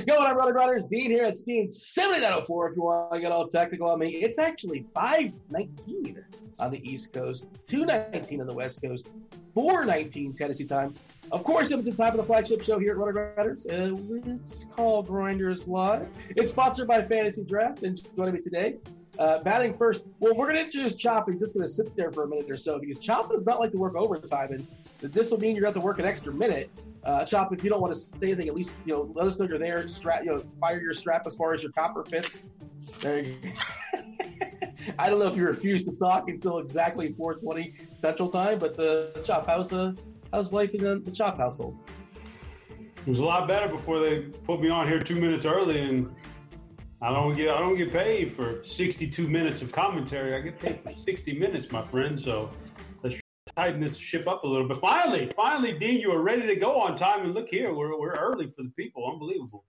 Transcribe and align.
Is 0.00 0.06
going 0.06 0.26
on, 0.26 0.34
Brother 0.34 0.54
Brothers? 0.54 0.86
Dean 0.86 1.10
here 1.10 1.24
at 1.24 1.36
Dean 1.44 1.70
7904 1.70 2.70
if 2.70 2.76
you 2.76 2.82
want 2.84 3.12
to 3.12 3.20
get 3.20 3.32
all 3.32 3.46
technical 3.46 3.90
on 3.90 3.98
me. 3.98 4.08
It's 4.08 4.38
actually 4.38 4.86
519 4.94 6.24
on 6.58 6.70
the 6.70 6.90
East 6.90 7.12
Coast, 7.12 7.48
219 7.68 8.40
on 8.40 8.46
the 8.46 8.54
West 8.54 8.80
Coast, 8.80 9.10
419 9.52 10.32
Tennessee 10.32 10.64
time. 10.64 10.94
Of 11.30 11.44
course, 11.44 11.70
it's 11.70 11.84
the 11.84 11.92
time 11.92 12.12
of 12.12 12.16
the 12.16 12.22
flagship 12.22 12.64
show 12.64 12.78
here 12.78 12.92
at 12.92 12.96
Roto 12.96 13.12
Grinders. 13.12 13.66
Uh, 13.66 13.94
it's 14.24 14.64
called 14.74 15.06
Grinders 15.06 15.68
Live. 15.68 16.08
It's 16.30 16.52
sponsored 16.52 16.88
by 16.88 17.02
Fantasy 17.02 17.44
Draft. 17.44 17.82
And 17.82 18.00
joining 18.16 18.32
me 18.32 18.40
today, 18.40 18.76
uh, 19.18 19.40
batting 19.40 19.76
first. 19.76 20.06
Well, 20.18 20.34
we're 20.34 20.46
going 20.46 20.56
to 20.56 20.64
introduce 20.64 20.96
Chop. 20.96 21.30
He's 21.30 21.40
just 21.40 21.54
going 21.54 21.68
to 21.68 21.72
sit 21.72 21.94
there 21.94 22.10
for 22.10 22.24
a 22.24 22.26
minute 22.26 22.50
or 22.50 22.56
so 22.56 22.78
because 22.78 23.00
Chop 23.00 23.30
does 23.30 23.44
not 23.44 23.60
like 23.60 23.72
to 23.72 23.78
work 23.78 23.96
overtime. 23.96 24.52
And 24.52 24.66
this 25.12 25.30
will 25.30 25.38
mean 25.40 25.54
you're 25.54 25.64
going 25.64 25.74
to 25.74 25.78
have 25.78 25.82
to 25.82 25.86
work 25.86 25.98
an 25.98 26.06
extra 26.06 26.32
minute. 26.32 26.70
Uh, 27.04 27.24
Chop, 27.24 27.52
if 27.52 27.64
you 27.64 27.70
don't 27.70 27.80
want 27.80 27.94
to 27.94 28.00
say 28.00 28.10
anything, 28.22 28.48
at 28.48 28.54
least 28.54 28.76
you 28.84 28.92
know 28.92 29.10
let 29.14 29.26
us 29.26 29.38
know 29.38 29.46
you're 29.46 29.58
there. 29.58 29.86
Strap, 29.88 30.24
you 30.24 30.30
know, 30.30 30.44
fire 30.60 30.80
your 30.80 30.94
strap 30.94 31.26
as 31.26 31.36
far 31.36 31.54
as 31.54 31.62
your 31.62 31.72
copper 31.72 32.04
fits. 32.04 32.36
There 33.00 33.20
you 33.20 33.36
go. 33.42 33.50
I 34.98 35.08
don't 35.08 35.18
know 35.18 35.26
if 35.26 35.36
you 35.36 35.46
refuse 35.46 35.84
to 35.86 35.92
talk 35.92 36.28
until 36.28 36.58
exactly 36.58 37.12
4:20 37.14 37.96
Central 37.96 38.28
Time, 38.28 38.58
but 38.58 38.78
uh, 38.78 39.06
Chop, 39.22 39.46
how's 39.46 39.72
uh, 39.72 39.92
how's 40.32 40.52
life 40.52 40.74
in 40.74 40.84
the, 40.84 40.98
the 40.98 41.10
Chop 41.10 41.38
household? 41.38 41.80
It 43.06 43.08
was 43.08 43.18
a 43.18 43.24
lot 43.24 43.48
better 43.48 43.68
before 43.68 43.98
they 43.98 44.20
put 44.20 44.60
me 44.60 44.68
on 44.68 44.86
here 44.86 45.00
two 45.00 45.16
minutes 45.16 45.46
early, 45.46 45.80
and 45.80 46.14
I 47.00 47.10
don't 47.12 47.34
get 47.34 47.48
I 47.48 47.58
don't 47.58 47.76
get 47.76 47.92
paid 47.92 48.30
for 48.30 48.62
62 48.62 49.26
minutes 49.26 49.62
of 49.62 49.72
commentary. 49.72 50.34
I 50.34 50.40
get 50.40 50.58
paid 50.58 50.80
for 50.82 50.92
60 50.92 51.38
minutes, 51.38 51.72
my 51.72 51.82
friend. 51.82 52.20
So 52.20 52.50
tighten 53.60 53.80
this 53.80 53.96
ship 53.96 54.26
up 54.26 54.42
a 54.44 54.46
little 54.46 54.66
bit. 54.66 54.78
Finally, 54.78 55.30
finally, 55.36 55.78
Dean, 55.78 56.00
you 56.00 56.10
are 56.10 56.22
ready 56.22 56.46
to 56.46 56.56
go 56.56 56.80
on 56.80 56.96
time, 56.96 57.24
and 57.24 57.34
look 57.34 57.48
here, 57.48 57.74
we're 57.74 57.98
we're 57.98 58.12
early 58.12 58.46
for 58.56 58.62
the 58.62 58.70
people. 58.70 59.10
Unbelievable. 59.12 59.64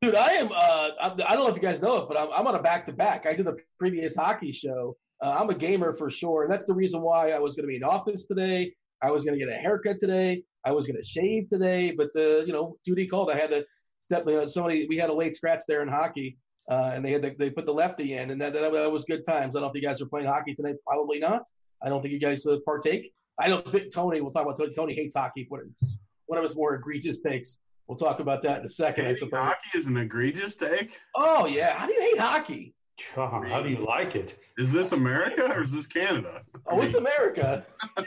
Dude, 0.00 0.14
I 0.14 0.28
am. 0.32 0.50
Uh, 0.52 0.90
I 1.00 1.34
don't 1.34 1.44
know 1.44 1.48
if 1.48 1.56
you 1.56 1.62
guys 1.62 1.82
know 1.82 1.98
it, 1.98 2.08
but 2.08 2.16
I'm, 2.18 2.28
I'm 2.34 2.46
on 2.46 2.54
a 2.54 2.62
back 2.62 2.86
to 2.86 2.92
back. 2.92 3.26
I 3.26 3.34
did 3.34 3.46
the 3.46 3.56
previous 3.78 4.16
hockey 4.16 4.52
show. 4.52 4.96
Uh, 5.22 5.36
I'm 5.38 5.50
a 5.50 5.54
gamer 5.54 5.92
for 5.92 6.10
sure, 6.10 6.44
and 6.44 6.52
that's 6.52 6.64
the 6.64 6.74
reason 6.74 7.02
why 7.02 7.32
I 7.32 7.38
was 7.38 7.54
going 7.54 7.64
to 7.64 7.68
be 7.68 7.76
in 7.76 7.84
office 7.84 8.26
today. 8.26 8.72
I 9.02 9.10
was 9.10 9.24
going 9.24 9.38
to 9.38 9.44
get 9.44 9.54
a 9.54 9.58
haircut 9.58 9.98
today. 9.98 10.42
I 10.64 10.72
was 10.72 10.86
going 10.86 10.96
to 10.96 11.04
shave 11.04 11.48
today, 11.50 11.92
but 11.92 12.12
the 12.14 12.44
you 12.46 12.54
know 12.54 12.76
duty 12.84 13.06
called. 13.06 13.30
I 13.30 13.36
had 13.36 13.50
to 13.50 13.66
step. 14.00 14.24
You 14.26 14.36
know, 14.36 14.46
somebody 14.46 14.86
we 14.88 14.96
had 14.96 15.10
a 15.10 15.14
late 15.14 15.36
scratch 15.36 15.64
there 15.68 15.82
in 15.82 15.88
hockey, 15.88 16.38
uh, 16.70 16.92
and 16.94 17.04
they 17.04 17.12
had 17.12 17.20
the, 17.20 17.34
they 17.38 17.50
put 17.50 17.66
the 17.66 17.74
lefty 17.74 18.14
in, 18.14 18.30
and 18.30 18.40
that, 18.40 18.54
that, 18.54 18.72
that 18.72 18.90
was 18.90 19.04
good 19.04 19.26
times. 19.26 19.54
I 19.54 19.60
don't 19.60 19.66
know 19.66 19.70
if 19.70 19.82
you 19.82 19.86
guys 19.86 20.00
are 20.00 20.06
playing 20.06 20.26
hockey 20.26 20.54
tonight. 20.54 20.76
Probably 20.86 21.18
not. 21.18 21.42
I 21.82 21.90
don't 21.90 22.00
think 22.00 22.12
you 22.12 22.20
guys 22.20 22.46
uh, 22.46 22.56
partake. 22.64 23.12
I 23.38 23.48
know 23.48 23.62
Big 23.62 23.90
Tony. 23.92 24.20
We'll 24.20 24.30
talk 24.30 24.42
about 24.44 24.56
Tony. 24.56 24.72
Tony 24.74 24.94
hates 24.94 25.14
hockey. 25.14 25.46
But 25.50 25.60
it's 25.70 25.98
one 26.26 26.38
of 26.38 26.42
his 26.42 26.56
more 26.56 26.74
egregious 26.74 27.20
takes. 27.20 27.58
We'll 27.86 27.98
talk 27.98 28.20
about 28.20 28.42
that 28.42 28.60
in 28.60 28.66
a 28.66 28.68
second. 28.68 29.06
I 29.06 29.14
suppose 29.14 29.38
hockey 29.38 29.78
is 29.78 29.86
an 29.86 29.96
egregious 29.96 30.56
take. 30.56 30.98
Oh 31.14 31.46
yeah, 31.46 31.74
how 31.74 31.86
do 31.86 31.92
you 31.92 32.00
hate 32.00 32.18
hockey? 32.18 32.74
God, 33.14 33.46
how 33.46 33.62
do 33.62 33.68
you 33.68 33.84
like 33.84 34.16
it? 34.16 34.38
Is 34.58 34.72
this 34.72 34.92
America 34.92 35.52
or 35.52 35.62
is 35.62 35.72
this 35.72 35.86
Canada? 35.86 36.42
Oh, 36.66 36.72
I 36.72 36.76
mean, 36.76 36.86
it's 36.86 36.94
America. 36.94 37.66
I 37.98 38.04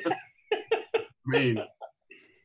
mean, 1.26 1.64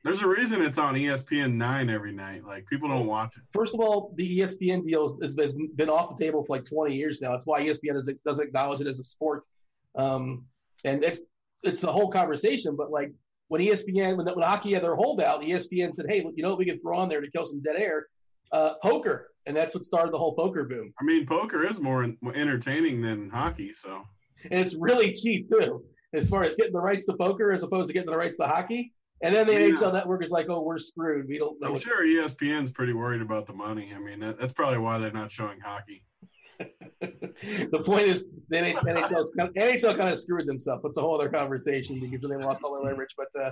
there's 0.05 0.21
a 0.21 0.28
reason 0.28 0.61
it's 0.61 0.77
on 0.77 0.95
ESPN 0.95 1.55
nine 1.55 1.89
every 1.89 2.12
night. 2.12 2.45
Like 2.45 2.66
people 2.66 2.89
don't 2.89 3.06
watch 3.06 3.37
it. 3.39 3.43
First 3.53 3.72
of 3.72 3.81
all, 3.81 4.12
the 4.16 4.41
ESPN 4.41 4.87
deal 4.87 5.09
has, 5.22 5.34
has 5.39 5.55
been 5.75 5.89
off 5.89 6.15
the 6.15 6.22
table 6.22 6.45
for 6.45 6.56
like 6.56 6.66
20 6.66 6.95
years 6.95 7.22
now. 7.22 7.33
That's 7.33 7.47
why 7.47 7.65
ESPN 7.65 7.95
doesn't, 7.95 8.22
doesn't 8.25 8.47
acknowledge 8.47 8.83
it 8.83 8.87
as 8.87 9.01
a 9.01 9.05
sport. 9.05 9.47
Um, 9.97 10.45
and 10.84 11.03
it's 11.03 11.22
it's 11.64 11.84
a 11.84 11.92
whole 11.92 12.10
conversation. 12.10 12.76
But 12.76 12.91
like 12.91 13.12
when 13.48 13.60
ESPN, 13.60 14.16
when, 14.16 14.26
when 14.26 14.42
hockey 14.42 14.75
had 14.75 14.82
their 14.82 14.97
holdout, 14.97 15.42
ESPN 15.42 15.94
said, 15.94 16.06
"Hey, 16.08 16.25
you 16.34 16.42
know 16.42 16.50
what 16.50 16.58
we 16.58 16.64
can 16.64 16.80
throw 16.80 16.98
on 16.98 17.08
there 17.08 17.20
to 17.20 17.30
kill 17.30 17.47
some 17.47 17.62
dead 17.62 17.76
air? 17.76 18.06
Uh, 18.52 18.75
poker." 18.82 19.30
And 19.47 19.56
that's 19.56 19.74
what 19.74 19.84
started 19.84 20.12
the 20.12 20.19
whole 20.19 20.34
poker 20.34 20.64
boom. 20.64 20.92
I 21.00 21.04
mean, 21.04 21.26
poker 21.26 21.64
is 21.64 21.80
more 21.80 22.10
entertaining 22.34 23.03
than 23.03 23.28
hockey, 23.28 23.72
so. 23.72 24.03
And 24.50 24.60
it's 24.60 24.74
really 24.74 25.12
cheap 25.12 25.48
too, 25.48 25.84
as 26.14 26.28
far 26.30 26.44
as 26.44 26.56
getting 26.56 26.72
the 26.72 26.80
rights 26.80 27.06
to 27.06 27.16
poker 27.16 27.53
as 27.53 27.62
opposed 27.62 27.88
to 27.88 27.94
getting 27.94 28.10
the 28.10 28.16
rights 28.16 28.38
to 28.38 28.47
hockey. 28.47 28.92
And 29.22 29.34
then 29.34 29.47
the 29.47 29.53
yeah. 29.53 29.69
NHL 29.69 29.92
network 29.92 30.24
is 30.24 30.30
like, 30.30 30.47
"Oh, 30.48 30.62
we're 30.62 30.78
screwed. 30.78 31.28
We 31.28 31.38
don't." 31.38 31.56
I'm 31.64 31.78
sure 31.78 32.04
ESPN's 32.04 32.70
pretty 32.70 32.92
worried 32.92 33.22
about 33.22 33.47
the 33.47 33.54
money. 33.54 33.92
I 33.94 33.98
mean, 33.98 34.20
that, 34.20 34.38
that's 34.38 34.53
probably 34.53 34.78
why 34.78 34.98
they're 34.98 35.12
not 35.12 35.30
showing 35.30 35.60
hockey. 35.60 36.04
the 37.00 37.82
point 37.84 38.03
is, 38.03 38.28
the 38.48 38.56
NHL 38.56 39.25
NHL 39.56 39.97
kind 39.97 40.12
of 40.12 40.19
screwed 40.19 40.47
themselves. 40.47 40.82
It's 40.84 40.98
a 40.98 41.00
whole 41.00 41.15
other 41.15 41.28
conversation 41.28 42.00
because 42.00 42.22
they 42.22 42.37
lost 42.37 42.62
all 42.62 42.75
their 42.75 42.84
leverage. 42.91 43.15
But 43.16 43.28
uh, 43.41 43.50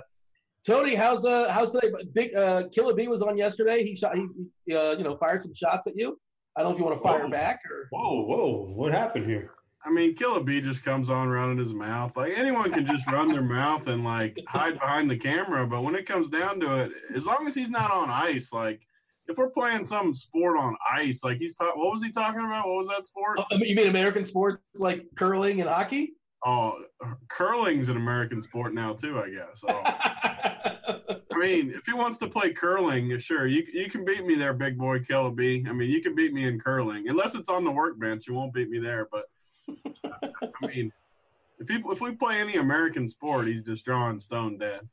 Tony, 0.65 0.95
how's 0.95 1.25
uh 1.25 1.51
how's 1.51 1.71
today? 1.71 1.91
Big 2.13 2.35
uh, 2.35 2.63
Killer 2.73 2.93
B 2.93 3.07
was 3.07 3.21
on 3.21 3.37
yesterday. 3.37 3.83
He 3.83 3.95
shot. 3.95 4.15
He 4.15 4.75
uh, 4.75 4.91
you 4.91 5.03
know 5.03 5.17
fired 5.17 5.41
some 5.41 5.53
shots 5.53 5.87
at 5.87 5.93
you. 5.95 6.19
I 6.55 6.61
don't 6.61 6.69
know 6.69 6.73
if 6.73 6.79
you 6.79 6.85
want 6.85 6.97
to 6.97 7.03
fire 7.03 7.23
whoa. 7.23 7.29
back 7.29 7.59
or. 7.69 7.87
Whoa, 7.91 8.25
whoa! 8.25 8.73
What 8.73 8.93
happened 8.93 9.25
here? 9.25 9.51
I 9.85 9.91
mean, 9.91 10.15
Killer 10.15 10.41
B 10.41 10.61
just 10.61 10.85
comes 10.85 11.09
on 11.09 11.27
running 11.27 11.57
his 11.57 11.73
mouth. 11.73 12.15
Like 12.15 12.37
anyone 12.37 12.71
can 12.71 12.85
just 12.85 13.05
run 13.11 13.27
their 13.27 13.41
mouth 13.41 13.87
and 13.87 14.03
like 14.03 14.39
hide 14.47 14.79
behind 14.79 15.11
the 15.11 15.17
camera, 15.17 15.67
but 15.67 15.83
when 15.83 15.95
it 15.95 16.05
comes 16.05 16.29
down 16.29 16.59
to 16.61 16.83
it, 16.83 16.91
as 17.13 17.25
long 17.25 17.47
as 17.47 17.55
he's 17.55 17.69
not 17.69 17.91
on 17.91 18.09
ice, 18.09 18.53
like 18.53 18.87
if 19.27 19.37
we're 19.37 19.49
playing 19.49 19.85
some 19.85 20.13
sport 20.13 20.57
on 20.57 20.75
ice, 20.91 21.23
like 21.23 21.37
he's 21.37 21.55
talking, 21.55 21.79
what 21.81 21.91
was 21.91 22.03
he 22.03 22.11
talking 22.11 22.41
about? 22.41 22.67
What 22.67 22.77
was 22.77 22.87
that 22.89 23.05
sport? 23.05 23.39
Oh, 23.39 23.57
you 23.57 23.75
mean 23.75 23.87
American 23.87 24.25
sports 24.25 24.61
like 24.75 25.05
curling 25.15 25.61
and 25.61 25.69
hockey? 25.69 26.13
Oh, 26.45 26.83
curling's 27.29 27.87
an 27.87 27.95
American 27.95 28.41
sport 28.41 28.73
now 28.73 28.93
too, 28.93 29.17
I 29.19 29.29
guess. 29.29 29.63
Oh. 29.67 31.19
I 31.33 31.39
mean, 31.39 31.71
if 31.71 31.85
he 31.85 31.93
wants 31.93 32.17
to 32.19 32.27
play 32.27 32.51
curling, 32.51 33.17
sure, 33.17 33.47
you 33.47 33.63
you 33.73 33.89
can 33.89 34.03
beat 34.03 34.25
me 34.25 34.35
there, 34.35 34.53
big 34.53 34.77
boy 34.77 34.99
Killer 34.99 35.29
I 35.29 35.31
mean, 35.31 35.89
you 35.89 36.01
can 36.01 36.15
beat 36.15 36.33
me 36.33 36.45
in 36.45 36.59
curling, 36.59 37.07
unless 37.07 37.35
it's 37.35 37.49
on 37.49 37.63
the 37.63 37.71
workbench. 37.71 38.27
You 38.27 38.33
won't 38.33 38.53
beat 38.53 38.69
me 38.69 38.79
there, 38.79 39.07
but 39.11 39.25
I 39.69 40.67
mean, 40.67 40.91
if 41.59 41.69
he, 41.69 41.81
if 41.85 42.01
we 42.01 42.11
play 42.11 42.39
any 42.39 42.55
American 42.55 43.07
sport, 43.07 43.47
he's 43.47 43.63
just 43.63 43.85
drawing 43.85 44.19
stone 44.19 44.57
dead. 44.57 44.87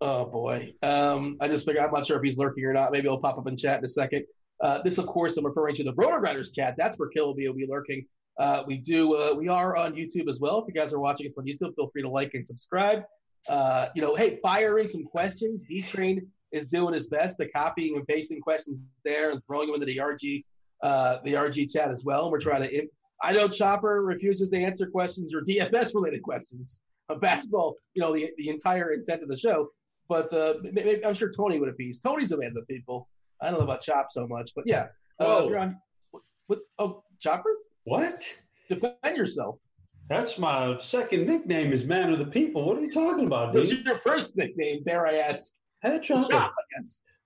Oh 0.00 0.24
boy. 0.24 0.72
Um, 0.82 1.36
I 1.40 1.48
just 1.48 1.66
figured 1.66 1.84
I'm 1.84 1.92
not 1.92 2.06
sure 2.06 2.16
if 2.16 2.22
he's 2.22 2.38
lurking 2.38 2.64
or 2.64 2.72
not. 2.72 2.90
Maybe 2.90 3.08
he'll 3.08 3.20
pop 3.20 3.36
up 3.36 3.46
in 3.46 3.56
chat 3.56 3.78
in 3.78 3.84
a 3.84 3.88
second. 3.88 4.24
Uh, 4.60 4.80
this, 4.82 4.98
of 4.98 5.06
course, 5.06 5.36
I'm 5.36 5.44
referring 5.44 5.74
to 5.76 5.84
the 5.84 5.92
Roto 5.94 6.18
Grinders 6.20 6.52
chat. 6.52 6.74
That's 6.76 6.98
where 6.98 7.08
Kill 7.08 7.26
will 7.26 7.34
be, 7.34 7.66
lurking. 7.68 8.06
Uh, 8.38 8.62
we 8.66 8.78
do. 8.78 9.14
Uh, 9.14 9.34
we 9.34 9.48
are 9.48 9.76
on 9.76 9.92
YouTube 9.94 10.28
as 10.28 10.40
well. 10.40 10.58
If 10.58 10.72
you 10.72 10.80
guys 10.80 10.94
are 10.94 11.00
watching 11.00 11.26
us 11.26 11.36
on 11.36 11.44
YouTube, 11.44 11.74
feel 11.76 11.88
free 11.92 12.02
to 12.02 12.08
like 12.08 12.32
and 12.34 12.46
subscribe. 12.46 13.02
Uh, 13.48 13.88
you 13.94 14.02
know, 14.02 14.14
hey, 14.14 14.38
fire 14.42 14.78
in 14.78 14.88
some 14.88 15.04
questions. 15.04 15.66
D 15.66 15.82
Train 15.82 16.26
is 16.52 16.66
doing 16.66 16.94
his 16.94 17.08
best, 17.08 17.38
the 17.38 17.46
copying 17.46 17.96
and 17.96 18.06
pasting 18.06 18.40
questions 18.40 18.78
there 19.04 19.30
and 19.30 19.40
throwing 19.46 19.66
them 19.66 19.74
into 19.80 19.86
the 19.86 19.98
RG, 19.98 20.44
uh, 20.82 21.18
the 21.24 21.34
RG 21.34 21.72
chat 21.72 21.90
as 21.90 22.04
well. 22.04 22.24
And 22.24 22.32
we're 22.32 22.40
trying 22.40 22.68
to. 22.68 22.86
I 23.22 23.32
know 23.32 23.48
Chopper 23.48 24.02
refuses 24.02 24.48
to 24.50 24.56
answer 24.56 24.86
questions 24.86 25.34
or 25.34 25.42
DFS 25.42 25.94
related 25.94 26.22
questions 26.22 26.80
of 27.10 27.20
basketball. 27.20 27.74
You 27.94 28.02
know, 28.02 28.14
the 28.14 28.30
the 28.38 28.48
entire 28.48 28.92
intent 28.92 29.22
of 29.22 29.28
the 29.28 29.36
show. 29.36 29.68
But 30.10 30.32
uh, 30.32 30.54
maybe, 30.72 31.06
I'm 31.06 31.14
sure 31.14 31.32
Tony 31.32 31.60
would 31.60 31.68
appease. 31.68 32.00
Tony's 32.00 32.32
a 32.32 32.36
man 32.36 32.48
of 32.48 32.54
the 32.54 32.62
people. 32.62 33.08
I 33.40 33.48
don't 33.48 33.60
know 33.60 33.64
about 33.64 33.80
Chop 33.80 34.08
so 34.10 34.26
much, 34.26 34.50
but 34.56 34.64
yeah. 34.66 34.88
Uh, 35.20 35.44
on, 35.44 35.76
what, 36.10 36.22
what, 36.48 36.58
oh, 36.80 37.04
Chopper? 37.20 37.54
What? 37.84 38.24
Defend 38.68 39.16
yourself. 39.16 39.60
That's 40.08 40.36
my 40.36 40.76
second 40.80 41.26
nickname 41.28 41.72
is 41.72 41.84
Man 41.84 42.12
of 42.12 42.18
the 42.18 42.26
People. 42.26 42.66
What 42.66 42.76
are 42.76 42.80
you 42.80 42.90
talking 42.90 43.26
about, 43.26 43.52
dude? 43.52 43.60
What's 43.60 43.72
your 43.72 43.98
first 43.98 44.36
nickname, 44.36 44.82
dare 44.82 45.06
I 45.06 45.18
ask? 45.18 45.54
Hey, 45.80 46.00
Chopper. 46.00 46.28
Chop, 46.28 46.54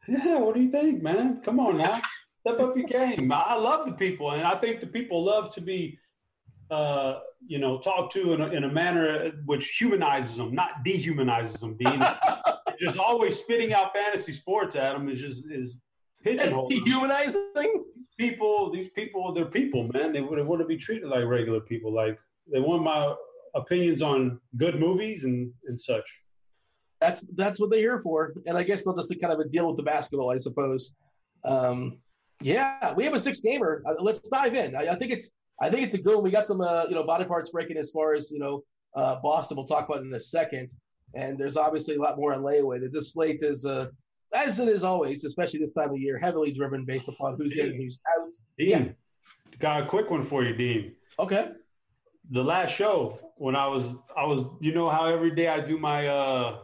Yeah, 0.06 0.36
what 0.36 0.54
do 0.54 0.60
you 0.60 0.70
think, 0.70 1.02
man? 1.02 1.40
Come 1.40 1.60
on 1.60 1.78
now. 1.78 2.02
Step 2.46 2.60
up 2.60 2.76
your 2.76 2.86
game. 2.86 3.32
I 3.32 3.56
love 3.56 3.86
the 3.86 3.92
people, 3.92 4.32
and 4.32 4.42
I 4.42 4.56
think 4.56 4.80
the 4.80 4.86
people 4.86 5.24
love 5.24 5.54
to 5.54 5.62
be 5.62 5.98
uh, 6.70 7.20
you 7.46 7.58
know, 7.58 7.78
talked 7.78 8.12
to 8.14 8.32
in 8.32 8.40
a, 8.40 8.46
in 8.48 8.64
a 8.64 8.72
manner 8.72 9.32
which 9.44 9.76
humanizes 9.78 10.36
them, 10.36 10.54
not 10.54 10.84
dehumanizes 10.84 11.60
them. 11.60 11.76
Dean, 11.76 12.02
just 12.80 12.98
always 12.98 13.38
spitting 13.38 13.72
out 13.72 13.94
fantasy 13.94 14.32
sports 14.32 14.76
at 14.76 14.92
them 14.92 15.08
is 15.08 15.20
just 15.20 15.46
is 15.50 15.76
pigeonholing. 16.24 16.70
Dehumanizing 16.70 17.84
people. 18.18 18.70
These 18.70 18.90
people, 18.90 19.32
they're 19.32 19.46
people, 19.46 19.88
man. 19.92 20.12
They, 20.12 20.20
they 20.20 20.42
want 20.42 20.60
to 20.60 20.66
be 20.66 20.76
treated 20.76 21.08
like 21.08 21.24
regular 21.24 21.60
people. 21.60 21.92
Like 21.92 22.18
they 22.52 22.60
want 22.60 22.82
my 22.82 23.14
opinions 23.54 24.02
on 24.02 24.40
good 24.56 24.78
movies 24.78 25.24
and 25.24 25.52
and 25.66 25.80
such. 25.80 26.04
That's 27.00 27.24
that's 27.36 27.60
what 27.60 27.70
they're 27.70 27.80
here 27.80 28.00
for, 28.00 28.34
and 28.46 28.56
I 28.56 28.62
guess 28.62 28.84
they'll 28.84 28.96
just 28.96 29.14
kind 29.20 29.32
of 29.32 29.52
deal 29.52 29.66
with 29.66 29.76
the 29.76 29.82
basketball, 29.82 30.30
I 30.30 30.38
suppose. 30.38 30.94
Um, 31.44 31.98
yeah, 32.40 32.94
we 32.94 33.04
have 33.04 33.14
a 33.14 33.20
six 33.20 33.40
gamer. 33.40 33.82
Uh, 33.86 33.94
let's 34.00 34.20
dive 34.28 34.54
in. 34.54 34.74
I, 34.74 34.88
I 34.88 34.94
think 34.96 35.12
it's 35.12 35.30
I 35.60 35.70
think 35.70 35.84
it's 35.84 35.94
a 35.94 35.98
good 35.98 36.16
one. 36.16 36.24
We 36.24 36.30
got 36.30 36.46
some, 36.46 36.60
uh, 36.60 36.84
you 36.84 36.94
know, 36.94 37.04
body 37.04 37.24
parts 37.24 37.50
breaking 37.50 37.76
as 37.76 37.90
far 37.90 38.14
as, 38.14 38.30
you 38.30 38.38
know, 38.38 38.64
uh, 38.96 39.16
Boston. 39.22 39.56
We'll 39.56 39.66
talk 39.66 39.88
about 39.88 40.02
in 40.02 40.12
a 40.14 40.20
second. 40.20 40.70
And 41.14 41.38
there's 41.38 41.56
obviously 41.56 41.96
a 41.96 42.00
lot 42.00 42.16
more 42.16 42.34
on 42.34 42.42
layaway. 42.42 42.80
That 42.80 42.92
this 42.92 43.12
slate 43.12 43.42
is, 43.42 43.64
uh, 43.64 43.86
as 44.34 44.58
it 44.58 44.68
is 44.68 44.84
always, 44.84 45.24
especially 45.24 45.60
this 45.60 45.72
time 45.72 45.90
of 45.90 45.98
year, 45.98 46.18
heavily 46.18 46.52
driven 46.52 46.84
based 46.84 47.08
upon 47.08 47.36
who's 47.36 47.56
in 47.56 47.66
and 47.66 47.76
who's 47.76 48.00
out. 48.18 48.30
Dean, 48.58 48.68
yeah. 48.68 48.84
got 49.58 49.82
a 49.82 49.86
quick 49.86 50.10
one 50.10 50.22
for 50.22 50.42
you, 50.42 50.54
Dean. 50.54 50.92
Okay. 51.18 51.50
The 52.30 52.42
last 52.42 52.74
show 52.74 53.18
when 53.36 53.54
I 53.54 53.66
was, 53.66 53.84
I 54.16 54.24
was, 54.24 54.44
you 54.60 54.74
know 54.74 54.88
how 54.88 55.06
every 55.06 55.34
day 55.34 55.48
I 55.48 55.60
do 55.60 55.78
my, 55.78 56.08
uh, 56.08 56.58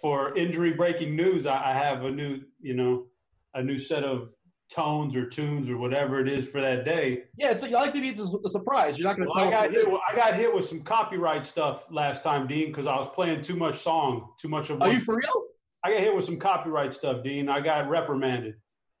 for 0.00 0.36
injury 0.36 0.72
breaking 0.72 1.16
news, 1.16 1.46
I, 1.46 1.70
I 1.70 1.72
have 1.72 2.04
a 2.04 2.10
new, 2.10 2.40
you 2.60 2.74
know, 2.74 3.06
a 3.54 3.62
new 3.62 3.78
set 3.78 4.04
of 4.04 4.28
tones 4.70 5.16
or 5.16 5.26
tunes 5.26 5.68
or 5.68 5.76
whatever 5.76 6.20
it 6.20 6.28
is 6.28 6.46
for 6.48 6.60
that 6.60 6.84
day. 6.84 7.24
Yeah, 7.36 7.50
it's 7.50 7.62
like, 7.62 7.72
I 7.72 7.80
like 7.80 7.92
to 7.94 8.00
be 8.00 8.10
a 8.10 8.48
surprise. 8.50 8.98
You're 8.98 9.08
not 9.08 9.16
going 9.16 9.28
to 9.28 9.34
Well, 9.34 9.48
I 9.48 9.50
tell. 9.50 9.62
got 9.62 9.70
hit. 9.72 9.86
I 10.12 10.14
got 10.16 10.34
hit 10.36 10.54
with 10.54 10.64
some 10.64 10.82
copyright 10.82 11.44
stuff 11.44 11.84
last 11.90 12.22
time, 12.22 12.46
Dean, 12.46 12.68
because 12.68 12.86
I 12.86 12.96
was 12.96 13.08
playing 13.08 13.42
too 13.42 13.56
much 13.56 13.76
song, 13.78 14.32
too 14.40 14.48
much 14.48 14.70
of. 14.70 14.80
Are 14.80 14.92
you 14.92 15.00
for 15.00 15.16
real? 15.16 15.44
I 15.84 15.90
got 15.92 16.00
hit 16.00 16.14
with 16.14 16.24
some 16.24 16.38
copyright 16.38 16.94
stuff, 16.94 17.22
Dean. 17.24 17.48
I 17.48 17.60
got 17.60 17.88
reprimanded, 17.88 18.54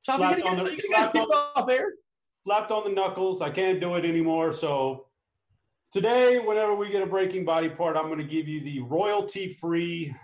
Slapped 0.04 0.22
on 0.22 0.28
get, 0.30 0.36
the- 0.36 0.42
you 0.46 0.56
gonna 0.56 0.76
slapped 0.78 1.06
skipped 1.06 1.32
off 1.32 1.68
air? 1.68 1.92
slapped 2.44 2.70
on 2.70 2.84
the 2.84 2.90
knuckles. 2.90 3.42
I 3.42 3.50
can't 3.50 3.80
do 3.80 3.94
it 3.96 4.04
anymore. 4.04 4.50
So 4.52 5.06
today, 5.92 6.38
whenever 6.38 6.74
we 6.74 6.88
get 6.90 7.02
a 7.02 7.06
breaking 7.06 7.44
body 7.44 7.68
part, 7.68 7.96
I'm 7.96 8.06
going 8.06 8.18
to 8.18 8.24
give 8.24 8.48
you 8.48 8.64
the 8.64 8.80
royalty-free 8.80 10.14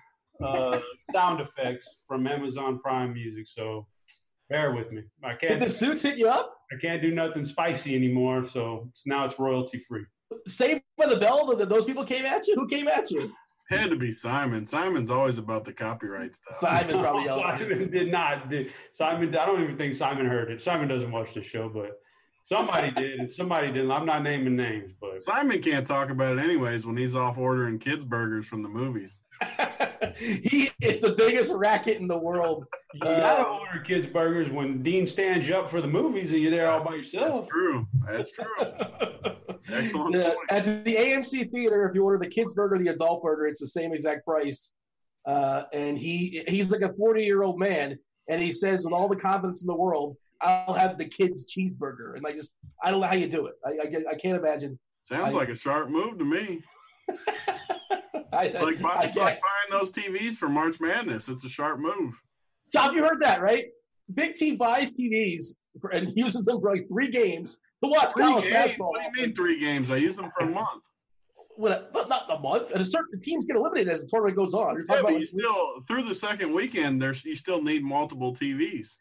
uh, 0.42 0.80
sound 1.12 1.40
effects 1.40 1.86
from 2.08 2.26
Amazon 2.26 2.78
Prime 2.78 3.12
Music. 3.12 3.46
So 3.46 3.86
bear 4.48 4.72
with 4.72 4.92
me. 4.92 5.02
I 5.22 5.34
can't. 5.34 5.58
Did 5.58 5.60
the 5.60 5.68
suits 5.68 6.02
hit 6.02 6.18
you 6.18 6.28
up? 6.28 6.54
I 6.72 6.76
can't 6.80 7.00
do 7.00 7.14
nothing 7.14 7.44
spicy 7.44 7.94
anymore. 7.94 8.44
So 8.44 8.86
it's, 8.90 9.02
now 9.06 9.24
it's 9.24 9.38
royalty-free. 9.38 10.04
Saved 10.48 10.82
by 10.98 11.06
the 11.06 11.16
Bell? 11.16 11.46
That 11.56 11.68
those 11.68 11.84
people 11.84 12.04
came 12.04 12.24
at 12.24 12.46
you? 12.46 12.54
Who 12.54 12.68
came 12.68 12.88
at 12.88 13.10
you? 13.10 13.32
Had 13.68 13.90
to 13.90 13.96
be 13.96 14.12
Simon. 14.12 14.64
Simon's 14.64 15.10
always 15.10 15.38
about 15.38 15.64
the 15.64 15.72
copyright 15.72 16.36
stuff. 16.36 16.56
Simon 16.56 16.98
probably 17.00 17.24
yelled 17.24 17.42
at 17.42 17.60
you. 17.60 17.68
Simon 17.68 17.90
did 17.90 18.12
not. 18.12 18.48
Did, 18.48 18.72
Simon, 18.92 19.34
I 19.36 19.46
don't 19.46 19.62
even 19.62 19.76
think 19.76 19.94
Simon 19.94 20.26
heard 20.26 20.50
it. 20.50 20.60
Simon 20.60 20.88
doesn't 20.88 21.10
watch 21.10 21.34
the 21.34 21.42
show, 21.42 21.68
but 21.68 21.92
somebody 22.44 22.90
did, 22.96 23.18
and 23.18 23.30
somebody 23.30 23.68
didn't. 23.68 23.90
I'm 23.90 24.06
not 24.06 24.22
naming 24.22 24.56
names, 24.56 24.92
but 25.00 25.20
Simon 25.22 25.60
can't 25.60 25.86
talk 25.86 26.10
about 26.10 26.38
it 26.38 26.40
anyways 26.40 26.86
when 26.86 26.96
he's 26.96 27.16
off 27.16 27.38
ordering 27.38 27.78
kids 27.78 28.04
burgers 28.04 28.46
from 28.46 28.62
the 28.62 28.68
movies. 28.68 29.18
he 30.18 30.70
it's 30.80 31.00
the 31.00 31.14
biggest 31.16 31.52
racket 31.52 31.98
in 31.98 32.06
the 32.08 32.16
world. 32.16 32.64
you 32.94 33.00
gotta 33.00 33.44
order 33.44 33.80
kids 33.80 34.06
burgers 34.06 34.50
when 34.50 34.82
Dean 34.82 35.06
stands 35.06 35.46
you 35.48 35.54
up 35.56 35.70
for 35.70 35.80
the 35.80 35.88
movies 35.88 36.32
and 36.32 36.40
you're 36.40 36.50
there 36.50 36.70
all 36.70 36.82
by 36.84 36.96
That's 36.96 37.12
yourself. 37.12 37.48
true. 37.48 37.86
That's 38.06 38.30
true. 38.30 38.44
Excellent 39.72 40.14
Yeah, 40.14 40.28
point. 40.34 40.38
at 40.50 40.84
the 40.84 40.94
AMC 40.96 41.50
theater, 41.50 41.88
if 41.88 41.94
you 41.94 42.04
order 42.04 42.18
the 42.18 42.30
kids 42.30 42.54
burger, 42.54 42.78
the 42.78 42.88
adult 42.90 43.22
burger, 43.22 43.46
it's 43.46 43.60
the 43.60 43.66
same 43.66 43.92
exact 43.92 44.24
price. 44.24 44.72
Uh, 45.26 45.64
and 45.72 45.98
he 45.98 46.44
he's 46.46 46.70
like 46.70 46.82
a 46.82 46.92
40 46.94 47.24
year 47.24 47.42
old 47.42 47.58
man, 47.58 47.98
and 48.28 48.40
he 48.40 48.52
says 48.52 48.84
with 48.84 48.94
all 48.94 49.08
the 49.08 49.16
confidence 49.16 49.60
in 49.62 49.66
the 49.66 49.74
world, 49.74 50.16
"I'll 50.40 50.72
have 50.74 50.98
the 50.98 51.04
kids 51.04 51.44
cheeseburger." 51.46 52.14
And 52.14 52.22
like, 52.22 52.36
just 52.36 52.54
I 52.82 52.92
don't 52.92 53.00
know 53.00 53.08
how 53.08 53.16
you 53.16 53.28
do 53.28 53.46
it. 53.46 53.54
I 53.66 53.70
I, 53.70 54.12
I 54.12 54.14
can't 54.14 54.38
imagine. 54.38 54.78
Sounds 55.02 55.34
I- 55.34 55.36
like 55.36 55.48
a 55.48 55.56
sharp 55.56 55.88
move 55.90 56.18
to 56.18 56.24
me. 56.24 56.62
I, 58.32 58.48
Like, 58.48 58.80
buy, 58.80 58.96
I 59.00 59.04
it's 59.04 59.16
like 59.16 59.38
buying 59.40 59.80
those 59.80 59.92
TVs 59.92 60.34
for 60.34 60.48
March 60.48 60.80
Madness. 60.80 61.28
It's 61.28 61.44
a 61.44 61.48
sharp 61.48 61.78
move. 61.78 62.20
Tom, 62.72 62.94
you 62.94 63.02
heard 63.02 63.20
that 63.20 63.40
right? 63.40 63.66
Big 64.14 64.34
T 64.34 64.56
buys 64.56 64.94
TVs 64.94 65.54
and 65.92 66.12
uses 66.16 66.44
them 66.46 66.60
for 66.60 66.70
like 66.74 66.86
three 66.88 67.10
games 67.10 67.58
to 67.82 67.90
watch 67.90 68.12
Three 68.12 68.24
college 68.24 68.44
games? 68.44 68.54
basketball. 68.54 68.90
What 68.90 69.00
do 69.14 69.20
you 69.20 69.26
mean 69.26 69.34
three 69.34 69.58
games? 69.58 69.90
I 69.90 69.96
use 69.96 70.16
them 70.16 70.28
for 70.30 70.44
a 70.44 70.50
month. 70.50 70.84
What- 71.56 71.92
but 71.92 72.08
not 72.08 72.28
the 72.28 72.38
month. 72.38 72.70
And 72.72 72.80
a 72.80 72.84
certain 72.84 73.20
teams 73.20 73.46
get 73.46 73.56
eliminated 73.56 73.92
as 73.92 74.02
the 74.02 74.08
tournament 74.10 74.36
goes 74.36 74.54
on. 74.54 74.74
You're 74.74 74.80
Yeah, 74.80 74.86
talking 74.86 75.02
but 75.04 75.08
about 75.10 75.18
you 75.20 75.24
still 75.26 75.80
through 75.88 76.02
the 76.02 76.14
second 76.14 76.52
weekend. 76.52 77.00
There's 77.00 77.24
you 77.24 77.34
still 77.34 77.62
need 77.62 77.82
multiple 77.82 78.34
TVs, 78.34 78.96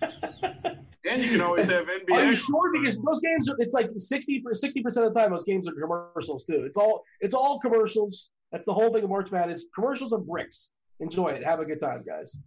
and 0.02 1.22
you 1.22 1.30
can 1.30 1.40
always 1.40 1.68
have 1.68 1.86
NBA. 1.86 2.10
Are 2.12 2.24
you 2.26 2.34
sure? 2.36 2.72
Because 2.72 2.98
those 3.00 3.20
games 3.20 3.48
are 3.48 3.56
it's 3.58 3.74
like 3.74 3.90
60 3.96 4.40
percent 4.40 5.06
of 5.06 5.14
the 5.14 5.20
time 5.20 5.30
those 5.30 5.44
games 5.44 5.66
are 5.68 5.72
commercials 5.72 6.44
too. 6.44 6.64
It's 6.66 6.76
all 6.76 7.02
it's 7.20 7.34
all 7.34 7.58
commercials. 7.60 8.30
That's 8.52 8.64
the 8.66 8.74
whole 8.74 8.92
thing 8.92 9.04
of 9.04 9.10
March 9.10 9.30
Madness. 9.30 9.66
Commercials 9.74 10.12
and 10.12 10.26
bricks. 10.26 10.70
Enjoy 11.00 11.28
it. 11.28 11.44
Have 11.44 11.60
a 11.60 11.64
good 11.64 11.78
time, 11.80 12.02
guys. 12.06 12.38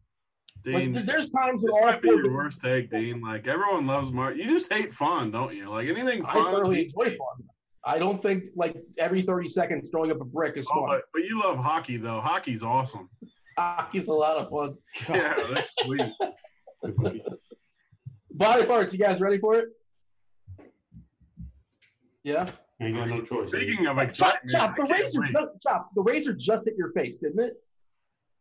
Dean, 0.64 0.94
th- 0.94 1.06
there's 1.06 1.30
times 1.30 1.64
this 1.64 1.74
might 1.82 2.02
be 2.02 2.10
your 2.10 2.32
worst 2.34 2.62
take, 2.62 2.92
Dean. 2.92 3.22
Like 3.22 3.48
everyone 3.48 3.88
loves 3.88 4.12
March. 4.12 4.38
You 4.38 4.46
just 4.48 4.72
hate 4.72 4.94
fun, 4.94 5.32
don't 5.32 5.56
you? 5.56 5.70
Like 5.70 5.88
anything 5.88 6.24
fun. 6.24 6.48
I 6.48 6.52
thoroughly 6.52 6.84
enjoy 6.86 7.10
fun. 7.18 7.48
I 7.84 7.98
don't 7.98 8.22
think 8.22 8.44
like 8.56 8.76
every 9.00 9.22
30 9.24 9.48
seconds 9.50 9.90
throwing 9.90 10.12
up 10.12 10.22
a 10.22 10.26
brick 10.26 10.58
is 10.58 10.68
Oh, 10.72 10.82
fun. 10.82 10.90
but, 10.90 11.04
but 11.14 11.24
you 11.24 11.40
love 11.40 11.58
hockey 11.58 11.98
though. 11.98 12.20
Hockey's 12.20 12.62
awesome. 12.62 13.10
Hockey's 13.58 14.08
a 14.08 14.14
lot 14.14 14.38
of 14.38 14.50
fun. 14.50 14.76
Yeah, 15.10 15.36
that's 15.52 15.74
sweet. 15.84 16.02
Body 18.32 18.66
parts, 18.66 18.94
you 18.94 19.00
guys 19.00 19.20
ready 19.20 19.40
for 19.40 19.56
it? 19.56 19.66
Yeah. 22.24 22.50
Ain't 22.82 22.96
got 22.96 23.10
no 23.10 23.22
choice. 23.22 23.50
Speaking 23.50 23.86
of 23.86 23.98
Chop, 24.14 24.40
chop, 24.50 24.76
the 24.76 24.84
razor, 24.84 25.22
wait. 25.22 25.36
chop, 25.62 25.90
the 25.94 26.02
razor 26.02 26.34
just 26.34 26.66
hit 26.66 26.76
your 26.78 26.92
face, 26.94 27.20
didn't 27.20 27.40
it? 27.40 27.54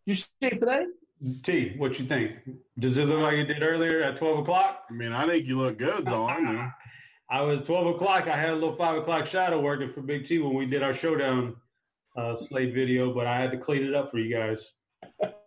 You 0.06 0.14
shaved 0.14 0.58
today? 0.60 0.84
T, 1.42 1.74
what 1.76 1.98
you 1.98 2.06
think? 2.06 2.32
Does 2.78 2.96
it 2.96 3.04
look 3.04 3.20
like 3.20 3.34
it 3.34 3.44
did 3.44 3.62
earlier 3.62 4.02
at 4.02 4.16
12 4.16 4.38
o'clock? 4.38 4.84
I 4.88 4.94
mean, 4.94 5.12
I 5.12 5.26
think 5.26 5.46
you 5.46 5.58
look 5.58 5.78
good. 5.78 6.06
though. 6.06 6.26
I 6.26 6.40
know. 6.40 6.70
I 7.30 7.42
was 7.42 7.60
12 7.60 7.94
o'clock. 7.94 8.26
I 8.26 8.36
had 8.36 8.50
a 8.50 8.54
little 8.54 8.74
5 8.74 8.96
o'clock 8.98 9.26
shadow 9.26 9.60
working 9.60 9.92
for 9.92 10.00
Big 10.00 10.24
T 10.24 10.38
when 10.38 10.54
we 10.54 10.64
did 10.66 10.82
our 10.82 10.94
showdown 10.94 11.54
uh, 12.16 12.34
slate 12.34 12.74
video, 12.74 13.12
but 13.14 13.26
I 13.26 13.38
had 13.40 13.50
to 13.52 13.58
clean 13.58 13.84
it 13.84 13.94
up 13.94 14.10
for 14.10 14.18
you 14.18 14.34
guys. 14.34 14.72
but 15.20 15.46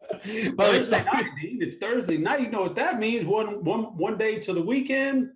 Thursday 0.58 1.04
night. 1.04 1.26
It's 1.42 1.78
Thursday 1.78 2.18
night. 2.18 2.42
You 2.42 2.50
know 2.52 2.62
what 2.62 2.76
that 2.76 3.00
means? 3.00 3.26
One 3.26 3.64
one 3.64 3.98
one 3.98 4.18
day 4.18 4.40
to 4.40 4.54
the 4.54 4.62
weekend. 4.62 5.32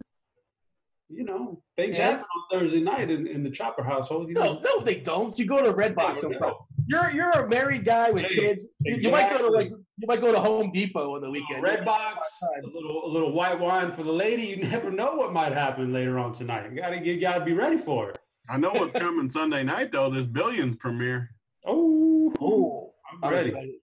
You 1.10 1.24
know, 1.24 1.62
things 1.78 1.98
Yeah. 1.98 2.12
happen 2.12 2.26
on 2.26 2.60
Thursday 2.60 2.82
night 2.82 3.10
in, 3.10 3.28
in 3.28 3.42
the 3.44 3.50
Chopper 3.50 3.82
household. 3.84 4.28
You 4.28 4.34
no, 4.34 4.44
know, 4.56 4.60
no, 4.62 4.80
they 4.82 5.00
don't. 5.00 5.38
You 5.40 5.46
go 5.46 5.64
to 5.64 5.72
Redbox. 5.74 6.24
No, 6.24 6.30
No, 6.30 6.40
no. 6.40 6.68
You're 6.90 7.12
you're 7.12 7.32
a 7.32 7.48
married 7.48 7.86
guy 7.86 8.12
with 8.12 8.24
Hey, 8.24 8.36
kids. 8.36 8.68
You, 8.82 8.96
you 8.98 9.12
might 9.12 9.30
go 9.30 9.38
to 9.40 9.48
like 9.48 9.70
you 9.70 10.08
might 10.08 10.20
go 10.22 10.32
to 10.34 10.40
Home 10.40 10.70
Depot 10.72 11.16
on 11.16 11.22
the 11.22 11.30
weekend. 11.30 11.64
Red 11.64 11.86
box, 11.86 12.28
a 12.44 12.68
little 12.68 13.06
a 13.06 13.10
little 13.10 13.32
white 13.32 13.58
wine 13.60 13.92
for 13.92 14.04
the 14.04 14.12
lady. 14.12 14.44
You 14.44 14.58
never 14.70 14.92
know 14.92 15.14
what 15.16 15.32
might 15.34 15.54
happen 15.54 15.94
later 15.94 16.20
on 16.20 16.34
tonight. 16.34 16.70
You 16.70 16.76
gotta 16.80 17.00
get 17.00 17.22
gotta 17.22 17.44
be 17.46 17.54
ready 17.54 17.78
for 17.78 18.10
it. 18.10 18.18
I 18.50 18.58
know 18.58 18.72
what's 18.72 18.98
coming 18.98 19.28
Sunday 19.30 19.64
night 19.64 19.92
though. 19.94 20.10
This 20.10 20.26
Billions 20.26 20.76
premiere. 20.76 21.32
Oh, 21.66 22.34
Oh, 22.42 22.94
I'm 23.12 23.24
I'm 23.24 23.32
ready. 23.32 23.80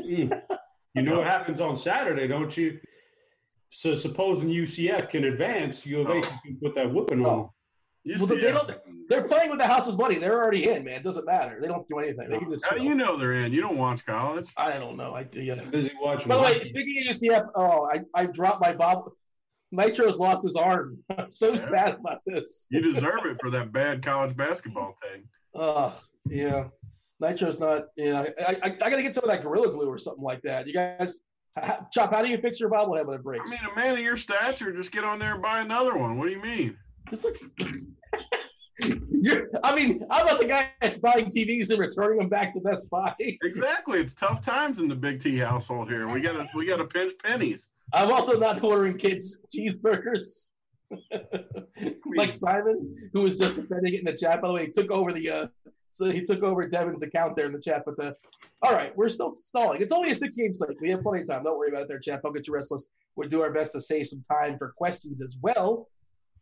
Mm. 0.00 0.42
You 0.94 1.02
know 1.02 1.18
what 1.18 1.26
happens 1.26 1.60
on 1.60 1.76
Saturday, 1.76 2.26
don't 2.26 2.54
you? 2.56 2.78
So 3.74 3.94
supposing 3.94 4.50
UCF 4.50 5.08
can 5.08 5.24
advance, 5.24 5.86
U 5.86 6.02
of 6.02 6.08
Oh. 6.10 6.12
H 6.18 6.24
is 6.24 6.30
going 6.44 6.54
to 6.56 6.60
put 6.62 6.74
that 6.74 6.92
whooping 6.92 7.24
on. 7.24 7.26
Oh. 7.26 7.52
them. 8.04 8.18
Well, 8.18 8.26
they 8.26 8.34
it. 8.36 8.52
don't- 8.52 9.08
They're 9.08 9.22
playing 9.22 9.48
with 9.48 9.60
the 9.60 9.66
house's 9.66 9.96
money. 9.96 10.16
They're 10.16 10.34
already 10.42 10.68
in, 10.68 10.84
man. 10.84 10.96
It 10.96 11.04
doesn't 11.04 11.24
matter. 11.24 11.58
They 11.60 11.68
don't 11.68 11.88
do 11.88 11.98
anything. 11.98 12.28
They 12.28 12.38
can 12.38 12.50
just. 12.50 12.66
How 12.66 12.76
do 12.76 12.84
you 12.84 12.94
know 12.94 13.16
they're 13.16 13.32
in? 13.32 13.50
You 13.52 13.62
don't 13.62 13.78
watch 13.78 14.04
college. 14.04 14.50
I 14.58 14.76
don't 14.78 14.98
know. 14.98 15.14
I 15.14 15.22
do. 15.24 15.40
You 15.40 15.56
know. 15.56 15.62
I'm 15.62 15.70
busy 15.70 15.90
watching. 16.02 16.28
By 16.28 16.36
the 16.36 16.42
way, 16.42 16.62
speaking 16.64 17.02
of 17.08 17.16
UCF, 17.16 17.46
oh, 17.56 17.88
I, 17.90 18.00
I 18.14 18.26
dropped 18.26 18.60
my 18.60 18.74
bob. 18.74 19.04
Nitro's 19.70 20.18
lost 20.18 20.44
his 20.44 20.54
arm. 20.56 20.98
I'm 21.16 21.32
so 21.32 21.52
Yeah. 21.52 21.58
sad 21.58 21.94
about 21.94 22.18
this. 22.26 22.66
You 22.70 22.82
deserve 22.82 23.24
it 23.24 23.38
for 23.40 23.48
that 23.50 23.72
bad 23.72 24.02
college 24.02 24.36
basketball 24.36 24.94
take. 25.02 25.22
Oh, 25.54 25.98
yeah. 26.28 26.64
Nitro's 27.20 27.58
not. 27.58 27.84
Yeah, 27.96 28.26
I, 28.46 28.52
I, 28.62 28.76
I 28.82 28.90
got 28.90 28.96
to 28.96 29.02
get 29.02 29.14
some 29.14 29.24
of 29.24 29.30
that 29.30 29.42
Gorilla 29.42 29.72
Glue 29.72 29.88
or 29.88 29.96
something 29.98 30.22
like 30.24 30.42
that. 30.42 30.66
You 30.66 30.74
guys, 30.74 31.22
h- 31.58 31.70
Chop, 31.92 32.12
how 32.12 32.22
do 32.22 32.28
you 32.28 32.38
fix 32.38 32.60
your 32.60 32.70
bobblehead 32.70 33.06
when 33.06 33.16
it 33.16 33.22
breaks? 33.22 33.50
I 33.50 33.50
mean, 33.50 33.70
a 33.70 33.76
man 33.76 33.94
of 33.94 34.00
your 34.00 34.16
stature, 34.16 34.72
just 34.72 34.92
get 34.92 35.04
on 35.04 35.18
there 35.18 35.34
and 35.34 35.42
buy 35.42 35.60
another 35.60 35.96
one. 35.96 36.18
What 36.18 36.26
do 36.26 36.32
you 36.32 36.42
mean? 36.42 36.76
You're, 39.10 39.48
I 39.62 39.74
mean, 39.76 40.02
I'm 40.10 40.26
not 40.26 40.40
the 40.40 40.46
guy 40.46 40.70
that's 40.80 40.98
buying 40.98 41.26
TVs 41.26 41.70
and 41.70 41.78
returning 41.78 42.18
them 42.18 42.28
back 42.28 42.54
to 42.54 42.60
Best 42.60 42.90
Buy. 42.90 43.14
Exactly. 43.44 44.00
It's 44.00 44.14
tough 44.14 44.40
times 44.40 44.78
in 44.80 44.88
the 44.88 44.96
Big 44.96 45.20
T 45.20 45.36
household 45.36 45.88
here. 45.88 46.08
We 46.08 46.20
gotta 46.20 46.48
we 46.54 46.66
gotta 46.66 46.84
pinch 46.84 47.12
pennies. 47.22 47.68
I'm 47.92 48.10
also 48.10 48.38
not 48.38 48.62
ordering 48.62 48.96
kids 48.98 49.38
cheeseburgers. 49.54 50.50
like 52.16 52.32
Simon, 52.32 52.96
who 53.12 53.22
was 53.22 53.38
just 53.38 53.56
defending 53.56 53.94
it 53.94 54.00
in 54.00 54.04
the 54.04 54.16
chat. 54.16 54.42
By 54.42 54.48
the 54.48 54.54
way, 54.54 54.66
he 54.66 54.72
took 54.72 54.90
over 54.90 55.12
the 55.12 55.30
uh 55.30 55.46
so 55.92 56.10
he 56.10 56.24
took 56.24 56.42
over 56.42 56.66
Devin's 56.66 57.02
account 57.02 57.36
there 57.36 57.46
in 57.46 57.52
the 57.52 57.60
chat. 57.60 57.82
But 57.84 57.96
the 57.96 58.16
all 58.62 58.72
right, 58.72 58.96
we're 58.96 59.08
still 59.08 59.34
stalling. 59.36 59.82
It's 59.82 59.92
only 59.92 60.10
a 60.10 60.14
six 60.14 60.36
game 60.36 60.54
slate. 60.54 60.80
We 60.80 60.90
have 60.90 61.02
plenty 61.02 61.22
of 61.22 61.28
time. 61.28 61.44
Don't 61.44 61.58
worry 61.58 61.68
about 61.68 61.82
it 61.82 61.88
there, 61.88 61.98
chat. 61.98 62.22
Don't 62.22 62.32
get 62.32 62.46
you 62.46 62.54
restless. 62.54 62.88
We'll 63.16 63.28
do 63.28 63.42
our 63.42 63.52
best 63.52 63.72
to 63.72 63.80
save 63.80 64.08
some 64.08 64.22
time 64.22 64.58
for 64.58 64.72
questions 64.76 65.20
as 65.20 65.36
well. 65.40 65.88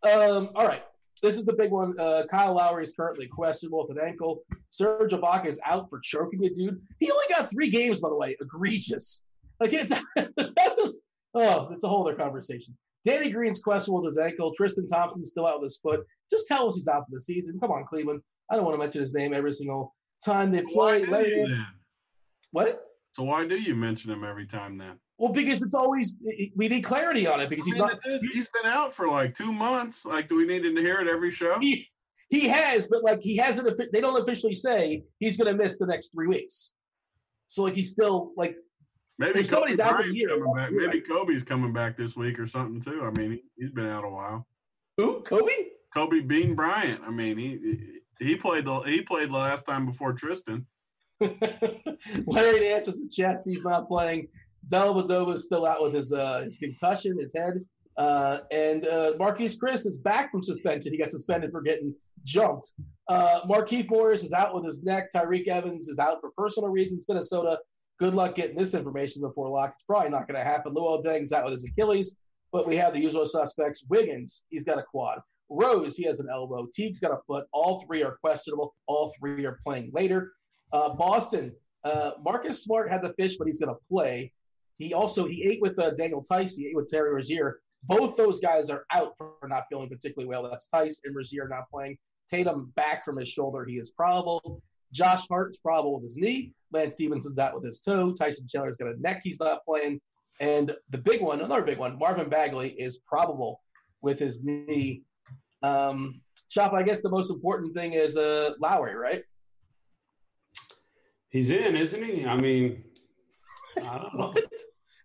Um, 0.03 0.51
all 0.55 0.67
right. 0.67 0.83
This 1.23 1.37
is 1.37 1.45
the 1.45 1.53
big 1.53 1.71
one. 1.71 1.99
Uh, 2.01 2.23
Kyle 2.31 2.55
Lowry 2.55 2.83
is 2.83 2.95
currently 2.95 3.27
questionable 3.27 3.87
with 3.87 3.99
an 3.99 4.03
ankle. 4.03 4.43
Serge 4.71 5.13
Ibaka 5.13 5.47
is 5.47 5.61
out 5.67 5.91
for 5.91 6.01
choking 6.01 6.45
a 6.45 6.49
dude. 6.49 6.81
He 6.99 7.11
only 7.11 7.27
got 7.29 7.51
three 7.51 7.69
games, 7.69 8.01
by 8.01 8.09
the 8.09 8.17
way. 8.17 8.37
Egregious. 8.41 9.21
Like 9.59 9.75
it, 9.75 9.89
that 10.17 10.75
was 10.79 11.03
oh, 11.35 11.69
it's 11.73 11.85
a 11.85 11.89
whole 11.89 12.07
other 12.07 12.17
conversation. 12.17 12.77
Danny 13.05 13.31
Green's 13.31 13.61
questionable 13.61 14.03
with 14.03 14.13
his 14.13 14.19
ankle. 14.19 14.55
Tristan 14.55 14.87
Thompson's 14.87 15.31
still 15.31 15.47
out 15.47 15.61
with 15.61 15.71
his 15.71 15.79
foot. 15.79 16.07
Just 16.31 16.47
tell 16.47 16.69
us 16.69 16.77
he's 16.77 16.89
out 16.89 17.05
for 17.07 17.15
the 17.15 17.21
season. 17.21 17.59
Come 17.59 17.71
on, 17.71 17.85
Cleveland. 17.87 18.23
I 18.51 18.57
don't 18.57 18.65
want 18.65 18.75
to 18.75 18.79
mention 18.79 19.03
his 19.03 19.15
name 19.15 19.33
every 19.33 19.53
single 19.53 19.95
time 20.25 20.51
they 20.51 20.63
Why 20.73 20.99
play. 20.99 21.05
do 21.05 21.11
Let 21.11 21.27
it 21.27 21.49
you? 21.49 21.63
What? 22.53 22.83
So 23.13 23.25
why 23.25 23.47
do 23.47 23.61
you 23.61 23.75
mention 23.75 24.11
him 24.11 24.25
every 24.25 24.47
time 24.47 24.79
then? 24.79 24.99
Well, 25.19 25.33
because 25.33 25.63
it's 25.63 25.75
always 25.75 26.17
we 26.57 26.69
need 26.69 26.83
clarity 26.83 27.27
on 27.27 27.41
it 27.41 27.51
because 27.51 27.67
he's 27.67 27.79
I 27.79 27.87
mean, 27.87 27.99
not. 28.07 28.21
He's 28.33 28.49
been 28.49 28.71
out 28.71 28.93
for 28.93 29.07
like 29.07 29.35
two 29.35 29.53
months. 29.53 30.05
Like, 30.05 30.29
do 30.29 30.37
we 30.37 30.47
need 30.47 30.63
to 30.63 30.75
hear 30.81 31.01
it 31.01 31.09
every 31.09 31.31
show? 31.31 31.59
He, 31.61 31.87
he 32.31 32.49
has, 32.49 32.89
but 32.89 33.03
like 33.05 33.21
he 33.21 33.37
hasn't. 33.37 33.69
They 33.93 34.01
don't 34.01 34.21
officially 34.21 34.55
say 34.55 35.05
he's 35.19 35.37
going 35.37 35.55
to 35.55 35.63
miss 35.63 35.79
the 35.79 35.87
next 35.87 36.11
three 36.15 36.27
weeks. 36.27 36.73
So 37.49 37.65
like 37.65 37.75
he's 37.75 37.91
still 37.91 38.33
like 38.37 38.57
Maybe 39.19 39.45
somebody's 39.45 39.77
Kobe 39.77 39.89
out 39.91 39.97
Bryant's 39.97 40.19
year, 40.19 40.29
coming 40.31 40.55
back. 40.55 40.73
Maybe 40.73 40.87
right. 40.87 41.09
Kobe's 41.09 41.43
coming 41.43 41.75
back 41.75 41.99
this 41.99 42.17
week 42.17 42.39
or 42.39 42.47
something 42.47 42.81
too. 42.81 43.05
I 43.05 43.11
mean, 43.11 43.33
he, 43.33 43.43
he's 43.59 43.71
been 43.71 43.87
out 43.87 44.05
a 44.05 44.09
while. 44.09 44.47
Who? 44.97 45.21
Kobe? 45.21 45.53
Kobe 45.93 46.21
Bean 46.21 46.55
Bryant. 46.55 47.03
I 47.07 47.11
mean, 47.11 47.37
he 47.37 48.01
he 48.21 48.37
played 48.37 48.67
the 48.67 48.81
he 48.81 49.03
played 49.03 49.31
last 49.31 49.65
time 49.65 49.87
before 49.87 50.13
Tristan. 50.13 50.67
Larry 51.21 52.61
Nance 52.61 52.89
is 52.89 52.99
in 52.99 53.11
chest. 53.11 53.45
He's 53.47 53.65
not 53.65 53.89
playing. 53.89 54.29
Dellavedova 54.69 55.35
is 55.35 55.45
still 55.45 55.67
out 55.67 55.83
with 55.83 55.95
his 55.95 56.13
uh, 56.13 56.43
his 56.45 56.57
concussion, 56.57 57.19
his 57.19 57.35
head. 57.35 57.65
Uh, 57.97 58.39
and 58.51 58.87
uh, 58.87 59.13
Marquese 59.19 59.59
Chriss 59.59 59.87
is 59.87 59.99
back 59.99 60.31
from 60.31 60.43
suspension. 60.43 60.93
He 60.93 60.99
got 60.99 61.11
suspended 61.11 61.51
for 61.51 61.61
getting 61.61 61.95
jumped. 62.25 62.73
Uh, 63.09 63.41
Morris 63.47 64.23
is 64.23 64.33
out 64.33 64.55
with 64.55 64.65
his 64.65 64.83
neck. 64.85 65.09
Tyreke 65.15 65.49
Evans 65.49 65.89
is 65.89 65.99
out 65.99 66.21
for 66.21 66.31
personal 66.37 66.71
reasons. 66.71 67.03
Minnesota, 67.09 67.59
good 67.99 68.15
luck 68.15 68.37
getting 68.37 68.57
this 68.57 68.75
information 68.75 69.21
before 69.23 69.49
lock. 69.49 69.75
It's 69.77 69.85
probably 69.87 70.11
not 70.11 70.29
going 70.29 70.39
to 70.39 70.45
happen. 70.45 70.75
Luol 70.75 71.03
Deng's 71.03 71.33
out 71.33 71.45
with 71.45 71.55
his 71.55 71.65
Achilles, 71.65 72.17
but 72.53 72.67
we 72.67 72.77
have 72.77 72.95
the 72.95 73.01
usual 73.01 73.27
suspects. 73.27 73.85
Wiggins, 73.89 74.43
he's 74.49 74.65
got 74.65 74.79
a 74.79 74.83
quad. 74.83 75.21
Rose, 75.51 75.97
he 75.97 76.05
has 76.05 76.21
an 76.21 76.29
elbow. 76.31 76.67
Teague's 76.73 77.01
got 77.01 77.13
a 77.13 77.19
foot. 77.27 77.45
All 77.53 77.81
three 77.81 78.03
are 78.03 78.17
questionable. 78.23 78.75
All 78.87 79.13
three 79.19 79.45
are 79.45 79.59
playing 79.63 79.91
later. 79.93 80.33
Uh, 80.73 80.95
Boston, 80.95 81.53
uh, 81.85 82.13
Marcus 82.25 82.63
Smart 82.63 82.91
had 82.91 83.03
the 83.03 83.13
fish, 83.15 83.37
but 83.37 83.47
he's 83.47 83.59
going 83.59 83.75
to 83.75 83.81
play. 83.91 84.33
He 84.79 84.95
also 84.95 85.27
he 85.27 85.43
ate 85.43 85.61
with 85.61 85.79
uh, 85.79 85.91
Daniel 85.91 86.25
Theis. 86.31 86.57
He 86.57 86.69
ate 86.69 86.77
with 86.77 86.89
Terry 86.89 87.13
Rozier. 87.13 87.61
Both 87.83 88.17
those 88.17 88.41
guys 88.41 88.71
are 88.71 88.85
out 88.93 89.15
for 89.19 89.33
not 89.47 89.65
feeling 89.69 89.89
particularly 89.89 90.29
well. 90.29 90.49
That's 90.49 90.69
Theis 90.73 91.01
and 91.05 91.15
Rozier 91.15 91.49
not 91.49 91.69
playing. 91.71 91.99
Tatum 92.31 92.73
back 92.77 93.05
from 93.05 93.19
his 93.19 93.29
shoulder. 93.29 93.65
He 93.65 93.75
is 93.75 93.91
probable. 93.91 94.63
Josh 94.93 95.27
Hart's 95.29 95.59
probable 95.59 95.95
with 95.95 96.05
his 96.05 96.17
knee. 96.17 96.53
Lance 96.73 96.95
Stephenson's 96.95 97.39
out 97.39 97.55
with 97.55 97.65
his 97.65 97.81
toe. 97.81 98.13
Tyson 98.13 98.47
Chandler's 98.49 98.77
got 98.77 98.89
a 98.89 99.01
neck. 99.01 99.21
He's 99.25 99.41
not 99.41 99.65
playing. 99.65 100.01
And 100.41 100.75
the 100.89 100.99
big 100.99 101.21
one, 101.21 101.41
another 101.41 101.63
big 101.63 101.79
one, 101.79 101.99
Marvin 101.99 102.29
Bagley 102.29 102.71
is 102.71 102.99
probable 102.99 103.61
with 104.01 104.19
his 104.19 104.43
knee. 104.43 105.03
Um, 105.63 106.21
Shop, 106.49 106.73
I 106.73 106.83
guess 106.83 107.01
the 107.01 107.11
most 107.11 107.31
important 107.31 107.75
thing 107.75 107.93
is 107.93 108.17
uh, 108.17 108.53
Lowry, 108.61 108.97
right? 108.97 109.23
He's 111.29 111.51
in, 111.51 111.77
isn't 111.77 112.03
he? 112.05 112.27
I 112.27 112.37
mean, 112.37 112.83
I 113.77 113.99
don't 113.99 114.15
know. 114.19 114.35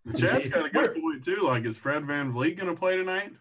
What? 0.05 0.19
Chad's 0.19 0.49
got 0.49 0.67
a 0.67 0.69
good 0.69 0.93
point 1.01 1.23
too. 1.23 1.37
Like, 1.41 1.65
is 1.65 1.79
Fred 1.79 2.03
VanVleet 2.03 2.57
going 2.57 2.67
to 2.67 2.75
play 2.79 2.95
tonight? 2.95 3.31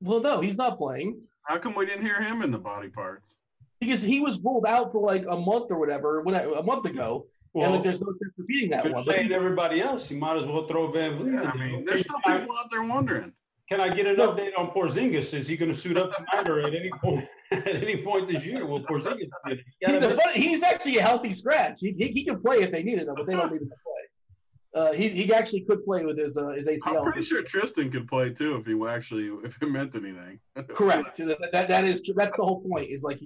Well, 0.00 0.20
no, 0.20 0.40
he's 0.40 0.56
not 0.56 0.78
playing 0.78 1.20
How 1.42 1.58
come 1.58 1.74
we 1.74 1.84
didn't 1.84 2.06
hear 2.06 2.18
him 2.18 2.40
in 2.40 2.50
the 2.50 2.58
body 2.58 2.88
parts? 2.88 3.34
because 3.78 4.02
he 4.02 4.20
was 4.20 4.38
ruled 4.40 4.64
out 4.66 4.92
for 4.92 5.02
like 5.02 5.24
a 5.28 5.36
month 5.36 5.70
or 5.70 5.78
whatever, 5.78 6.22
when 6.22 6.34
a 6.34 6.62
month 6.62 6.86
ago, 6.86 7.26
and 7.54 7.72
like 7.72 7.82
there's 7.82 8.00
no 8.00 8.08
sense 8.08 8.32
repeating 8.38 8.70
that 8.70 8.84
one. 8.84 8.92
But 8.92 9.04
saying 9.04 9.32
everybody 9.32 9.80
else, 9.82 10.10
you 10.10 10.16
might 10.18 10.36
as 10.38 10.46
well 10.46 10.66
throw 10.66 10.90
VanVleet. 10.92 11.32
Yeah, 11.32 11.42
I 11.42 11.52
in 11.52 11.58
there. 11.58 11.68
mean, 11.68 11.84
there's 11.84 12.00
still 12.00 12.16
people 12.26 12.56
out 12.56 12.70
there 12.70 12.82
wondering. 12.82 13.32
Can 13.70 13.80
I 13.80 13.88
get 13.88 14.06
an 14.06 14.16
No. 14.16 14.32
update 14.32 14.50
on 14.58 14.72
Porzingis? 14.72 15.32
Is 15.32 15.46
he 15.46 15.56
going 15.56 15.72
to 15.72 15.78
suit 15.78 15.96
up 15.96 16.10
tonight 16.12 16.48
or 16.48 16.60
at 16.60 16.74
any 16.74 16.90
point? 17.02 17.26
At 17.52 17.66
any 17.66 17.96
point 18.04 18.28
this 18.28 18.46
year, 18.46 18.64
will 18.64 18.84
Porzingis? 18.84 19.28
Be 19.44 19.64
he, 19.80 19.84
gotta 19.84 20.14
funny, 20.14 20.40
he's 20.40 20.62
actually 20.62 20.98
a 20.98 21.02
healthy 21.02 21.32
scratch. 21.32 21.80
He, 21.80 21.92
he, 21.98 22.06
he 22.12 22.24
can 22.24 22.40
play 22.40 22.62
if 22.62 22.70
they 22.70 22.84
needed 22.84 23.08
him, 23.08 23.14
but 23.16 23.26
they 23.26 23.34
don't 23.34 23.50
need 23.50 23.62
him 23.62 23.68
to 23.70 23.74
play. 23.74 24.82
Uh, 24.82 24.92
he, 24.92 25.08
he 25.08 25.34
actually 25.34 25.62
could 25.62 25.84
play 25.84 26.04
with 26.04 26.16
his 26.16 26.36
uh, 26.36 26.50
his 26.50 26.68
ACL. 26.68 26.98
I'm 26.98 27.02
pretty 27.02 27.26
sure 27.26 27.42
Tristan 27.42 27.90
could 27.90 28.06
play 28.06 28.30
too 28.30 28.54
if 28.54 28.66
he 28.66 28.80
actually 28.86 29.32
if 29.44 29.60
it 29.60 29.66
meant 29.68 29.96
anything. 29.96 30.38
Correct. 30.68 31.16
That, 31.16 31.38
that, 31.50 31.66
that 31.66 31.84
is. 31.84 32.04
That's 32.14 32.36
the 32.36 32.44
whole 32.44 32.60
point. 32.60 32.88
Is 32.88 33.02
like, 33.02 33.18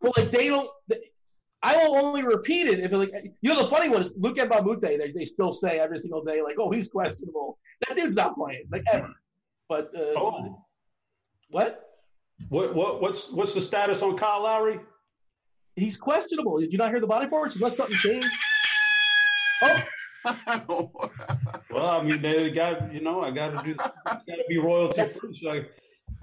well, 0.00 0.12
like 0.16 0.32
they 0.32 0.48
don't. 0.48 0.68
I 1.62 1.76
will 1.76 2.04
only 2.04 2.24
repeat 2.24 2.66
it 2.66 2.80
if 2.80 2.90
it 2.90 2.96
like 2.96 3.12
you 3.42 3.54
know 3.54 3.62
the 3.62 3.68
funny 3.68 3.88
one 3.88 4.02
is 4.02 4.12
Luc 4.16 4.38
Mbah 4.38 4.58
a 4.58 4.62
Moute. 4.64 4.80
They 4.80 5.12
they 5.14 5.24
still 5.24 5.52
say 5.52 5.78
every 5.78 6.00
single 6.00 6.24
day 6.24 6.42
like, 6.42 6.56
oh, 6.58 6.72
he's 6.72 6.88
questionable. 6.88 7.58
That 7.86 7.96
dude's 7.96 8.16
not 8.16 8.34
playing 8.34 8.64
like 8.72 8.82
ever. 8.92 9.14
But 9.68 9.90
uh, 9.94 10.00
Oh, 10.16 10.64
what? 11.50 11.84
what 12.48 12.74
what 12.74 13.00
what's 13.02 13.30
what's 13.32 13.54
the 13.54 13.60
status 13.60 14.00
on 14.02 14.16
Kyle 14.16 14.42
Lowry? 14.42 14.80
He's 15.76 15.96
questionable. 15.96 16.58
Did 16.58 16.72
you 16.72 16.78
not 16.78 16.90
hear 16.90 17.00
the 17.00 17.06
body 17.06 17.26
parts? 17.28 17.56
Unless 17.56 17.76
something 17.76 17.96
changed. 17.96 18.28
Oh, 19.62 19.80
Well, 21.70 21.86
I 21.86 22.02
mean, 22.02 22.20
they 22.22 22.50
got 22.50 22.92
you 22.92 23.00
know, 23.00 23.22
I 23.22 23.30
got 23.30 23.50
to 23.50 23.62
do. 23.64 23.70
It's 23.72 23.78
got 24.04 24.22
to 24.24 24.44
be 24.48 24.58
royalty 24.58 25.02
first. 25.02 25.42
Like, 25.44 25.70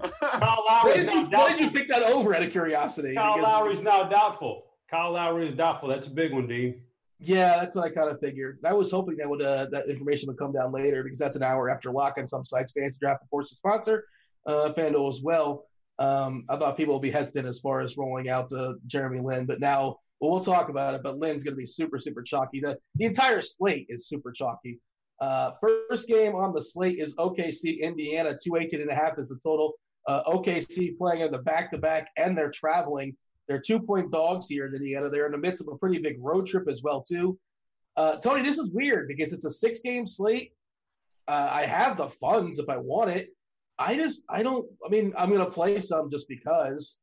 Kyle 0.20 0.62
why 0.66 0.82
Lowry's 0.84 1.10
did 1.10 1.12
you 1.12 1.22
why 1.30 1.48
did 1.50 1.60
you 1.60 1.70
pick 1.70 1.88
that 1.88 2.02
over 2.02 2.34
out 2.34 2.42
of 2.42 2.50
curiosity? 2.50 3.14
Kyle 3.14 3.40
Lowry's 3.42 3.82
now 3.82 4.04
doubtful. 4.04 4.64
Kyle 4.90 5.12
Lowry 5.12 5.48
is 5.48 5.54
doubtful. 5.54 5.88
That's 5.88 6.06
a 6.06 6.10
big 6.10 6.32
one, 6.32 6.46
Dean. 6.46 6.82
Yeah, 7.18 7.58
that's 7.58 7.74
what 7.74 7.86
I 7.86 7.90
kind 7.90 8.10
of 8.10 8.20
figured. 8.20 8.58
I 8.64 8.74
was 8.74 8.90
hoping 8.90 9.16
that 9.16 9.28
would 9.28 9.42
uh, 9.42 9.66
that 9.72 9.88
information 9.88 10.26
would 10.28 10.38
come 10.38 10.52
down 10.52 10.72
later 10.72 11.02
because 11.02 11.18
that's 11.18 11.36
an 11.36 11.42
hour 11.42 11.70
after 11.70 11.90
lock 11.90 12.16
on 12.18 12.28
some 12.28 12.44
sites. 12.44 12.72
Fantasy 12.72 12.98
Draft, 13.00 13.22
of 13.22 13.30
course, 13.30 13.50
the 13.50 13.56
sponsor, 13.56 14.04
uh, 14.46 14.70
FanDuel 14.76 15.08
as 15.08 15.22
well. 15.22 15.64
Um, 15.98 16.44
I 16.50 16.56
thought 16.56 16.76
people 16.76 16.94
would 16.94 17.02
be 17.02 17.10
hesitant 17.10 17.46
as 17.46 17.60
far 17.60 17.80
as 17.80 17.96
rolling 17.96 18.28
out 18.28 18.52
uh, 18.52 18.74
Jeremy 18.86 19.20
Lin, 19.20 19.46
but 19.46 19.60
now 19.60 19.96
well, 20.20 20.30
we'll 20.30 20.40
talk 20.40 20.68
about 20.68 20.94
it. 20.94 21.02
But 21.02 21.18
Lin's 21.18 21.44
going 21.44 21.54
to 21.54 21.58
be 21.58 21.66
super, 21.66 21.98
super 21.98 22.22
chalky. 22.22 22.60
The 22.60 22.78
the 22.96 23.04
entire 23.04 23.42
slate 23.42 23.86
is 23.88 24.08
super 24.08 24.32
chalky. 24.32 24.80
Uh, 25.20 25.52
first 25.60 26.08
game 26.08 26.34
on 26.34 26.52
the 26.52 26.62
slate 26.62 26.98
is 26.98 27.16
OKC 27.16 27.80
Indiana. 27.80 28.36
218 28.42 28.82
and 28.82 28.90
a 28.90 28.94
half 28.94 29.18
is 29.18 29.30
the 29.30 29.38
total. 29.42 29.74
Uh, 30.06 30.22
OKC 30.24 30.96
playing 30.96 31.22
in 31.22 31.32
the 31.32 31.38
back 31.38 31.70
to 31.72 31.78
back, 31.78 32.08
and 32.16 32.36
they're 32.36 32.50
traveling. 32.50 33.16
They're 33.48 33.60
two 33.60 33.78
point 33.78 34.10
dogs 34.10 34.48
here 34.48 34.66
in 34.66 34.74
Indiana. 34.74 35.08
They're 35.08 35.26
in 35.26 35.32
the 35.32 35.38
midst 35.38 35.62
of 35.62 35.68
a 35.68 35.76
pretty 35.76 35.98
big 35.98 36.16
road 36.18 36.46
trip 36.46 36.68
as 36.68 36.82
well, 36.82 37.02
too. 37.02 37.38
Uh, 37.96 38.16
Tony, 38.16 38.42
this 38.42 38.58
is 38.58 38.70
weird 38.72 39.08
because 39.08 39.32
it's 39.32 39.44
a 39.44 39.50
six 39.50 39.80
game 39.80 40.06
slate. 40.06 40.52
Uh, 41.28 41.48
I 41.50 41.66
have 41.66 41.96
the 41.96 42.08
funds 42.08 42.58
if 42.58 42.68
I 42.68 42.76
want 42.76 43.10
it. 43.10 43.30
I 43.78 43.96
just, 43.96 44.24
I 44.28 44.42
don't, 44.42 44.66
I 44.84 44.88
mean, 44.88 45.12
I'm 45.16 45.28
going 45.28 45.44
to 45.44 45.50
play 45.50 45.80
some 45.80 46.10
just 46.10 46.28
because. 46.28 46.98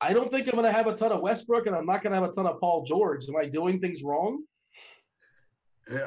I 0.00 0.12
don't 0.12 0.30
think 0.30 0.46
I'm 0.46 0.52
going 0.52 0.64
to 0.64 0.72
have 0.72 0.86
a 0.86 0.94
ton 0.94 1.12
of 1.12 1.20
Westbrook 1.20 1.66
and 1.66 1.74
I'm 1.74 1.86
not 1.86 2.02
going 2.02 2.12
to 2.12 2.20
have 2.20 2.28
a 2.28 2.32
ton 2.32 2.46
of 2.46 2.60
Paul 2.60 2.84
George. 2.84 3.28
Am 3.28 3.36
I 3.36 3.46
doing 3.46 3.80
things 3.80 4.02
wrong? 4.02 4.44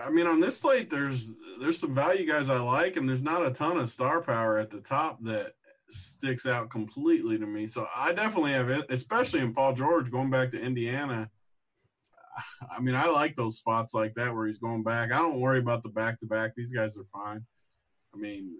I 0.04 0.10
mean, 0.10 0.28
on 0.28 0.40
this 0.40 0.58
slate, 0.58 0.90
there's 0.90 1.34
there's 1.60 1.80
some 1.80 1.96
value 1.96 2.26
guys 2.26 2.50
I 2.50 2.60
like, 2.60 2.98
and 2.98 3.08
there's 3.08 3.22
not 3.22 3.46
a 3.46 3.52
ton 3.52 3.78
of 3.78 3.90
star 3.90 4.22
power 4.22 4.58
at 4.58 4.70
the 4.70 4.82
top 4.82 5.24
that 5.24 5.54
sticks 5.90 6.46
out 6.46 6.70
completely 6.70 7.38
to 7.38 7.46
me. 7.46 7.68
So 7.68 7.88
I 7.96 8.14
definitely 8.14 8.54
have 8.54 8.70
it, 8.70 8.86
especially 8.90 9.42
in 9.42 9.54
Paul 9.54 9.74
George 9.74 10.12
going 10.12 10.30
back 10.30 10.52
to 10.52 10.62
Indiana. 10.62 11.30
I 12.72 12.80
mean, 12.80 12.96
I 12.96 13.08
like 13.08 13.36
those 13.36 13.58
spots 13.58 13.94
like 13.94 14.14
that 14.16 14.34
where 14.34 14.48
he's 14.48 14.60
going 14.60 14.84
back. 14.84 15.12
I 15.12 15.18
don't 15.18 15.40
worry 15.40 15.60
about 15.60 15.84
the 15.84 15.90
back 15.90 16.20
to 16.20 16.26
back. 16.26 16.54
These 16.56 16.72
guys 16.72 16.98
are 16.98 17.06
fine. 17.14 17.46
I 18.14 18.18
mean, 18.18 18.56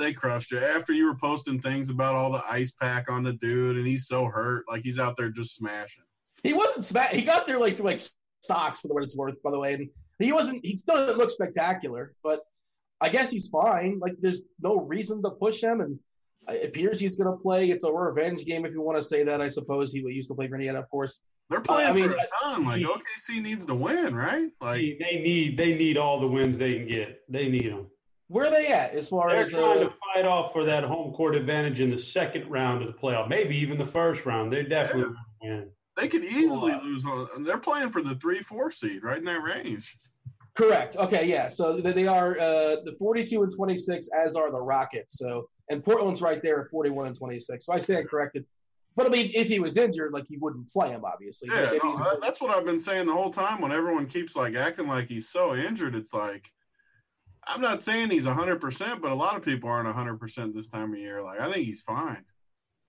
they- 0.00 0.14
crushed 0.14 0.50
you 0.52 0.58
after 0.58 0.92
you 0.92 1.04
were 1.04 1.16
posting 1.16 1.60
things 1.60 1.90
about 1.90 2.14
all 2.14 2.32
the 2.32 2.42
ice 2.48 2.70
pack 2.70 3.10
on 3.10 3.22
the 3.22 3.34
dude, 3.34 3.76
and 3.76 3.86
he's 3.86 4.06
so 4.06 4.24
hurt, 4.26 4.64
like 4.68 4.82
he's 4.82 4.98
out 4.98 5.16
there 5.18 5.28
just 5.28 5.54
smashing. 5.54 6.04
He 6.42 6.54
wasn't 6.54 6.84
sma- 6.86 7.08
He 7.08 7.22
got 7.22 7.46
there 7.46 7.58
like 7.58 7.76
through 7.76 7.86
like 7.86 8.00
stocks 8.40 8.80
for 8.80 8.88
the 8.88 8.94
what 8.94 9.02
it's 9.02 9.16
worth, 9.16 9.42
by 9.42 9.50
the 9.50 9.58
way. 9.58 9.74
And 9.74 9.90
he 10.18 10.32
wasn't. 10.32 10.64
He 10.64 10.76
still 10.78 10.96
didn't 10.96 11.18
look 11.18 11.30
spectacular, 11.30 12.14
but 12.22 12.40
I 13.00 13.10
guess 13.10 13.30
he's 13.30 13.48
fine. 13.48 13.98
Like 13.98 14.14
there's 14.20 14.42
no 14.62 14.76
reason 14.80 15.22
to 15.22 15.30
push 15.30 15.62
him, 15.62 15.80
and 15.82 15.98
it 16.48 16.68
appears 16.68 17.00
he's 17.00 17.16
going 17.16 17.30
to 17.30 17.36
play. 17.42 17.70
It's 17.70 17.84
a 17.84 17.92
revenge 17.92 18.44
game, 18.44 18.64
if 18.64 18.72
you 18.72 18.80
want 18.82 18.98
to 18.98 19.02
say 19.02 19.22
that. 19.24 19.40
I 19.40 19.48
suppose 19.48 19.92
he 19.92 20.00
used 20.00 20.28
to 20.30 20.34
play 20.34 20.48
for 20.48 20.54
Indiana, 20.54 20.80
of 20.80 20.88
course. 20.90 21.20
They're 21.50 21.60
playing 21.60 21.88
I 21.88 21.92
mean, 21.92 22.08
for 22.10 22.14
a 22.16 22.26
ton. 22.42 22.64
Like 22.64 22.82
OKC 22.82 23.40
needs 23.40 23.64
to 23.66 23.74
win, 23.74 24.14
right? 24.14 24.48
Like 24.60 24.80
They, 24.80 24.96
they 25.00 25.18
need 25.20 25.56
they 25.56 25.74
need 25.76 25.96
all 25.96 26.18
the 26.20 26.26
wins 26.26 26.58
they 26.58 26.74
can 26.74 26.88
get. 26.88 27.20
They 27.28 27.48
need 27.48 27.70
them. 27.70 27.86
Where 28.28 28.46
are 28.46 28.50
they 28.50 28.66
at 28.66 28.92
as 28.94 29.08
far 29.08 29.30
They're 29.30 29.42
as? 29.42 29.50
trying 29.52 29.78
Uh, 29.78 29.84
to 29.84 29.90
fight 30.14 30.26
off 30.26 30.52
for 30.52 30.64
that 30.64 30.82
home 30.82 31.12
court 31.14 31.36
advantage 31.36 31.80
in 31.80 31.88
the 31.90 31.98
second 31.98 32.50
round 32.50 32.82
of 32.82 32.88
the 32.88 32.94
playoff, 32.94 33.28
maybe 33.28 33.56
even 33.56 33.78
the 33.78 33.84
first 33.86 34.26
round. 34.26 34.52
They 34.52 34.64
definitely 34.64 35.04
want 35.04 35.16
to 35.42 35.48
win. 35.48 35.70
They 35.96 36.08
could 36.08 36.24
easily 36.24 36.72
Well, 36.72 36.80
uh, 36.80 36.84
lose 36.84 37.06
on. 37.06 37.44
They're 37.44 37.58
playing 37.58 37.90
for 37.90 38.02
the 38.02 38.16
three, 38.16 38.40
four 38.42 38.70
seed, 38.72 39.04
right 39.04 39.18
in 39.18 39.24
that 39.26 39.42
range. 39.44 39.96
correct. 40.54 40.96
Okay, 40.96 41.26
yeah. 41.28 41.48
So 41.48 41.76
they 41.80 41.92
they 41.92 42.06
are 42.08 42.32
uh, 42.32 42.76
the 42.84 42.94
42 42.98 43.44
and 43.44 43.52
26, 43.54 44.08
as 44.26 44.34
are 44.34 44.50
the 44.50 44.60
Rockets. 44.60 45.16
So 45.18 45.48
and 45.70 45.84
Portland's 45.84 46.22
right 46.22 46.40
there 46.42 46.62
at 46.62 46.70
41 46.70 47.08
and 47.08 47.16
26. 47.16 47.66
So 47.66 47.72
I 47.72 47.78
stand 47.78 48.08
corrected. 48.08 48.44
But 48.94 49.06
I 49.06 49.08
mean, 49.10 49.30
if 49.34 49.48
he 49.48 49.60
was 49.60 49.76
injured, 49.76 50.12
like 50.12 50.26
he 50.26 50.38
wouldn't 50.38 50.70
play 50.70 50.88
him, 50.88 51.04
obviously. 51.04 51.50
Yeah, 51.52 51.72
no, 51.82 52.18
that's 52.20 52.40
what 52.40 52.50
I've 52.50 52.64
been 52.64 52.80
saying 52.80 53.06
the 53.06 53.12
whole 53.12 53.30
time. 53.30 53.60
When 53.60 53.70
everyone 53.70 54.06
keeps 54.06 54.34
like 54.34 54.54
acting 54.54 54.88
like 54.88 55.06
he's 55.06 55.28
so 55.28 55.54
injured, 55.54 55.94
it's 55.94 56.14
like 56.14 56.50
I'm 57.46 57.60
not 57.60 57.82
saying 57.82 58.10
he's 58.10 58.26
100, 58.26 58.58
percent 58.58 59.02
but 59.02 59.12
a 59.12 59.14
lot 59.14 59.36
of 59.36 59.42
people 59.42 59.68
aren't 59.68 59.86
100 59.86 60.18
percent 60.18 60.54
this 60.54 60.68
time 60.68 60.94
of 60.94 60.98
year. 60.98 61.22
Like 61.22 61.40
I 61.40 61.52
think 61.52 61.66
he's 61.66 61.82
fine. 61.82 62.24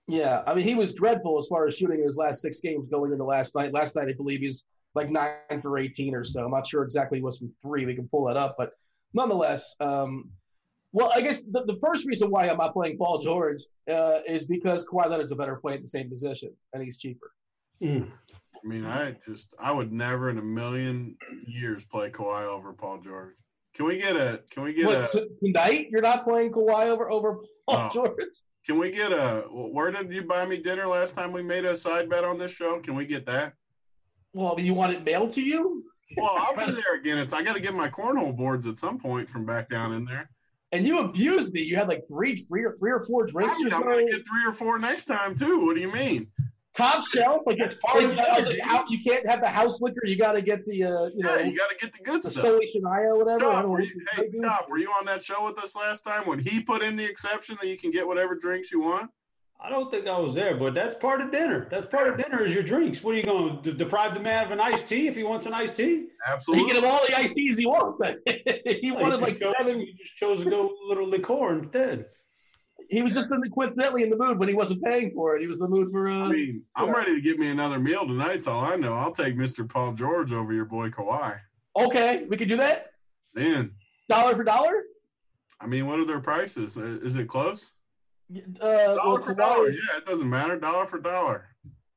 Yeah, 0.06 0.42
I 0.46 0.54
mean, 0.54 0.64
he 0.64 0.74
was 0.74 0.94
dreadful 0.94 1.36
as 1.38 1.46
far 1.46 1.68
as 1.68 1.76
shooting 1.76 2.00
in 2.00 2.06
his 2.06 2.16
last 2.16 2.40
six 2.40 2.62
games 2.62 2.88
going 2.90 3.12
into 3.12 3.24
last 3.24 3.54
night. 3.54 3.74
Last 3.74 3.94
night, 3.94 4.08
I 4.08 4.14
believe 4.14 4.40
he's 4.40 4.64
like 4.94 5.10
nine 5.10 5.60
for 5.60 5.76
18 5.76 6.14
or 6.14 6.24
so. 6.24 6.46
I'm 6.46 6.50
not 6.50 6.66
sure 6.66 6.82
exactly 6.82 7.20
was 7.20 7.36
from 7.36 7.52
three. 7.60 7.84
We 7.84 7.94
can 7.94 8.08
pull 8.08 8.24
that 8.24 8.38
up, 8.38 8.54
but 8.56 8.70
nonetheless, 9.12 9.76
um, 9.80 10.30
well, 10.92 11.12
I 11.14 11.20
guess 11.20 11.42
the, 11.42 11.64
the 11.66 11.78
first 11.84 12.06
reason 12.06 12.30
why 12.30 12.48
I'm 12.48 12.56
not 12.58 12.72
playing 12.72 12.98
Paul 12.98 13.20
George 13.20 13.62
uh, 13.90 14.20
is 14.26 14.46
because 14.46 14.86
Kawhi 14.86 15.08
Leonard's 15.10 15.32
a 15.32 15.36
better 15.36 15.56
player 15.56 15.76
at 15.76 15.82
the 15.82 15.88
same 15.88 16.08
position, 16.08 16.50
and 16.72 16.82
he's 16.82 16.98
cheaper. 16.98 17.32
Mm. 17.82 18.08
I 18.10 18.66
mean, 18.66 18.84
I 18.84 19.16
just 19.24 19.54
I 19.60 19.70
would 19.70 19.92
never 19.92 20.30
in 20.30 20.38
a 20.38 20.42
million 20.42 21.16
years 21.46 21.84
play 21.84 22.10
Kawhi 22.10 22.44
over 22.44 22.72
Paul 22.72 22.98
George. 22.98 23.36
Can 23.74 23.86
we 23.86 23.98
get 23.98 24.16
a? 24.16 24.42
Can 24.50 24.64
we 24.64 24.72
get 24.72 24.86
What, 24.86 24.96
a? 24.96 25.06
so 25.06 25.26
tonight 25.44 25.88
you're 25.90 26.02
not 26.02 26.24
playing 26.24 26.50
Kawhi 26.50 26.86
over 26.86 27.10
over 27.10 27.36
Paul 27.68 27.84
No. 27.84 27.90
George? 27.92 28.16
Can 28.66 28.78
we 28.78 28.90
get 28.90 29.12
a? 29.12 29.44
Where 29.50 29.90
did 29.92 30.12
you 30.12 30.22
buy 30.22 30.44
me 30.44 30.56
dinner 30.58 30.86
last 30.86 31.14
time 31.14 31.32
we 31.32 31.42
made 31.42 31.64
a 31.64 31.76
side 31.76 32.10
bet 32.10 32.24
on 32.24 32.38
this 32.38 32.50
show? 32.52 32.80
Can 32.80 32.96
we 32.96 33.06
get 33.06 33.24
that? 33.26 33.52
Well, 34.34 34.56
you 34.58 34.74
want 34.74 34.92
it 34.92 35.04
mailed 35.04 35.30
to 35.32 35.42
you? 35.42 35.84
Well, 36.16 36.34
I'll 36.36 36.56
be 36.66 36.72
there 36.72 36.94
again. 36.98 37.18
It's 37.18 37.32
I 37.32 37.42
got 37.42 37.54
to 37.54 37.60
get 37.60 37.74
my 37.74 37.88
cornhole 37.88 38.36
boards 38.36 38.66
at 38.66 38.76
some 38.78 38.98
point 38.98 39.28
from 39.28 39.44
back 39.46 39.68
down 39.68 39.92
in 39.92 40.04
there. 40.04 40.28
And 40.70 40.86
you 40.86 41.00
abused 41.00 41.54
me. 41.54 41.62
You 41.62 41.76
had 41.76 41.88
like 41.88 42.06
three, 42.08 42.36
three 42.36 42.64
or 42.64 42.76
three 42.78 42.90
or 42.90 43.02
four 43.02 43.26
I 43.26 43.30
drinks 43.30 43.58
mean, 43.58 43.72
or 43.72 43.76
I'm 43.76 43.82
gonna 43.82 44.04
get 44.04 44.26
three 44.26 44.46
or 44.46 44.52
four 44.52 44.78
next 44.78 45.06
time 45.06 45.34
too. 45.34 45.64
What 45.64 45.76
do 45.76 45.80
you 45.80 45.90
mean? 45.90 46.28
Top 46.74 47.04
shelf, 47.04 47.42
like 47.44 47.56
it's 47.58 47.74
part 47.76 48.04
like, 48.04 48.12
of 48.12 48.18
I 48.18 48.38
was 48.38 48.50
it, 48.50 48.58
like, 48.60 48.68
how, 48.68 48.84
you 48.88 49.00
can't 49.02 49.26
have 49.26 49.40
the 49.40 49.48
house 49.48 49.80
liquor. 49.80 50.04
You 50.04 50.16
got 50.16 50.32
to 50.32 50.42
get 50.42 50.64
the, 50.64 50.84
uh, 50.84 51.06
you 51.06 51.24
know, 51.24 51.34
Yeah, 51.34 51.46
you 51.46 51.56
got 51.56 51.70
to 51.70 51.76
get 51.76 51.92
the 51.92 52.04
good 52.04 52.22
the 52.22 52.30
stuff. 52.30 52.44
Stoic 52.44 52.68
Shania 52.72 53.06
or 53.06 53.18
whatever. 53.18 53.46
I 53.46 53.62
don't 53.62 53.72
were 53.72 53.80
you, 53.80 54.00
hey, 54.12 54.28
you- 54.32 54.42
Chop, 54.42 54.68
were 54.68 54.78
you 54.78 54.88
on 54.90 55.04
that 55.06 55.20
show 55.20 55.44
with 55.44 55.58
us 55.58 55.74
last 55.74 56.02
time 56.02 56.24
when 56.28 56.38
he 56.38 56.60
put 56.60 56.82
in 56.82 56.94
the 56.94 57.04
exception 57.04 57.56
that 57.60 57.66
you 57.66 57.76
can 57.76 57.90
get 57.90 58.06
whatever 58.06 58.36
drinks 58.36 58.70
you 58.70 58.80
want? 58.80 59.10
I 59.60 59.70
don't 59.70 59.90
think 59.90 60.06
I 60.06 60.16
was 60.18 60.34
there, 60.36 60.56
but 60.56 60.72
that's 60.74 60.94
part 60.94 61.20
of 61.20 61.32
dinner. 61.32 61.66
That's 61.68 61.86
part 61.86 62.06
of 62.06 62.16
dinner 62.16 62.44
is 62.44 62.54
your 62.54 62.62
drinks. 62.62 63.02
What 63.02 63.14
are 63.14 63.18
you 63.18 63.24
going 63.24 63.60
to 63.62 63.72
deprive 63.72 64.14
the 64.14 64.20
man 64.20 64.46
of 64.46 64.52
an 64.52 64.60
iced 64.60 64.86
tea 64.86 65.08
if 65.08 65.16
he 65.16 65.24
wants 65.24 65.46
an 65.46 65.52
iced 65.52 65.74
tea? 65.76 66.06
Absolutely. 66.28 66.64
He 66.66 66.70
Absolutely. 66.70 66.74
can 66.74 66.84
have 66.84 66.84
all 66.92 67.06
the 67.08 67.16
iced 67.18 67.34
teas 67.34 67.58
he 67.58 67.66
wants. 67.66 68.00
he 68.80 68.92
wanted 68.92 69.16
You 69.18 69.20
like 69.20 69.38
chose- 69.40 69.54
seven. 69.58 69.80
You 69.80 69.92
just 69.94 70.14
chose 70.16 70.44
to 70.44 70.48
go 70.50 70.62
with 70.62 70.72
a 70.84 70.88
little 70.88 71.08
liqueur 71.08 71.58
instead. 71.58 72.06
He 72.88 73.02
was 73.02 73.14
just 73.14 73.30
in 73.32 73.40
the, 73.40 73.50
coincidentally 73.50 74.04
in 74.04 74.10
the 74.10 74.16
mood 74.16 74.38
when 74.38 74.48
he 74.48 74.54
wasn't 74.54 74.82
paying 74.84 75.10
for 75.10 75.34
it. 75.36 75.40
He 75.40 75.46
was 75.48 75.56
in 75.58 75.64
the 75.64 75.68
mood 75.68 75.90
for. 75.90 76.08
Uh, 76.08 76.26
I 76.26 76.28
mean, 76.28 76.62
I'm 76.76 76.90
ready 76.90 77.14
to 77.16 77.20
get 77.20 77.38
me 77.38 77.48
another 77.48 77.78
meal 77.80 78.06
tonight. 78.06 78.34
That's 78.34 78.46
all 78.46 78.64
I 78.64 78.76
know. 78.76 78.94
I'll 78.94 79.12
take 79.12 79.36
Mr. 79.36 79.68
Paul 79.68 79.92
George 79.92 80.32
over 80.32 80.52
your 80.52 80.64
boy 80.66 80.88
Kawhi. 80.88 81.38
okay, 81.76 82.24
we 82.30 82.36
can 82.36 82.48
do 82.48 82.56
that. 82.58 82.92
Then, 83.34 83.72
Dollar 84.08 84.34
for 84.36 84.44
dollar. 84.44 84.84
I 85.60 85.66
mean, 85.66 85.86
what 85.86 85.98
are 85.98 86.04
their 86.06 86.20
prices? 86.20 86.78
Uh, 86.78 86.98
Is 87.02 87.16
it 87.16 87.26
close? 87.28 87.72
Uh, 88.30 88.40
well, 88.60 88.96
Dollar 88.96 89.20
for 89.22 89.34
dollar. 89.34 89.70
Yeah, 89.70 89.96
it 89.98 90.06
doesn't 90.06 90.28
matter. 90.28 90.58
Dollar 90.58 90.86
for 90.86 90.98
dollar. 90.98 91.48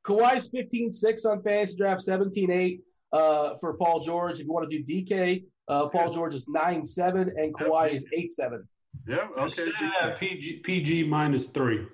Kawhi's 0.04 0.50
15-6 0.50 1.26
on 1.26 1.42
fantasy 1.42 1.76
draft, 1.76 2.02
17-8 2.06 2.80
uh, 3.12 3.54
for 3.60 3.74
Paul 3.74 4.00
George. 4.00 4.40
If 4.40 4.46
you 4.46 4.52
want 4.52 4.68
to 4.68 4.82
do 4.82 5.04
DK, 5.04 5.44
uh, 5.68 5.88
Paul 5.88 6.10
George 6.12 6.34
is 6.34 6.48
9-7 6.48 7.30
and 7.36 7.54
Kawhi 7.54 7.90
is 7.92 8.06
8-7. 8.16 8.62
Yeah. 9.06 9.28
Okay. 9.38 9.62
Okay. 9.62 10.16
PG, 10.18 10.56
PG 10.64 11.04
minus 11.04 11.46
three. 11.46 11.86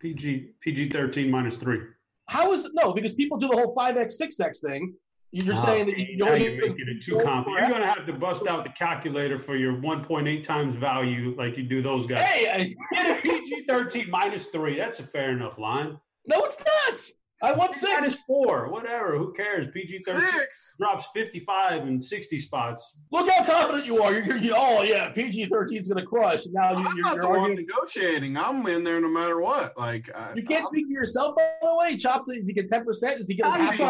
PG 0.00 0.50
PG 0.60 0.90
thirteen 0.90 1.30
minus 1.30 1.56
three. 1.56 1.80
How 2.28 2.52
is 2.52 2.64
it? 2.64 2.72
No, 2.74 2.92
because 2.92 3.14
people 3.14 3.38
do 3.38 3.48
the 3.48 3.56
whole 3.56 3.74
5X, 3.74 4.20
6X 4.20 4.60
thing. 4.60 4.94
You're 5.34 5.54
Oh, 5.54 5.64
saying 5.64 5.86
that 5.86 5.98
you 5.98 6.18
don't. 6.18 6.38
You're 6.40 6.52
making 6.60 6.88
it 6.88 7.02
too 7.02 7.18
complicated. 7.18 7.68
You're 7.70 7.78
gonna 7.78 7.90
have 7.92 8.06
to 8.06 8.12
bust 8.12 8.46
out 8.46 8.64
the 8.64 8.70
calculator 8.70 9.38
for 9.38 9.56
your 9.56 9.72
1.8 9.72 10.42
times 10.42 10.74
value, 10.74 11.34
like 11.38 11.56
you 11.56 11.62
do 11.64 11.80
those 11.80 12.04
guys. 12.04 12.20
Hey, 12.20 12.74
Get 12.92 13.18
a 13.18 13.22
PG 13.22 13.64
13 13.66 14.10
minus 14.10 14.48
three. 14.48 14.76
That's 14.76 15.00
a 15.00 15.04
fair 15.04 15.30
enough 15.30 15.58
line. 15.58 15.98
no, 16.26 16.44
it's 16.44 16.58
not. 16.60 17.00
I 17.44 17.50
want 17.50 17.74
Minus 17.82 18.10
six. 18.12 18.22
four, 18.24 18.68
whatever. 18.70 19.18
Who 19.18 19.32
cares? 19.32 19.66
PG 19.74 19.98
13 20.06 20.30
Six. 20.30 20.76
drops 20.78 21.06
55 21.12 21.82
and 21.82 22.04
60 22.04 22.38
spots. 22.38 22.94
Look 23.10 23.28
how 23.28 23.44
confident 23.44 23.84
you 23.84 24.00
are. 24.00 24.12
You're, 24.12 24.24
you're, 24.24 24.36
you 24.36 24.54
oh, 24.56 24.82
yeah, 24.82 25.10
PG 25.10 25.46
13 25.46 25.80
is 25.80 25.88
going 25.88 25.98
to 26.04 26.06
crush. 26.08 26.42
Now 26.52 26.70
you, 26.70 26.86
I'm 26.86 26.94
you're, 26.96 27.04
not 27.04 27.14
you're 27.16 27.22
the 27.24 27.28
one 27.40 27.54
negotiating. 27.56 28.36
I'm 28.36 28.64
in 28.68 28.84
there 28.84 29.00
no 29.00 29.08
matter 29.08 29.40
what. 29.40 29.76
Like 29.76 30.08
I, 30.14 30.34
You 30.36 30.44
can't 30.44 30.64
speak 30.64 30.86
for 30.86 30.92
yourself, 30.92 31.34
by 31.34 31.50
the 31.62 31.74
way. 31.74 31.96
Chops, 31.96 32.28
does 32.28 32.46
he 32.46 32.52
get 32.52 32.70
10%? 32.70 32.84
Does 33.18 33.28
he 33.28 33.34
get 33.34 33.46
a 33.46 33.50
How 33.50 33.56
you 33.58 33.64
half 33.64 33.76
to 33.76 33.82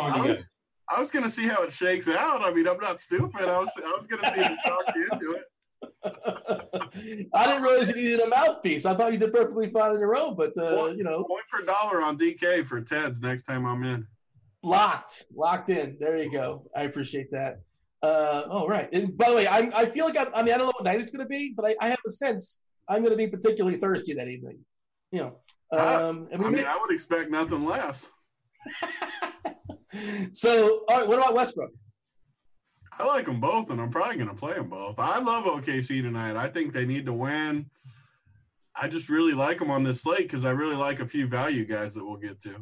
I 0.00 0.42
was 0.92 0.92
it? 0.92 0.92
gonna- 0.92 0.92
you're 0.92 0.92
on 0.92 0.96
I 0.96 1.00
was-. 1.00 1.10
I 1.10 1.12
gonna 1.14 1.28
see 1.28 1.46
how 1.48 1.62
it 1.62 1.72
shakes 1.72 2.08
out. 2.08 2.42
I 2.42 2.52
mean, 2.52 2.68
I'm 2.68 2.78
not 2.78 3.00
stupid. 3.00 3.42
I 3.48 3.58
was 3.58 3.70
I 3.76 3.96
was 3.98 4.06
gonna 4.06 4.30
see 4.34 4.40
if 4.40 4.50
it 4.50 4.58
talked 4.66 4.96
you 4.96 5.08
into 5.12 5.32
it. 5.32 5.44
I 7.34 7.46
didn't 7.46 7.62
realize 7.62 7.88
you 7.88 7.94
needed 7.96 8.20
a 8.20 8.28
mouthpiece. 8.28 8.86
I 8.86 8.94
thought 8.94 9.12
you 9.12 9.18
did 9.18 9.32
perfectly 9.32 9.70
fine 9.70 9.92
on 9.92 9.98
your 10.00 10.16
own, 10.16 10.36
but, 10.36 10.50
uh, 10.58 10.70
Well- 10.72 10.94
you 10.96 11.02
know, 11.04 11.24
Point 11.24 11.44
per 11.50 11.62
dollar 11.64 12.00
on 12.02 12.16
DK 12.18 12.64
for 12.64 12.80
Ted's 12.80 13.20
next 13.20 13.44
time 13.44 13.66
I'm 13.66 13.82
in. 13.82 14.06
locked. 14.62 15.24
Locked 15.34 15.70
in. 15.70 15.96
There 15.98 16.16
you 16.22 16.30
go. 16.30 16.70
I 16.76 16.82
appreciate 16.82 17.30
that. 17.32 17.60
Uh, 18.02 18.42
all 18.50 18.68
right. 18.68 18.88
And 18.92 19.16
by 19.16 19.30
the 19.30 19.36
way, 19.36 19.46
I, 19.46 19.58
I 19.74 19.86
feel 19.86 20.04
like 20.04 20.16
I'm, 20.16 20.28
I 20.34 20.42
mean, 20.42 20.54
I 20.54 20.56
don't 20.58 20.66
know 20.66 20.72
what 20.76 20.84
night 20.84 21.00
it's 21.00 21.10
going 21.12 21.24
to 21.24 21.28
be, 21.28 21.52
but 21.56 21.64
I, 21.66 21.76
I 21.80 21.88
have 21.90 21.98
a 22.06 22.10
sense 22.10 22.60
I'm 22.88 22.98
going 23.02 23.12
to 23.12 23.16
be 23.16 23.26
particularly 23.28 23.78
thirsty 23.78 24.12
that 24.14 24.28
evening. 24.28 24.58
You 25.12 25.20
know, 25.20 25.36
Ah, 25.72 26.04
um, 26.08 26.28
I 26.32 26.36
may- 26.36 26.48
mean, 26.50 26.64
I 26.66 26.78
would 26.80 26.92
expect 26.92 27.30
nothing 27.30 27.64
less. 27.64 28.10
so, 30.32 30.84
all 30.88 30.98
right, 30.98 31.08
what 31.08 31.18
about 31.18 31.34
Westbrook? 31.34 31.70
I 32.98 33.06
like 33.06 33.24
them 33.24 33.40
both, 33.40 33.70
and 33.70 33.80
I'm 33.80 33.90
probably 33.90 34.16
going 34.16 34.28
to 34.28 34.34
play 34.34 34.54
them 34.54 34.68
both. 34.68 34.98
I 34.98 35.18
love 35.18 35.44
OKC 35.44 36.02
tonight. 36.02 36.36
I 36.36 36.48
think 36.48 36.72
they 36.72 36.84
need 36.84 37.06
to 37.06 37.12
win. 37.12 37.66
I 38.74 38.88
just 38.88 39.08
really 39.08 39.32
like 39.32 39.58
them 39.58 39.70
on 39.70 39.82
this 39.82 40.02
slate 40.02 40.18
because 40.18 40.44
I 40.44 40.50
really 40.50 40.76
like 40.76 41.00
a 41.00 41.06
few 41.06 41.26
value 41.26 41.64
guys 41.64 41.94
that 41.94 42.04
we'll 42.04 42.16
get 42.16 42.40
to. 42.42 42.54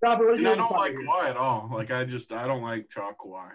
Robert, 0.00 0.34
And 0.34 0.48
I 0.48 0.54
don't 0.54 0.70
like? 0.70 0.94
Kawhi 0.94 1.30
at 1.30 1.36
all. 1.36 1.68
Like 1.72 1.90
I 1.90 2.04
just 2.04 2.32
I 2.32 2.46
don't 2.46 2.62
like 2.62 2.88
chalk 2.88 3.18
Kawhi. 3.18 3.50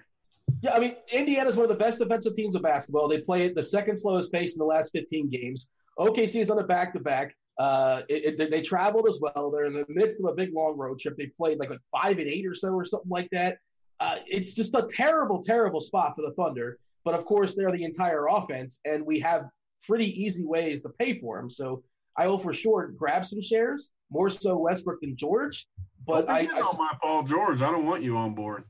Yeah, 0.62 0.74
I 0.74 0.80
mean, 0.80 0.96
Indiana's 1.12 1.56
one 1.56 1.66
of 1.66 1.70
the 1.70 1.76
best 1.76 2.00
defensive 2.00 2.36
teams 2.36 2.56
of 2.56 2.62
basketball. 2.62 3.08
They 3.08 3.20
play 3.20 3.46
at 3.46 3.56
the 3.56 3.64
second 3.64 3.98
slowest 3.98 4.32
pace 4.32 4.56
in 4.56 4.60
the 4.60 4.66
last 4.66 4.92
15 4.92 5.30
games. 5.30 5.70
OKC 5.98 6.42
is 6.42 6.50
on 6.50 6.60
a 6.60 6.64
back 6.64 6.94
to 6.94 7.00
back. 7.00 7.36
Uh, 7.58 8.02
it, 8.10 8.40
it- 8.40 8.52
they 8.52 8.62
traveled 8.62 9.08
as 9.08 9.20
well. 9.22 9.52
They're 9.52 9.66
in 9.66 9.74
the 9.74 9.86
midst 9.90 10.20
of 10.20 10.26
a 10.30 10.34
big 10.34 10.54
long 10.54 10.78
road 10.78 11.00
trip. 11.00 11.16
They 11.18 11.28
played 11.28 11.60
like, 11.60 11.70
like 11.70 11.80
five 11.92 12.18
and 12.20 12.28
eight 12.28 12.46
or 12.48 12.56
so 12.56 12.70
or 12.70 12.86
something 12.86 13.10
like 13.10 13.30
that. 13.32 13.58
Uh, 14.00 14.18
it's 14.28 14.54
just 14.54 14.74
a 14.74 14.88
terrible, 14.96 15.42
terrible 15.42 15.80
spot 15.82 16.14
for 16.16 16.24
the 16.24 16.34
Thunder. 16.34 16.78
But 17.06 17.14
of 17.16 17.26
course, 17.26 17.56
they're 17.56 17.72
the 17.72 17.84
entire 17.84 18.28
offense, 18.28 18.80
and 18.86 19.06
we 19.06 19.20
have 19.20 19.48
pretty 19.86 20.08
easy 20.24 20.46
ways 20.46 20.82
to 20.84 20.90
pay 20.98 21.20
for 21.20 21.38
them. 21.38 21.50
So 21.50 21.84
I 22.18 22.28
will 22.28 22.40
for 22.40 22.54
sure 22.54 22.88
grab 22.98 23.26
some 23.26 23.42
shares, 23.42 23.92
more 24.10 24.30
so 24.30 24.58
Westbrook 24.58 25.02
than 25.02 25.16
George. 25.18 25.68
But 26.08 26.30
I, 26.30 26.42
I 26.42 26.62
on 26.62 26.78
my 26.78 26.92
Paul 27.02 27.24
George. 27.24 27.62
I 27.62 27.72
don't 27.72 27.86
want 27.86 28.04
you 28.04 28.16
on 28.18 28.34
board. 28.36 28.64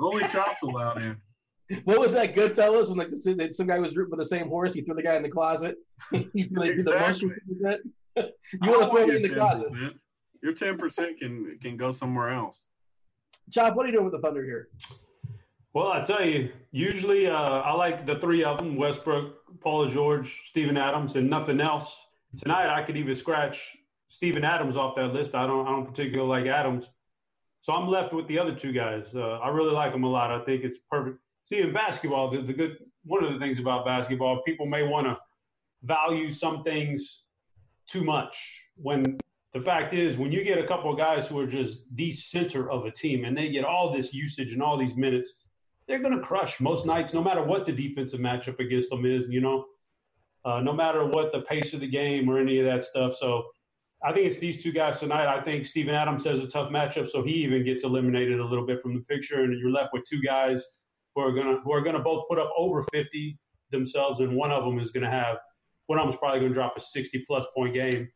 Only 0.00 0.26
chops 0.28 0.62
allowed 0.62 0.98
in. 0.98 1.16
What 1.84 2.00
was 2.00 2.12
that 2.14 2.34
Goodfellas 2.34 2.88
when 2.88 2.98
like 2.98 3.12
some, 3.12 3.38
some 3.52 3.66
guy 3.68 3.78
was 3.78 3.94
rooting 3.94 4.10
for 4.10 4.16
the 4.16 4.24
same 4.24 4.48
horse? 4.48 4.74
He 4.74 4.82
threw 4.82 4.96
the 4.96 5.04
guy 5.04 5.14
in 5.14 5.22
the 5.22 5.28
closet. 5.28 5.76
He's 6.32 6.52
going 6.52 6.66
to 6.68 6.74
do 6.76 6.82
the 6.82 6.90
Exactly. 6.90 7.30
Mushroom. 8.16 8.32
with 8.52 8.60
that. 8.60 8.62
I 8.62 8.66
You 8.66 8.70
want 8.70 8.82
to 8.82 8.90
throw 8.90 9.06
me 9.06 9.16
in 9.16 9.20
your 9.22 9.28
the 9.30 9.34
closet? 9.36 9.72
10%. 9.72 9.94
Your 10.42 10.54
ten 10.54 10.78
percent 10.78 11.18
can 11.18 11.58
can 11.60 11.76
go 11.76 11.90
somewhere 11.90 12.30
else. 12.30 12.64
Chop, 13.52 13.76
what 13.76 13.84
are 13.84 13.88
you 13.88 13.92
doing 13.92 14.06
with 14.06 14.14
the 14.14 14.20
Thunder 14.20 14.42
here? 14.42 14.68
Well, 15.74 15.88
I 15.88 16.02
tell 16.02 16.24
you, 16.24 16.50
usually 16.72 17.26
uh, 17.26 17.32
I 17.34 17.72
like 17.74 18.06
the 18.06 18.16
three 18.16 18.42
of 18.42 18.56
them 18.56 18.76
Westbrook, 18.76 19.60
Paula 19.60 19.90
George, 19.90 20.40
Steven 20.46 20.76
Adams, 20.76 21.16
and 21.16 21.28
nothing 21.28 21.60
else. 21.60 21.96
Tonight, 22.36 22.68
I 22.74 22.82
could 22.82 22.96
even 22.96 23.14
scratch 23.14 23.76
Steven 24.08 24.44
Adams 24.44 24.76
off 24.76 24.96
that 24.96 25.12
list. 25.12 25.34
I 25.34 25.46
don't, 25.46 25.66
I 25.66 25.70
don't 25.70 25.86
particularly 25.86 26.28
like 26.28 26.50
Adams. 26.50 26.90
So 27.60 27.72
I'm 27.72 27.86
left 27.88 28.12
with 28.12 28.26
the 28.26 28.38
other 28.38 28.54
two 28.54 28.72
guys. 28.72 29.14
Uh, 29.14 29.38
I 29.38 29.48
really 29.50 29.72
like 29.72 29.92
them 29.92 30.02
a 30.04 30.08
lot. 30.08 30.30
I 30.32 30.42
think 30.44 30.64
it's 30.64 30.78
perfect. 30.90 31.18
See, 31.42 31.58
in 31.60 31.72
basketball, 31.72 32.30
the, 32.30 32.40
the 32.40 32.52
good 32.52 32.78
one 33.04 33.22
of 33.22 33.32
the 33.32 33.38
things 33.38 33.58
about 33.58 33.84
basketball, 33.84 34.42
people 34.42 34.66
may 34.66 34.82
want 34.82 35.06
to 35.06 35.18
value 35.82 36.30
some 36.30 36.64
things 36.64 37.24
too 37.90 38.04
much. 38.04 38.62
When 38.76 39.18
the 39.52 39.60
fact 39.60 39.92
is, 39.92 40.16
when 40.16 40.32
you 40.32 40.44
get 40.44 40.58
a 40.58 40.66
couple 40.66 40.90
of 40.92 40.98
guys 40.98 41.26
who 41.26 41.38
are 41.38 41.46
just 41.46 41.82
the 41.94 42.12
center 42.12 42.70
of 42.70 42.84
a 42.84 42.90
team 42.90 43.24
and 43.24 43.36
they 43.36 43.50
get 43.50 43.64
all 43.64 43.92
this 43.92 44.14
usage 44.14 44.52
and 44.52 44.62
all 44.62 44.76
these 44.76 44.96
minutes, 44.96 45.34
they're 45.86 45.98
going 45.98 46.16
to 46.16 46.22
crush 46.22 46.60
most 46.60 46.86
nights, 46.86 47.12
no 47.12 47.22
matter 47.22 47.42
what 47.42 47.66
the 47.66 47.72
defensive 47.72 48.20
matchup 48.20 48.60
against 48.60 48.90
them 48.90 49.04
is. 49.04 49.26
You 49.28 49.40
know, 49.40 49.64
uh, 50.44 50.60
no 50.60 50.72
matter 50.72 51.04
what 51.04 51.32
the 51.32 51.40
pace 51.42 51.74
of 51.74 51.80
the 51.80 51.88
game 51.88 52.28
or 52.28 52.38
any 52.38 52.58
of 52.58 52.64
that 52.64 52.84
stuff. 52.84 53.16
So 53.16 53.44
I 54.02 54.12
think 54.12 54.26
it's 54.26 54.38
these 54.38 54.62
two 54.62 54.72
guys 54.72 55.00
tonight. 55.00 55.26
I 55.26 55.42
think 55.42 55.66
Steven 55.66 55.94
Adams 55.94 56.24
has 56.24 56.42
a 56.42 56.46
tough 56.46 56.70
matchup, 56.70 57.08
so 57.08 57.22
he 57.22 57.32
even 57.34 57.64
gets 57.64 57.84
eliminated 57.84 58.40
a 58.40 58.44
little 58.44 58.64
bit 58.64 58.80
from 58.80 58.94
the 58.94 59.00
picture, 59.02 59.42
and 59.42 59.58
you're 59.58 59.70
left 59.70 59.92
with 59.92 60.04
two 60.08 60.22
guys 60.22 60.64
who 61.14 61.22
are 61.22 61.32
gonna 61.32 61.58
who 61.64 61.72
are 61.72 61.82
gonna 61.82 61.98
both 61.98 62.26
put 62.28 62.38
up 62.38 62.50
over 62.56 62.82
50 62.92 63.38
themselves, 63.70 64.20
and 64.20 64.34
one 64.34 64.50
of 64.50 64.64
them 64.64 64.78
is 64.78 64.90
gonna 64.90 65.10
have 65.10 65.36
one 65.90 65.98
of 65.98 66.04
them 66.04 66.10
is 66.14 66.18
probably 66.20 66.38
gonna 66.38 66.54
drop 66.54 66.76
a 66.76 66.80
60 66.80 67.24
plus 67.26 67.44
point 67.52 67.74
game. 67.74 68.08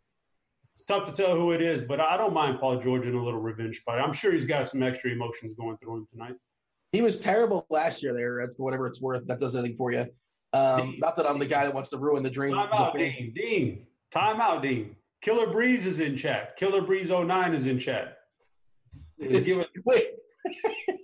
It's 0.76 0.84
tough 0.84 1.06
to 1.06 1.12
tell 1.12 1.34
who 1.34 1.50
it 1.50 1.60
is, 1.60 1.82
but 1.82 1.98
I 2.00 2.16
don't 2.16 2.32
mind 2.32 2.60
Paul 2.60 2.78
George 2.78 3.04
in 3.04 3.16
a 3.16 3.24
little 3.24 3.40
revenge 3.40 3.82
fight. 3.84 3.98
I'm 3.98 4.12
sure 4.12 4.32
he's 4.32 4.46
got 4.46 4.68
some 4.68 4.80
extra 4.80 5.10
emotions 5.10 5.54
going 5.54 5.76
through 5.78 5.96
him 5.96 6.06
tonight. 6.12 6.34
He 6.92 7.02
was 7.02 7.18
terrible 7.18 7.66
last 7.70 8.00
year 8.00 8.14
there, 8.14 8.46
whatever 8.58 8.86
it's 8.86 9.00
worth. 9.00 9.26
That 9.26 9.40
does 9.40 9.56
anything 9.56 9.76
for 9.76 9.90
you. 9.90 10.06
Um, 10.52 10.98
not 10.98 11.16
that 11.16 11.28
I'm 11.28 11.40
the 11.40 11.46
guy 11.46 11.64
that 11.64 11.74
wants 11.74 11.90
to 11.90 11.98
ruin 11.98 12.22
the 12.22 12.30
dream. 12.30 12.54
Time 12.54 12.68
out, 12.72 12.96
Dean. 12.96 13.32
Dean. 13.34 13.86
Time 14.12 14.40
out, 14.40 14.62
Dean. 14.62 14.94
Killer 15.20 15.48
Breeze 15.48 15.84
is 15.84 15.98
in 15.98 16.16
chat. 16.16 16.56
Killer 16.56 16.80
Breeze 16.80 17.10
09 17.10 17.54
is 17.54 17.66
in 17.66 17.80
chat. 17.80 18.18
It- 19.18 19.68
wait. 19.84 20.10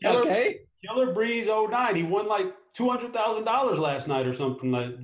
Killer, 0.04 0.20
okay. 0.20 0.60
Killer 0.86 1.12
Breeze 1.12 1.48
09. 1.48 1.96
He 1.96 2.04
won 2.04 2.28
like 2.28 2.46
$200,000 2.78 3.78
last 3.78 4.06
night 4.06 4.24
or 4.24 4.32
something 4.32 4.70
like 4.70 4.94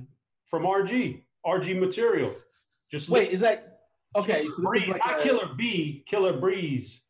from 0.45 0.63
RG. 0.63 1.23
RG 1.47 1.79
material. 1.79 2.31
Just 2.91 3.09
Wait, 3.09 3.31
is 3.31 3.39
that 3.41 3.79
okay? 4.15 4.41
Killer 4.41 4.51
So 4.51 4.61
this 4.61 4.69
Breeze, 4.69 4.83
is 4.83 4.89
like 4.89 5.05
not 5.05 5.19
a- 5.19 5.23
Killer 5.23 5.49
B, 5.57 6.03
Killer 6.07 6.33
Breeze. 6.39 7.01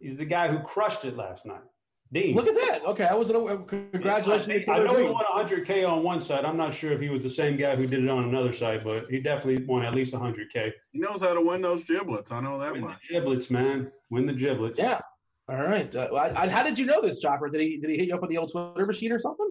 He's 0.00 0.16
the 0.16 0.24
guy 0.26 0.48
who 0.48 0.58
crushed 0.60 1.04
it 1.04 1.16
last 1.16 1.46
night. 1.46 1.62
Dean. 2.12 2.36
Look 2.36 2.46
at 2.46 2.54
that. 2.54 2.84
Okay, 2.84 3.04
I 3.06 3.14
wasn't 3.14 3.38
aware. 3.38 3.56
Congratulations. 3.56 4.64
I, 4.68 4.72
I 4.72 4.78
know 4.84 4.94
he 4.96 5.02
won 5.04 5.24
100K 5.34 5.88
on 5.88 6.02
one 6.04 6.20
side. 6.20 6.44
I'm 6.44 6.56
not 6.56 6.72
sure 6.72 6.92
if 6.92 7.00
he 7.00 7.08
was 7.08 7.22
the 7.24 7.30
same 7.30 7.56
guy 7.56 7.74
who 7.74 7.86
did 7.86 8.04
it 8.04 8.08
on 8.10 8.24
another 8.24 8.52
side, 8.52 8.84
but 8.84 9.06
he 9.10 9.18
definitely 9.20 9.64
won 9.64 9.84
at 9.84 9.94
least 9.94 10.14
100K. 10.14 10.70
He 10.92 10.98
knows 11.00 11.22
how 11.22 11.32
to 11.32 11.40
win 11.40 11.60
those 11.60 11.84
giblets. 11.84 12.30
I 12.30 12.40
know 12.40 12.58
that 12.60 12.72
Win 12.72 12.82
much. 12.82 13.08
the 13.08 13.14
giblets, 13.14 13.50
man. 13.50 13.90
Win 14.10 14.26
the 14.26 14.32
giblets. 14.32 14.78
Yeah. 14.78 15.00
All 15.48 15.56
right. 15.56 15.94
Uh, 15.94 16.08
I, 16.14 16.42
I, 16.44 16.48
how 16.48 16.62
did 16.62 16.78
you 16.78 16.86
know 16.86 17.00
this, 17.02 17.18
Chopper? 17.18 17.48
Did 17.48 17.60
he 17.62 17.78
did 17.78 17.90
he 17.90 17.96
hit 17.96 18.08
you 18.08 18.14
up 18.14 18.22
on 18.22 18.28
the 18.28 18.38
old 18.38 18.52
Twitter 18.52 18.86
machine 18.86 19.10
or 19.10 19.18
something? 19.18 19.43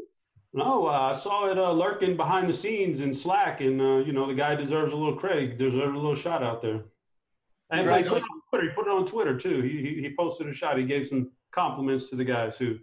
No, 0.53 0.87
uh, 0.87 1.09
I 1.11 1.13
saw 1.13 1.49
it 1.49 1.57
uh, 1.57 1.71
lurking 1.71 2.15
behind 2.15 2.47
the 2.47 2.53
scenes 2.53 2.99
in 2.99 3.11
Slack, 3.11 3.61
and 3.61 3.81
uh, 3.81 3.97
you 3.97 4.13
know 4.13 4.27
the 4.27 4.35
guy 4.35 4.55
deserves 4.55 4.93
a 4.93 4.95
little 4.95 5.15
credit. 5.15 5.51
He 5.51 5.57
deserves 5.57 5.93
a 5.93 5.99
little 5.99 6.15
shot 6.15 6.43
out 6.43 6.61
there. 6.61 6.81
And 7.71 7.87
like, 7.87 8.05
put 8.05 8.17
it 8.17 8.23
on 8.23 8.41
Twitter, 8.49 8.69
he 8.69 8.75
put 8.75 8.87
it 8.87 8.93
on 8.93 9.05
Twitter 9.07 9.37
too. 9.37 9.61
He, 9.61 9.81
he 9.81 10.01
he 10.01 10.15
posted 10.15 10.47
a 10.47 10.53
shot. 10.53 10.77
He 10.77 10.83
gave 10.83 11.07
some 11.07 11.31
compliments 11.51 12.09
to 12.11 12.15
the 12.15 12.23
guys 12.23 12.55
who 12.55 12.77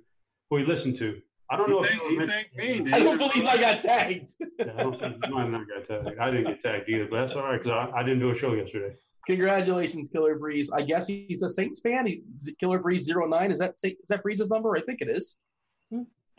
who 0.48 0.56
he 0.56 0.64
listened 0.64 0.96
to. 0.96 1.20
I 1.48 1.56
don't 1.56 1.70
know. 1.70 1.82
He, 1.82 1.96
if 1.96 2.20
he 2.20 2.26
thanked 2.26 2.56
me. 2.56 2.80
Did 2.80 2.94
I 2.94 2.98
don't 3.00 3.18
believe 3.18 3.44
I 3.44 3.56
got 3.56 3.82
tagged. 3.82 4.30
Yeah, 4.58 4.72
I 4.76 4.82
don't 4.82 5.00
think 5.00 5.16
you 5.26 5.34
might 5.34 5.50
not 5.50 5.66
got 5.68 5.86
tagged. 5.86 6.18
I 6.18 6.30
didn't 6.30 6.46
get 6.46 6.62
tagged 6.62 6.88
either, 6.88 7.06
but 7.10 7.20
that's 7.20 7.34
all 7.34 7.42
right 7.42 7.62
because 7.62 7.70
I, 7.70 8.00
I 8.00 8.02
didn't 8.02 8.18
do 8.18 8.30
a 8.30 8.34
show 8.34 8.52
yesterday. 8.54 8.94
Congratulations, 9.26 10.08
Killer 10.10 10.36
Breeze. 10.36 10.70
I 10.72 10.82
guess 10.82 11.06
he's 11.06 11.42
a 11.42 11.50
Saints 11.50 11.80
fan. 11.80 12.06
He, 12.06 12.22
Killer 12.58 12.78
Breeze 12.78 13.10
09. 13.14 13.52
Is 13.52 13.58
that 13.60 13.74
is 13.82 13.94
that 14.08 14.22
Brees's 14.22 14.50
number? 14.50 14.76
I 14.76 14.80
think 14.80 15.00
it 15.00 15.08
is. 15.08 15.38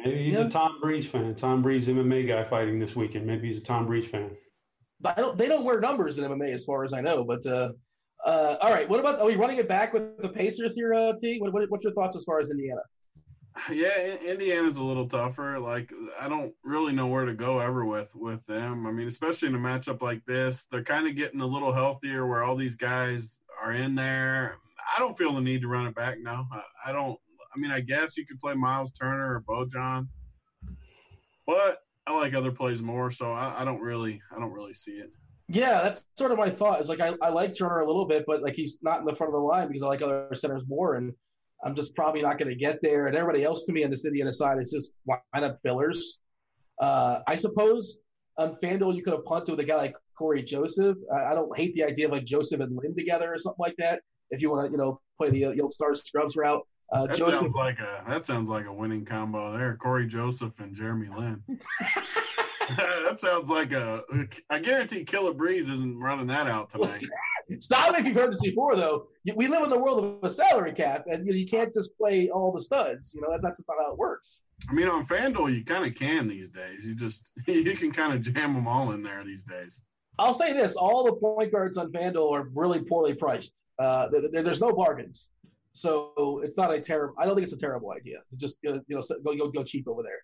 Maybe 0.04 0.24
he's 0.24 0.36
Yeah. 0.38 0.46
a 0.46 0.50
Tom 0.50 0.80
Breese 0.82 1.06
fan. 1.08 1.36
Tom 1.36 1.62
Breese 1.62 1.88
MMA 1.88 2.28
guy 2.28 2.44
fighting 2.44 2.80
this 2.80 2.96
weekend. 2.96 3.26
Maybe 3.26 3.48
he's 3.48 3.58
a 3.58 3.62
Tom 3.62 3.86
Breese 3.86 4.08
fan. 4.08 4.32
I 5.06 5.14
don't, 5.16 5.38
they 5.38 5.48
don't 5.48 5.64
wear 5.64 5.80
numbers 5.80 6.18
in 6.20 6.26
MMA 6.26 6.54
as 6.54 6.66
far 6.66 6.84
as 6.84 6.94
I 6.94 7.02
know. 7.02 7.24
But 7.24 7.46
uh, 7.46 7.72
uh, 8.26 8.56
all 8.62 8.72
right, 8.72 8.88
what 8.88 9.00
about 9.00 9.20
are 9.20 9.26
we 9.26 9.36
running 9.36 9.58
it 9.58 9.68
back 9.68 9.94
with 9.94 10.18
the 10.22 10.30
Pacers 10.30 10.76
here, 10.76 10.94
uh, 10.94 11.14
T? 11.20 11.38
What, 11.40 11.54
what, 11.54 11.70
what's 11.70 11.84
your 11.84 11.94
thoughts 11.94 12.16
as 12.16 12.24
far 12.24 12.40
as 12.40 12.52
Indiana? 12.52 12.82
Yeah, 13.70 14.16
Indiana's 14.26 14.78
a 14.78 14.84
little 14.84 15.08
tougher. 15.10 15.60
Like 15.60 15.92
I 16.20 16.30
don't 16.30 16.54
really 16.64 16.94
know 16.94 17.08
where 17.08 17.26
to 17.26 17.34
go 17.34 17.60
ever 17.60 17.86
with 17.86 18.10
with 18.16 18.46
them. 18.46 18.88
I 18.88 18.92
mean, 18.92 19.08
especially 19.10 19.50
in 19.50 19.56
a 19.56 19.60
matchup 19.60 20.02
like 20.02 20.24
this, 20.26 20.66
they're 20.72 20.84
kind 20.84 21.06
of 21.06 21.16
getting 21.16 21.42
a 21.42 21.46
little 21.46 21.74
healthier 21.74 22.26
where 22.28 22.44
all 22.44 22.56
these 22.56 22.78
guys 22.78 23.42
are 23.62 23.74
in 23.74 23.94
there. 23.94 24.56
I 24.96 25.00
don't 25.00 25.18
feel 25.18 25.34
the 25.34 25.42
need 25.42 25.62
to 25.62 25.68
run 25.68 25.86
it 25.86 25.96
back 25.96 26.20
now. 26.22 26.48
I, 26.52 26.90
I 26.90 26.92
don't. 26.94 27.20
I 27.54 27.60
mean, 27.60 27.72
I 27.72 27.82
guess 27.82 28.18
you 28.18 28.26
could 28.26 28.40
play 28.40 28.54
Miles 28.54 28.92
Turner 28.94 29.36
or 29.36 29.42
Bojan, 29.42 30.08
but 31.46 31.80
I 32.08 32.16
like 32.16 32.34
other 32.34 32.52
plays 32.52 32.82
more. 32.82 33.12
So 33.12 33.32
I, 33.32 33.62
I 33.62 33.66
don't 33.66 33.82
really, 33.82 34.22
I 34.36 34.40
don't 34.40 34.52
really 34.52 34.74
see 34.74 34.94
it. 34.94 35.12
Yeah, 35.48 35.82
that's 35.82 36.06
sort 36.18 36.32
of 36.32 36.38
my 36.38 36.50
thought. 36.50 36.80
Is 36.80 36.88
like 36.88 37.02
I, 37.02 37.14
I 37.22 37.30
like 37.30 37.58
Turner 37.58 37.80
a 37.80 37.86
little 37.86 38.06
bit, 38.06 38.24
but 38.26 38.42
like 38.42 38.56
he's 38.56 38.80
not 38.82 39.00
in 39.00 39.06
the 39.06 39.16
front 39.16 39.34
of 39.34 39.40
the 39.40 39.46
line 39.46 39.68
because 39.68 39.84
I 39.84 39.88
like 39.88 40.02
other 40.02 40.30
centers 40.34 40.64
more, 40.68 40.96
and 40.96 41.14
I'm 41.64 41.76
just 41.76 41.94
probably 41.94 42.22
not 42.22 42.38
going 42.38 42.50
to 42.50 42.56
get 42.56 42.80
there. 42.82 43.08
And 43.08 43.16
everybody 43.18 43.44
else 43.44 43.64
to 43.64 43.74
me 43.74 43.84
on 43.84 43.92
the 43.92 43.98
city 43.98 44.14
Indiana 44.14 44.34
side 44.34 44.60
is 44.62 44.72
just 44.72 44.92
lineup 45.36 45.58
fillers. 45.62 46.20
Uh, 46.80 47.20
I 47.28 47.36
suppose 47.36 48.00
on 48.38 48.56
FanDuel 48.64 48.96
you 48.96 49.04
could 49.04 49.14
have 49.14 49.26
punted 49.26 49.56
with 49.56 49.60
a 49.60 49.68
guy 49.68 49.76
like 49.76 49.96
Cory 50.18 50.42
Joseph. 50.42 50.98
I, 51.14 51.32
I 51.32 51.36
don't 51.36 51.56
hate 51.58 51.76
the 51.76 51.84
idea 51.84 52.06
of 52.06 52.12
like 52.12 52.26
Joseph 52.26 52.62
and 52.62 52.76
Lin 52.76 52.96
together 52.96 53.34
or 53.34 53.38
something 53.38 53.60
like 53.60 53.76
that. 53.78 54.00
If 54.30 54.42
you 54.42 54.50
want 54.50 54.66
to, 54.66 54.72
you 54.72 54.78
know, 54.78 55.02
play 55.18 55.30
the, 55.30 55.54
the 55.54 55.62
old 55.62 55.74
Stars 55.74 56.02
Scrubs 56.04 56.38
route. 56.38 56.66
Uh, 56.92 57.08
That 57.08 57.16
Joseph, 57.18 57.36
sounds 57.38 57.56
like 57.56 57.80
a 57.80 58.04
that 58.08 58.26
sounds 58.26 58.50
like 58.50 58.66
a 58.66 58.74
winning 58.74 59.06
combo 59.06 59.58
there. 59.58 59.78
Cory 59.78 60.08
Joseph 60.08 60.60
and 60.60 60.76
Jeremy 60.76 61.08
Lin. 61.10 61.42
that 62.78 63.18
sounds 63.20 63.50
like 63.50 63.72
a. 63.72 64.04
I 64.50 64.60
guarantee 64.60 65.04
Killer 65.04 65.34
Breeze 65.34 65.70
isn't 65.70 66.00
running 66.00 66.28
that 66.28 66.48
out 66.48 66.74
Well, 66.78 66.90
tonight. 66.90 67.10
Stop 67.60 67.98
if 68.00 68.06
you've 68.06 68.16
heard 68.16 68.32
this 68.32 68.40
before, 68.42 68.78
though. 68.78 69.08
We 69.36 69.48
live 69.48 69.64
in 69.64 69.70
the 69.70 69.78
world 69.78 70.04
of 70.04 70.24
a 70.24 70.32
salary 70.34 70.72
cap, 70.74 71.04
and 71.12 71.26
you, 71.26 71.34
know, 71.34 71.38
you 71.38 71.48
can't 71.48 71.74
just 71.74 71.98
play 71.98 72.30
all 72.30 72.52
the 72.54 72.62
studs. 72.62 73.14
You 73.14 73.22
know, 73.22 73.32
that, 73.32 73.42
that's 73.42 73.58
just 73.58 73.68
not 73.68 73.78
how 73.84 73.92
it 73.92 73.98
works. 73.98 74.44
I 74.70 74.74
mean, 74.74 74.88
on 74.88 75.06
FanDuel, 75.06 75.54
you 75.54 75.66
kind 75.66 75.86
of 75.86 75.94
can 75.94 76.28
these 76.28 76.50
days. 76.50 76.86
You 76.86 76.96
just 76.96 77.32
you 77.48 77.76
can 77.76 77.92
kind 77.92 78.14
of 78.14 78.22
jam 78.22 78.54
them 78.54 78.68
all 78.68 78.92
in 78.92 79.02
there 79.02 79.24
these 79.24 79.44
days. 79.44 79.82
I'll 80.20 80.34
say 80.34 80.54
this: 80.54 80.76
all 80.76 81.06
the 81.06 81.14
point 81.14 81.52
guards 81.52 81.78
on 81.78 81.92
FanDuel 81.92 82.32
are 82.32 82.50
really 82.54 82.84
poorly 82.84 83.16
priced. 83.16 83.64
Uh, 83.80 84.08
there, 84.12 84.44
there's 84.44 84.62
no 84.62 84.72
bargains, 84.72 85.30
so 85.74 86.42
it's 86.44 86.58
not 86.58 86.74
a 86.74 86.80
terrible. 86.80 87.16
I 87.18 87.26
don't 87.26 87.36
think 87.36 87.46
it's 87.46 87.54
a 87.54 87.58
terrible 87.58 87.92
idea 87.92 88.20
just 88.38 88.60
you 88.62 88.82
know, 88.90 89.02
go, 89.24 89.36
go 89.36 89.52
go 89.52 89.64
cheap 89.64 89.88
over 89.88 90.04
there. 90.04 90.20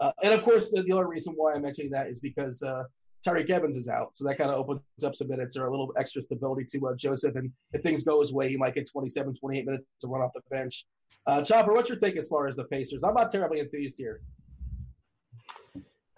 Uh, 0.00 0.12
and 0.22 0.34
of 0.34 0.42
course, 0.42 0.70
the, 0.70 0.82
the 0.82 0.92
other 0.92 1.06
reason 1.06 1.34
why 1.36 1.54
I'm 1.54 1.62
mentioning 1.62 1.90
that 1.92 2.08
is 2.08 2.20
because 2.20 2.62
uh, 2.62 2.84
Tyreke 3.26 3.50
Evans 3.50 3.76
is 3.76 3.88
out, 3.88 4.16
so 4.16 4.26
that 4.26 4.36
kind 4.36 4.50
of 4.50 4.58
opens 4.58 4.80
up 5.04 5.14
some 5.14 5.28
minutes 5.28 5.56
or 5.56 5.66
a 5.66 5.70
little 5.70 5.92
extra 5.96 6.22
stability 6.22 6.64
to 6.70 6.88
uh, 6.88 6.94
Joseph. 6.96 7.36
And 7.36 7.52
if 7.72 7.82
things 7.82 8.04
go 8.04 8.20
his 8.20 8.32
way, 8.32 8.48
he 8.48 8.56
might 8.56 8.74
get 8.74 8.90
27, 8.90 9.36
28 9.36 9.64
minutes 9.64 9.84
to 10.00 10.08
run 10.08 10.22
off 10.22 10.32
the 10.34 10.40
bench. 10.50 10.86
Uh, 11.26 11.40
Chopper, 11.40 11.72
what's 11.72 11.88
your 11.88 11.98
take 11.98 12.16
as 12.16 12.26
far 12.26 12.48
as 12.48 12.56
the 12.56 12.64
Pacers? 12.64 13.04
I'm 13.04 13.14
not 13.14 13.30
terribly 13.30 13.60
enthused 13.60 13.96
here. 13.96 14.20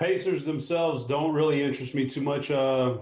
Pacers 0.01 0.45
themselves 0.45 1.05
don't 1.05 1.33
really 1.33 1.63
interest 1.63 1.95
me 1.95 2.09
too 2.09 2.23
much. 2.23 2.51
Uh, 2.51 2.97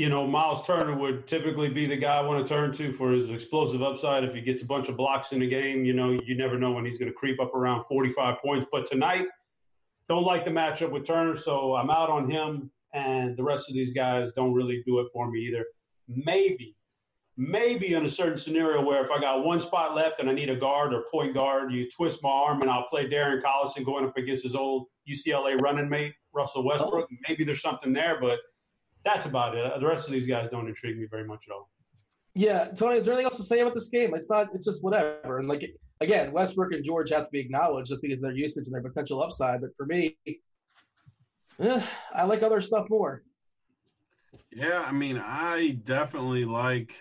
you 0.00 0.08
know, 0.08 0.26
Miles 0.26 0.66
Turner 0.66 0.96
would 0.96 1.26
typically 1.26 1.68
be 1.68 1.86
the 1.86 1.94
guy 1.94 2.16
I 2.16 2.22
want 2.22 2.46
to 2.46 2.54
turn 2.54 2.72
to 2.72 2.90
for 2.90 3.12
his 3.12 3.28
explosive 3.28 3.82
upside. 3.82 4.24
If 4.24 4.32
he 4.32 4.40
gets 4.40 4.62
a 4.62 4.64
bunch 4.64 4.88
of 4.88 4.96
blocks 4.96 5.32
in 5.32 5.40
the 5.40 5.46
game, 5.46 5.84
you 5.84 5.92
know, 5.92 6.18
you 6.24 6.34
never 6.38 6.58
know 6.58 6.72
when 6.72 6.86
he's 6.86 6.96
going 6.96 7.10
to 7.10 7.14
creep 7.14 7.38
up 7.38 7.54
around 7.54 7.84
45 7.84 8.38
points. 8.38 8.66
But 8.72 8.86
tonight, 8.86 9.26
don't 10.08 10.24
like 10.24 10.46
the 10.46 10.50
matchup 10.52 10.90
with 10.90 11.04
Turner, 11.04 11.36
so 11.36 11.74
I'm 11.74 11.90
out 11.90 12.08
on 12.08 12.30
him. 12.30 12.70
And 12.94 13.36
the 13.36 13.42
rest 13.42 13.68
of 13.68 13.74
these 13.74 13.92
guys 13.92 14.32
don't 14.32 14.54
really 14.54 14.82
do 14.86 15.00
it 15.00 15.08
for 15.12 15.30
me 15.30 15.38
either. 15.40 15.66
Maybe, 16.08 16.74
maybe 17.36 17.92
in 17.92 18.06
a 18.06 18.08
certain 18.08 18.38
scenario 18.38 18.82
where 18.82 19.04
if 19.04 19.10
I 19.10 19.20
got 19.20 19.44
one 19.44 19.60
spot 19.60 19.94
left 19.94 20.18
and 20.18 20.30
I 20.30 20.32
need 20.32 20.48
a 20.48 20.56
guard 20.56 20.94
or 20.94 21.04
point 21.12 21.34
guard, 21.34 21.74
you 21.74 21.90
twist 21.90 22.22
my 22.22 22.30
arm 22.30 22.62
and 22.62 22.70
I'll 22.70 22.84
play 22.84 23.06
Darren 23.06 23.42
Collison 23.42 23.84
going 23.84 24.06
up 24.06 24.16
against 24.16 24.44
his 24.44 24.54
old 24.54 24.86
UCLA 25.06 25.60
running 25.60 25.90
mate, 25.90 26.14
Russell 26.32 26.64
Westbrook. 26.64 27.06
Oh. 27.12 27.16
Maybe 27.28 27.44
there's 27.44 27.60
something 27.60 27.92
there, 27.92 28.18
but 28.18 28.38
that's 29.04 29.26
about 29.26 29.56
it. 29.56 29.72
The 29.80 29.86
rest 29.86 30.06
of 30.06 30.12
these 30.12 30.26
guys 30.26 30.48
don't 30.50 30.68
intrigue 30.68 30.98
me 30.98 31.06
very 31.10 31.24
much 31.24 31.44
at 31.48 31.54
all. 31.54 31.70
Yeah, 32.34 32.66
Tony, 32.66 32.96
is 32.96 33.06
there 33.06 33.14
anything 33.14 33.26
else 33.26 33.38
to 33.38 33.42
say 33.42 33.60
about 33.60 33.74
this 33.74 33.88
game? 33.88 34.14
It's 34.14 34.30
not. 34.30 34.48
It's 34.54 34.66
just 34.66 34.84
whatever. 34.84 35.38
And 35.38 35.48
like 35.48 35.62
again, 36.00 36.32
Westbrook 36.32 36.72
and 36.72 36.84
George 36.84 37.10
have 37.10 37.24
to 37.24 37.30
be 37.30 37.40
acknowledged 37.40 37.88
just 37.88 38.02
because 38.02 38.20
of 38.22 38.28
their 38.28 38.36
usage 38.36 38.66
and 38.66 38.74
their 38.74 38.82
potential 38.82 39.22
upside. 39.22 39.60
But 39.60 39.70
for 39.76 39.86
me, 39.86 40.16
eh, 41.58 41.82
I 42.14 42.24
like 42.24 42.42
other 42.42 42.60
stuff 42.60 42.86
more. 42.88 43.22
Yeah, 44.52 44.84
I 44.86 44.92
mean, 44.92 45.18
I 45.18 45.78
definitely 45.84 46.44
like 46.44 46.94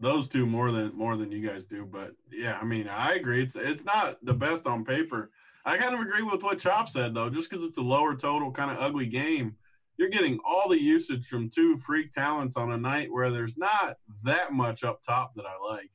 those 0.00 0.28
two 0.28 0.46
more 0.46 0.70
than 0.70 0.96
more 0.96 1.16
than 1.16 1.30
you 1.30 1.46
guys 1.46 1.66
do. 1.66 1.84
But 1.84 2.12
yeah, 2.30 2.58
I 2.60 2.64
mean, 2.64 2.88
I 2.88 3.14
agree. 3.14 3.42
It's 3.42 3.56
it's 3.56 3.84
not 3.84 4.18
the 4.24 4.34
best 4.34 4.66
on 4.66 4.84
paper. 4.84 5.30
I 5.64 5.76
kind 5.76 5.94
of 5.94 6.00
agree 6.00 6.22
with 6.22 6.42
what 6.42 6.58
Chop 6.58 6.88
said 6.88 7.14
though. 7.14 7.28
Just 7.28 7.50
because 7.50 7.64
it's 7.64 7.76
a 7.76 7.82
lower 7.82 8.14
total, 8.14 8.50
kind 8.50 8.70
of 8.70 8.78
ugly 8.78 9.06
game, 9.06 9.56
you're 9.98 10.08
getting 10.08 10.38
all 10.44 10.68
the 10.68 10.80
usage 10.80 11.26
from 11.26 11.50
two 11.50 11.76
freak 11.76 12.12
talents 12.12 12.56
on 12.56 12.72
a 12.72 12.78
night 12.78 13.12
where 13.12 13.30
there's 13.30 13.56
not 13.56 13.96
that 14.22 14.52
much 14.52 14.84
up 14.84 15.02
top 15.02 15.34
that 15.34 15.44
I 15.44 15.72
like. 15.72 15.90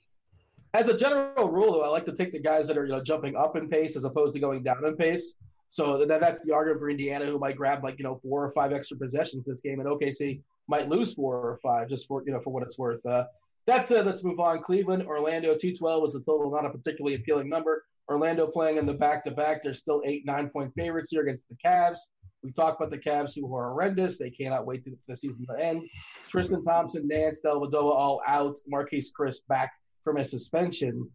As 0.74 0.90
a 0.90 0.98
general 0.98 1.50
rule, 1.50 1.74
though, 1.74 1.84
I 1.84 1.88
like 1.88 2.06
to 2.06 2.16
take 2.16 2.32
the 2.32 2.40
guys 2.40 2.68
that 2.68 2.78
are 2.78 2.86
you 2.86 2.92
know 2.92 3.02
jumping 3.02 3.36
up 3.36 3.56
in 3.56 3.70
pace 3.70 3.96
as 3.96 4.04
opposed 4.04 4.34
to 4.34 4.40
going 4.40 4.62
down 4.64 4.86
in 4.86 4.98
pace. 4.98 5.36
So 5.70 6.06
that, 6.06 6.20
that's 6.20 6.46
the 6.46 6.54
argument 6.54 6.82
for 6.82 6.90
Indiana, 6.90 7.26
who 7.26 7.40
might 7.40 7.56
grab 7.56 7.84
like 7.84 7.98
you 7.98 8.04
know 8.04 8.20
four 8.22 8.44
or 8.44 8.52
five 8.52 8.74
extra 8.74 8.98
possessions 8.98 9.46
this 9.46 9.62
game, 9.62 9.80
and 9.80 9.88
OKC 9.88 10.42
might 10.68 10.90
lose 10.90 11.14
four 11.14 11.36
or 11.36 11.60
five 11.64 11.90
just 11.90 12.08
for 12.08 12.24
you 12.26 12.34
know 12.34 12.42
for 12.42 12.52
what 12.52 12.64
it's 12.64 12.78
worth. 12.78 13.06
Uh, 13.06 13.26
that's 13.66 13.90
it. 13.92 14.06
Let's 14.06 14.24
move 14.24 14.40
on. 14.40 14.62
Cleveland, 14.62 15.04
Orlando, 15.04 15.56
two 15.56 15.74
twelve 15.74 16.02
was 16.02 16.14
the 16.14 16.20
total, 16.22 16.52
not 16.52 16.66
a 16.66 16.70
particularly 16.70 17.16
appealing 17.16 17.50
number. 17.50 17.86
Orlando 18.10 18.48
playing 18.48 18.78
in 18.78 18.86
the 18.86 18.94
back 18.94 19.24
to 19.26 19.32
back. 19.32 19.64
They're 19.64 19.74
still 19.74 20.02
eight 20.06 20.26
nine 20.26 20.50
point 20.50 20.74
favorites 20.76 21.12
here 21.12 21.22
against 21.22 21.48
the 21.48 21.56
Cavs. 21.64 22.00
We 22.44 22.52
talk 22.52 22.76
about 22.76 22.92
the 22.92 22.98
Cavs 22.98 23.36
who 23.36 23.54
are 23.56 23.70
horrendous. 23.70 24.18
They 24.18 24.30
cannot 24.30 24.66
wait 24.66 24.84
to 24.84 24.92
the 25.08 25.16
season 25.16 25.46
to 25.48 25.64
end. 25.64 25.90
Tristan 26.30 26.62
Thompson, 26.62 27.08
Nance, 27.08 27.42
Dellavedova 27.44 27.74
all 27.74 28.22
out. 28.28 28.58
Marquese 28.72 29.08
Chriss 29.18 29.38
back 29.48 29.72
from 30.04 30.18
a 30.18 30.26
suspension. 30.26 31.10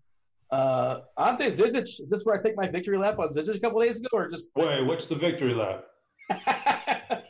Uh, 0.51 1.01
Ante 1.19 1.45
Zizic, 1.47 1.83
is 1.83 2.01
this 2.09 2.25
where 2.25 2.39
I 2.39 2.43
take 2.43 2.57
my 2.57 2.67
victory 2.67 2.97
lap 2.97 3.19
on 3.19 3.29
Zizic 3.29 3.57
a 3.57 3.61
couple 3.61 3.83
days 3.83 3.99
ago, 3.99 4.09
or 4.13 4.31
just 4.31 4.49
Wait, 4.57 4.83
what's 4.87 5.07
the 5.07 5.15
victory 5.15 5.53
lap? 5.53 5.85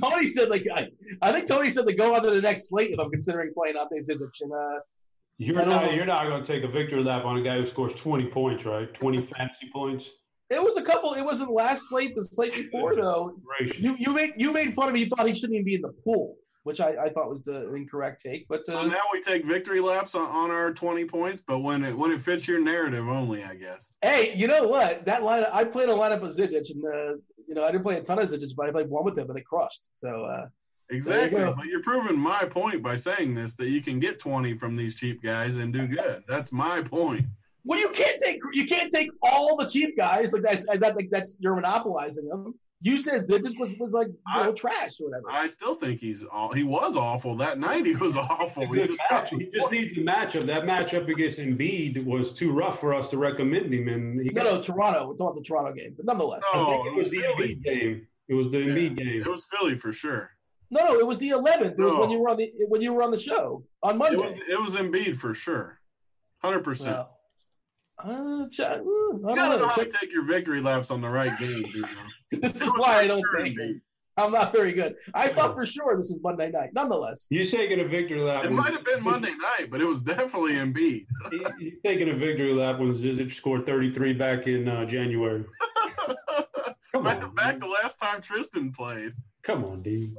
Tony 0.00 0.26
said 0.26 0.50
like 0.50 0.66
I, 0.74 0.88
I 1.22 1.32
think 1.32 1.48
Tony 1.48 1.70
said 1.70 1.86
to 1.86 1.94
go 1.94 2.14
on 2.14 2.22
to 2.22 2.30
the 2.30 2.40
next 2.40 2.68
slate 2.68 2.90
if 2.90 2.98
I'm 2.98 3.10
considering 3.10 3.52
playing 3.54 3.76
Ante 3.76 4.00
Zizic. 4.00 4.28
And 4.42 4.52
uh, 4.52 4.80
You're 5.38 5.64
don't 5.64 5.96
you're 5.96 6.04
not 6.04 6.24
going 6.24 6.42
to 6.42 6.52
take 6.52 6.64
a 6.64 6.68
victory 6.68 7.02
lap 7.02 7.24
on 7.24 7.38
a 7.38 7.42
guy 7.42 7.56
who 7.56 7.64
scores 7.64 7.94
20 7.94 8.26
points, 8.26 8.66
right? 8.66 8.92
20 8.92 9.22
fantasy 9.22 9.70
points. 9.72 10.10
It 10.50 10.62
was 10.62 10.76
a 10.76 10.82
couple. 10.82 11.12
It 11.14 11.24
wasn't 11.24 11.52
last 11.52 11.88
slate. 11.88 12.14
The 12.14 12.22
slate 12.24 12.54
before 12.54 12.94
though, 12.94 13.34
Gracious. 13.58 13.78
you 13.78 13.96
you 13.98 14.12
made 14.12 14.32
you 14.36 14.52
made 14.52 14.74
fun 14.74 14.88
of 14.88 14.94
me. 14.94 15.00
You 15.00 15.06
thought 15.06 15.26
he 15.26 15.34
shouldn't 15.34 15.54
even 15.54 15.64
be 15.64 15.74
in 15.74 15.82
the 15.82 15.92
pool, 16.04 16.36
which 16.62 16.80
I, 16.80 16.90
I 17.06 17.08
thought 17.10 17.28
was 17.28 17.46
an 17.48 17.74
incorrect 17.74 18.22
take. 18.24 18.46
But 18.48 18.66
So 18.66 18.78
uh, 18.78 18.86
now 18.86 19.00
we 19.12 19.20
take 19.20 19.44
victory 19.44 19.80
laps 19.80 20.14
on, 20.14 20.28
on 20.28 20.50
our 20.50 20.72
20 20.72 21.04
points, 21.06 21.42
but 21.46 21.58
when 21.60 21.84
it 21.84 21.96
when 21.96 22.12
it 22.12 22.20
fits 22.20 22.46
your 22.46 22.60
narrative 22.60 23.08
only, 23.08 23.42
I 23.44 23.54
guess. 23.56 23.90
hey, 24.02 24.34
you 24.36 24.46
know 24.46 24.68
what? 24.68 25.04
That 25.04 25.22
line 25.22 25.44
I 25.52 25.64
played 25.64 25.88
a 25.88 25.92
lineup 25.94 26.22
of 26.22 26.30
Zizic, 26.34 26.70
and 26.70 26.84
uh, 26.84 27.16
you 27.48 27.54
know 27.54 27.64
I 27.64 27.72
didn't 27.72 27.84
play 27.84 27.96
a 27.96 28.02
ton 28.02 28.18
of 28.18 28.28
Zizic, 28.28 28.50
but 28.56 28.68
I 28.68 28.72
played 28.72 28.88
one 28.88 29.04
with 29.04 29.18
him, 29.18 29.28
and 29.28 29.38
it 29.38 29.44
crushed. 29.44 29.88
So. 29.94 30.24
uh 30.24 30.46
Exactly. 30.88 31.40
go. 31.40 31.52
But 31.52 31.66
you're 31.66 31.82
proving 31.82 32.16
my 32.16 32.44
point 32.44 32.80
by 32.80 32.94
saying 32.94 33.34
this 33.34 33.54
that 33.54 33.70
you 33.70 33.80
can 33.82 33.98
get 33.98 34.20
20 34.20 34.54
from 34.56 34.76
these 34.76 34.94
cheap 34.94 35.20
guys 35.20 35.56
and 35.56 35.72
do 35.72 35.88
good. 35.88 36.22
That's 36.28 36.52
my 36.52 36.80
point. 36.80 37.26
Well, 37.66 37.78
you 37.80 37.88
can't 37.90 38.18
take 38.22 38.38
you 38.52 38.64
can't 38.66 38.90
take 38.92 39.10
all 39.22 39.56
the 39.56 39.66
cheap 39.66 39.96
guys 39.96 40.32
like 40.32 40.42
that's 40.42 40.64
that 40.66 40.80
like 40.96 41.08
that's 41.10 41.36
you're 41.40 41.54
monopolizing 41.56 42.28
them. 42.28 42.54
You 42.82 42.98
said 42.98 43.26
Zizic 43.26 43.58
was, 43.58 43.74
was 43.80 43.92
like 43.92 44.08
you 44.08 44.14
know, 44.42 44.50
I- 44.50 44.52
trash 44.52 45.00
or 45.00 45.08
whatever. 45.08 45.24
I 45.30 45.48
still 45.48 45.74
think 45.74 45.98
he's 45.98 46.22
all, 46.24 46.52
he 46.52 46.62
was 46.62 46.94
awful 46.94 47.34
that 47.38 47.58
night. 47.58 47.86
He 47.86 47.96
was 47.96 48.16
awful. 48.18 48.70
He 48.72 48.86
just 48.86 49.00
match. 49.10 49.30
He 49.30 49.48
just 49.52 49.70
needs 49.72 49.96
a 49.96 50.00
matchup. 50.00 50.44
That 50.46 50.64
matchup 50.64 51.08
against 51.08 51.38
Embiid 51.38 52.04
was 52.04 52.32
too 52.34 52.52
rough 52.52 52.78
for 52.78 52.92
us 52.94 53.08
to 53.08 53.18
recommend 53.18 53.72
him. 53.72 53.88
And 53.88 54.20
he 54.20 54.28
no, 54.28 54.42
no, 54.44 54.62
Toronto. 54.62 55.10
It's 55.10 55.22
on 55.22 55.34
the 55.34 55.40
Toronto 55.42 55.72
game, 55.72 55.94
but 55.96 56.04
nonetheless. 56.04 56.42
No. 56.54 56.60
I 56.60 56.66
think 56.72 56.84
Oh, 56.84 56.88
it 56.88 56.94
was 56.94 57.06
it 57.06 57.10
the 57.12 57.16
was 57.16 57.26
Philly. 57.36 57.56
Embiid 57.56 57.64
game. 57.64 58.06
It 58.28 58.34
was 58.34 58.50
the 58.50 58.58
Embiid 58.58 58.96
game. 58.98 59.20
it 59.22 59.26
was 59.26 59.46
Philly 59.46 59.74
for 59.76 59.92
sure. 59.92 60.30
No, 60.70 60.84
no, 60.84 60.98
it 60.98 61.06
was 61.06 61.18
the 61.18 61.30
11th. 61.30 61.72
It 61.72 61.78
was 61.78 61.96
when 61.96 62.10
you 62.10 62.18
were 62.18 62.28
on 62.28 62.36
the 62.36 62.52
when 62.68 62.82
you 62.82 62.92
were 62.92 63.02
on 63.02 63.10
the 63.10 63.18
show 63.18 63.64
on 63.82 63.94
It 63.94 63.98
Monday. 63.98 64.16
was 64.16 64.38
it 64.48 64.60
was 64.60 64.74
Embiid 64.74 65.16
for 65.16 65.32
sure, 65.32 65.80
hundred 66.42 66.62
percent. 66.62 67.06
Well, 68.04 68.42
uh, 68.42 68.48
ch- 68.50 68.60
I 68.60 68.74
You 68.76 69.12
don't 69.22 69.34
gotta 69.34 69.36
know 69.36 69.58
know. 69.58 69.66
how 69.68 69.74
to 69.74 69.84
Check- 69.84 70.00
take 70.00 70.12
your 70.12 70.24
victory 70.26 70.60
laps 70.60 70.90
on 70.90 71.00
the 71.00 71.08
right 71.08 71.36
game, 71.38 71.62
dude. 71.62 71.84
this 72.30 72.50
It 72.52 72.56
is 72.56 72.62
was 72.62 72.74
why 72.76 72.98
I 72.98 73.02
for 73.02 73.08
don't 73.08 73.24
sure 73.32 73.44
think 73.44 73.58
Embiid. 73.58 73.80
I'm 74.18 74.32
not 74.32 74.50
very 74.52 74.72
good. 74.72 74.96
I 75.12 75.28
thought 75.28 75.54
for 75.54 75.66
sure 75.66 75.98
this 75.98 76.10
is 76.10 76.18
Monday 76.22 76.50
night. 76.50 76.70
Nonetheless, 76.72 77.26
You're 77.30 77.44
taking 77.44 77.80
a 77.80 77.84
victory 77.84 78.20
lap. 78.20 78.46
It 78.46 78.50
might 78.52 78.72
have 78.72 78.84
been 78.84 79.02
Monday 79.02 79.34
night, 79.34 79.68
but 79.70 79.80
it 79.82 79.84
was 79.84 80.00
definitely 80.02 80.52
Embiid. 80.54 81.06
He- 81.30 81.44
He's 81.58 81.74
taking 81.84 82.08
a 82.10 82.14
victory 82.14 82.54
lap 82.54 82.78
when 82.78 82.92
Zizic 82.94 83.32
scored 83.32 83.66
33 83.66 84.14
back 84.14 84.46
in 84.46 84.68
uh, 84.68 84.84
January. 84.86 85.44
Come 86.92 87.04
back, 87.04 87.22
on, 87.22 87.34
back 87.34 87.52
man. 87.54 87.58
the 87.60 87.66
last 87.66 87.98
time 88.00 88.22
Tristan 88.22 88.72
played. 88.72 89.12
Come 89.42 89.64
on, 89.64 89.82
Dean. 89.82 90.16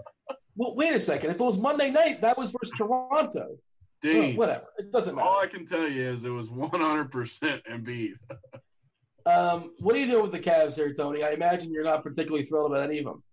well, 0.56 0.76
wait 0.76 0.94
a 0.94 1.00
second. 1.00 1.32
If 1.32 1.38
it 1.40 1.44
was 1.44 1.58
Monday 1.58 1.90
night, 1.90 2.22
that 2.22 2.38
was 2.38 2.52
versus 2.52 2.72
Toronto. 2.78 3.58
Well, 4.04 4.14
Dean, 4.14 4.36
whatever. 4.36 4.66
It 4.78 4.92
doesn't 4.92 5.16
matter. 5.16 5.28
all 5.28 5.40
I 5.42 5.48
can 5.48 5.66
tell 5.66 5.88
you 5.88 6.04
is 6.04 6.24
it 6.24 6.30
was 6.30 6.50
100% 6.50 7.10
Embiid. 7.66 8.14
Um, 9.26 9.74
what 9.80 9.96
are 9.96 10.00
you 10.00 10.08
doing 10.08 10.22
with 10.24 10.32
the 10.32 10.40
Cavs 10.40 10.76
here, 10.76 10.94
Tony? 10.94 11.24
I 11.24 11.32
imagine 11.32 11.72
you're 11.72 11.84
not 11.84 12.04
particularly 12.04 12.46
thrilled 12.46 12.72
about 12.72 12.84
any 12.84 13.00
of 13.00 13.06
them. 13.06 13.24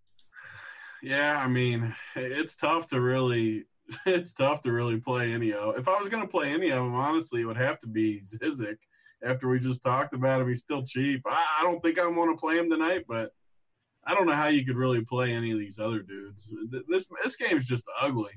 Yeah, 1.02 1.38
I 1.38 1.46
mean, 1.48 1.94
it's 2.16 2.56
tough 2.56 2.86
to 2.88 3.00
really, 3.00 3.64
it's 4.06 4.32
tough 4.32 4.62
to 4.62 4.72
really 4.72 4.98
play 4.98 5.32
any 5.32 5.52
of. 5.52 5.76
If 5.76 5.86
I 5.86 5.98
was 5.98 6.08
going 6.08 6.22
to 6.22 6.28
play 6.28 6.50
any 6.52 6.70
of 6.70 6.82
them, 6.82 6.94
honestly, 6.94 7.42
it 7.42 7.44
would 7.44 7.56
have 7.58 7.78
to 7.80 7.86
be 7.86 8.20
Zizic. 8.22 8.76
After 9.22 9.48
we 9.48 9.58
just 9.58 9.82
talked 9.82 10.12
about 10.14 10.40
him, 10.40 10.48
he's 10.48 10.60
still 10.60 10.82
cheap. 10.82 11.22
I, 11.26 11.44
I 11.60 11.62
don't 11.62 11.82
think 11.82 11.98
I 11.98 12.06
want 12.06 12.30
to 12.36 12.40
play 12.40 12.58
him 12.58 12.68
tonight, 12.68 13.04
but 13.08 13.30
I 14.06 14.14
don't 14.14 14.26
know 14.26 14.34
how 14.34 14.48
you 14.48 14.66
could 14.66 14.76
really 14.76 15.02
play 15.02 15.32
any 15.32 15.50
of 15.52 15.58
these 15.58 15.78
other 15.78 16.00
dudes. 16.00 16.52
Th- 16.70 16.82
This 16.88 17.06
this 17.22 17.36
game's 17.36 17.66
just 17.66 17.86
ugly. 18.00 18.32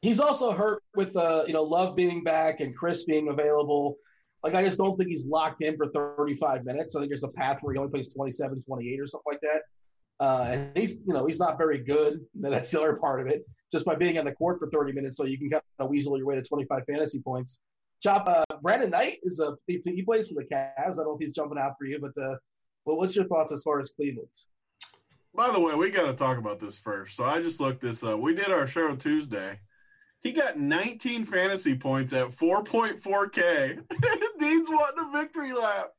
He's 0.00 0.20
also 0.20 0.52
hurt 0.52 0.82
with 0.94 1.16
uh, 1.16 1.44
you 1.46 1.52
know 1.52 1.62
Love 1.62 1.96
being 1.96 2.22
back 2.22 2.60
and 2.60 2.76
Chriss 2.78 3.06
being 3.06 3.28
available. 3.28 3.96
Like 4.42 4.54
I 4.54 4.62
just 4.62 4.78
don't 4.78 4.96
think 4.96 5.10
he's 5.10 5.26
locked 5.26 5.62
in 5.62 5.76
for 5.76 5.88
35 5.88 6.64
minutes. 6.64 6.94
I 6.94 7.00
think 7.00 7.10
there's 7.10 7.24
a 7.24 7.28
path 7.28 7.58
where 7.60 7.74
he 7.74 7.78
only 7.78 7.90
plays 7.90 8.12
27, 8.12 8.62
28 8.62 9.00
or 9.00 9.06
something 9.08 9.24
like 9.26 9.40
that. 9.40 9.62
Uh, 10.20 10.46
and 10.50 10.76
he's 10.76 10.94
you 11.06 11.12
know 11.12 11.26
he's 11.26 11.38
not 11.38 11.58
very 11.58 11.82
good. 11.82 12.20
That's 12.34 12.70
the 12.70 12.80
other 12.80 12.94
part 12.94 13.20
of 13.20 13.26
it. 13.26 13.44
Just 13.72 13.84
by 13.84 13.96
being 13.96 14.18
on 14.18 14.24
the 14.24 14.32
court 14.32 14.58
for 14.58 14.70
30 14.70 14.92
minutes, 14.92 15.16
so 15.16 15.24
you 15.24 15.38
can 15.38 15.50
kind 15.50 15.62
of 15.78 15.90
weasel 15.90 16.16
your 16.16 16.26
way 16.26 16.36
to 16.36 16.42
25 16.42 16.82
fantasy 16.86 17.20
points. 17.20 17.60
Chop 18.00 18.28
uh, 18.28 18.44
Brandon 18.62 18.90
Knight 18.90 19.16
is 19.22 19.40
a 19.40 19.54
he, 19.66 19.80
he 19.84 20.02
plays 20.02 20.28
for 20.28 20.34
the 20.34 20.44
Cavs. 20.44 20.72
I 20.76 20.84
don't 20.84 21.06
know 21.06 21.14
if 21.14 21.20
he's 21.20 21.32
jumping 21.32 21.58
out 21.58 21.72
for 21.78 21.86
you, 21.86 21.98
but 22.00 22.22
uh, 22.22 22.36
well, 22.84 22.96
what's 22.96 23.16
your 23.16 23.26
thoughts 23.26 23.52
as 23.52 23.62
far 23.62 23.80
as 23.80 23.90
Cleveland? 23.90 24.28
By 25.34 25.50
the 25.50 25.60
way, 25.60 25.74
we 25.74 25.90
got 25.90 26.06
to 26.06 26.14
talk 26.14 26.38
about 26.38 26.58
this 26.58 26.78
first. 26.78 27.16
So 27.16 27.24
I 27.24 27.40
just 27.40 27.60
looked 27.60 27.80
this 27.80 28.02
up. 28.02 28.18
We 28.20 28.34
did 28.34 28.50
our 28.50 28.66
show 28.66 28.94
Tuesday. 28.96 29.58
He 30.22 30.32
got 30.32 30.58
19 30.58 31.24
fantasy 31.24 31.76
points 31.76 32.12
at 32.12 32.28
4.4K. 32.28 33.82
Dean's 34.38 34.68
wanting 34.68 35.04
a 35.08 35.12
victory 35.12 35.52
lap. 35.52 35.90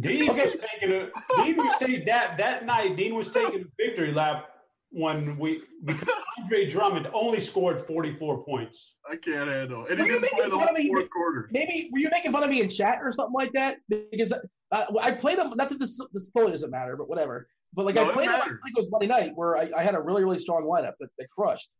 Dean 0.00 0.34
was 0.34 0.56
taking 0.72 0.92
a 0.92 1.08
Dean 1.44 1.56
was 1.58 1.76
taking 1.78 2.04
that 2.06 2.38
that 2.38 2.64
night. 2.64 2.96
Dean 2.96 3.14
was 3.14 3.28
taking 3.28 3.60
a 3.60 3.64
victory 3.78 4.10
lap 4.12 4.48
when 4.90 5.38
we 5.38 5.62
because 5.84 6.08
Andre 6.38 6.66
Drummond 6.66 7.08
only 7.12 7.40
scored 7.40 7.80
44 7.80 8.44
points. 8.44 8.96
I 9.08 9.16
can't 9.16 9.50
handle. 9.50 9.84
it. 9.84 9.92
And 9.92 10.00
Were 10.00 10.06
you 10.06 10.20
making 10.20 10.50
fun 10.50 10.68
of 10.68 10.74
me? 10.74 10.88
fourth 10.88 11.10
quarter. 11.10 11.48
maybe 11.52 11.90
were 11.92 11.98
you 11.98 12.08
making 12.10 12.32
fun 12.32 12.42
of 12.42 12.48
me 12.48 12.62
in 12.62 12.70
chat 12.70 13.00
or 13.02 13.12
something 13.12 13.34
like 13.34 13.52
that? 13.52 13.78
Because 13.88 14.32
uh, 14.32 14.84
I 15.00 15.10
played 15.10 15.38
him. 15.38 15.52
Not 15.56 15.68
that 15.68 15.78
this, 15.78 16.00
this 16.12 16.30
totally 16.30 16.52
doesn't 16.52 16.70
matter, 16.70 16.96
but 16.96 17.08
whatever. 17.08 17.48
But 17.74 17.84
like 17.84 17.94
No, 17.96 18.08
I 18.08 18.12
played 18.12 18.28
him. 18.28 18.34
I 18.34 18.40
think 18.40 18.76
it 18.76 18.80
was 18.80 18.90
Monday 18.90 19.08
night 19.08 19.32
where 19.34 19.58
I, 19.58 19.70
I 19.76 19.82
had 19.82 19.94
a 19.94 20.00
really 20.00 20.24
really 20.24 20.38
strong 20.38 20.62
lineup 20.64 20.94
that, 21.00 21.08
that 21.18 21.28
crushed. 21.30 21.74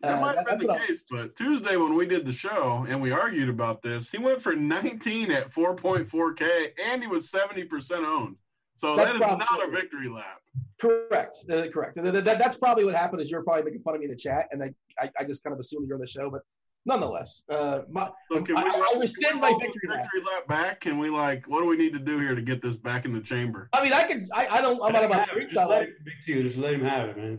That 0.00 0.18
Uh, 0.18 0.20
might 0.20 0.36
have 0.36 0.46
been 0.46 0.58
the 0.58 0.72
I'm- 0.72 0.86
case, 0.86 1.02
but 1.10 1.34
Tuesday 1.34 1.76
when 1.76 1.94
we 1.94 2.06
did 2.06 2.24
the 2.24 2.32
show 2.32 2.86
and 2.88 3.02
we 3.02 3.10
argued 3.10 3.48
about 3.48 3.82
this, 3.82 4.10
he 4.10 4.18
went 4.18 4.40
for 4.40 4.54
19 4.54 5.32
at 5.32 5.50
4.4K 5.52 6.72
and 6.84 7.02
he 7.02 7.08
was 7.08 7.28
70% 7.28 8.04
owned. 8.04 8.36
So 8.76 8.94
That's 8.94 9.10
that 9.10 9.16
is 9.16 9.22
probably- 9.22 9.46
not 9.50 9.68
a 9.68 9.70
victory 9.72 10.08
lap. 10.08 10.40
Correct, 10.80 11.36
uh, 11.50 11.66
correct. 11.72 11.96
That- 11.96 12.24
that- 12.24 12.38
that's 12.38 12.56
probably 12.56 12.84
what 12.84 12.94
happened. 12.94 13.22
Is 13.22 13.30
you're 13.30 13.42
probably 13.42 13.64
making 13.64 13.82
fun 13.82 13.94
of 13.94 14.00
me 14.00 14.04
in 14.06 14.10
the 14.12 14.16
chat, 14.16 14.46
and 14.52 14.62
I, 14.62 14.72
I, 15.00 15.10
I 15.18 15.24
just 15.24 15.42
kind 15.42 15.52
of 15.52 15.58
assumed 15.58 15.88
you're 15.88 15.96
on 15.96 16.00
the 16.00 16.06
show. 16.06 16.30
But 16.30 16.42
nonetheless, 16.88 17.44
uh, 17.50 17.82
my, 17.90 18.08
So 18.32 18.42
can 18.42 18.56
we, 18.56 18.62
I- 18.62 18.64
I 18.64 18.78
roll- 18.92 19.00
rescind 19.00 19.40
my 19.40 19.50
roll 19.50 19.60
victory 19.60 19.88
lap. 19.88 20.02
victory 20.02 20.20
lap 20.32 20.48
back? 20.48 20.80
Can 20.80 20.98
we 20.98 21.10
like, 21.10 21.46
what 21.46 21.60
do 21.60 21.66
we 21.66 21.76
need 21.76 21.92
to 21.92 21.98
do 22.00 22.18
here 22.18 22.34
to 22.34 22.42
get 22.42 22.60
this 22.62 22.76
back 22.76 23.04
in 23.04 23.12
the 23.12 23.20
chamber? 23.20 23.68
I 23.72 23.82
mean, 23.82 23.92
I 23.92 24.02
can. 24.04 24.26
I, 24.34 24.48
I 24.48 24.60
don't. 24.62 24.82
I'm 24.82 24.92
not 24.92 25.04
about 25.04 25.28
Have 25.28 25.36
it. 25.38 25.50
Just 25.50 25.56
let 25.68 25.68
Like, 25.68 25.88
him, 25.88 25.94
Big 26.04 26.14
T, 26.22 26.42
just 26.42 26.56
let 26.58 26.72
him 26.74 26.84
have 26.84 27.10
it, 27.10 27.16
man. 27.16 27.38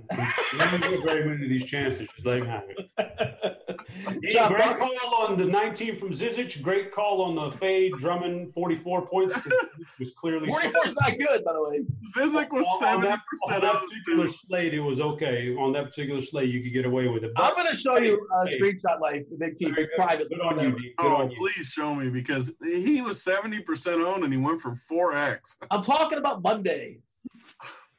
He 0.52 0.58
doesn't 0.58 0.82
get 0.82 1.04
very 1.04 1.28
many 1.28 1.44
of 1.44 1.50
these 1.50 1.66
chances. 1.66 2.08
Just 2.16 2.26
let 2.26 2.40
him 2.40 2.46
have 2.48 2.64
it. 2.70 3.58
Dean, 4.06 4.20
great 4.20 4.34
talk- 4.34 4.80
call 4.80 5.26
on 5.28 5.38
the 5.38 5.46
19 5.46 5.96
from 5.96 6.10
Zizic. 6.12 6.62
Great 6.62 6.92
call 6.92 7.22
on 7.22 7.36
the 7.36 7.56
fade 7.58 7.94
Drummond 7.98 8.54
44 8.54 9.08
points. 9.08 9.36
It 9.80 9.88
was 10.00 10.12
clearly 10.12 10.50
44 10.50 10.86
is 10.86 10.96
not 10.96 11.18
good, 11.18 11.44
by 11.44 11.54
the 11.54 11.62
way. 11.62 11.82
Zizic 12.16 12.52
was 12.52 12.66
on 12.82 13.02
70% 13.02 13.02
that, 13.02 13.56
on 13.56 13.62
that 13.62 13.82
particular 13.82 14.26
too. 14.28 14.34
slate, 14.48 14.74
it 14.74 14.80
was 14.80 15.00
okay. 15.02 15.56
On 15.56 15.72
that 15.74 15.86
particular 15.86 16.22
slate, 16.22 16.50
you 16.50 16.62
could 16.64 16.72
get 16.74 16.86
away 16.86 17.08
with 17.08 17.24
it. 17.24 17.32
I'm 17.38 17.54
going 17.56 17.68
to 17.68 17.78
show 17.78 17.98
you 17.98 18.26
a 18.42 18.48
Hey. 18.48 18.58
screenshot 18.60 19.00
life, 19.02 19.24
big 19.38 19.56
team, 19.56 19.74
Very 19.74 19.88
good. 19.88 19.96
private. 19.96 20.30
Good 20.30 20.40
on 20.42 20.60
you, 20.60 20.72
Good 20.72 20.94
Oh, 21.00 21.16
on 21.18 21.32
you. 21.32 21.38
please 21.38 21.68
show 21.68 21.94
me 21.96 22.10
because 22.10 22.52
he 22.64 23.02
was 23.02 23.24
70% 23.24 24.04
owned 24.06 24.24
and 24.24 24.32
he 24.34 24.40
went 24.40 24.62
for 24.62 24.76
4X. 24.90 25.58
I'm 25.72 25.82
talking 25.84 26.18
about 26.18 26.42
Monday, 26.42 27.00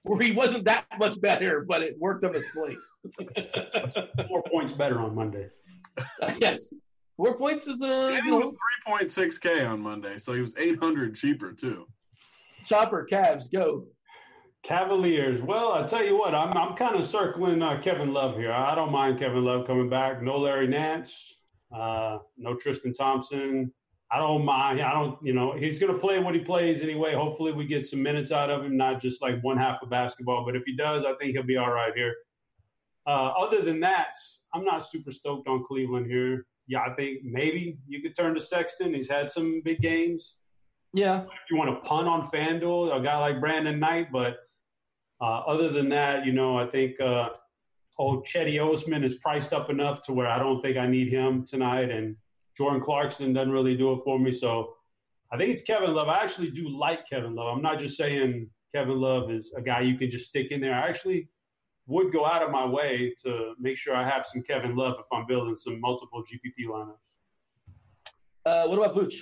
where 0.05 0.21
he 0.21 0.33
wasn't 0.33 0.65
that 0.65 0.87
much 0.99 1.21
better, 1.21 1.65
but 1.69 1.83
it 1.83 1.97
worked 1.99 2.25
on 2.25 2.33
the 2.33 2.43
slate. 2.43 2.79
Four 4.29 4.43
points 4.51 4.73
better 4.73 5.01
on 5.01 5.15
Monday. 5.15 5.49
yes, 6.39 6.73
four 7.17 7.37
points 7.37 7.69
is 7.69 7.83
a 7.83 8.09
And 8.09 8.25
he 8.25 8.33
was 8.33 8.55
3.6K 8.87 9.69
on 9.69 9.81
Monday, 9.81 10.19
so 10.19 10.33
he 10.33 10.41
was 10.41 10.57
800 10.57 11.15
cheaper 11.15 11.53
too. 11.53 11.87
chopper. 12.65 13.07
Cavs 13.11 13.51
go. 13.53 13.87
Cavaliers. 14.63 15.41
Well, 15.41 15.73
I 15.73 15.87
tell 15.87 16.05
you 16.05 16.19
what, 16.19 16.35
I'm 16.35 16.57
I'm 16.57 16.77
kind 16.77 16.97
of 16.97 17.07
circling 17.07 17.63
uh, 17.63 17.81
Kevin 17.81 18.13
Love 18.13 18.37
here. 18.37 18.53
I 18.53 18.75
don't 18.75 18.93
mind 18.93 19.19
Kevin 19.19 19.45
Love 19.45 19.67
coming 19.67 19.89
back. 19.89 20.23
No 20.23 20.37
Larry 20.37 20.67
Nance, 20.67 21.37
uh, 21.75 22.19
no 22.37 22.55
Tristan 22.55 22.93
Thompson. 22.93 23.73
I 24.13 24.19
don't 24.19 24.45
mind. 24.45 24.83
I 24.83 24.93
don't. 24.93 25.17
You 25.23 25.33
know, 25.33 25.53
he's 25.53 25.79
going 25.79 25.93
to 25.93 25.99
play 25.99 26.19
what 26.19 26.35
he 26.35 26.41
plays 26.41 26.83
anyway. 26.83 27.15
Hopefully, 27.15 27.53
we 27.53 27.65
get 27.65 27.87
some 27.87 28.03
minutes 28.03 28.33
out 28.33 28.51
of 28.51 28.65
him, 28.65 28.77
not 28.77 29.01
just 29.01 29.23
like 29.23 29.41
one 29.43 29.57
half 29.57 29.83
of 29.83 29.89
basketball. 29.89 30.45
But 30.45 30.57
if 30.57 30.65
he 30.67 30.77
does, 30.77 31.05
I 31.05 31.15
think 31.15 31.33
he'll 31.33 31.43
be 31.43 31.57
all 31.57 31.71
right 31.71 31.93
here. 31.95 32.15
Uh, 33.07 33.33
other 33.39 33.63
than 33.63 33.81
that, 33.81 34.15
I'm 34.55 34.65
not 34.65 34.87
super 34.87 35.11
stoked 35.11 35.49
on 35.49 35.65
Cleveland 35.65 36.07
here. 36.07 36.47
Yeah, 36.67 36.81
I 36.81 36.95
think 36.95 37.25
maybe 37.25 37.79
you 37.89 38.03
could 38.03 38.15
turn 38.15 38.35
to 38.35 38.41
Sexton. 38.41 38.95
He's 38.95 39.09
had 39.09 39.31
some 39.31 39.61
big 39.65 39.81
games 39.81 40.37
Yeah, 40.93 41.23
if 41.23 41.51
you 41.51 41.57
want 41.57 41.71
to 41.71 41.89
punt 41.89 42.07
on 42.07 42.31
FanDuel, 42.31 42.97
a 42.97 43.03
guy 43.03 43.19
like 43.19 43.41
Brandon 43.41 43.79
Knight. 43.79 44.13
But 44.13 44.37
uh, 45.21 45.41
other 45.47 45.69
than 45.69 45.89
that, 45.91 46.25
you 46.27 46.33
know, 46.33 46.59
I 46.59 46.67
think 46.67 47.01
uh, 47.01 47.31
old 47.99 48.27
Cedi 48.27 48.59
Osman 48.61 49.05
is 49.05 49.17
priced 49.17 49.53
up 49.53 49.71
enough 49.71 50.03
to 50.05 50.13
where 50.13 50.29
I 50.29 50.39
don't 50.39 50.61
think 50.61 50.77
I 50.77 50.87
need 50.87 51.13
him 51.13 51.45
tonight. 51.45 51.91
And 51.91 52.17
Jordan 52.57 52.81
Clarkson 52.81 53.33
doesn't 53.33 53.53
really 53.53 53.77
do 53.77 53.93
it 53.93 54.03
for 54.05 54.19
me. 54.19 54.33
So 54.33 54.75
I 55.33 55.37
think 55.37 55.51
it's 55.51 55.63
Kevin 55.63 55.95
Love. 55.95 56.09
I 56.09 56.19
actually 56.19 56.51
do 56.51 56.69
like 56.69 57.09
Kevin 57.09 57.35
Love. 57.35 57.57
I'm 57.57 57.63
not 57.63 57.79
just 57.79 57.97
saying 57.97 58.49
Kevin 58.75 59.01
Love 59.01 59.31
is 59.31 59.53
a 59.57 59.63
guy 59.63 59.81
you 59.81 59.97
can 59.99 60.11
just 60.11 60.27
stick 60.27 60.49
in 60.51 60.61
there. 60.61 60.75
I 60.75 60.89
actually 60.89 61.29
would 61.91 62.13
go 62.13 62.25
out 62.25 62.41
of 62.41 62.51
my 62.53 62.65
way 62.65 63.13
to 63.25 63.55
make 63.59 63.77
sure 63.77 63.95
I 63.97 64.09
have 64.09 64.25
some 64.25 64.43
Kevin 64.43 64.77
Love 64.77 64.95
if 65.01 65.07
I'm 65.13 65.27
building 65.27 65.57
some 65.57 65.81
multiple 65.81 66.23
GPP 66.23 66.69
lineups. 66.69 66.95
uh, 68.47 68.67
what 68.69 68.79
about 68.79 68.95
Vooch? 68.95 69.17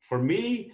For 0.00 0.18
me, 0.18 0.72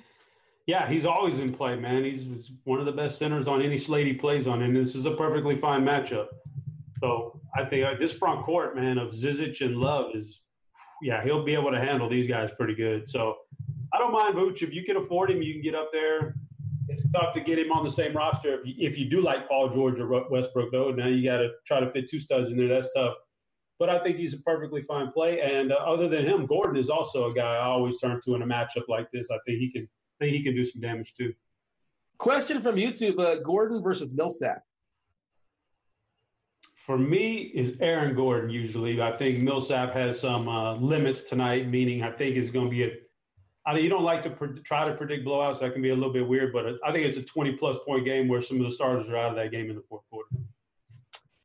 yeah, 0.66 0.88
he's 0.88 1.04
always 1.04 1.40
in 1.40 1.52
play, 1.52 1.74
man. 1.74 2.04
He's, 2.04 2.24
he's 2.24 2.52
one 2.62 2.78
of 2.78 2.86
the 2.86 2.92
best 2.92 3.18
centers 3.18 3.48
on 3.48 3.60
any 3.60 3.76
slate 3.76 4.06
he 4.06 4.12
plays 4.12 4.46
on, 4.46 4.62
and 4.62 4.76
this 4.76 4.94
is 4.94 5.04
a 5.04 5.10
perfectly 5.10 5.56
fine 5.56 5.84
matchup. 5.84 6.28
So 7.00 7.40
I 7.56 7.64
think 7.64 7.84
uh, 7.84 7.94
this 7.98 8.12
front 8.12 8.44
court, 8.44 8.76
man, 8.76 8.98
of 8.98 9.10
Zizic 9.10 9.60
and 9.62 9.76
Love 9.78 10.14
is, 10.14 10.42
yeah, 11.02 11.24
he'll 11.24 11.44
be 11.44 11.54
able 11.54 11.72
to 11.72 11.80
handle 11.80 12.08
these 12.08 12.28
guys 12.28 12.50
pretty 12.56 12.76
good. 12.76 13.08
So 13.08 13.34
I 13.92 13.98
don't 13.98 14.12
mind 14.12 14.36
Vooch. 14.36 14.62
If 14.62 14.72
you 14.72 14.84
can 14.84 14.96
afford 14.96 15.32
him, 15.32 15.42
you 15.42 15.54
can 15.54 15.62
get 15.62 15.74
up 15.74 15.90
there. 15.90 16.36
It's 16.88 17.06
tough 17.12 17.32
to 17.34 17.40
get 17.40 17.58
him 17.58 17.72
on 17.72 17.84
the 17.84 17.90
same 17.90 18.14
roster 18.14 18.54
if 18.54 18.66
you, 18.66 18.74
if 18.78 18.98
you 18.98 19.08
do 19.08 19.20
like 19.20 19.48
Paul 19.48 19.68
George 19.68 20.00
or 20.00 20.28
Westbrook, 20.30 20.72
though. 20.72 20.90
Now 20.90 21.06
you 21.06 21.22
got 21.24 21.38
to 21.38 21.50
try 21.66 21.80
to 21.80 21.90
fit 21.90 22.08
two 22.08 22.18
studs 22.18 22.50
in 22.50 22.56
there. 22.56 22.68
That's 22.68 22.92
tough. 22.94 23.14
but 23.78 23.88
I 23.88 23.98
think 23.98 24.16
he's 24.16 24.32
a 24.34 24.38
perfectly 24.42 24.82
fine 24.82 25.10
play. 25.10 25.40
And 25.40 25.72
uh, 25.72 25.76
other 25.76 26.08
than 26.08 26.24
him, 26.24 26.46
Gordon 26.46 26.76
is 26.76 26.88
also 26.88 27.28
a 27.28 27.34
guy 27.34 27.56
I 27.56 27.64
always 27.64 27.96
turn 28.00 28.20
to 28.24 28.34
in 28.36 28.42
a 28.42 28.46
matchup 28.46 28.86
like 28.88 29.10
this. 29.12 29.28
I 29.30 29.38
think 29.44 29.58
he 29.58 29.70
can. 29.72 29.88
I 30.20 30.24
think 30.24 30.36
he 30.36 30.42
can 30.44 30.54
do 30.54 30.64
some 30.64 30.80
damage 30.80 31.14
too. 31.14 31.32
Question 32.18 32.60
from 32.62 32.76
YouTube: 32.76 33.18
uh, 33.18 33.42
Gordon 33.42 33.82
versus 33.82 34.14
Millsap. 34.14 34.62
For 36.76 36.96
me, 36.98 37.42
is 37.54 37.76
Aaron 37.80 38.14
Gordon 38.14 38.50
usually. 38.50 39.00
I 39.02 39.14
think 39.16 39.40
Millsap 39.42 39.92
has 39.94 40.20
some 40.20 40.48
uh, 40.48 40.74
limits 40.74 41.20
tonight, 41.20 41.68
meaning 41.68 42.02
I 42.02 42.10
think 42.10 42.36
it's 42.36 42.50
going 42.50 42.66
to 42.66 42.70
be 42.70 42.84
a. 42.84 42.90
I 43.64 43.74
mean, 43.74 43.84
you 43.84 43.90
don't 43.90 44.02
like 44.02 44.22
to 44.24 44.30
pre- 44.30 44.60
try 44.62 44.84
to 44.84 44.94
predict 44.94 45.24
blowouts. 45.24 45.60
That 45.60 45.72
can 45.72 45.82
be 45.82 45.90
a 45.90 45.94
little 45.94 46.12
bit 46.12 46.26
weird, 46.26 46.52
but 46.52 46.66
I 46.84 46.92
think 46.92 47.06
it's 47.06 47.16
a 47.16 47.22
20 47.22 47.52
plus 47.52 47.76
point 47.86 48.04
game 48.04 48.26
where 48.28 48.40
some 48.40 48.58
of 48.58 48.64
the 48.64 48.70
starters 48.70 49.08
are 49.08 49.16
out 49.16 49.30
of 49.30 49.36
that 49.36 49.52
game 49.52 49.70
in 49.70 49.76
the 49.76 49.82
fourth 49.88 50.02
quarter. 50.10 50.28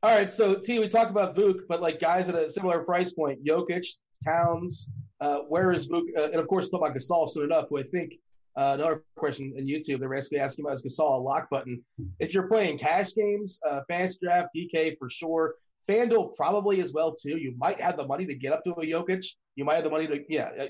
All 0.02 0.14
right, 0.14 0.32
so 0.32 0.54
T, 0.54 0.78
we 0.78 0.88
talk 0.88 1.10
about 1.10 1.36
Vuk, 1.36 1.60
but 1.68 1.80
like 1.80 2.00
guys 2.00 2.28
at 2.28 2.34
a 2.34 2.48
similar 2.48 2.80
price 2.80 3.12
point, 3.12 3.44
Jokic, 3.44 3.86
Towns, 4.24 4.88
uh, 5.20 5.38
where 5.48 5.72
is 5.72 5.88
Vuk? 5.88 6.04
Uh, 6.16 6.24
and 6.24 6.36
of 6.36 6.48
course, 6.48 6.68
talk 6.68 6.80
about 6.80 6.96
Gasol 6.96 7.28
soon 7.28 7.44
enough, 7.44 7.66
who 7.68 7.78
I 7.78 7.82
think 7.82 8.14
uh, 8.56 8.74
another 8.74 9.04
question 9.16 9.52
in 9.56 9.66
YouTube, 9.66 10.00
they're 10.00 10.08
basically 10.08 10.40
asking 10.40 10.64
about 10.64 10.74
is 10.74 10.82
Gasol 10.82 11.18
a 11.18 11.22
lock 11.22 11.48
button. 11.50 11.82
If 12.18 12.34
you're 12.34 12.48
playing 12.48 12.78
cash 12.78 13.14
games, 13.14 13.60
uh, 13.68 13.80
fast 13.88 14.20
draft, 14.20 14.48
DK 14.56 14.98
for 14.98 15.08
sure. 15.08 15.54
FanDuel 15.88 16.36
probably 16.36 16.80
as 16.80 16.92
well 16.92 17.14
too. 17.14 17.38
You 17.38 17.54
might 17.56 17.80
have 17.80 17.96
the 17.96 18.06
money 18.06 18.26
to 18.26 18.34
get 18.34 18.52
up 18.52 18.62
to 18.64 18.72
a 18.72 18.84
Jokic. 18.84 19.24
You 19.56 19.64
might 19.64 19.76
have 19.76 19.84
the 19.84 19.90
money 19.90 20.06
to 20.06 20.22
yeah 20.28 20.50
uh, 20.58 20.64
uh, 20.64 20.68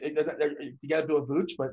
to 0.80 0.86
get 0.86 1.00
up 1.00 1.08
to 1.08 1.16
a 1.16 1.26
Vooch, 1.26 1.52
but 1.58 1.70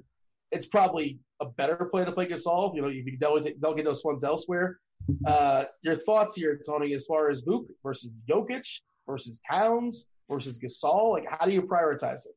it's 0.52 0.68
probably 0.68 1.20
a 1.42 1.46
better 1.46 1.90
play 1.92 2.06
to 2.06 2.12
play 2.12 2.28
Gasol. 2.28 2.76
You 2.76 2.82
know, 2.82 2.88
you 2.88 3.04
can 3.04 3.18
delegate, 3.20 3.62
delegate 3.62 3.86
those 3.86 4.02
funds 4.02 4.24
elsewhere. 4.24 4.80
Uh, 5.28 5.66
your 5.82 5.96
thoughts 5.96 6.36
here, 6.36 6.60
Tony, 6.66 6.94
as 6.94 7.06
far 7.06 7.30
as 7.30 7.44
Vuk 7.44 7.66
versus 7.84 8.20
Jokic 8.28 8.68
versus 9.08 9.40
Towns 9.50 10.08
versus 10.30 10.58
Gasol? 10.58 11.12
Like, 11.12 11.26
how 11.30 11.46
do 11.46 11.52
you 11.52 11.62
prioritize 11.62 12.26
it? 12.26 12.36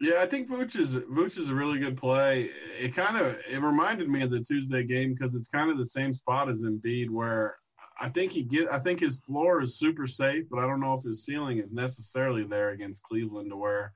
Yeah, 0.00 0.20
I 0.20 0.26
think 0.26 0.48
Vooch 0.48 0.78
is 0.78 0.96
Vooch 0.96 1.38
is 1.38 1.50
a 1.50 1.54
really 1.54 1.78
good 1.78 1.96
play. 1.96 2.50
It 2.78 2.94
kind 2.94 3.16
of 3.16 3.38
it 3.50 3.60
reminded 3.60 4.08
me 4.08 4.22
of 4.22 4.30
the 4.30 4.40
Tuesday 4.40 4.82
game 4.84 5.14
because 5.14 5.34
it's 5.34 5.48
kind 5.48 5.70
of 5.70 5.78
the 5.78 5.86
same 5.86 6.14
spot 6.14 6.48
as 6.48 6.62
Embiid, 6.62 7.10
where 7.10 7.56
I 8.00 8.08
think 8.08 8.32
he 8.32 8.42
get 8.42 8.70
I 8.70 8.78
think 8.78 9.00
his 9.00 9.20
floor 9.20 9.60
is 9.62 9.78
super 9.78 10.06
safe, 10.06 10.44
but 10.50 10.60
I 10.60 10.66
don't 10.66 10.80
know 10.80 10.94
if 10.94 11.04
his 11.04 11.24
ceiling 11.24 11.58
is 11.58 11.72
necessarily 11.72 12.44
there 12.44 12.70
against 12.70 13.02
Cleveland 13.02 13.50
to 13.50 13.56
where 13.56 13.92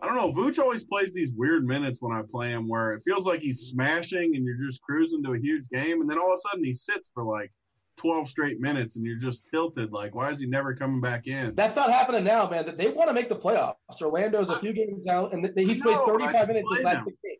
I 0.00 0.06
don't 0.06 0.16
know. 0.16 0.32
Vooch 0.32 0.58
always 0.58 0.82
plays 0.82 1.14
these 1.14 1.30
weird 1.36 1.64
minutes 1.64 2.02
when 2.02 2.12
I 2.12 2.22
play 2.28 2.50
him 2.50 2.68
where 2.68 2.92
it 2.92 3.02
feels 3.04 3.24
like 3.24 3.40
he's 3.40 3.60
smashing 3.60 4.34
and 4.34 4.44
you're 4.44 4.58
just 4.58 4.82
cruising 4.82 5.22
to 5.22 5.34
a 5.34 5.38
huge 5.38 5.68
game, 5.68 6.00
and 6.00 6.10
then 6.10 6.18
all 6.18 6.32
of 6.32 6.34
a 6.34 6.48
sudden 6.50 6.64
he 6.64 6.74
sits 6.74 7.10
for 7.14 7.22
like 7.22 7.52
12 7.98 8.28
straight 8.28 8.60
minutes 8.60 8.96
and 8.96 9.06
you're 9.06 9.18
just 9.18 9.46
tilted. 9.46 9.92
Like, 9.92 10.14
why 10.14 10.30
is 10.30 10.40
he 10.40 10.46
never 10.46 10.74
coming 10.74 11.00
back 11.00 11.26
in? 11.28 11.54
That's 11.54 11.76
not 11.76 11.90
happening 11.90 12.24
now, 12.24 12.48
man. 12.48 12.74
They 12.76 12.88
want 12.88 13.08
to 13.08 13.14
make 13.14 13.28
the 13.28 13.36
playoffs. 13.36 13.74
Orlando's 14.00 14.50
a 14.50 14.56
few 14.56 14.72
games 14.72 15.06
out, 15.06 15.32
and 15.32 15.48
he's 15.56 15.80
played 15.80 15.98
35 15.98 16.48
minutes 16.48 16.68
in 16.70 16.76
his 16.76 16.84
last 16.84 17.04
six 17.04 17.16
games. 17.24 17.31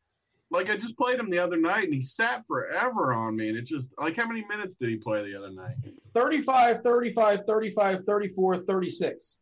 Like, 0.52 0.70
I 0.70 0.76
just 0.76 0.98
played 0.98 1.18
him 1.18 1.30
the 1.30 1.38
other 1.38 1.56
night, 1.56 1.84
and 1.84 1.94
he 1.94 2.02
sat 2.02 2.46
forever 2.46 3.14
on 3.14 3.36
me. 3.36 3.48
And 3.48 3.56
it 3.56 3.66
just, 3.66 3.90
like, 3.98 4.16
how 4.16 4.28
many 4.28 4.44
minutes 4.48 4.74
did 4.74 4.90
he 4.90 4.96
play 4.96 5.22
the 5.22 5.36
other 5.36 5.50
night? 5.50 5.76
35, 6.14 6.82
35, 6.82 7.46
35, 7.46 8.04
34, 8.04 8.58
36. 8.58 9.38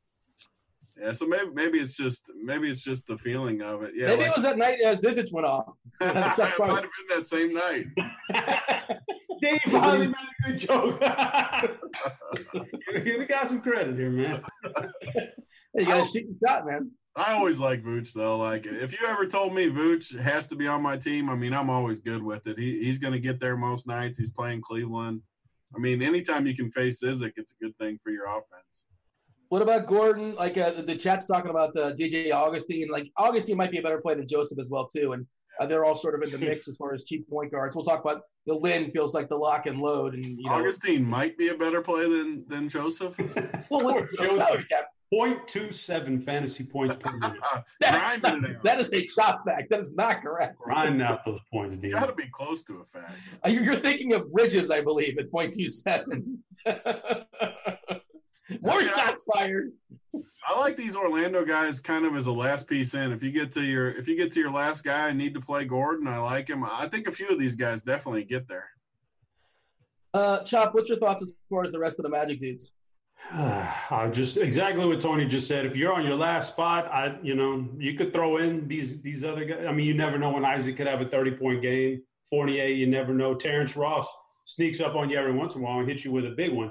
Yeah, 1.01 1.13
so 1.13 1.27
maybe 1.27 1.51
maybe 1.55 1.79
it's 1.79 1.97
just 1.97 2.31
maybe 2.43 2.69
it's 2.71 2.83
just 2.83 3.07
the 3.07 3.17
feeling 3.17 3.63
of 3.63 3.83
it. 3.83 3.93
Yeah, 3.97 4.09
maybe 4.09 4.23
like, 4.23 4.33
it 4.33 4.37
was 4.37 4.43
that 4.43 4.59
night 4.59 4.81
as 4.85 5.03
Zizic 5.03 5.33
went 5.33 5.47
off. 5.47 5.73
it 6.01 6.15
might 6.15 6.37
have 6.37 6.59
been 6.59 6.91
that 7.09 7.27
same 7.27 7.55
night. 7.55 7.87
Dave 9.41 9.61
finally 9.71 10.07
made 10.07 10.09
a 10.09 10.51
good 10.51 10.59
joke. 10.59 11.01
Give 13.03 13.21
the 13.21 13.27
guy 13.27 13.45
some 13.45 13.63
credit 13.63 13.97
here, 13.97 14.11
man. 14.11 14.43
hey, 15.15 15.31
you 15.75 15.87
got 15.87 16.07
a 16.07 16.11
shoot 16.11 16.27
shot, 16.47 16.67
man. 16.67 16.91
I 17.17 17.33
always 17.33 17.59
like 17.59 17.83
Vooch 17.83 18.13
though. 18.13 18.37
Like 18.39 18.67
if 18.67 18.93
you 18.93 19.07
ever 19.07 19.27
told 19.27 19.55
me 19.55 19.69
Vooch 19.69 20.19
has 20.21 20.47
to 20.49 20.57
be 20.57 20.69
on 20.69 20.83
my 20.83 20.97
team, 20.97 21.29
I 21.29 21.35
mean 21.35 21.53
I'm 21.53 21.71
always 21.71 21.99
good 21.99 22.23
with 22.23 22.47
it. 22.47 22.59
He, 22.59 22.85
he's 22.85 22.99
going 22.99 23.13
to 23.13 23.21
get 23.21 23.41
there 23.41 23.57
most 23.57 23.87
nights. 23.87 24.19
He's 24.19 24.31
playing 24.31 24.61
Cleveland. 24.63 25.21
I 25.75 25.79
mean 25.79 26.03
anytime 26.03 26.47
you 26.47 26.55
can 26.55 26.71
face 26.71 27.03
Isak, 27.03 27.35
it's 27.37 27.53
a 27.53 27.65
good 27.65 27.77
thing 27.79 27.99
for 28.03 28.11
your 28.11 28.27
offense. 28.27 28.85
What 29.49 29.63
about 29.63 29.87
Gordon? 29.87 30.37
Like 30.37 30.57
uh, 30.57 30.83
the 30.83 30.95
chat's 30.95 31.27
talking 31.27 31.51
about 31.51 31.77
uh, 31.77 31.93
the 31.93 31.95
DJ 31.95 32.33
Augustin. 32.33 32.87
Like 32.89 33.11
Augustin 33.17 33.57
might 33.57 33.73
be 33.73 33.79
a 33.79 33.83
better 33.83 34.01
play 34.01 34.15
than 34.15 34.29
Joseph 34.29 34.61
as 34.61 34.71
well 34.71 34.87
too, 34.87 35.13
and 35.13 35.27
uh, 35.61 35.67
they're 35.67 35.85
all 35.85 35.97
sort 35.97 36.15
of 36.15 36.23
in 36.23 36.31
the 36.31 36.39
mix 36.39 36.69
as 36.69 36.77
far 36.77 36.95
as 36.95 37.05
cheap 37.05 37.29
point 37.29 37.51
guards. 37.51 37.75
We'll 37.75 37.85
talk 37.85 38.01
about 38.01 38.23
the 38.47 38.55
Lin 38.55 38.93
feels 38.93 39.13
like 39.13 39.29
the 39.29 39.37
lock 39.37 39.67
and 39.67 39.81
load, 39.81 40.15
and 40.15 40.25
you 40.25 40.45
know. 40.45 40.53
Augustin 40.53 41.05
might 41.05 41.37
be 41.37 41.49
a 41.49 41.55
better 41.55 41.83
play 41.83 42.09
than 42.09 42.45
than 42.47 42.69
Joseph. 42.69 43.19
well, 43.71 43.85
with 43.85 44.09
Joseph. 44.17 44.37
salary 44.37 44.67
cap, 44.71 44.85
0.27 45.13 46.23
fantasy 46.23 46.63
points 46.65 46.95
per 47.01 47.13
minute. 47.17 47.41
That 47.81 48.17
is, 48.17 48.23
not, 48.23 48.63
that 48.63 48.81
is 48.81 48.91
a 48.93 49.07
chop 49.07 49.45
back. 49.45 49.69
That 49.69 49.81
is 49.81 49.95
not 49.95 50.23
correct. 50.23 50.59
Grind 50.59 51.03
out 51.03 51.25
those 51.25 51.41
points, 51.53 51.75
dude. 51.77 51.91
You 51.91 51.97
got 51.97 52.07
to 52.07 52.15
be 52.15 52.29
close 52.33 52.63
to 52.65 52.81
a 52.81 52.85
fact. 52.85 53.19
You're 53.49 53.75
thinking 53.75 54.15
of 54.15 54.31
Bridges, 54.31 54.71
I 54.71 54.83
believe, 54.83 55.19
at 55.19 55.31
0.27. 55.33 56.37
More 58.63 58.83
yeah. 58.83 58.95
shots 58.95 59.27
fired. 59.33 59.73
I 60.47 60.59
like 60.59 60.77
these 60.77 60.97
Orlando 60.97 61.45
guys 61.45 61.81
kind 61.81 62.05
of 62.05 62.17
as 62.17 62.27
a 62.27 62.33
last 62.33 62.67
piece 62.67 62.95
in. 62.95 63.13
If 63.13 63.23
you 63.23 63.31
get 63.31 63.53
to 63.53 63.63
your 63.63 63.91
if 63.91 64.09
you 64.09 64.17
get 64.17 64.33
to 64.33 64.41
your 64.41 64.51
last 64.51 64.83
guy 64.83 65.09
and 65.11 65.19
need 65.19 65.35
to 65.35 65.41
play 65.41 65.65
Gordon, 65.65 66.09
I 66.09 66.19
like 66.19 66.49
him. 66.49 66.65
I 66.65 66.89
think 66.89 67.07
a 67.07 67.13
few 67.13 67.29
of 67.29 67.39
these 67.39 67.55
guys 67.55 67.83
definitely 67.83 68.25
get 68.25 68.49
there. 68.49 68.69
Uh 70.15 70.43
Chop, 70.43 70.75
what's 70.75 70.89
your 70.89 70.99
thoughts 70.99 71.23
as 71.23 71.35
far 71.49 71.65
as 71.65 71.71
the 71.71 71.79
rest 71.79 72.01
of 72.01 72.05
the 72.05 72.09
Magic 72.09 72.41
dudes? 72.41 72.73
Uh, 73.91 74.09
just 74.09 74.37
exactly 74.37 74.87
what 74.87 75.01
Tony 75.01 75.27
just 75.27 75.49
said. 75.49 75.67
If 75.67 75.77
you're 75.77 75.93
on 75.93 76.05
your 76.05 76.15
last 76.15 76.49
spot, 76.49 76.87
I 76.93 77.19
you 77.23 77.35
know 77.35 77.69
you 77.77 77.95
could 77.95 78.13
throw 78.13 78.37
in 78.37 78.69
these 78.69 79.01
these 79.03 79.25
other 79.25 79.45
guys. 79.45 79.67
I 79.69 79.73
mean, 79.73 79.87
you 79.87 79.95
never 79.95 80.17
know 80.17 80.31
when 80.31 80.45
Isaac 80.45 80.77
could 80.77 80.87
have 80.87 81.01
a 81.01 81.05
30 81.05 81.33
point 81.33 81.61
game. 81.61 82.03
Fournier, 82.29 82.67
you 82.67 82.87
never 82.87 83.13
know. 83.13 83.35
Terrence 83.35 83.77
Ross 83.77 84.07
sneaks 84.45 84.81
up 84.81 84.95
on 84.95 85.11
you 85.11 85.19
every 85.19 85.33
once 85.33 85.57
in 85.57 85.61
a 85.61 85.65
while 85.65 85.81
and 85.81 85.89
hits 85.89 86.05
you 86.05 86.13
with 86.13 86.25
a 86.25 86.31
big 86.31 86.53
one. 86.53 86.71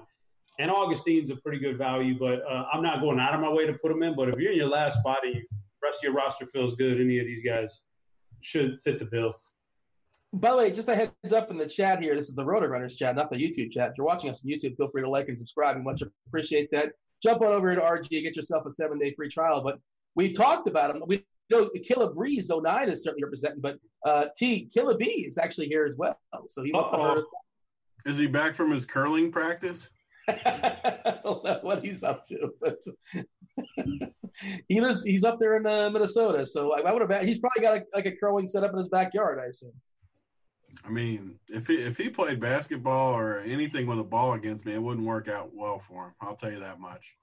And 0.59 0.71
Augustin's 0.71 1.29
a 1.29 1.35
pretty 1.37 1.59
good 1.59 1.77
value, 1.77 2.17
but 2.17 2.41
uh, 2.49 2.65
I'm 2.71 2.83
not 2.83 3.01
going 3.01 3.19
out 3.19 3.33
of 3.33 3.41
my 3.41 3.49
way 3.49 3.65
to 3.65 3.73
put 3.73 3.91
him 3.91 4.03
in. 4.03 4.15
But 4.15 4.29
if 4.29 4.39
you're 4.39 4.51
in 4.51 4.57
your 4.57 4.69
last 4.69 4.99
spot 4.99 5.19
and 5.23 5.35
the 5.35 5.41
rest 5.83 5.99
of 5.99 6.03
your 6.03 6.13
roster 6.13 6.45
feels 6.45 6.75
good, 6.75 6.99
any 6.99 7.19
of 7.19 7.25
these 7.25 7.41
guys 7.41 7.81
should 8.41 8.81
fit 8.83 8.99
the 8.99 9.05
bill. 9.05 9.33
By 10.31 10.51
the 10.51 10.57
way, 10.57 10.71
just 10.71 10.87
a 10.87 10.95
heads 10.95 11.33
up 11.33 11.49
in 11.49 11.57
the 11.57 11.65
chat 11.65 12.01
here. 12.01 12.15
This 12.15 12.29
is 12.29 12.35
the 12.35 12.45
Roto 12.45 12.67
Grinders 12.67 12.95
chat, 12.95 13.15
not 13.15 13.31
the 13.31 13.35
YouTube 13.35 13.71
chat. 13.71 13.89
If 13.89 13.93
you're 13.97 14.05
watching 14.05 14.29
us 14.29 14.43
on 14.45 14.51
YouTube, 14.51 14.77
feel 14.77 14.89
free 14.89 15.01
to 15.01 15.09
like 15.09 15.27
and 15.27 15.39
subscribe. 15.39 15.75
We 15.75 15.81
much 15.81 16.03
appreciate 16.27 16.69
that. 16.71 16.91
Jump 17.21 17.41
on 17.41 17.51
over 17.51 17.73
to 17.73 17.81
RG, 17.81 18.09
get 18.09 18.35
yourself 18.35 18.65
a 18.67 18.71
seven 18.71 18.99
day 18.99 19.13
free 19.15 19.29
trial. 19.29 19.61
But 19.61 19.79
we 20.15 20.31
talked 20.31 20.67
about 20.67 20.91
him. 20.95 21.03
We 21.07 21.25
know 21.49 21.69
Killer 21.83 22.13
Breeze 22.13 22.51
09 22.53 22.89
is 22.89 23.03
certainly 23.03 23.23
representing, 23.23 23.59
but 23.59 23.79
uh, 24.05 24.25
T 24.37 24.69
Killer 24.73 24.95
B 24.95 25.25
is 25.27 25.37
actually 25.39 25.67
here 25.67 25.85
as 25.85 25.97
well. 25.97 26.19
So 26.47 26.63
he 26.63 26.71
must 26.71 26.93
Uh-oh. 26.93 27.03
have 27.03 27.15
heard 27.15 27.19
us. 27.19 27.25
Is 28.05 28.17
he 28.17 28.27
back 28.27 28.53
from 28.53 28.71
his 28.71 28.85
curling 28.85 29.31
practice? 29.31 29.89
I 30.29 31.19
don't 31.23 31.43
know 31.43 31.59
what 31.63 31.83
he's 31.83 32.03
up 32.03 32.23
to, 32.25 32.51
but 32.61 32.77
he 34.67 34.79
lives, 34.79 35.03
he's 35.03 35.23
up 35.23 35.39
there 35.39 35.57
in 35.57 35.65
uh, 35.65 35.89
Minnesota. 35.89 36.45
So 36.45 36.73
I, 36.73 36.87
I 36.87 36.93
would 36.93 37.09
have 37.09 37.25
he's 37.25 37.39
probably 37.39 37.63
got 37.63 37.77
a, 37.77 37.83
like 37.95 38.05
a 38.05 38.15
curling 38.15 38.47
set 38.47 38.63
up 38.63 38.71
in 38.71 38.77
his 38.77 38.89
backyard, 38.89 39.39
I 39.43 39.47
assume. 39.47 39.73
I 40.85 40.89
mean, 40.89 41.35
if 41.49 41.67
he 41.67 41.75
if 41.75 41.97
he 41.97 42.09
played 42.09 42.39
basketball 42.39 43.13
or 43.13 43.39
anything 43.39 43.85
with 43.87 43.99
a 43.99 44.03
ball 44.03 44.33
against 44.33 44.65
me, 44.65 44.73
it 44.73 44.81
wouldn't 44.81 45.05
work 45.05 45.27
out 45.27 45.51
well 45.53 45.79
for 45.79 46.05
him. 46.05 46.13
I'll 46.21 46.35
tell 46.35 46.51
you 46.51 46.59
that 46.59 46.79
much. 46.79 47.15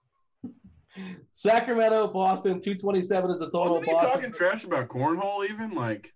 Sacramento, 1.32 2.08
Boston, 2.08 2.60
two 2.60 2.74
twenty 2.74 3.02
seven 3.02 3.30
is 3.30 3.40
the 3.40 3.46
total. 3.46 3.78
Wasn't 3.80 3.86
he 3.86 3.92
Boston. 3.92 4.10
talking 4.10 4.32
trash 4.32 4.64
about 4.64 4.88
cornhole? 4.88 5.48
Even 5.48 5.72
like, 5.72 6.12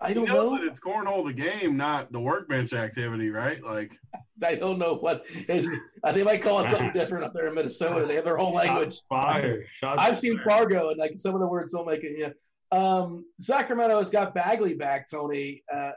I 0.00 0.12
don't 0.12 0.26
know 0.28 0.50
that 0.50 0.64
it's 0.64 0.80
cornhole 0.80 1.24
the 1.24 1.32
game, 1.32 1.76
not 1.76 2.12
the 2.12 2.20
workbench 2.20 2.72
activity, 2.72 3.30
right? 3.30 3.62
Like, 3.62 3.96
I 4.42 4.54
don't 4.56 4.78
know 4.78 4.94
what 4.94 5.24
is. 5.48 5.68
Uh, 6.02 6.12
they 6.12 6.22
might 6.22 6.42
call 6.42 6.60
it 6.60 6.70
something 6.70 6.92
different 6.94 7.24
up 7.24 7.32
there 7.34 7.48
in 7.48 7.54
Minnesota. 7.54 8.06
They 8.06 8.16
have 8.16 8.24
their 8.24 8.36
whole 8.36 8.54
language. 8.54 8.88
Shots 8.88 9.02
fired. 9.08 9.66
Shots 9.72 9.98
I've 10.00 10.18
seen 10.18 10.40
Fargo, 10.44 10.90
and 10.90 10.98
like 10.98 11.12
some 11.16 11.34
of 11.34 11.40
the 11.40 11.46
words 11.46 11.72
don't 11.72 11.86
make 11.86 12.04
it. 12.04 12.16
Yeah. 12.18 12.30
Um, 12.72 13.24
Sacramento 13.40 13.98
has 13.98 14.10
got 14.10 14.34
Bagley 14.34 14.74
back, 14.74 15.08
Tony. 15.08 15.62
Uh, 15.72 15.92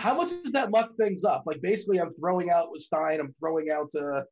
how 0.00 0.14
much 0.14 0.30
does 0.30 0.52
that 0.52 0.70
muck 0.70 0.96
things 0.96 1.24
up? 1.24 1.42
Like 1.46 1.60
basically, 1.60 2.00
I'm 2.00 2.14
throwing 2.14 2.50
out 2.50 2.72
with 2.72 2.82
Stein. 2.82 3.20
I'm 3.20 3.34
throwing 3.38 3.70
out, 3.70 3.90
uh, 3.94 4.22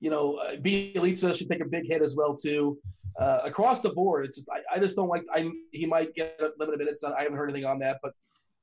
you 0.00 0.10
know, 0.10 0.36
uh, 0.36 0.56
Bjelica 0.56 1.34
should 1.34 1.48
take 1.48 1.62
a 1.62 1.68
big 1.68 1.86
hit 1.86 2.02
as 2.02 2.14
well 2.14 2.34
too. 2.34 2.78
Uh, 3.18 3.40
across 3.44 3.80
the 3.80 3.90
board, 3.90 4.26
it's 4.26 4.36
just 4.36 4.48
I, 4.50 4.76
I 4.76 4.78
just 4.78 4.96
don't 4.96 5.08
like. 5.08 5.22
I 5.32 5.50
he 5.72 5.86
might 5.86 6.14
get 6.14 6.38
a 6.40 6.50
limited 6.58 6.78
minutes. 6.78 7.04
I 7.04 7.22
haven't 7.22 7.38
heard 7.38 7.48
anything 7.48 7.64
on 7.64 7.78
that, 7.78 8.00
but 8.02 8.12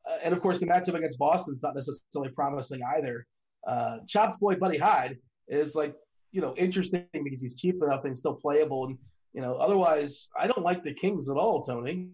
uh, 0.09 0.18
and 0.24 0.34
of 0.34 0.41
course 0.41 0.59
the 0.59 0.66
matchup 0.66 0.93
against 0.93 1.18
Boston 1.18 1.55
is 1.55 1.64
not 1.64 1.74
necessarily 1.74 2.32
promising 2.34 2.82
either. 2.97 3.26
Uh, 3.66 3.99
Chops 4.07 4.38
boy 4.38 4.55
Buddy 4.55 4.78
Hyde 4.78 5.18
is 5.47 5.74
like 5.74 5.95
you 6.32 6.41
know 6.41 6.53
interesting 6.57 7.05
because 7.12 7.41
he's 7.41 7.55
cheap 7.55 7.82
enough 7.82 8.03
and 8.03 8.18
still 8.18 8.36
playable, 8.36 8.88
and 8.88 8.97
you 9.34 9.41
know 9.41 9.55
otherwise 9.55 10.28
I 10.38 10.47
don't 10.47 10.64
like 10.64 10.84
the 10.84 10.93
Kings 10.93 11.30
at 11.30 11.38
all, 11.38 11.64
Tony. 11.64 12.09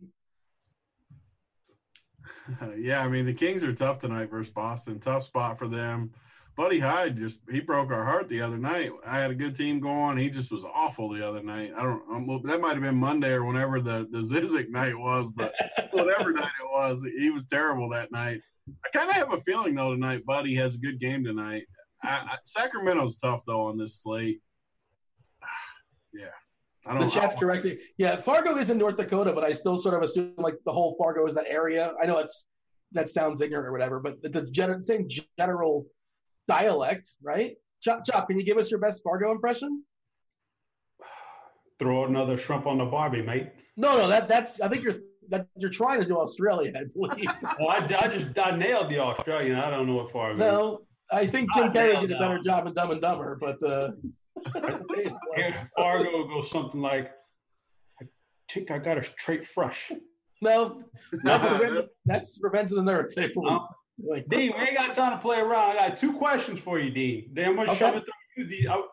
yeah, 2.77 3.01
I 3.01 3.07
mean 3.07 3.25
the 3.25 3.33
Kings 3.33 3.63
are 3.63 3.73
tough 3.73 3.99
tonight 3.99 4.29
versus 4.29 4.51
Boston. 4.51 4.99
Tough 4.99 5.23
spot 5.23 5.57
for 5.57 5.67
them. 5.67 6.11
Buddy 6.55 6.79
Hyde 6.79 7.17
just 7.17 7.41
he 7.51 7.59
broke 7.59 7.91
our 7.91 8.03
heart 8.03 8.27
the 8.29 8.41
other 8.41 8.57
night. 8.57 8.91
I 9.05 9.19
had 9.19 9.29
a 9.29 9.35
good 9.35 9.55
team 9.55 9.79
going. 9.79 10.17
He 10.17 10.27
just 10.27 10.51
was 10.51 10.63
awful 10.63 11.07
the 11.09 11.25
other 11.25 11.43
night. 11.43 11.71
I 11.77 11.83
don't. 11.83 12.01
Um, 12.11 12.41
that 12.45 12.59
might 12.59 12.73
have 12.73 12.81
been 12.81 12.95
Monday 12.95 13.33
or 13.33 13.45
whenever 13.45 13.79
the 13.79 14.07
the 14.09 14.19
Zizic 14.19 14.69
night 14.69 14.97
was, 14.97 15.29
but 15.29 15.53
whatever 15.91 16.31
night 16.31 16.51
it 16.59 16.69
was, 16.71 17.03
he 17.03 17.29
was 17.29 17.45
terrible 17.45 17.87
that 17.89 18.11
night. 18.11 18.41
I 18.85 18.89
kind 18.89 19.09
of 19.09 19.15
have 19.15 19.33
a 19.33 19.41
feeling 19.41 19.75
though 19.75 19.93
tonight, 19.93 20.25
Buddy 20.25 20.55
has 20.55 20.75
a 20.75 20.79
good 20.79 20.99
game 20.99 21.23
tonight. 21.23 21.63
I, 22.03 22.09
I, 22.09 22.37
Sacramento's 22.43 23.17
tough 23.17 23.43
though 23.45 23.61
on 23.61 23.77
this 23.77 24.01
slate. 24.01 24.41
yeah. 26.13 26.25
I 26.87 26.93
don't, 26.93 27.01
the 27.03 27.09
chat's 27.09 27.35
correct. 27.35 27.67
Yeah, 27.97 28.15
Fargo 28.17 28.57
is 28.57 28.69
in 28.69 28.77
North 28.77 28.97
Dakota, 28.97 29.33
but 29.33 29.43
I 29.43 29.53
still 29.53 29.77
sort 29.77 29.95
of 29.95 30.03
assume 30.03 30.33
like 30.37 30.55
the 30.65 30.71
whole 30.71 30.95
Fargo 30.97 31.27
is 31.27 31.35
that 31.35 31.45
area. 31.47 31.93
I 32.01 32.05
know 32.05 32.19
it's 32.19 32.47
that 32.93 33.09
sounds 33.09 33.41
ignorant 33.41 33.67
or 33.67 33.71
whatever, 33.71 33.99
but 33.99 34.21
the, 34.21 34.29
the 34.29 34.79
same 34.81 35.07
general 35.37 35.85
dialect, 36.47 37.13
right? 37.21 37.55
Chop 37.81 38.05
Chop, 38.05 38.27
can 38.27 38.39
you 38.39 38.45
give 38.45 38.57
us 38.57 38.71
your 38.71 38.79
best 38.79 39.03
Fargo 39.03 39.31
impression? 39.31 39.83
Throw 41.79 42.05
another 42.05 42.37
shrimp 42.37 42.65
on 42.65 42.77
the 42.77 42.85
Barbie, 42.85 43.21
mate. 43.21 43.49
No, 43.75 43.97
no, 43.97 44.07
that 44.07 44.27
that's 44.27 44.61
I 44.61 44.69
think 44.69 44.83
you're 44.83 44.99
that 45.29 45.47
you're 45.57 45.69
trying 45.69 45.99
to 45.99 46.07
do 46.07 46.17
Australia, 46.17 46.71
I 46.75 46.83
believe. 46.85 47.27
well, 47.59 47.69
I, 47.69 47.85
I, 47.99 48.07
just 48.07 48.37
I 48.39 48.55
nailed 48.55 48.89
the 48.89 48.99
Australian. 48.99 49.57
I 49.57 49.69
don't 49.69 49.87
know 49.87 49.95
what 49.95 50.11
Fargo. 50.11 50.35
Is. 50.35 50.39
No, 50.39 50.81
I 51.11 51.27
think 51.27 51.53
Jim 51.53 51.71
Carrey 51.71 51.99
did 52.01 52.11
a 52.11 52.19
better 52.19 52.39
job 52.39 52.67
in 52.67 52.73
Dumb 52.73 52.91
and 52.91 53.01
Dumber, 53.01 53.37
but 53.39 53.61
uh, 53.63 53.91
Fargo 55.75 56.27
goes 56.27 56.51
something 56.51 56.81
like, 56.81 57.11
"I 58.01 58.05
think 58.51 58.71
I 58.71 58.77
got 58.77 58.97
a 58.97 59.03
straight 59.03 59.45
fresh." 59.45 59.91
No, 60.41 60.83
that's 61.23 61.45
revenge, 61.49 61.87
that's 62.05 62.39
Revenge 62.41 62.71
of 62.71 62.77
the 62.77 62.91
Nerds. 62.91 63.17
Um, 63.49 63.67
like, 63.99 64.27
Dean, 64.29 64.53
we 64.55 64.63
ain't 64.63 64.77
got 64.77 64.93
time 64.93 65.13
to 65.13 65.17
play 65.17 65.39
around. 65.39 65.71
I 65.71 65.89
got 65.89 65.97
two 65.97 66.13
questions 66.13 66.59
for 66.59 66.79
you, 66.79 66.91
Dean. 66.91 67.31
Then 67.33 67.49
I'm 67.49 67.55
gonna 67.55 67.71
okay. 67.71 67.79
shove 67.79 67.95
it 67.95 68.03
through 68.03 68.45
you. 68.45 68.63
The 68.63 68.69
I, 68.69 68.83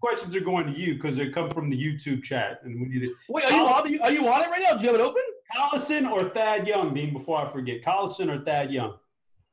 questions 0.00 0.36
are 0.36 0.40
going 0.40 0.72
to 0.72 0.78
you 0.78 0.94
because 0.94 1.16
they 1.16 1.30
come 1.30 1.50
from 1.50 1.70
the 1.70 1.76
YouTube 1.76 2.22
chat, 2.22 2.60
and 2.64 2.80
we 2.80 2.88
need 2.88 3.06
to. 3.06 3.14
Wait, 3.28 3.44
are 3.44 3.52
you 3.52 3.66
on? 3.66 3.90
The, 3.90 4.00
are 4.00 4.12
you 4.12 4.28
on 4.28 4.42
it 4.42 4.48
right 4.48 4.62
now? 4.62 4.76
Do 4.76 4.84
you 4.84 4.92
have 4.92 5.00
it 5.00 5.04
open? 5.04 5.22
Collison 5.56 6.10
or 6.10 6.28
Thad 6.30 6.66
Young, 6.66 6.94
Dean? 6.94 7.12
Before 7.12 7.38
I 7.38 7.48
forget, 7.48 7.82
Collison 7.82 8.28
or 8.28 8.44
Thad 8.44 8.72
Young? 8.72 8.94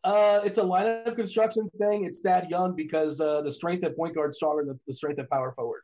Uh, 0.03 0.39
it's 0.43 0.57
a 0.57 0.63
lineup 0.63 1.15
construction 1.15 1.69
thing. 1.77 2.05
It's 2.05 2.21
Thad 2.21 2.49
Young 2.49 2.75
because 2.75 3.19
uh, 3.19 3.41
the 3.41 3.51
strength 3.51 3.83
at 3.83 3.95
point 3.95 4.15
guard 4.15 4.33
stronger 4.33 4.63
than 4.63 4.79
the 4.87 4.93
strength 4.93 5.19
at 5.19 5.29
power 5.29 5.51
forward. 5.51 5.81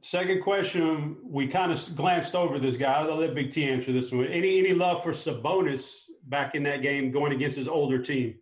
Second 0.00 0.42
question, 0.42 1.16
we 1.22 1.46
kind 1.46 1.72
of 1.72 1.96
glanced 1.96 2.34
over 2.34 2.58
this 2.58 2.76
guy. 2.76 2.92
I'll 2.92 3.14
let 3.14 3.34
Big 3.34 3.50
T 3.50 3.64
answer 3.64 3.92
this 3.92 4.12
one. 4.12 4.26
Any 4.26 4.58
any 4.58 4.74
love 4.74 5.02
for 5.02 5.12
Sabonis 5.12 5.94
back 6.24 6.54
in 6.54 6.62
that 6.64 6.82
game 6.82 7.10
going 7.10 7.32
against 7.32 7.56
his 7.56 7.68
older 7.68 7.98
team? 7.98 8.34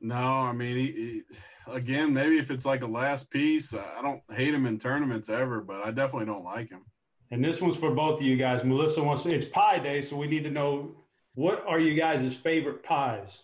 No, 0.00 0.14
I 0.14 0.52
mean, 0.52 0.76
he, 0.76 0.86
he, 0.86 1.22
again, 1.70 2.12
maybe 2.12 2.38
if 2.38 2.50
it's 2.50 2.64
like 2.64 2.82
a 2.82 2.86
last 2.86 3.30
piece, 3.30 3.74
I 3.74 4.00
don't 4.02 4.22
hate 4.30 4.54
him 4.54 4.66
in 4.66 4.78
tournaments 4.78 5.28
ever, 5.28 5.60
but 5.60 5.84
I 5.84 5.90
definitely 5.90 6.26
don't 6.26 6.44
like 6.44 6.70
him. 6.70 6.82
And 7.30 7.44
this 7.44 7.60
one's 7.60 7.76
for 7.76 7.90
both 7.90 8.20
of 8.20 8.26
you 8.26 8.36
guys. 8.36 8.62
Melissa 8.64 9.02
wants 9.02 9.24
to, 9.24 9.34
it's 9.34 9.46
pie 9.46 9.78
day, 9.78 10.02
so 10.02 10.16
we 10.16 10.26
need 10.26 10.44
to 10.44 10.50
know 10.50 10.94
what 11.34 11.64
are 11.66 11.80
you 11.80 11.94
guys' 11.94 12.34
favorite 12.34 12.82
pies? 12.82 13.42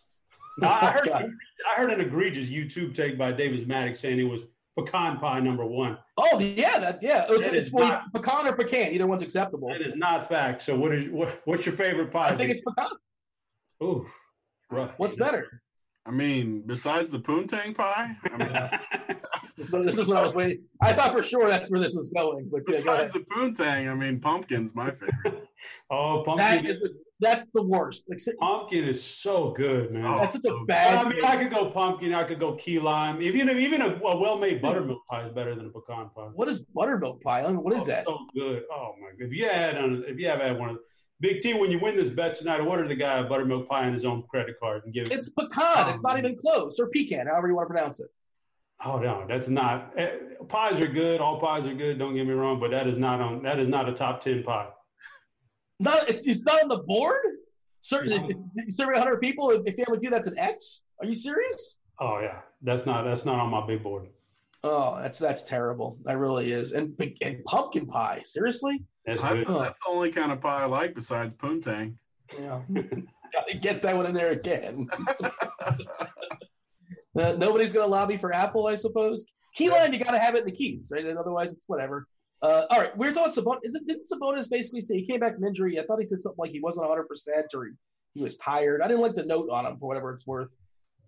Now, 0.59 0.71
I 0.81 0.91
heard 0.91 1.09
I 1.09 1.75
heard 1.77 1.91
an 1.93 2.01
egregious 2.01 2.49
YouTube 2.49 2.95
take 2.95 3.19
by 3.19 3.33
Davis 3.33 3.67
Maddox 3.67 4.01
saying 4.01 4.19
it 4.19 4.25
was 4.25 4.43
pecan 4.79 5.19
pie 5.19 5.41
number 5.41 5.65
one. 5.65 5.99
Oh 6.17 6.39
yeah, 6.39 6.79
that 6.79 6.99
yeah. 7.03 7.27
It's, 7.29 7.47
that 7.47 7.55
it's 7.55 7.73
not, 7.73 8.13
pecan 8.13 8.47
or 8.47 8.53
pecan. 8.53 8.93
Either 8.93 9.07
one's 9.07 9.23
acceptable. 9.23 9.69
That 9.69 9.83
is 9.83 9.97
not 9.97 10.29
fact. 10.29 10.63
So 10.63 10.77
what 10.77 10.95
is 10.95 11.11
what, 11.11 11.41
what's 11.45 11.67
your 11.67 11.75
favorite 11.75 12.11
pie? 12.11 12.29
I 12.29 12.37
think 12.37 12.51
it's 12.51 12.63
pecan. 12.63 12.91
Ooh, 13.83 14.07
rough. 14.71 14.95
What's 14.99 15.17
better? 15.17 15.63
I 16.07 16.13
mean, 16.13 16.63
besides 16.65 17.11
the 17.11 17.21
poontang 17.21 17.75
pie. 17.75 18.17
I 18.25 18.37
mean, 18.37 19.17
this, 19.85 19.99
is 19.99 20.09
what 20.09 20.17
I 20.17 20.27
was 20.27 20.35
waiting. 20.35 20.63
I 20.81 20.93
thought 20.95 21.13
for 21.13 21.23
sure 21.23 21.49
that's 21.51 21.71
where 21.71 21.81
this 21.81 21.95
was 21.95 22.11
going. 22.11 22.49
But 22.51 22.65
besides 22.65 23.15
yeah, 23.15 23.21
the 23.21 23.27
poontang, 23.27 23.91
I 23.91 23.95
mean, 23.95 24.19
pumpkin's 24.19 24.75
my 24.75 24.91
favorite. 24.93 25.47
oh, 25.91 26.23
pumpkin. 26.25 26.65
That 26.65 26.67
is 26.67 26.81
that's 27.21 27.47
the 27.55 27.63
worst. 27.63 28.09
Like 28.09 28.21
pumpkin 28.39 28.85
is 28.85 29.03
so 29.03 29.53
good, 29.57 29.93
man. 29.93 30.05
Oh, 30.05 30.19
that's 30.19 30.35
such 30.35 30.45
a 30.45 30.65
bad. 30.67 31.07
I 31.07 31.09
mean, 31.09 31.25
I 31.25 31.37
could 31.37 31.51
go 31.51 31.71
pumpkin. 31.71 32.15
I 32.15 32.25
could 32.25 32.41
go 32.41 32.55
key 32.57 32.79
lime. 32.79 33.23
Even 33.23 33.49
even 33.59 33.83
a, 33.83 33.89
a 33.89 34.17
well-made 34.17 34.63
buttermilk 34.63 35.07
pie 35.07 35.27
is 35.27 35.33
better 35.33 35.55
than 35.55 35.67
a 35.67 35.71
pecan 35.71 36.11
pie. 36.15 36.29
What 36.35 36.49
is 36.49 36.61
buttermilk 36.61 37.23
pie? 37.23 37.45
I 37.45 37.49
mean, 37.49 37.63
what 37.63 37.75
is 37.75 37.85
oh, 37.85 37.87
that? 37.87 38.05
So 38.07 38.19
good. 38.35 38.63
Oh 38.73 38.95
my 39.01 39.11
god! 39.11 39.27
If 39.27 39.33
you 39.35 39.45
had 39.47 39.77
if 40.09 40.19
you 40.19 40.29
have 40.29 40.41
had 40.41 40.59
one 40.59 40.71
of 40.71 40.79
Big 41.21 41.39
T, 41.39 41.53
when 41.53 41.71
you 41.71 41.79
win 41.79 41.97
this 41.97 42.09
bet 42.09 42.35
tonight, 42.35 42.61
order 42.61 42.89
the 42.89 42.95
guy 42.95 43.19
a 43.19 43.25
buttermilk 43.25 43.69
pie 43.69 43.87
on 43.87 43.93
his 43.93 44.07
own 44.07 44.23
credit 44.31 44.57
card 44.59 44.85
and 44.85 44.95
give 44.95 45.07
it. 45.07 45.13
It's 45.13 45.29
pecan. 45.29 45.91
it's 45.91 46.03
not 46.03 46.19
even 46.19 46.37
close, 46.37 46.81
or 46.81 46.89
pecan, 46.89 47.27
however 47.27 47.49
you 47.49 47.55
want 47.55 47.69
to 47.69 47.75
pronounce 47.75 48.01
it. 48.01 48.09
Oh 48.83 48.99
no, 48.99 49.27
that's 49.29 49.49
not. 49.49 49.93
Eh, 49.99 50.13
pies 50.49 50.81
are 50.81 50.87
good. 50.87 51.21
All 51.21 51.39
pies 51.39 51.67
are 51.67 51.75
good. 51.75 51.99
Don't 51.99 52.15
get 52.15 52.27
me 52.27 52.33
wrong, 52.33 52.59
but 52.59 52.71
that 52.71 52.87
is 52.87 52.97
not 52.97 53.21
on. 53.21 53.43
That 53.43 53.59
is 53.59 53.69
not 53.69 53.89
a 53.89 53.93
top 53.93 54.23
ten 54.23 54.43
pie. 54.43 54.69
No, 55.81 55.99
it's, 56.07 56.27
it's 56.27 56.45
not 56.45 56.63
on 56.63 56.69
the 56.69 56.85
board. 56.87 57.21
Certain, 57.81 58.13
yeah. 58.13 58.37
if 58.57 58.75
serving 58.75 58.93
100 58.93 59.21
people, 59.21 59.51
if 59.51 59.75
Family 59.75 59.99
Feud, 59.99 60.13
that's 60.13 60.27
an 60.27 60.39
X. 60.39 60.83
Are 61.01 61.07
you 61.07 61.15
serious? 61.15 61.79
Oh 61.99 62.21
yeah, 62.21 62.41
that's 62.63 62.85
not 62.85 63.05
that's 63.05 63.25
not 63.25 63.39
on 63.39 63.51
my 63.51 63.67
big 63.67 63.83
board. 63.83 64.09
Oh, 64.63 65.01
that's 65.01 65.19
that's 65.19 65.45
terrible. 65.45 65.99
That 66.05 66.19
really 66.19 66.53
is. 66.53 66.73
And 66.73 66.95
and 67.23 67.43
pumpkin 67.45 67.87
pie. 67.87 68.23
Seriously? 68.25 68.85
That's, 69.07 69.23
that's, 69.23 69.47
that's 69.47 69.79
the 69.81 69.89
only 69.89 70.11
kind 70.11 70.31
of 70.31 70.41
pie 70.41 70.63
I 70.63 70.67
like 70.67 70.95
besides 70.95 71.35
poontang. 71.35 71.95
Yeah, 72.39 72.61
gotta 72.75 73.59
get 73.59 73.81
that 73.83 73.97
one 73.97 74.07
in 74.07 74.15
there 74.15 74.31
again. 74.31 74.89
uh, 75.61 75.73
nobody's 77.15 77.73
gonna 77.73 77.87
lobby 77.87 78.19
for 78.19 78.35
Apple, 78.35 78.67
I 78.67 78.77
suppose. 78.77 79.25
Key 79.55 79.71
lime, 79.71 79.95
you 79.95 80.05
gotta 80.05 80.19
have 80.19 80.35
it 80.35 80.41
in 80.41 80.47
the 80.47 80.53
keys, 80.53 80.91
right? 80.93 81.05
And 81.05 81.19
otherwise, 81.19 81.55
it's 81.55 81.67
whatever. 81.67 82.07
Uh, 82.43 82.65
all 82.71 82.79
right, 82.79 82.97
we're 82.97 83.13
talking 83.13 83.33
Sabonis. 83.33 83.59
Is 83.65 83.75
it, 83.75 83.87
didn't 83.87 84.09
Sabonis 84.11 84.49
basically 84.49 84.81
say 84.81 84.97
he 84.97 85.07
came 85.07 85.21
back 85.21 85.35
from 85.35 85.45
injury? 85.45 85.79
I 85.79 85.85
thought 85.85 85.99
he 85.99 86.07
said 86.07 86.23
something 86.23 86.39
like 86.39 86.53
he 86.53 86.61
wasn't 86.61 86.89
100 86.89 87.07
percent 87.07 87.47
or 87.55 87.67
he, 87.67 87.73
he, 88.15 88.23
was 88.23 88.37
tired. 88.37 88.81
I 88.81 88.89
didn't 88.89 89.03
like 89.03 89.15
the 89.15 89.27
note 89.27 89.51
on 89.51 89.67
him 89.67 89.77
for 89.79 89.87
whatever 89.87 90.13
it's 90.13 90.27
worth. 90.27 90.49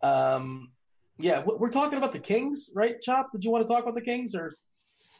Um, 0.02 0.72
yeah, 1.18 1.42
we're 1.44 1.70
talking 1.70 1.98
about 1.98 2.12
the 2.12 2.18
Kings, 2.18 2.70
right? 2.74 3.00
Chop, 3.00 3.32
did 3.32 3.44
you 3.44 3.50
want 3.50 3.66
to 3.66 3.72
talk 3.72 3.82
about 3.82 3.94
the 3.94 4.02
Kings 4.02 4.34
or? 4.34 4.52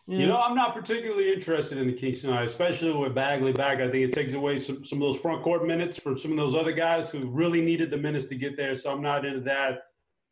Yeah. 0.09 0.19
You 0.19 0.27
know, 0.27 0.41
I'm 0.41 0.57
not 0.57 0.75
particularly 0.75 1.33
interested 1.33 1.79
in 1.79 1.87
the 1.87 1.93
Kings 1.93 2.23
tonight, 2.23 2.43
especially 2.43 2.93
with 2.93 3.15
Bagley 3.15 3.53
back. 3.53 3.79
I 3.79 3.89
think 3.89 4.05
it 4.05 4.13
takes 4.13 4.35
away 4.35 4.59
some, 4.59 4.85
some 4.85 5.01
of 5.01 5.13
those 5.13 5.21
front 5.21 5.45
court 5.45 5.65
minutes 5.65 5.97
from 5.97 6.19
some 6.19 6.33
of 6.33 6.37
those 6.37 6.57
other 6.57 6.73
guys 6.73 7.09
who 7.09 7.21
really 7.31 7.61
needed 7.61 7.91
the 7.91 7.97
minutes 7.97 8.27
to 8.27 8.35
get 8.35 8.57
there. 8.57 8.75
So 8.75 8.91
I'm 8.91 9.01
not 9.01 9.25
into 9.25 9.41
that. 9.43 9.85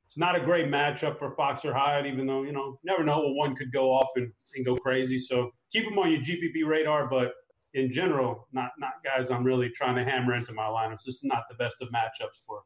It's 0.05 0.19
not 0.19 0.35
a 0.35 0.41
great 0.41 0.67
matchup 0.67 1.21
for 1.21 1.31
Fox 1.31 1.65
or 1.65 1.73
Hyatt, 1.73 2.05
even 2.05 2.27
though, 2.27 2.43
you 2.43 2.51
know, 2.51 2.81
never 2.83 3.05
know 3.05 3.21
what 3.21 3.35
one 3.35 3.55
could 3.55 3.73
go 3.73 3.93
off 3.93 4.09
and, 4.17 4.33
and 4.57 4.67
go 4.67 4.77
crazy. 4.77 5.21
So 5.21 5.53
keep 5.71 5.85
them 5.85 5.99
on 5.99 6.11
your 6.11 6.21
GPP 6.21 6.67
radar, 6.67 7.07
but 7.09 7.33
in 7.75 7.93
general, 7.93 8.49
not 8.53 8.71
not 8.79 8.95
guys 9.05 9.31
I'm 9.31 9.45
really 9.45 9.71
trying 9.71 9.97
to 9.97 10.05
hammer 10.05 10.35
into 10.35 10.53
my 10.53 10.65
lineups. 10.65 11.05
This 11.05 11.17
is 11.17 11.25
not 11.25 11.45
the 11.49 11.57
best 11.57 11.77
of 11.81 11.89
matchups 11.89 12.45
for 12.47 12.63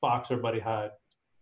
Fox 0.00 0.30
or 0.30 0.38
Buddy 0.38 0.60
Hyde. 0.60 0.90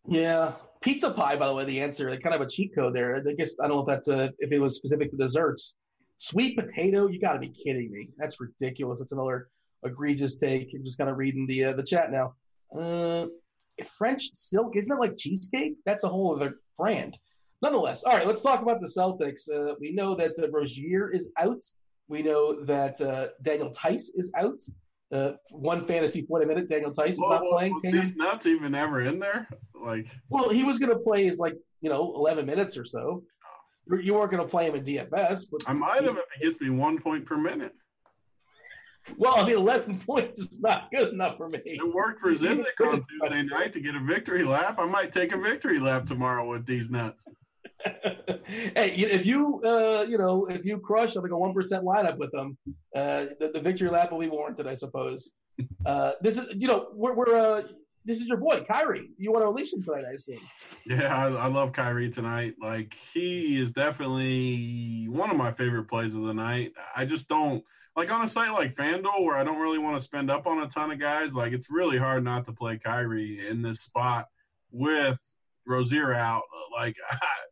Yeah, 0.07 0.53
pizza 0.81 1.11
pie. 1.11 1.37
By 1.37 1.47
the 1.47 1.55
way, 1.55 1.65
the 1.65 1.81
answer 1.81 2.09
kind 2.19 2.35
of 2.35 2.41
a 2.41 2.47
cheat 2.47 2.75
code 2.75 2.95
there. 2.95 3.17
I 3.17 3.33
guess 3.33 3.57
I 3.63 3.69
don't 3.69 3.77
know 3.77 3.81
if 3.81 3.87
that's 3.87 4.09
a, 4.09 4.33
if 4.39 4.53
it 4.53 4.59
was 4.59 4.77
specific 4.77 5.11
to 5.11 5.17
desserts. 5.17 5.77
Sweet 6.19 6.59
potato, 6.59 7.07
you 7.07 7.21
got 7.21 7.35
to 7.35 7.39
be 7.39 7.49
kidding 7.49 7.93
me. 7.93 8.11
That's 8.19 8.41
ridiculous. 8.41 8.99
That's 8.99 9.13
another 9.13 9.49
egregious 9.85 10.37
take. 10.37 10.71
I'm 10.75 10.85
just 10.85 10.99
kind 10.99 11.09
of 11.09 11.17
reading 11.17 11.47
the 11.47 11.67
uh, 11.67 11.73
the 11.75 11.83
chat 11.83 12.11
now. 12.11 12.35
Uh, 12.77 13.27
French 13.97 14.31
silk 14.35 14.77
isn't 14.77 14.95
it 14.95 15.01
like 15.01 15.17
cheesecake? 15.17 15.75
That's 15.87 16.05
a 16.05 16.09
whole 16.09 16.35
other 16.35 16.57
brand 16.77 17.17
nonetheless, 17.63 18.05
all 18.05 18.13
right, 18.13 18.27
let's 18.27 18.43
talk 18.43 18.63
about 18.63 18.81
the 18.81 18.87
Celtics. 18.87 19.49
Uh, 19.53 19.75
we 19.81 19.93
know 19.93 20.15
that 20.15 20.33
uh, 20.39 20.51
Rozier 20.51 21.11
is 21.11 21.31
out. 21.39 21.63
We 22.09 22.23
know 22.23 22.65
that 22.65 23.01
uh, 23.01 23.29
Daniel 23.43 23.71
Theis 23.71 24.13
is 24.15 24.33
out. 24.37 24.61
Uh, 25.11 25.33
one 25.51 25.85
fantasy 25.85 26.23
point 26.23 26.45
a 26.45 26.47
minute. 26.47 26.69
Daniel 26.69 26.93
Theis 26.93 27.15
is 27.15 27.21
not 27.21 27.43
playing. 27.51 27.73
Was 27.75 27.83
these 27.83 28.17
nuts 28.17 28.47
even 28.47 28.75
ever 28.75 29.03
in 29.03 29.19
there? 29.19 29.49
Like, 29.75 30.09
well, 30.29 30.49
he 30.51 30.65
was 30.65 30.79
going 30.79 30.93
to 30.93 30.99
play 30.99 31.25
his 31.25 31.39
like 31.39 31.55
you 31.81 31.91
know 31.91 32.15
eleven 32.15 32.47
minutes 32.47 32.77
or 32.77 32.85
so. 32.85 33.23
You 33.91 34.15
weren't 34.15 34.31
going 34.31 34.43
to 34.43 34.49
play 34.49 34.67
him 34.67 34.75
in 34.75 34.85
DFS, 34.85 35.47
but 35.51 35.63
I 35.67 35.73
might 35.73 36.05
have 36.05 36.19
if 36.19 36.25
he 36.39 36.45
gets 36.45 36.61
me 36.61 36.69
one 36.69 36.99
point 37.01 37.25
per 37.25 37.39
minute. 37.39 37.73
Well, 39.17 39.35
I 39.37 39.47
mean, 39.47 39.57
11 39.57 39.99
points 40.07 40.39
is 40.39 40.61
not 40.61 40.91
good 40.91 41.15
enough 41.15 41.37
for 41.37 41.49
me. 41.49 41.61
It 41.65 41.95
worked 41.95 42.21
for 42.21 42.33
Zizic 42.33 42.79
on 42.81 43.03
Tuesday 43.03 43.43
night 43.43 43.73
to 43.73 43.81
get 43.81 43.95
a 43.95 44.01
victory 44.01 44.45
lap. 44.45 44.79
I 44.79 44.85
might 44.85 45.13
take 45.13 45.33
a 45.33 45.39
victory 45.39 45.79
lap 45.79 46.05
tomorrow 46.05 46.49
with 46.49 46.67
these 46.67 46.91
nuts. 46.91 47.25
Hey, 47.85 48.95
if 48.95 49.27
you 49.27 49.63
uh, 49.65 50.05
you 50.09 50.19
know 50.19 50.47
if 50.47 50.65
you 50.65 50.79
crush 50.79 51.15
like 51.17 51.31
a 51.31 51.37
one 51.37 51.55
percent 51.55 51.85
lineup 51.85 52.19
with 52.19 52.33
them, 52.33 52.57
uh, 52.95 53.27
the, 53.39 53.51
the, 53.55 53.61
victory 53.61 53.89
lap 53.89 54.11
will 54.11 54.19
be 54.19 54.29
warranted, 54.29 54.67
I 54.67 54.75
suppose. 54.75 55.35
Uh, 55.85 56.13
this 56.21 56.39
is 56.39 56.49
you 56.57 56.69
know 56.69 56.89
we're, 56.95 57.15
we're 57.15 57.35
uh, 57.35 57.63
this 58.05 58.21
is 58.21 58.27
your 58.27 58.37
boy 58.39 58.65
Kyrie. 58.67 59.11
You 59.17 59.33
want 59.33 59.43
to 59.43 59.49
release 59.49 59.73
him 59.73 59.83
tonight, 59.83 60.05
I 60.09 60.15
assume. 60.15 60.41
Yeah, 60.87 61.15
I, 61.15 61.29
I, 61.29 61.47
love 61.49 61.73
Kyrie 61.73 62.11
tonight. 62.11 62.55
Like 62.61 62.97
he 63.13 63.61
is 63.61 63.73
definitely 63.73 65.07
one 65.09 65.31
of 65.31 65.37
my 65.37 65.53
favorite 65.53 65.85
plays 65.85 66.15
of 66.15 66.23
the 66.23 66.35
night. 66.35 66.73
I 66.97 67.05
just 67.05 67.29
don't 67.29 67.63
like 67.97 68.13
on 68.13 68.23
a 68.23 68.29
site 68.29 68.53
like 68.53 68.77
FanDuel 68.77 69.25
where 69.25 69.37
I 69.37 69.45
don't 69.45 69.59
really 69.59 69.79
want 69.79 69.97
to 69.97 70.01
spend 70.01 70.31
up 70.31 70.47
on 70.47 70.63
a 70.63 70.69
ton 70.69 70.91
of 70.91 70.99
guys. 70.99 71.35
Like 71.35 71.53
it's 71.53 71.71
really 71.71 71.99
hard 71.99 72.25
not 72.25 72.45
to 72.47 72.53
play 72.53 72.79
Kyrie 72.79 73.47
in 73.47 73.63
this 73.63 73.81
spot 73.81 74.27
with 74.71 75.21
Rozier 75.67 76.15
out. 76.15 76.43
Like, 76.73 76.97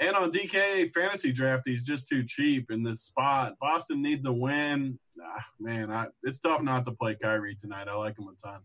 and 0.00 0.16
on 0.16 0.32
DK 0.32 0.90
fantasy 0.90 1.30
draft, 1.30 1.62
he's 1.66 1.82
just 1.82 2.08
too 2.08 2.24
cheap 2.24 2.70
in 2.70 2.82
this 2.82 3.02
spot. 3.02 3.54
Boston 3.60 4.02
needs 4.02 4.26
a 4.26 4.32
win. 4.32 4.98
Ah, 5.22 5.44
man, 5.60 5.90
I, 5.90 6.06
it's 6.22 6.40
tough 6.40 6.62
not 6.62 6.84
to 6.86 6.92
play 6.92 7.16
Kyrie 7.22 7.54
tonight. 7.54 7.86
I 7.86 7.94
like 7.94 8.18
him 8.18 8.26
a 8.26 8.34
ton. 8.42 8.60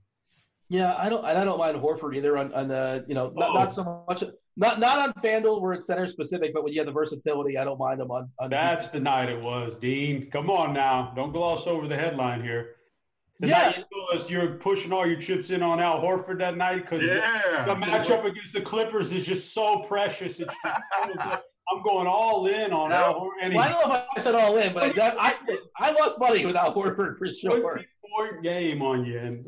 Yeah, 0.70 0.96
I 0.98 1.10
don't. 1.10 1.24
I 1.24 1.44
don't 1.44 1.60
mind 1.60 1.78
Horford 1.78 2.16
either. 2.16 2.38
On, 2.38 2.52
on 2.54 2.68
the 2.68 3.06
you 3.08 3.14
know 3.14 3.32
not, 3.36 3.54
not 3.54 3.74
so 3.74 4.04
much 4.08 4.24
not 4.58 4.80
not 4.80 4.98
on 4.98 5.14
Fanduel 5.14 5.62
where 5.62 5.74
it's 5.74 5.86
center 5.86 6.08
specific, 6.08 6.54
but 6.56 6.64
when 6.64 6.74
you 6.74 6.80
have 6.80 6.88
the 6.88 6.92
versatility, 6.92 7.58
I 7.58 7.64
don't 7.66 7.78
mind 7.78 8.02
him 8.02 8.10
on. 8.10 8.32
on 8.40 8.50
That's 8.50 8.88
the 8.88 9.00
night 9.00 9.30
it 9.30 9.40
was, 9.44 9.76
Dean. 9.76 10.32
Come 10.32 10.50
on 10.50 10.74
now, 10.74 11.14
don't 11.16 11.32
gloss 11.32 11.68
over 11.68 11.88
the 11.88 11.96
headline 11.96 12.42
here. 12.42 12.78
Yeah, 13.40 13.84
you 14.30 14.42
are 14.42 14.48
pushing 14.48 14.94
all 14.94 15.06
your 15.06 15.20
chips 15.20 15.50
in 15.50 15.62
on 15.62 15.80
Al 15.80 16.02
Horford 16.02 16.40
that 16.40 16.56
night 16.56 16.84
because 16.84 17.04
yeah. 17.04 17.66
the, 17.66 17.74
the, 17.74 17.82
matchup 17.82 18.24
against 18.24 18.54
the 18.54 18.62
Clippers 18.62 19.12
is 19.12 19.26
just 19.26 19.54
so 19.54 19.80
precious. 19.80 20.40
It's 20.40 20.56
I'm 20.64 21.82
going 21.84 22.08
all 22.08 22.46
in 22.48 22.72
on 22.72 22.92
yeah. 22.92 23.04
Al 23.04 23.16
Horford. 23.16 23.54
Well, 23.54 23.60
I 23.60 23.70
don't 23.70 23.90
know 23.90 23.96
if 23.96 24.04
I 24.16 24.20
said 24.22 24.36
all 24.36 24.56
in, 24.58 24.74
but 24.74 24.98
I, 24.98 25.16
I, 25.20 25.58
I 25.78 25.92
lost 25.92 26.20
money 26.20 26.46
with 26.46 26.56
Al 26.56 26.74
Horford 26.74 27.18
for 27.18 27.28
sure. 27.28 27.60
20 27.60 27.86
point 28.16 28.44
game 28.44 28.82
on 28.82 29.06
you, 29.06 29.20
and 29.20 29.46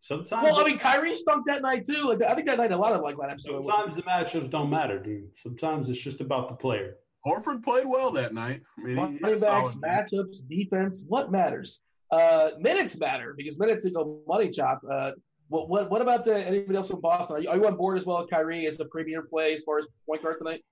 sometimes. 0.00 0.42
Well, 0.42 0.58
I 0.58 0.64
mean, 0.64 0.78
Kyrie 0.78 1.14
stunk 1.14 1.44
that 1.46 1.62
night 1.62 1.84
too. 1.84 2.18
I 2.26 2.34
think 2.34 2.46
that 2.48 2.58
night 2.58 2.72
a 2.72 2.76
lot 2.76 2.92
of 2.92 3.02
like 3.02 3.16
lineups. 3.16 3.42
Sometimes 3.42 3.94
the 3.94 4.02
matchups 4.02 4.50
don't 4.50 4.70
matter, 4.70 4.98
dude. 4.98 5.30
Sometimes 5.36 5.90
it's 5.90 6.00
just 6.00 6.20
about 6.20 6.48
the 6.48 6.54
player. 6.54 6.96
Horford 7.26 7.62
played 7.62 7.86
well 7.86 8.10
that 8.12 8.32
night. 8.34 8.62
I 8.78 8.82
mean, 8.82 8.96
running 8.96 9.18
backs, 9.18 9.74
matchups, 9.74 10.48
defense. 10.48 11.04
What 11.06 11.30
matters? 11.30 11.80
Uh, 12.10 12.50
minutes 12.58 12.98
matter 12.98 13.34
because 13.36 13.58
minutes 13.58 13.86
go 13.88 14.20
money 14.26 14.48
chop. 14.48 14.80
Uh, 14.90 15.12
what, 15.48 15.68
what 15.68 15.90
what 15.90 16.02
about 16.02 16.24
the 16.24 16.46
anybody 16.46 16.76
else 16.76 16.90
from 16.90 17.00
Boston? 17.00 17.36
Are 17.36 17.40
you, 17.40 17.48
are 17.50 17.56
you 17.56 17.66
on 17.66 17.76
board 17.76 17.98
as 17.98 18.06
well? 18.06 18.26
Kyrie 18.26 18.66
as 18.66 18.78
the 18.78 18.86
premier 18.86 19.22
play 19.22 19.54
as 19.54 19.64
far 19.64 19.78
as 19.78 19.86
point 20.06 20.22
guard 20.22 20.38
tonight? 20.38 20.62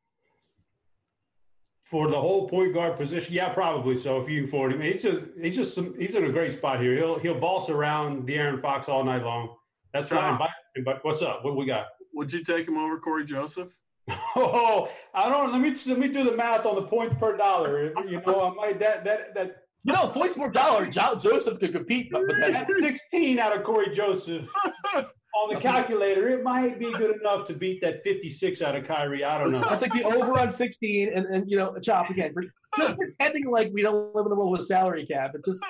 For 1.84 2.08
the 2.08 2.20
whole 2.20 2.48
point 2.48 2.74
guard 2.74 2.96
position, 2.96 3.34
yeah, 3.34 3.50
probably 3.50 3.96
so. 3.96 4.20
If 4.20 4.28
you 4.28 4.44
afford 4.44 4.72
him, 4.72 4.80
he's 4.80 5.02
just 5.02 5.24
he's 5.40 5.56
just 5.56 5.74
some, 5.74 5.94
he's 5.98 6.14
in 6.14 6.24
a 6.24 6.32
great 6.32 6.52
spot 6.52 6.80
here. 6.80 6.94
He'll 6.96 7.18
he'll 7.18 7.38
boss 7.38 7.68
around 7.68 8.26
De'Aaron 8.26 8.60
Fox 8.60 8.88
all 8.88 9.04
night 9.04 9.22
long. 9.22 9.54
That's 9.92 10.08
fine. 10.08 10.38
But 10.84 11.04
what's 11.04 11.22
up? 11.22 11.44
What 11.44 11.56
we 11.56 11.64
got? 11.64 11.86
Would 12.14 12.32
you 12.32 12.42
take 12.42 12.66
him 12.66 12.76
over 12.76 12.98
Cory 12.98 13.24
Joseph? 13.24 13.76
Oh, 14.38 14.90
I 15.14 15.30
don't. 15.30 15.50
Let 15.50 15.62
me 15.62 15.74
let 15.86 15.98
me 15.98 16.08
do 16.08 16.22
the 16.22 16.36
math 16.36 16.66
on 16.66 16.74
the 16.74 16.82
points 16.82 17.14
per 17.18 17.38
dollar. 17.38 17.90
You 18.06 18.20
know, 18.26 18.52
I 18.52 18.54
might 18.54 18.78
that 18.80 19.02
that 19.04 19.34
that 19.34 19.56
you 19.86 19.92
know, 19.92 20.08
points 20.08 20.36
per 20.36 20.50
dollar, 20.50 20.86
Joseph 20.86 21.60
could 21.60 21.72
compete. 21.72 22.10
But 22.10 22.22
that's 22.40 22.78
16 22.80 23.38
out 23.38 23.56
of 23.56 23.62
Cory 23.62 23.94
Joseph 23.94 24.48
on 24.96 25.48
the 25.48 25.60
calculator. 25.60 26.28
It 26.28 26.42
might 26.42 26.80
be 26.80 26.92
good 26.92 27.14
enough 27.20 27.46
to 27.46 27.54
beat 27.54 27.80
that 27.82 28.02
56 28.02 28.62
out 28.62 28.74
of 28.74 28.84
Kyrie. 28.84 29.22
I 29.22 29.38
don't 29.38 29.52
know. 29.52 29.62
I 29.62 29.76
think 29.76 29.92
the 29.92 30.02
over 30.02 30.38
on 30.38 30.50
16 30.50 31.12
and, 31.14 31.26
and 31.26 31.48
you 31.48 31.56
know, 31.56 31.76
chop 31.78 32.10
again. 32.10 32.34
Just 32.76 32.96
pretending 32.98 33.48
like 33.48 33.70
we 33.72 33.82
don't 33.82 34.12
live 34.12 34.26
in 34.26 34.30
the 34.30 34.34
world 34.34 34.50
with 34.50 34.62
a 34.62 34.64
salary 34.64 35.06
cap. 35.06 35.32
It's 35.34 35.48
just, 35.48 35.64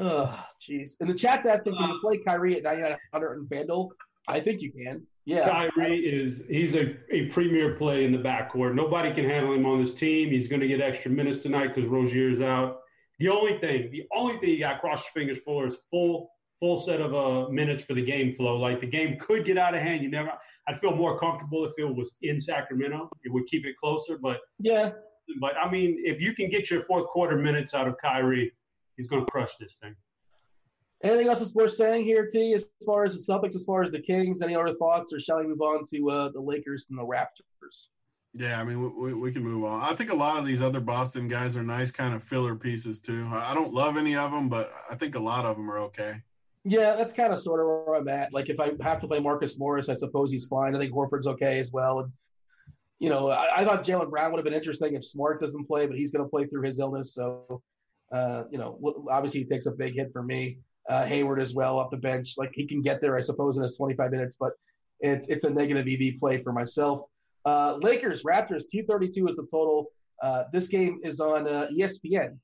oh, 0.00 0.44
jeez. 0.60 0.96
And 0.98 1.08
the 1.08 1.14
chat's 1.14 1.46
asking, 1.46 1.74
can 1.74 1.82
you 1.82 1.88
can 1.90 2.00
play 2.00 2.18
Kyrie 2.18 2.56
at 2.56 2.64
9,900 2.64 3.38
and 3.38 3.48
FanDuel? 3.48 3.90
I 4.26 4.40
think 4.40 4.60
you 4.60 4.72
can. 4.72 5.06
Yeah. 5.26 5.48
Kyrie 5.48 5.98
is 5.98 6.42
he's 6.48 6.74
a, 6.74 6.96
a 7.12 7.26
premier 7.26 7.76
play 7.76 8.04
in 8.04 8.10
the 8.10 8.18
backcourt. 8.18 8.74
Nobody 8.74 9.12
can 9.12 9.26
handle 9.26 9.52
him 9.52 9.64
on 9.64 9.78
this 9.78 9.94
team. 9.94 10.30
He's 10.30 10.48
going 10.48 10.60
to 10.60 10.66
get 10.66 10.80
extra 10.80 11.12
minutes 11.12 11.38
tonight 11.38 11.68
because 11.68 11.86
Rozier's 11.88 12.40
out. 12.40 12.80
The 13.18 13.28
only 13.28 13.58
thing, 13.58 13.90
the 13.90 14.06
only 14.14 14.38
thing 14.38 14.50
you 14.50 14.60
got 14.60 14.74
to 14.74 14.78
cross 14.78 15.04
your 15.04 15.12
fingers 15.12 15.42
for 15.42 15.66
is 15.66 15.76
full 15.90 16.30
full 16.60 16.76
set 16.76 17.00
of 17.00 17.14
uh, 17.14 17.48
minutes 17.50 17.82
for 17.82 17.94
the 17.94 18.04
game 18.04 18.32
flow. 18.32 18.56
Like 18.56 18.80
the 18.80 18.86
game 18.86 19.16
could 19.18 19.44
get 19.44 19.58
out 19.58 19.74
of 19.74 19.80
hand. 19.80 20.02
You 20.02 20.10
never. 20.10 20.32
I'd 20.66 20.78
feel 20.80 20.94
more 20.94 21.18
comfortable 21.18 21.64
if 21.64 21.72
it 21.78 21.84
was 21.84 22.14
in 22.22 22.40
Sacramento. 22.40 23.08
It 23.24 23.32
would 23.32 23.46
keep 23.46 23.64
it 23.66 23.76
closer. 23.76 24.18
But 24.18 24.40
yeah. 24.58 24.90
But 25.40 25.54
I 25.56 25.70
mean, 25.70 26.00
if 26.04 26.20
you 26.20 26.34
can 26.34 26.48
get 26.48 26.70
your 26.70 26.84
fourth 26.84 27.06
quarter 27.06 27.36
minutes 27.36 27.74
out 27.74 27.86
of 27.86 27.96
Kyrie, 27.98 28.52
he's 28.96 29.08
going 29.08 29.24
to 29.24 29.30
crush 29.30 29.56
this 29.56 29.76
thing. 29.82 29.94
Anything 31.04 31.28
else 31.28 31.38
that's 31.38 31.54
worth 31.54 31.72
saying 31.72 32.04
here, 32.04 32.26
T, 32.26 32.54
as 32.54 32.70
far 32.84 33.04
as 33.04 33.14
the 33.14 33.32
Celtics, 33.32 33.54
as 33.54 33.64
far 33.64 33.84
as 33.84 33.92
the 33.92 34.00
Kings? 34.00 34.42
Any 34.42 34.56
other 34.56 34.74
thoughts, 34.74 35.12
or 35.12 35.20
shall 35.20 35.38
we 35.38 35.46
move 35.46 35.60
on 35.60 35.84
to 35.94 36.10
uh, 36.10 36.28
the 36.30 36.40
Lakers 36.40 36.86
and 36.90 36.98
the 36.98 37.04
Raptors? 37.04 37.88
Yeah, 38.34 38.60
I 38.60 38.64
mean, 38.64 38.94
we, 38.96 39.14
we 39.14 39.32
can 39.32 39.42
move 39.42 39.64
on. 39.64 39.80
I 39.80 39.94
think 39.94 40.10
a 40.10 40.14
lot 40.14 40.38
of 40.38 40.46
these 40.46 40.60
other 40.60 40.80
Boston 40.80 41.28
guys 41.28 41.56
are 41.56 41.62
nice 41.62 41.90
kind 41.90 42.14
of 42.14 42.22
filler 42.22 42.54
pieces 42.54 43.00
too. 43.00 43.26
I 43.32 43.54
don't 43.54 43.72
love 43.72 43.96
any 43.96 44.16
of 44.16 44.30
them, 44.30 44.48
but 44.48 44.70
I 44.90 44.94
think 44.94 45.14
a 45.14 45.20
lot 45.20 45.44
of 45.44 45.56
them 45.56 45.70
are 45.70 45.78
okay. 45.78 46.22
Yeah, 46.64 46.94
that's 46.96 47.14
kind 47.14 47.32
of 47.32 47.40
sort 47.40 47.60
of 47.60 47.66
where 47.66 47.96
I'm 47.96 48.08
at. 48.08 48.34
Like, 48.34 48.50
if 48.50 48.60
I 48.60 48.72
have 48.82 49.00
to 49.00 49.08
play 49.08 49.20
Marcus 49.20 49.58
Morris, 49.58 49.88
I 49.88 49.94
suppose 49.94 50.30
he's 50.30 50.46
fine. 50.46 50.76
I 50.76 50.78
think 50.78 50.92
Horford's 50.92 51.26
okay 51.26 51.58
as 51.58 51.72
well. 51.72 52.00
And, 52.00 52.12
you 52.98 53.08
know, 53.08 53.30
I, 53.30 53.60
I 53.60 53.64
thought 53.64 53.84
Jaylen 53.84 54.10
Brown 54.10 54.32
would 54.32 54.38
have 54.38 54.44
been 54.44 54.54
interesting 54.54 54.94
if 54.94 55.04
Smart 55.04 55.40
doesn't 55.40 55.64
play, 55.66 55.86
but 55.86 55.96
he's 55.96 56.10
going 56.12 56.24
to 56.24 56.28
play 56.28 56.46
through 56.46 56.62
his 56.62 56.78
illness. 56.78 57.14
So, 57.14 57.62
uh, 58.12 58.44
you 58.50 58.58
know, 58.58 58.78
obviously 59.10 59.40
he 59.40 59.46
takes 59.46 59.66
a 59.66 59.72
big 59.72 59.94
hit 59.94 60.12
for 60.12 60.22
me. 60.22 60.58
Uh, 60.88 61.06
Hayward 61.06 61.40
as 61.40 61.54
well 61.54 61.78
off 61.78 61.90
the 61.90 61.96
bench. 61.96 62.34
Like, 62.36 62.50
he 62.52 62.66
can 62.66 62.82
get 62.82 63.00
there, 63.00 63.16
I 63.16 63.22
suppose, 63.22 63.56
in 63.56 63.62
his 63.62 63.76
25 63.76 64.10
minutes, 64.10 64.36
but 64.38 64.52
it's 65.00 65.28
it's 65.28 65.44
a 65.44 65.50
negative 65.50 65.86
EV 65.88 66.18
play 66.18 66.42
for 66.42 66.52
myself. 66.52 67.02
Uh, 67.44 67.78
Lakers, 67.80 68.22
Raptors, 68.24 68.64
232 68.70 69.28
is 69.28 69.36
the 69.36 69.46
total. 69.50 69.86
Uh, 70.22 70.44
this 70.52 70.68
game 70.68 71.00
is 71.02 71.20
on 71.20 71.46
uh, 71.46 71.68
ESPN 71.72 72.38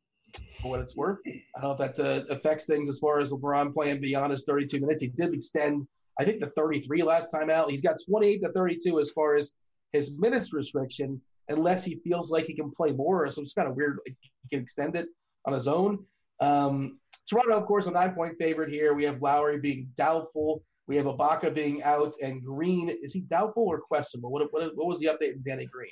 for 0.61 0.71
what 0.71 0.81
it's 0.81 0.97
worth. 0.97 1.19
I 1.27 1.61
don't 1.61 1.79
know 1.79 1.85
if 1.85 1.95
that 1.95 2.27
uh, 2.31 2.35
affects 2.35 2.67
things 2.67 2.89
as 2.89 2.99
far 2.99 3.21
as 3.21 3.33
LeBron 3.33 3.75
playing 3.75 4.01
beyond 4.01 4.33
his 4.33 4.45
32 4.45 4.81
minutes. 4.81 5.03
He 5.03 5.09
did 5.09 5.35
extend, 5.35 5.87
I 6.19 6.25
think, 6.25 6.41
the 6.41 6.49
33 6.49 7.03
last 7.03 7.31
time 7.31 7.51
out. 7.51 7.71
He's 7.71 7.83
got 7.83 7.97
28 8.09 8.43
to 8.43 8.53
32 8.53 9.01
as 9.01 9.11
far 9.13 9.37
as 9.37 9.53
his 9.93 10.19
minutes 10.19 10.53
restriction, 10.53 11.21
unless 11.49 11.85
he 11.85 12.01
feels 12.05 12.31
like 12.31 12.47
he 12.47 12.55
can 12.55 12.71
play 12.71 12.93
more. 12.93 13.31
So 13.31 13.43
it's 13.43 13.53
kind 13.53 13.69
of 13.69 13.77
weird. 13.77 13.99
He 14.07 14.15
can 14.51 14.61
extend 14.61 14.97
it 14.97 15.07
on 15.45 15.53
his 15.53 15.69
own. 15.69 16.05
Um, 16.41 16.99
Toronto, 17.29 17.57
of 17.57 17.67
course, 17.67 17.87
a 17.87 17.91
nine 17.91 18.13
point 18.13 18.35
favorite 18.39 18.71
here. 18.71 18.95
We 18.95 19.05
have 19.05 19.23
Lowry 19.23 19.59
being 19.59 19.89
doubtful. 19.97 20.63
We 20.87 20.97
have 20.97 21.07
Ibaka 21.07 21.55
being 21.55 21.83
out, 21.83 22.15
and 22.23 22.45
Green 22.45 22.91
is 22.91 23.13
he 23.13 23.21
doubtful 23.21 23.65
or 23.65 23.81
questionable? 23.81 24.31
What 24.31 24.53
what, 24.53 24.77
what 24.77 24.87
was 24.87 24.99
the 25.01 25.07
update 25.07 25.33
in 25.33 25.43
Danny 25.43 25.67
Green? 25.67 25.91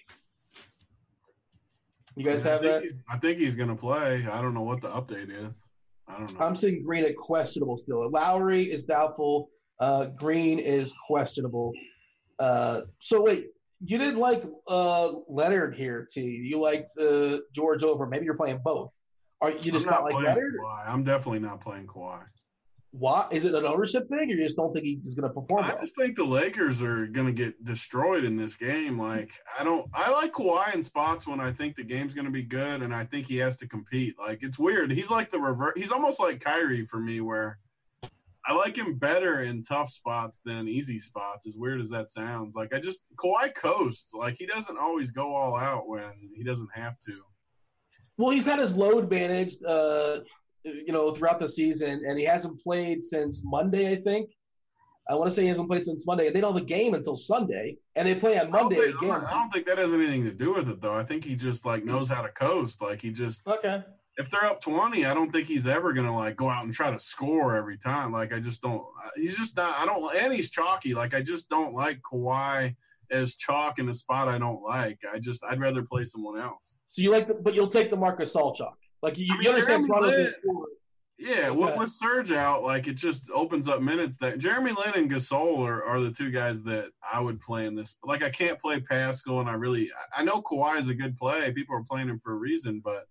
You 2.16 2.26
guys 2.26 2.44
yeah, 2.44 2.52
have 2.52 2.62
that? 2.62 2.82
I 3.08 3.16
think 3.16 3.38
he's 3.38 3.56
going 3.56 3.70
to 3.70 3.74
play. 3.74 4.26
I 4.30 4.42
don't 4.42 4.52
know 4.52 4.62
what 4.62 4.82
the 4.82 4.88
update 4.88 5.30
is. 5.30 5.54
I 6.06 6.18
don't 6.18 6.38
know. 6.38 6.44
I'm 6.44 6.56
seeing 6.56 6.82
Green 6.84 7.04
at 7.04 7.16
questionable 7.16 7.78
still. 7.78 8.10
Lowry 8.10 8.70
is 8.70 8.84
doubtful. 8.84 9.48
Uh, 9.80 10.06
Green 10.06 10.58
is 10.58 10.94
questionable. 11.06 11.72
Uh, 12.38 12.82
so 13.00 13.22
wait, 13.22 13.46
you 13.84 13.98
didn't 13.98 14.18
like 14.18 14.44
uh, 14.68 15.10
Leonard 15.28 15.74
here, 15.74 16.06
T. 16.10 16.20
You 16.20 16.60
liked 16.60 16.90
uh, 17.00 17.38
George 17.54 17.82
over. 17.82 18.06
Maybe 18.06 18.24
you're 18.24 18.36
playing 18.36 18.60
both. 18.62 18.92
Are 19.40 19.50
you 19.50 19.72
just 19.72 19.86
not, 19.86 20.02
not 20.02 20.04
like 20.04 20.14
Leonard? 20.14 20.54
Kawhi. 20.62 20.88
I'm 20.88 21.02
definitely 21.02 21.40
not 21.40 21.60
playing 21.60 21.86
Kawhi. 21.86 22.22
Why 22.92 23.26
is 23.30 23.46
it 23.46 23.54
an 23.54 23.64
ownership 23.64 24.06
thing, 24.08 24.30
or 24.30 24.34
you 24.34 24.44
just 24.44 24.58
don't 24.58 24.70
think 24.72 24.84
he's 24.84 25.14
going 25.14 25.26
to 25.26 25.32
perform? 25.32 25.64
I 25.64 25.68
well? 25.68 25.78
just 25.80 25.96
think 25.96 26.14
the 26.14 26.24
Lakers 26.24 26.82
are 26.82 27.06
going 27.06 27.26
to 27.26 27.32
get 27.32 27.64
destroyed 27.64 28.24
in 28.24 28.36
this 28.36 28.54
game. 28.54 28.98
Like 28.98 29.32
I 29.58 29.64
don't, 29.64 29.88
I 29.94 30.10
like 30.10 30.32
Kawhi 30.32 30.74
in 30.74 30.82
spots 30.82 31.26
when 31.26 31.40
I 31.40 31.52
think 31.52 31.74
the 31.74 31.84
game's 31.84 32.12
going 32.12 32.26
to 32.26 32.30
be 32.30 32.42
good, 32.42 32.82
and 32.82 32.94
I 32.94 33.06
think 33.06 33.26
he 33.26 33.38
has 33.38 33.56
to 33.58 33.66
compete. 33.66 34.18
Like 34.18 34.42
it's 34.42 34.58
weird. 34.58 34.92
He's 34.92 35.10
like 35.10 35.30
the 35.30 35.40
reverse. 35.40 35.72
He's 35.74 35.90
almost 35.90 36.20
like 36.20 36.40
Kyrie 36.40 36.84
for 36.84 37.00
me, 37.00 37.22
where 37.22 37.58
I 38.44 38.54
like 38.54 38.76
him 38.76 38.98
better 38.98 39.42
in 39.42 39.62
tough 39.62 39.88
spots 39.88 40.40
than 40.44 40.68
easy 40.68 40.98
spots. 40.98 41.46
As 41.46 41.56
weird 41.56 41.80
as 41.80 41.88
that 41.90 42.10
sounds, 42.10 42.54
like 42.54 42.74
I 42.74 42.78
just 42.78 43.00
Kawhi 43.16 43.54
coasts. 43.54 44.12
Like 44.12 44.34
he 44.34 44.44
doesn't 44.44 44.76
always 44.76 45.10
go 45.10 45.34
all 45.34 45.56
out 45.56 45.88
when 45.88 46.12
he 46.34 46.44
doesn't 46.44 46.70
have 46.74 46.98
to. 47.06 47.22
Well, 48.18 48.30
he's 48.30 48.46
had 48.46 48.58
his 48.58 48.76
load 48.76 49.10
managed. 49.10 49.64
Uh, 49.64 50.18
you 50.64 50.92
know, 50.92 51.12
throughout 51.12 51.38
the 51.38 51.48
season, 51.48 52.04
and 52.06 52.18
he 52.18 52.24
hasn't 52.24 52.60
played 52.60 53.02
since 53.04 53.42
Monday, 53.44 53.92
I 53.92 53.96
think. 53.96 54.30
I 55.10 55.14
want 55.14 55.28
to 55.28 55.34
say 55.34 55.42
he 55.42 55.48
hasn't 55.48 55.68
played 55.68 55.84
since 55.84 56.06
Monday, 56.06 56.28
and 56.28 56.36
they 56.36 56.40
don't 56.40 56.54
have 56.54 56.62
a 56.62 56.66
game 56.66 56.94
until 56.94 57.16
Sunday, 57.16 57.76
and 57.96 58.06
they 58.06 58.14
play 58.14 58.38
on 58.38 58.50
Monday 58.50 58.76
I 58.76 58.84
think, 58.84 59.02
again. 59.02 59.10
I 59.10 59.30
don't 59.30 59.52
think 59.52 59.66
that 59.66 59.78
has 59.78 59.92
anything 59.92 60.24
to 60.24 60.32
do 60.32 60.54
with 60.54 60.68
it, 60.68 60.80
though. 60.80 60.94
I 60.94 61.04
think 61.04 61.24
he 61.24 61.34
just 61.34 61.66
like 61.66 61.84
knows 61.84 62.08
how 62.08 62.22
to 62.22 62.28
coast. 62.28 62.80
Like 62.80 63.00
he 63.00 63.10
just 63.10 63.46
okay. 63.46 63.82
If 64.18 64.30
they're 64.30 64.44
up 64.44 64.60
twenty, 64.60 65.04
I 65.06 65.14
don't 65.14 65.32
think 65.32 65.48
he's 65.48 65.66
ever 65.66 65.92
gonna 65.92 66.14
like 66.14 66.36
go 66.36 66.48
out 66.48 66.64
and 66.64 66.72
try 66.72 66.90
to 66.90 66.98
score 66.98 67.56
every 67.56 67.78
time. 67.78 68.12
Like 68.12 68.32
I 68.32 68.38
just 68.38 68.62
don't. 68.62 68.84
He's 69.16 69.36
just 69.36 69.56
not. 69.56 69.76
I 69.76 69.86
don't. 69.86 70.14
And 70.14 70.32
he's 70.32 70.50
chalky. 70.50 70.94
Like 70.94 71.14
I 71.14 71.22
just 71.22 71.48
don't 71.48 71.74
like 71.74 72.00
Kawhi 72.02 72.76
as 73.10 73.34
chalk 73.34 73.78
in 73.78 73.88
a 73.88 73.94
spot 73.94 74.28
I 74.28 74.38
don't 74.38 74.62
like. 74.62 74.98
I 75.12 75.18
just 75.18 75.42
I'd 75.44 75.60
rather 75.60 75.82
play 75.82 76.04
someone 76.04 76.38
else. 76.38 76.74
So 76.88 77.02
you 77.02 77.10
like, 77.10 77.26
the, 77.26 77.34
but 77.34 77.54
you'll 77.54 77.68
take 77.68 77.90
the 77.90 77.96
Marc 77.96 78.20
Gasol 78.20 78.54
chalk. 78.54 78.76
Like 79.02 79.18
you, 79.18 79.26
I 79.30 79.34
mean, 79.34 79.42
you 79.42 79.50
understand 79.50 79.86
Toronto's 79.86 80.34
yeah, 81.22 81.50
with, 81.50 81.76
with 81.76 81.90
Serge 81.90 82.32
out, 82.32 82.64
like 82.64 82.88
it 82.88 82.94
just 82.94 83.30
opens 83.30 83.68
up 83.68 83.80
minutes 83.80 84.16
that 84.18 84.38
Jeremy 84.38 84.72
Lin 84.72 84.94
and 84.96 85.10
Gasol 85.10 85.58
are, 85.60 85.84
are 85.84 86.00
the 86.00 86.10
two 86.10 86.32
guys 86.32 86.64
that 86.64 86.86
I 87.12 87.20
would 87.20 87.40
play 87.40 87.66
in 87.66 87.76
this. 87.76 87.96
Like 88.02 88.24
I 88.24 88.30
can't 88.30 88.60
play 88.60 88.80
Pascal, 88.80 89.38
and 89.38 89.48
I 89.48 89.52
really 89.52 89.88
I 90.16 90.24
know 90.24 90.42
Kawhi 90.42 90.78
is 90.78 90.88
a 90.88 90.94
good 90.94 91.16
play. 91.16 91.52
People 91.52 91.76
are 91.76 91.84
playing 91.88 92.08
him 92.08 92.18
for 92.18 92.32
a 92.32 92.36
reason, 92.36 92.80
but 92.82 93.04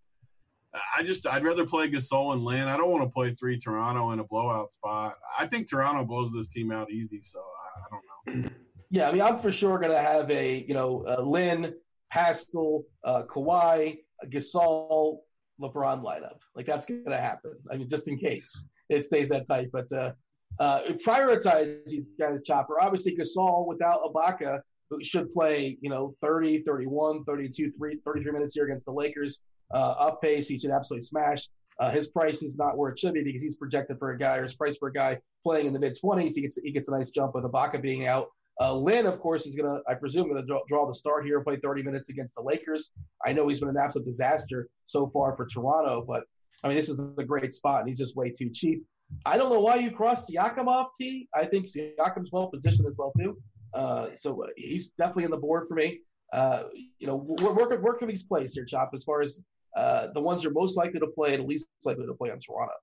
I 0.97 1.03
just 1.03 1.25
I'd 1.25 1.45
rather 1.45 1.65
play 1.65 1.89
Gasol 1.89 2.33
and 2.33 2.43
Lin. 2.43 2.67
I 2.67 2.75
don't 2.75 2.89
want 2.89 3.03
to 3.03 3.09
play 3.09 3.31
three 3.31 3.57
Toronto 3.57 4.11
in 4.11 4.19
a 4.19 4.25
blowout 4.25 4.73
spot. 4.73 5.15
I 5.39 5.47
think 5.47 5.69
Toronto 5.69 6.03
blows 6.03 6.33
this 6.33 6.49
team 6.49 6.69
out 6.71 6.91
easy, 6.91 7.21
so 7.21 7.39
I, 7.39 7.79
I 7.79 8.33
don't 8.35 8.43
know. 8.43 8.49
Yeah, 8.93 9.07
I 9.07 9.13
mean, 9.13 9.21
I'm 9.21 9.37
for 9.37 9.53
sure 9.53 9.79
going 9.79 9.93
to 9.93 10.01
have 10.01 10.29
a 10.29 10.65
you 10.67 10.73
know 10.73 11.05
uh, 11.07 11.21
Lin, 11.21 11.75
Pascal, 12.11 12.83
uh, 13.05 13.23
Kawhi, 13.23 13.99
Gasol, 14.25 15.19
LeBron 15.61 16.03
lineup. 16.03 16.39
Like 16.55 16.65
that's 16.65 16.85
going 16.85 17.05
to 17.05 17.17
happen. 17.17 17.53
I 17.71 17.77
mean, 17.77 17.87
just 17.89 18.07
in 18.07 18.17
case 18.17 18.63
it 18.89 19.03
stays 19.03 19.29
that 19.29 19.47
tight. 19.47 19.69
But 19.71 19.91
uh, 19.93 20.11
uh, 20.59 20.81
prioritize 21.05 21.85
these 21.85 22.07
guys, 22.19 22.43
Chopper. 22.43 22.81
Obviously, 22.81 23.15
Gasol 23.15 23.67
without 23.67 24.01
Ibaka 24.03 24.59
should 25.01 25.33
play, 25.33 25.77
you 25.81 25.89
know, 25.89 26.11
30, 26.21 26.63
31, 26.63 27.23
32, 27.23 27.71
3, 27.77 27.99
33 28.05 28.31
minutes 28.31 28.53
here 28.53 28.65
against 28.65 28.85
the 28.85 28.91
Lakers. 28.91 29.41
Uh, 29.73 29.77
up 29.77 30.21
pace, 30.21 30.47
he 30.47 30.59
should 30.59 30.71
absolutely 30.71 31.05
smash. 31.05 31.47
Uh, 31.79 31.89
his 31.89 32.09
price 32.09 32.43
is 32.43 32.57
not 32.57 32.77
where 32.77 32.91
it 32.91 32.99
should 32.99 33.13
be 33.13 33.23
because 33.23 33.41
he's 33.41 33.55
projected 33.55 33.97
for 33.97 34.11
a 34.11 34.17
guy, 34.17 34.37
or 34.37 34.43
his 34.43 34.53
price 34.53 34.77
for 34.77 34.89
a 34.89 34.93
guy 34.93 35.17
playing 35.43 35.65
in 35.65 35.73
the 35.73 35.79
mid 35.79 35.97
20s. 36.03 36.33
He 36.35 36.41
gets, 36.41 36.59
he 36.61 36.71
gets 36.71 36.89
a 36.89 36.91
nice 36.91 37.09
jump 37.09 37.33
with 37.33 37.45
Ibaka 37.45 37.81
being 37.81 38.05
out. 38.05 38.27
Uh, 38.59 38.75
Lin, 38.75 39.05
of 39.05 39.19
course, 39.19 39.47
is 39.47 39.55
going 39.55 39.67
to, 39.67 39.81
I 39.89 39.95
presume, 39.95 40.29
going 40.29 40.41
to 40.41 40.45
draw, 40.45 40.59
draw, 40.67 40.87
the 40.87 40.93
start 40.93 41.25
here, 41.25 41.37
and 41.37 41.45
play 41.45 41.57
30 41.57 41.83
minutes 41.83 42.09
against 42.09 42.35
the 42.35 42.43
Lakers. 42.43 42.91
I 43.25 43.33
know 43.33 43.47
he's 43.47 43.59
been 43.59 43.69
an 43.69 43.77
absolute 43.77 44.05
disaster 44.05 44.67
so 44.87 45.09
far 45.13 45.35
for 45.35 45.47
Toronto, 45.47 46.03
but 46.07 46.23
I 46.63 46.67
mean, 46.67 46.77
this 46.77 46.89
is 46.89 46.99
a 46.99 47.23
great 47.23 47.53
spot, 47.53 47.79
and 47.79 47.89
he's 47.89 47.97
just 47.97 48.15
way 48.15 48.29
too 48.29 48.49
cheap. 48.53 48.83
I 49.25 49.37
don't 49.37 49.51
know 49.51 49.59
why 49.59 49.75
you 49.75 49.91
crossed 49.91 50.29
Siakam 50.29 50.67
off 50.67 50.89
T. 50.97 51.27
I 51.33 51.45
think 51.45 51.65
Siakam's 51.65 52.31
well 52.31 52.47
positioned 52.47 52.87
as 52.87 52.93
well 52.97 53.11
too. 53.17 53.37
Uh, 53.73 54.07
so 54.15 54.43
uh, 54.43 54.47
he's 54.55 54.91
definitely 54.91 55.25
on 55.25 55.31
the 55.31 55.37
board 55.37 55.65
for 55.67 55.75
me. 55.75 55.99
Uh, 56.31 56.63
you 56.97 57.07
know, 57.07 57.15
work 57.15 57.81
work 57.81 57.99
for 57.99 58.05
these 58.05 58.23
plays 58.23 58.53
here, 58.53 58.65
Chop. 58.65 58.91
As 58.93 59.03
far 59.03 59.21
as 59.21 59.43
uh, 59.75 60.07
the 60.13 60.21
ones 60.21 60.43
you're 60.43 60.53
most 60.53 60.77
likely 60.77 60.99
to 60.99 61.07
play 61.07 61.33
and 61.33 61.45
least 61.45 61.67
likely 61.83 62.05
to 62.05 62.13
play 62.13 62.31
on 62.31 62.39
Toronto. 62.39 62.73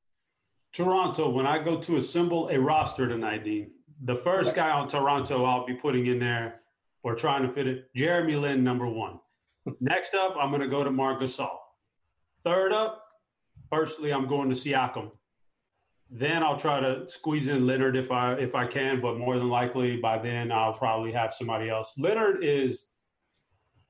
Toronto. 0.73 1.31
When 1.31 1.47
I 1.47 1.59
go 1.59 1.81
to 1.81 1.97
assemble 1.97 2.49
a 2.51 2.59
roster 2.59 3.09
tonight, 3.09 3.45
Dean, 3.45 3.71
the 4.05 4.17
first 4.17 4.55
guy 4.55 4.71
on 4.71 4.89
Toronto 4.89 5.45
I'll 5.45 5.67
be 5.67 5.75
putting 5.75 6.07
in 6.07 6.19
there 6.19 6.61
or 7.03 7.15
trying 7.15 7.43
to 7.43 7.53
fit 7.53 7.67
it, 7.67 7.95
Jeremy 7.95 8.37
Lin, 8.37 8.65
number 8.65 8.87
one. 8.87 9.19
Next 9.81 10.15
up, 10.15 10.37
I'm 10.39 10.51
going 10.51 10.63
to 10.63 10.69
go 10.69 10.85
to 10.85 10.91
Marc 10.91 11.21
Gasol. 11.21 11.57
Third 12.45 12.73
up, 12.73 13.05
firstly, 13.71 14.13
I'm 14.13 14.27
going 14.27 14.49
to 14.51 14.55
Siakam. 14.55 15.11
Then 16.11 16.43
I'll 16.43 16.57
try 16.57 16.81
to 16.81 17.09
squeeze 17.09 17.49
in 17.49 17.67
Leonard 17.67 17.95
if 17.95 18.11
I 18.11 18.33
if 18.35 18.55
I 18.55 18.65
can, 18.65 19.01
but 19.01 19.19
more 19.19 19.37
than 19.37 19.51
likely 19.51 19.99
by 19.99 20.17
then 20.17 20.51
I'll 20.51 20.73
probably 20.73 21.13
have 21.13 21.35
somebody 21.35 21.69
else. 21.69 21.93
Leonard 21.99 22.43
is 22.43 22.87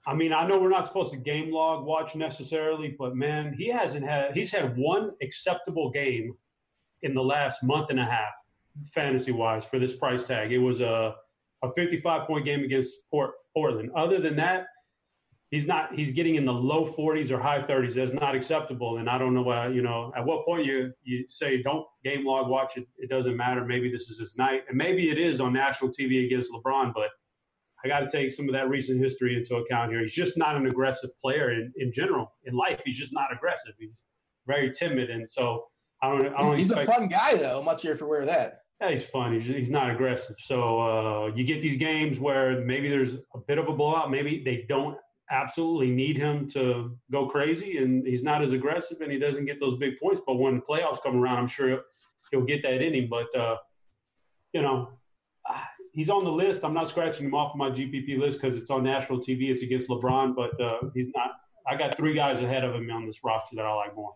I 0.04 0.14
mean, 0.14 0.32
I 0.32 0.46
know 0.46 0.58
we're 0.58 0.70
not 0.70 0.86
supposed 0.86 1.12
to 1.12 1.16
game 1.16 1.52
log 1.52 1.84
watch 1.84 2.16
necessarily, 2.16 2.96
but 2.98 3.14
man, 3.14 3.54
he 3.56 3.68
hasn't 3.68 4.04
had 4.04 4.36
he's 4.36 4.50
had 4.50 4.76
one 4.76 5.12
acceptable 5.22 5.90
game 5.90 6.34
in 7.02 7.14
the 7.14 7.22
last 7.22 7.62
month 7.62 7.90
and 7.90 8.00
a 8.00 8.04
half 8.04 8.32
fantasy 8.92 9.32
wise 9.32 9.64
for 9.64 9.78
this 9.78 9.94
price 9.96 10.22
tag. 10.22 10.52
It 10.52 10.58
was 10.58 10.80
a 10.80 11.14
a 11.62 11.70
55 11.74 12.26
point 12.26 12.44
game 12.44 12.62
against 12.62 12.98
Port, 13.10 13.32
Portland. 13.52 13.90
Other 13.96 14.20
than 14.20 14.36
that, 14.36 14.66
he's 15.50 15.66
not 15.66 15.94
he's 15.94 16.12
getting 16.12 16.34
in 16.36 16.44
the 16.44 16.52
low 16.52 16.86
40s 16.86 17.30
or 17.30 17.38
high 17.38 17.60
30s 17.60 17.94
that's 17.94 18.12
not 18.12 18.34
acceptable 18.34 18.98
and 18.98 19.08
i 19.08 19.16
don't 19.16 19.34
know 19.34 19.42
why 19.42 19.68
you 19.68 19.82
know 19.82 20.12
at 20.16 20.24
what 20.24 20.44
point 20.44 20.64
you 20.64 20.92
you 21.02 21.24
say 21.28 21.62
don't 21.62 21.86
game 22.04 22.24
log 22.26 22.48
watch 22.48 22.76
it. 22.76 22.86
It 22.98 23.10
doesn't 23.10 23.36
matter. 23.36 23.64
Maybe 23.64 23.90
this 23.90 24.08
is 24.08 24.18
his 24.18 24.36
night. 24.36 24.62
And 24.68 24.76
maybe 24.76 25.10
it 25.10 25.18
is 25.18 25.40
on 25.40 25.52
national 25.52 25.90
tv 25.90 26.26
against 26.26 26.52
lebron 26.52 26.92
but 26.94 27.08
i 27.84 27.88
got 27.88 28.00
to 28.00 28.08
take 28.08 28.32
some 28.32 28.48
of 28.48 28.52
that 28.52 28.68
recent 28.68 29.00
history 29.00 29.36
into 29.36 29.56
account 29.56 29.90
here. 29.90 30.00
He's 30.00 30.14
just 30.14 30.36
not 30.36 30.56
an 30.56 30.66
aggressive 30.66 31.10
player 31.20 31.52
in, 31.52 31.72
in 31.76 31.92
general 31.92 32.32
in 32.44 32.54
life. 32.54 32.82
He's 32.84 32.98
just 32.98 33.12
not 33.12 33.32
aggressive. 33.32 33.72
He's 33.78 34.02
very 34.46 34.70
timid 34.70 35.10
and 35.10 35.28
so 35.28 35.64
i 36.02 36.08
don't 36.08 36.26
i 36.34 36.42
don't 36.42 36.56
he's 36.56 36.70
expect, 36.70 36.88
a 36.88 36.92
fun 36.92 37.08
guy 37.08 37.34
though. 37.34 37.58
I'm 37.58 37.64
not 37.64 37.80
sure 37.80 37.92
if 37.92 38.00
you're 38.00 38.08
aware 38.08 38.20
of 38.20 38.26
that 38.26 38.60
yeah, 38.80 38.90
he's 38.90 39.04
fun. 39.04 39.32
He's, 39.32 39.46
he's 39.46 39.70
not 39.70 39.90
aggressive. 39.90 40.36
So 40.38 40.80
uh, 40.80 41.26
you 41.34 41.44
get 41.44 41.60
these 41.60 41.76
games 41.76 42.20
where 42.20 42.60
maybe 42.60 42.88
there's 42.88 43.14
a 43.34 43.38
bit 43.46 43.58
of 43.58 43.68
a 43.68 43.72
blowout. 43.72 44.10
Maybe 44.10 44.42
they 44.44 44.66
don't 44.68 44.96
absolutely 45.30 45.90
need 45.90 46.16
him 46.16 46.48
to 46.48 46.96
go 47.10 47.26
crazy, 47.26 47.78
and 47.78 48.06
he's 48.06 48.22
not 48.22 48.42
as 48.42 48.52
aggressive, 48.52 49.00
and 49.00 49.10
he 49.10 49.18
doesn't 49.18 49.46
get 49.46 49.60
those 49.60 49.76
big 49.76 49.98
points. 49.98 50.20
But 50.24 50.36
when 50.36 50.56
the 50.56 50.62
playoffs 50.62 51.02
come 51.02 51.16
around, 51.16 51.38
I'm 51.38 51.48
sure 51.48 51.80
he'll 52.30 52.42
get 52.42 52.62
that 52.62 52.80
in 52.80 52.94
him. 52.94 53.08
But 53.10 53.34
uh, 53.36 53.56
you 54.52 54.62
know, 54.62 54.90
he's 55.92 56.10
on 56.10 56.24
the 56.24 56.32
list. 56.32 56.64
I'm 56.64 56.74
not 56.74 56.88
scratching 56.88 57.26
him 57.26 57.34
off 57.34 57.52
of 57.52 57.58
my 57.58 57.70
GPP 57.70 58.18
list 58.18 58.40
because 58.40 58.56
it's 58.56 58.70
on 58.70 58.84
national 58.84 59.18
TV. 59.18 59.50
It's 59.50 59.62
against 59.62 59.88
LeBron, 59.88 60.36
but 60.36 60.58
uh, 60.60 60.78
he's 60.94 61.08
not. 61.16 61.32
I 61.66 61.76
got 61.76 61.96
three 61.96 62.14
guys 62.14 62.40
ahead 62.40 62.64
of 62.64 62.74
him 62.74 62.88
on 62.90 63.06
this 63.06 63.18
roster 63.24 63.56
that 63.56 63.66
I 63.66 63.74
like 63.74 63.94
more. 63.94 64.14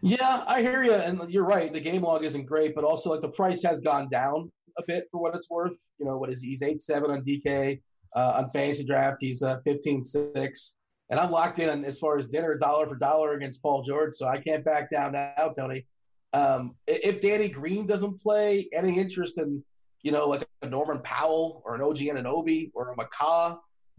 Yeah, 0.00 0.44
I 0.46 0.62
hear 0.62 0.84
you, 0.84 0.94
and 0.94 1.28
you're 1.28 1.44
right. 1.44 1.72
The 1.72 1.80
game 1.80 2.02
log 2.02 2.24
isn't 2.24 2.46
great, 2.46 2.74
but 2.74 2.84
also 2.84 3.10
like 3.10 3.20
the 3.20 3.30
price 3.30 3.62
has 3.64 3.80
gone 3.80 4.08
down 4.08 4.52
a 4.78 4.82
bit 4.86 5.08
for 5.10 5.20
what 5.20 5.34
it's 5.34 5.50
worth. 5.50 5.76
You 5.98 6.06
know, 6.06 6.16
what 6.16 6.30
is 6.30 6.42
he? 6.42 6.50
he's 6.50 6.62
eight 6.62 6.82
seven 6.82 7.10
on 7.10 7.22
DK 7.22 7.80
uh, 8.14 8.34
on 8.36 8.50
fantasy 8.50 8.84
draft. 8.84 9.18
He's 9.20 9.42
uh, 9.42 9.58
15-6. 9.66 10.74
And 11.10 11.18
I'm 11.18 11.30
locked 11.30 11.58
in 11.58 11.84
as 11.84 11.98
far 11.98 12.18
as 12.18 12.28
dinner 12.28 12.56
dollar 12.56 12.86
for 12.86 12.94
dollar 12.94 13.32
against 13.32 13.62
Paul 13.62 13.82
George, 13.82 14.14
so 14.14 14.28
I 14.28 14.38
can't 14.38 14.64
back 14.64 14.90
down 14.90 15.12
now, 15.12 15.52
Tony. 15.56 15.86
Um, 16.34 16.74
if 16.86 17.20
Danny 17.20 17.48
Green 17.48 17.86
doesn't 17.86 18.20
play, 18.20 18.68
any 18.74 18.98
interest 18.98 19.38
in, 19.38 19.64
you 20.02 20.12
know, 20.12 20.28
like 20.28 20.46
a 20.60 20.68
Norman 20.68 21.00
Powell 21.02 21.62
or 21.64 21.74
an 21.74 21.80
OG 21.80 21.96
Anunoby 21.98 22.70
or 22.74 22.92
a 22.92 22.96
McCaw, 22.96 23.56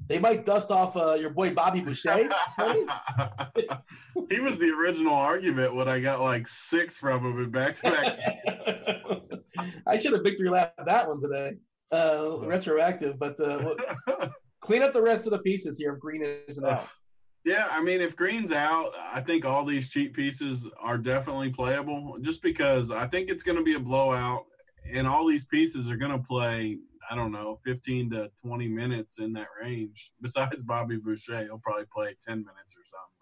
they 0.07 0.19
might 0.19 0.45
dust 0.45 0.71
off 0.71 0.95
uh, 0.97 1.13
your 1.13 1.29
boy 1.29 1.53
Bobby 1.53 1.81
Boucher. 1.81 2.17
he 4.29 4.39
was 4.39 4.57
the 4.57 4.73
original 4.75 5.13
argument 5.13 5.75
when 5.75 5.87
I 5.87 5.99
got 5.99 6.21
like 6.21 6.47
six 6.47 6.97
from 6.97 7.25
him 7.25 7.43
in 7.43 7.51
back 7.51 7.75
to 7.75 7.91
back. 7.91 8.17
I 9.87 9.97
should 9.97 10.13
have 10.13 10.23
victory 10.23 10.49
lapped 10.49 10.85
that 10.85 11.07
one 11.07 11.21
today 11.21 11.57
uh, 11.91 12.37
retroactive, 12.39 13.19
but 13.19 13.39
uh, 13.39 13.73
clean 14.61 14.83
up 14.83 14.93
the 14.93 15.01
rest 15.01 15.25
of 15.25 15.31
the 15.31 15.39
pieces 15.39 15.77
here 15.77 15.93
if 15.93 15.99
Green 15.99 16.23
isn't 16.47 16.65
out. 16.65 16.87
Yeah, 17.45 17.69
I 17.71 17.81
mean, 17.81 18.01
if 18.01 18.17
Green's 18.17 18.51
out, 18.51 18.91
I 19.13 19.21
think 19.21 19.45
all 19.45 19.63
these 19.63 19.89
cheap 19.89 20.13
pieces 20.13 20.69
are 20.77 20.97
definitely 20.97 21.49
playable 21.49 22.17
just 22.19 22.41
because 22.43 22.91
I 22.91 23.07
think 23.07 23.29
it's 23.29 23.43
going 23.43 23.57
to 23.57 23.63
be 23.63 23.75
a 23.75 23.79
blowout 23.79 24.43
and 24.93 25.07
all 25.07 25.25
these 25.25 25.45
pieces 25.45 25.89
are 25.89 25.95
going 25.95 26.11
to 26.11 26.19
play, 26.19 26.79
I 27.09 27.15
don't 27.15 27.31
know, 27.31 27.59
15 27.65 28.11
to 28.11 28.29
20 28.41 28.67
minutes 28.67 29.19
in 29.19 29.33
that 29.33 29.47
range. 29.61 30.11
Besides 30.21 30.63
Bobby 30.63 30.97
Boucher, 30.97 31.43
he'll 31.43 31.59
probably 31.59 31.85
play 31.93 32.15
10 32.25 32.37
minutes 32.37 32.75
or 32.75 32.83
something. 32.85 33.17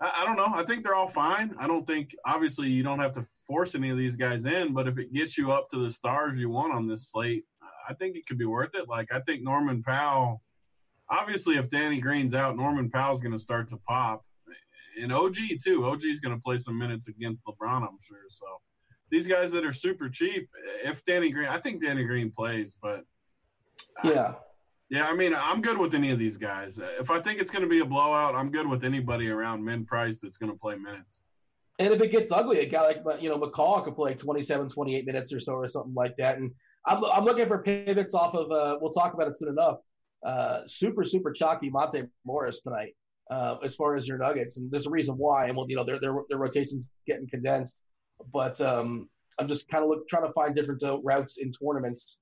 But 0.00 0.06
I, 0.06 0.22
I 0.22 0.26
don't 0.26 0.36
know. 0.36 0.52
I 0.54 0.64
think 0.64 0.84
they're 0.84 0.94
all 0.94 1.08
fine. 1.08 1.54
I 1.58 1.66
don't 1.66 1.86
think, 1.86 2.14
obviously, 2.26 2.68
you 2.68 2.82
don't 2.82 3.00
have 3.00 3.12
to 3.12 3.26
force 3.46 3.74
any 3.74 3.90
of 3.90 3.96
these 3.96 4.16
guys 4.16 4.46
in, 4.46 4.72
but 4.72 4.88
if 4.88 4.98
it 4.98 5.12
gets 5.12 5.36
you 5.38 5.52
up 5.52 5.68
to 5.70 5.78
the 5.78 5.90
stars 5.90 6.36
you 6.36 6.50
want 6.50 6.74
on 6.74 6.86
this 6.86 7.10
slate, 7.10 7.44
I 7.88 7.94
think 7.94 8.16
it 8.16 8.26
could 8.26 8.38
be 8.38 8.46
worth 8.46 8.74
it. 8.74 8.88
Like 8.88 9.12
I 9.12 9.20
think 9.20 9.42
Norman 9.42 9.82
Powell, 9.82 10.42
obviously, 11.10 11.56
if 11.56 11.68
Danny 11.68 12.00
Green's 12.00 12.34
out, 12.34 12.56
Norman 12.56 12.90
Powell's 12.90 13.20
going 13.20 13.32
to 13.32 13.38
start 13.38 13.68
to 13.68 13.76
pop, 13.76 14.24
and 15.00 15.12
OG 15.12 15.36
too. 15.62 15.84
OG's 15.84 16.20
going 16.20 16.34
to 16.34 16.42
play 16.42 16.58
some 16.58 16.78
minutes 16.78 17.08
against 17.08 17.44
LeBron, 17.44 17.82
I'm 17.82 17.98
sure. 18.00 18.18
So 18.28 18.46
these 19.10 19.26
guys 19.26 19.50
that 19.52 19.64
are 19.64 19.72
super 19.72 20.08
cheap, 20.08 20.48
if 20.82 21.04
Danny 21.04 21.30
Green, 21.30 21.48
I 21.48 21.58
think 21.58 21.82
Danny 21.82 22.04
Green 22.04 22.30
plays, 22.30 22.76
but 22.80 23.04
yeah. 24.02 24.10
I, 24.10 24.34
yeah, 24.90 25.06
I 25.06 25.14
mean, 25.14 25.34
I'm 25.34 25.62
good 25.62 25.78
with 25.78 25.94
any 25.94 26.10
of 26.10 26.18
these 26.18 26.36
guys. 26.36 26.78
If 27.00 27.10
I 27.10 27.20
think 27.20 27.40
it's 27.40 27.50
going 27.50 27.62
to 27.62 27.68
be 27.68 27.80
a 27.80 27.84
blowout, 27.84 28.34
I'm 28.34 28.50
good 28.50 28.66
with 28.68 28.84
anybody 28.84 29.28
around 29.28 29.64
min 29.64 29.84
price 29.84 30.18
that's 30.20 30.36
going 30.36 30.52
to 30.52 30.58
play 30.58 30.76
minutes. 30.76 31.22
And 31.78 31.92
if 31.92 32.00
it 32.00 32.10
gets 32.12 32.30
ugly, 32.30 32.60
a 32.60 32.66
guy 32.66 32.82
like 33.04 33.20
you 33.20 33.28
know 33.28 33.38
McCaw 33.38 33.84
could 33.84 33.96
play 33.96 34.14
27, 34.14 34.68
28 34.68 35.06
minutes 35.06 35.32
or 35.32 35.40
so, 35.40 35.54
or 35.54 35.68
something 35.68 35.94
like 35.94 36.16
that. 36.18 36.38
And 36.38 36.52
I'm, 36.86 37.04
I'm 37.04 37.24
looking 37.24 37.48
for 37.48 37.58
pivots 37.58 38.14
off 38.14 38.34
of. 38.34 38.52
Uh, 38.52 38.78
we'll 38.80 38.92
talk 38.92 39.14
about 39.14 39.26
it 39.28 39.36
soon 39.36 39.48
enough. 39.48 39.78
Uh, 40.24 40.60
super 40.66 41.04
super 41.04 41.32
chalky 41.32 41.70
Monte 41.70 42.04
Morris 42.24 42.60
tonight 42.60 42.94
uh, 43.30 43.56
as 43.62 43.74
far 43.74 43.96
as 43.96 44.06
your 44.06 44.18
Nuggets, 44.18 44.58
and 44.58 44.70
there's 44.70 44.86
a 44.86 44.90
reason 44.90 45.16
why. 45.16 45.46
And 45.46 45.56
well, 45.56 45.66
you 45.68 45.76
know 45.76 45.84
their 45.84 45.98
their, 45.98 46.14
their 46.28 46.38
rotations 46.38 46.90
getting 47.06 47.28
condensed, 47.28 47.82
but 48.32 48.60
um, 48.60 49.08
I'm 49.38 49.48
just 49.48 49.68
kind 49.68 49.82
of 49.82 49.90
look, 49.90 50.08
trying 50.08 50.26
to 50.26 50.32
find 50.32 50.54
different 50.54 50.82
uh, 50.82 50.98
routes 51.00 51.38
in 51.38 51.52
tournaments. 51.52 52.20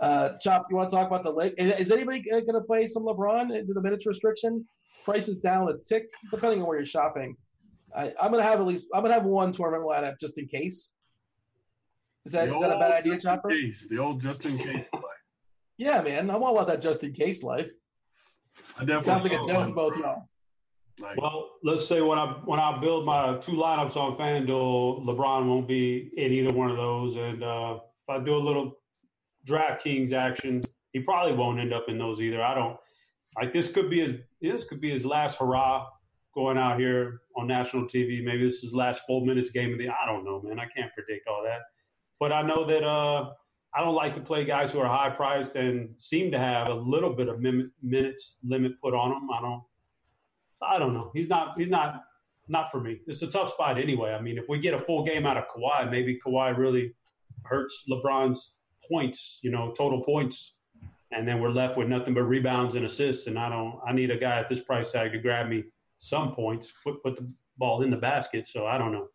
Uh, 0.00 0.30
Chop, 0.40 0.66
you 0.70 0.76
want 0.76 0.90
to 0.90 0.96
talk 0.96 1.06
about 1.06 1.22
the 1.22 1.30
lake? 1.30 1.54
Is 1.58 1.90
anybody 1.90 2.22
going 2.22 2.46
to 2.46 2.60
play 2.60 2.86
some 2.86 3.04
LeBron 3.04 3.56
into 3.56 3.72
the 3.72 3.80
minutes 3.80 4.06
restriction? 4.06 4.66
Price 5.04 5.28
is 5.28 5.36
down 5.36 5.68
a 5.68 5.78
tick, 5.78 6.10
depending 6.30 6.60
on 6.60 6.66
where 6.66 6.76
you're 6.76 6.86
shopping. 6.86 7.36
I, 7.94 8.06
am 8.20 8.30
going 8.30 8.42
to 8.42 8.42
have 8.42 8.60
at 8.60 8.66
least 8.66 8.88
I'm 8.94 9.02
going 9.02 9.10
to 9.10 9.14
have 9.14 9.24
one 9.24 9.52
tournament 9.52 9.88
lineup 9.88 10.18
just 10.18 10.38
in 10.38 10.48
case. 10.48 10.92
Is 12.24 12.32
that, 12.32 12.48
is 12.48 12.60
that 12.60 12.70
a 12.70 12.78
bad 12.78 12.92
idea, 12.92 13.16
Chopper? 13.18 13.48
Case, 13.48 13.88
the 13.88 13.98
old 13.98 14.20
just 14.20 14.44
in 14.44 14.56
case 14.56 14.84
play. 14.92 15.02
yeah, 15.76 16.00
man. 16.02 16.30
I'm 16.30 16.42
all 16.42 16.56
about 16.56 16.68
that 16.68 16.80
just 16.80 17.02
in 17.02 17.12
case 17.12 17.42
life. 17.42 17.68
I 18.76 18.84
definitely 18.84 19.04
sounds 19.04 19.24
like 19.24 19.32
a 19.32 19.46
no 19.46 19.66
to 19.66 19.72
both 19.72 19.96
y'all. 19.96 20.28
Like, 21.00 21.16
well, 21.16 21.52
let's 21.64 21.86
say 21.86 22.00
when 22.00 22.18
I 22.18 22.26
when 22.44 22.60
I 22.60 22.78
build 22.78 23.06
my 23.06 23.38
two 23.38 23.52
lineups 23.52 23.96
on 23.96 24.16
FanDuel, 24.16 25.04
LeBron 25.04 25.46
won't 25.46 25.66
be 25.66 26.10
in 26.16 26.32
either 26.32 26.52
one 26.52 26.70
of 26.70 26.76
those, 26.76 27.16
and 27.16 27.42
uh, 27.42 27.78
if 28.06 28.20
I 28.20 28.22
do 28.22 28.34
a 28.34 28.38
little 28.38 28.78
DraftKings 29.46 30.12
action, 30.12 30.62
he 30.92 31.00
probably 31.00 31.34
won't 31.34 31.58
end 31.58 31.72
up 31.72 31.86
in 31.88 31.98
those 31.98 32.20
either. 32.20 32.42
I 32.42 32.54
don't 32.54 32.76
like 33.36 33.52
this. 33.52 33.70
Could 33.70 33.90
be 33.90 34.00
his 34.00 34.14
this 34.40 34.64
could 34.64 34.80
be 34.80 34.90
his 34.90 35.06
last 35.06 35.38
hurrah 35.38 35.86
going 36.34 36.58
out 36.58 36.78
here 36.78 37.22
on 37.36 37.46
national 37.46 37.84
TV. 37.84 38.22
Maybe 38.22 38.44
this 38.44 38.62
is 38.62 38.74
last 38.74 39.02
full 39.06 39.24
minutes 39.24 39.50
game 39.50 39.72
of 39.72 39.78
the. 39.78 39.88
I 39.88 40.06
don't 40.06 40.24
know, 40.24 40.42
man. 40.42 40.58
I 40.58 40.66
can't 40.66 40.92
predict 40.92 41.28
all 41.28 41.42
that. 41.44 41.60
But 42.20 42.32
I 42.32 42.42
know 42.42 42.64
that 42.66 42.84
uh, 42.84 43.30
I 43.74 43.80
don't 43.80 43.94
like 43.94 44.14
to 44.14 44.20
play 44.20 44.44
guys 44.44 44.72
who 44.72 44.80
are 44.80 44.86
high 44.86 45.10
priced 45.10 45.56
and 45.56 45.88
seem 45.98 46.30
to 46.32 46.38
have 46.38 46.68
a 46.68 46.74
little 46.74 47.14
bit 47.14 47.28
of 47.28 47.40
minutes 47.40 48.36
limit 48.44 48.72
put 48.82 48.94
on 48.94 49.10
them. 49.10 49.28
I 49.32 49.40
don't. 49.40 49.62
I 50.62 50.78
don't 50.78 50.94
know. 50.94 51.10
He's 51.14 51.28
not. 51.28 51.58
He's 51.58 51.68
not. 51.68 52.04
Not 52.48 52.70
for 52.70 52.80
me. 52.80 53.00
It's 53.06 53.22
a 53.22 53.28
tough 53.28 53.50
spot 53.50 53.78
anyway. 53.78 54.12
I 54.12 54.20
mean, 54.20 54.36
if 54.36 54.48
we 54.48 54.58
get 54.58 54.74
a 54.74 54.78
full 54.78 55.04
game 55.04 55.26
out 55.26 55.36
of 55.36 55.44
Kawhi, 55.48 55.88
maybe 55.90 56.18
Kawhi 56.24 56.56
really 56.56 56.92
hurts 57.44 57.84
LeBron's 57.90 58.54
points. 58.88 59.38
You 59.42 59.52
know, 59.52 59.72
total 59.76 60.02
points, 60.02 60.54
and 61.12 61.26
then 61.26 61.40
we're 61.40 61.50
left 61.50 61.76
with 61.76 61.88
nothing 61.88 62.14
but 62.14 62.22
rebounds 62.22 62.74
and 62.74 62.84
assists. 62.84 63.26
And 63.28 63.38
I 63.38 63.48
don't. 63.48 63.78
I 63.86 63.92
need 63.92 64.10
a 64.10 64.16
guy 64.16 64.38
at 64.38 64.48
this 64.48 64.60
price 64.60 64.92
tag 64.92 65.12
to 65.12 65.18
grab 65.18 65.48
me 65.48 65.64
some 65.98 66.34
points, 66.34 66.72
put 66.82 67.02
put 67.02 67.16
the 67.16 67.32
ball 67.58 67.82
in 67.82 67.90
the 67.90 67.96
basket. 67.96 68.46
So 68.46 68.66
I 68.66 68.76
don't 68.76 68.92
know. 68.92 69.08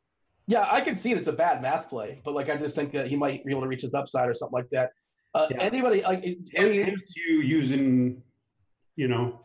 Yeah, 0.47 0.65
I 0.71 0.79
can 0.79 0.95
see 0.95 1.11
it. 1.11 1.17
It's 1.17 1.27
a 1.27 1.33
bad 1.33 1.61
math 1.61 1.89
play, 1.89 2.21
but 2.23 2.33
like 2.33 2.49
I 2.49 2.55
just 2.55 2.75
think 2.75 2.93
that 2.93 3.07
he 3.07 3.17
might 3.17 3.43
be 3.45 3.51
able 3.51 3.63
to 3.63 3.67
reach 3.67 3.81
his 3.81 3.93
upside 3.93 4.29
or 4.29 4.33
something 4.33 4.53
like 4.53 4.69
that. 4.71 4.91
Uh, 5.33 5.47
yeah. 5.51 5.61
Anybody 5.61 6.01
like 6.01 6.23
hence 6.55 7.13
you 7.15 7.41
using, 7.41 8.23
you 8.95 9.09
know, 9.09 9.41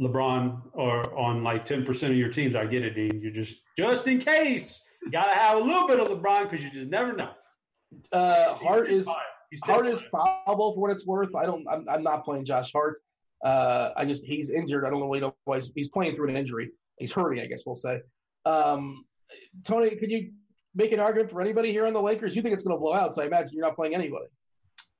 LeBron 0.00 0.62
or 0.74 1.18
on 1.18 1.42
like 1.42 1.64
ten 1.64 1.84
percent 1.84 2.12
of 2.12 2.18
your 2.18 2.30
teams. 2.30 2.54
I 2.54 2.66
get 2.66 2.84
it, 2.84 2.94
Dean. 2.94 3.20
You 3.20 3.30
just 3.30 3.56
just 3.76 4.06
in 4.06 4.18
case 4.18 4.80
you 5.02 5.10
got 5.10 5.32
to 5.32 5.38
have 5.38 5.58
a 5.58 5.60
little 5.60 5.86
bit 5.86 6.00
of 6.00 6.08
LeBron 6.08 6.48
because 6.48 6.64
you 6.64 6.70
just 6.70 6.90
never 6.90 7.12
know. 7.12 7.30
Uh, 8.12 8.54
Hart 8.54 8.88
is 8.88 9.08
Hart 9.64 9.86
is 9.86 10.02
probable 10.02 10.74
for 10.74 10.80
what 10.80 10.90
it's 10.90 11.06
worth. 11.06 11.34
I 11.34 11.46
don't. 11.46 11.66
I'm, 11.68 11.86
I'm 11.88 12.02
not 12.02 12.24
playing 12.24 12.44
Josh 12.44 12.72
Hart. 12.72 12.98
Uh, 13.44 13.90
I 13.96 14.04
just 14.04 14.24
he's 14.24 14.50
injured. 14.50 14.84
I 14.84 14.90
don't 14.90 15.00
know 15.00 15.32
what 15.44 15.56
he's, 15.56 15.72
he's 15.74 15.88
playing 15.88 16.16
through 16.16 16.28
an 16.30 16.36
injury. 16.36 16.70
He's 16.98 17.12
hurting, 17.12 17.42
I 17.42 17.46
guess 17.46 17.62
we'll 17.64 17.76
say. 17.76 18.00
Um, 18.44 19.04
Tony, 19.64 19.94
could 19.96 20.10
you 20.10 20.32
make 20.74 20.92
an 20.92 21.00
argument 21.00 21.30
for 21.30 21.40
anybody 21.40 21.70
here 21.70 21.86
on 21.86 21.92
the 21.92 22.02
Lakers? 22.02 22.34
You 22.34 22.42
think 22.42 22.54
it's 22.54 22.64
going 22.64 22.76
to 22.76 22.80
blow 22.80 22.94
out, 22.94 23.14
so 23.14 23.22
I 23.22 23.26
imagine 23.26 23.50
you're 23.52 23.64
not 23.64 23.76
playing 23.76 23.94
anybody. 23.94 24.26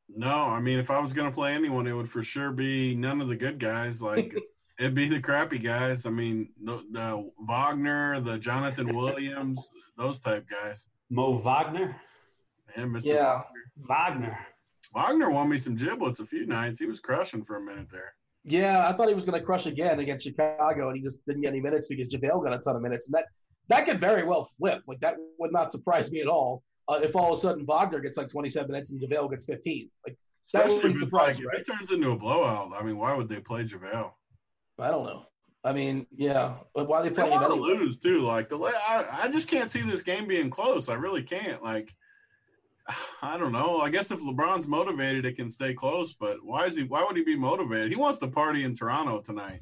No, 0.08 0.28
I 0.28 0.60
mean, 0.60 0.78
if 0.78 0.90
I 0.90 1.00
was 1.00 1.12
going 1.12 1.28
to 1.28 1.34
play 1.34 1.54
anyone, 1.54 1.86
it 1.86 1.92
would 1.92 2.08
for 2.08 2.22
sure 2.22 2.52
be 2.52 2.94
none 2.94 3.20
of 3.20 3.28
the 3.28 3.36
good 3.36 3.58
guys. 3.58 4.00
Like 4.00 4.34
it'd 4.78 4.94
be 4.94 5.08
the 5.08 5.20
crappy 5.20 5.58
guys. 5.58 6.06
I 6.06 6.10
mean, 6.10 6.50
the, 6.62 6.82
the 6.92 7.30
Wagner, 7.40 8.20
the 8.20 8.38
Jonathan 8.38 8.94
Williams, 8.96 9.70
those 9.96 10.18
type 10.18 10.46
guys. 10.48 10.86
Mo 11.10 11.34
Wagner. 11.34 11.96
Yeah, 12.76 12.84
Mr. 12.84 13.04
Yeah, 13.04 13.42
Wagner. 13.88 14.38
Wagner 14.94 15.30
won 15.30 15.48
me 15.48 15.58
some 15.58 15.74
giblets 15.74 16.20
a 16.20 16.26
few 16.26 16.46
nights. 16.46 16.78
He 16.78 16.86
was 16.86 17.00
crushing 17.00 17.44
for 17.44 17.56
a 17.56 17.60
minute 17.60 17.88
there. 17.90 18.14
Yeah, 18.44 18.88
I 18.88 18.92
thought 18.92 19.08
he 19.08 19.14
was 19.14 19.26
going 19.26 19.38
to 19.38 19.44
crush 19.44 19.66
again 19.66 20.00
against 20.00 20.24
Chicago, 20.24 20.88
and 20.88 20.96
he 20.96 21.02
just 21.02 21.24
didn't 21.26 21.42
get 21.42 21.48
any 21.48 21.60
minutes 21.60 21.88
because 21.88 22.08
JaVale 22.08 22.44
got 22.44 22.54
a 22.54 22.58
ton 22.58 22.76
of 22.76 22.82
minutes, 22.82 23.06
and 23.06 23.14
that 23.14 23.26
that 23.68 23.84
could 23.84 24.00
very 24.00 24.24
well 24.24 24.44
flip. 24.44 24.82
Like 24.86 25.00
that 25.00 25.16
would 25.38 25.52
not 25.52 25.70
surprise 25.70 26.10
me 26.10 26.20
at 26.20 26.26
all 26.26 26.62
uh, 26.88 27.00
if 27.02 27.14
all 27.14 27.32
of 27.32 27.38
a 27.38 27.40
sudden 27.40 27.66
Wagner 27.66 28.00
gets 28.00 28.16
like 28.16 28.28
27 28.28 28.70
minutes 28.70 28.90
and 28.92 29.00
JaVale 29.00 29.30
gets 29.30 29.44
15. 29.44 29.90
Like 30.06 30.16
that 30.52 30.66
Especially 30.66 30.82
wouldn't 30.82 31.00
surprise 31.00 31.34
like, 31.34 31.40
me. 31.40 31.46
Right? 31.46 31.54
If 31.56 31.68
it 31.68 31.72
turns 31.72 31.90
into 31.90 32.10
a 32.10 32.16
blowout, 32.16 32.72
I 32.74 32.82
mean, 32.82 32.96
why 32.96 33.14
would 33.14 33.28
they 33.28 33.40
play 33.40 33.64
JaVale? 33.64 34.12
I 34.78 34.90
don't 34.90 35.04
know. 35.04 35.24
I 35.64 35.72
mean, 35.72 36.06
yeah, 36.16 36.54
but 36.74 36.88
why 36.88 37.00
are 37.00 37.02
they 37.02 37.10
playing? 37.10 37.30
They 37.30 37.36
want 37.36 37.52
to 37.52 37.60
lose 37.60 37.98
too. 37.98 38.20
Like 38.20 38.48
the, 38.48 38.58
I, 38.58 39.24
I 39.24 39.28
just 39.28 39.48
can't 39.48 39.70
see 39.70 39.82
this 39.82 40.02
game 40.02 40.28
being 40.28 40.50
close. 40.50 40.88
I 40.88 40.94
really 40.94 41.22
can't. 41.22 41.62
Like, 41.62 41.94
I 43.22 43.36
don't 43.36 43.52
know. 43.52 43.78
I 43.78 43.90
guess 43.90 44.10
if 44.10 44.20
LeBron's 44.20 44.68
motivated, 44.68 45.26
it 45.26 45.36
can 45.36 45.48
stay 45.48 45.74
close. 45.74 46.14
But 46.14 46.38
why 46.42 46.66
is 46.66 46.76
he? 46.76 46.84
Why 46.84 47.04
would 47.04 47.16
he 47.16 47.24
be 47.24 47.36
motivated? 47.36 47.90
He 47.90 47.96
wants 47.96 48.18
to 48.20 48.28
party 48.28 48.64
in 48.64 48.74
Toronto 48.74 49.20
tonight. 49.20 49.60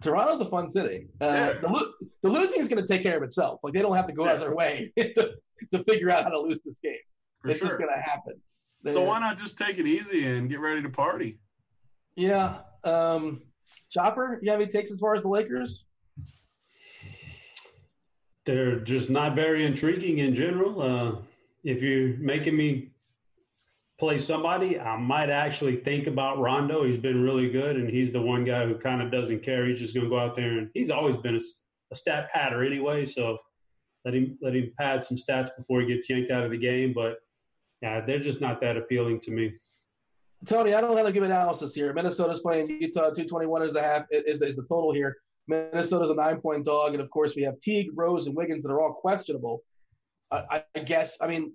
Toronto's 0.00 0.40
a 0.40 0.48
fun 0.48 0.68
city. 0.68 1.08
Uh, 1.20 1.26
yeah. 1.26 1.52
the, 1.60 1.92
the, 2.22 2.28
losing 2.28 2.60
is 2.60 2.68
going 2.68 2.84
to 2.84 2.86
take 2.86 3.02
care 3.02 3.16
of 3.16 3.22
itself. 3.22 3.60
Like 3.62 3.72
they 3.72 3.80
don't 3.80 3.96
have 3.96 4.06
to 4.06 4.12
go 4.12 4.24
yeah. 4.24 4.30
out 4.30 4.34
of 4.36 4.40
their 4.42 4.54
way 4.54 4.92
to, 4.98 5.32
to 5.70 5.84
figure 5.84 6.10
out 6.10 6.24
how 6.24 6.30
to 6.30 6.38
lose 6.38 6.60
this 6.64 6.80
game. 6.80 6.94
For 7.40 7.48
it's 7.48 7.58
sure. 7.58 7.68
just 7.68 7.78
going 7.78 7.90
to 7.94 8.02
happen. 8.02 8.34
So 8.92 9.02
why 9.02 9.18
not 9.18 9.38
just 9.38 9.58
take 9.58 9.78
it 9.78 9.86
easy 9.86 10.26
and 10.26 10.48
get 10.48 10.60
ready 10.60 10.82
to 10.82 10.88
party? 10.88 11.38
Yeah. 12.14 12.58
Um, 12.84 13.42
Chopper, 13.90 14.38
you 14.42 14.50
have 14.50 14.60
any 14.60 14.68
takes 14.68 14.90
as 14.90 15.00
far 15.00 15.14
as 15.14 15.22
the 15.22 15.28
Lakers? 15.28 15.84
They're 18.44 18.80
just 18.80 19.10
not 19.10 19.34
very 19.34 19.66
intriguing 19.66 20.18
in 20.18 20.34
general. 20.34 20.82
Uh, 20.82 21.22
if 21.64 21.82
you're 21.82 22.16
making 22.18 22.56
me 22.56 22.90
play 23.98 24.18
somebody, 24.18 24.78
I 24.78 24.96
might 24.96 25.30
actually 25.30 25.76
think 25.76 26.06
about 26.06 26.38
Rondo. 26.38 26.84
He's 26.84 26.98
been 26.98 27.22
really 27.22 27.50
good, 27.50 27.76
and 27.76 27.88
he's 27.88 28.12
the 28.12 28.20
one 28.20 28.44
guy 28.44 28.66
who 28.66 28.74
kind 28.76 29.02
of 29.02 29.10
doesn't 29.10 29.42
care. 29.42 29.66
He's 29.66 29.80
just 29.80 29.94
going 29.94 30.04
to 30.04 30.10
go 30.10 30.18
out 30.18 30.34
there, 30.34 30.58
and 30.58 30.70
he's 30.74 30.90
always 30.90 31.16
been 31.16 31.34
a, 31.34 31.40
a, 31.92 31.96
stat 31.96 32.30
patter 32.32 32.62
anyway. 32.62 33.06
So 33.06 33.38
let 34.04 34.14
him 34.14 34.38
let 34.42 34.54
him 34.54 34.72
pad 34.78 35.02
some 35.02 35.16
stats 35.16 35.48
before 35.56 35.80
he 35.80 35.86
gets 35.86 36.08
yanked 36.08 36.30
out 36.30 36.44
of 36.44 36.50
the 36.50 36.58
game. 36.58 36.92
But 36.94 37.16
yeah, 37.82 38.00
they're 38.00 38.20
just 38.20 38.40
not 38.40 38.60
that 38.60 38.76
appealing 38.76 39.20
to 39.20 39.30
me. 39.30 39.54
Tony, 40.44 40.74
I 40.74 40.80
don't 40.80 40.96
have 40.96 41.06
to 41.06 41.12
give 41.12 41.22
analysis 41.22 41.74
here. 41.74 41.92
Minnesota's 41.92 42.40
playing 42.40 42.68
Utah. 42.80 43.10
Two 43.10 43.24
twenty 43.24 43.46
one 43.46 43.62
is 43.62 43.72
the 43.72 43.82
half 43.82 44.04
is, 44.10 44.42
is 44.42 44.56
the 44.56 44.62
total 44.68 44.92
here. 44.92 45.16
Minnesota's 45.48 46.10
a 46.10 46.14
nine 46.14 46.40
point 46.40 46.64
dog, 46.64 46.92
and 46.92 47.00
of 47.00 47.10
course 47.10 47.34
we 47.36 47.42
have 47.42 47.58
Teague, 47.58 47.88
Rose, 47.94 48.26
and 48.26 48.36
Wiggins 48.36 48.64
that 48.64 48.72
are 48.72 48.80
all 48.80 48.92
questionable. 48.92 49.62
I, 50.30 50.64
I 50.74 50.80
guess 50.80 51.18
I 51.20 51.28
mean 51.28 51.52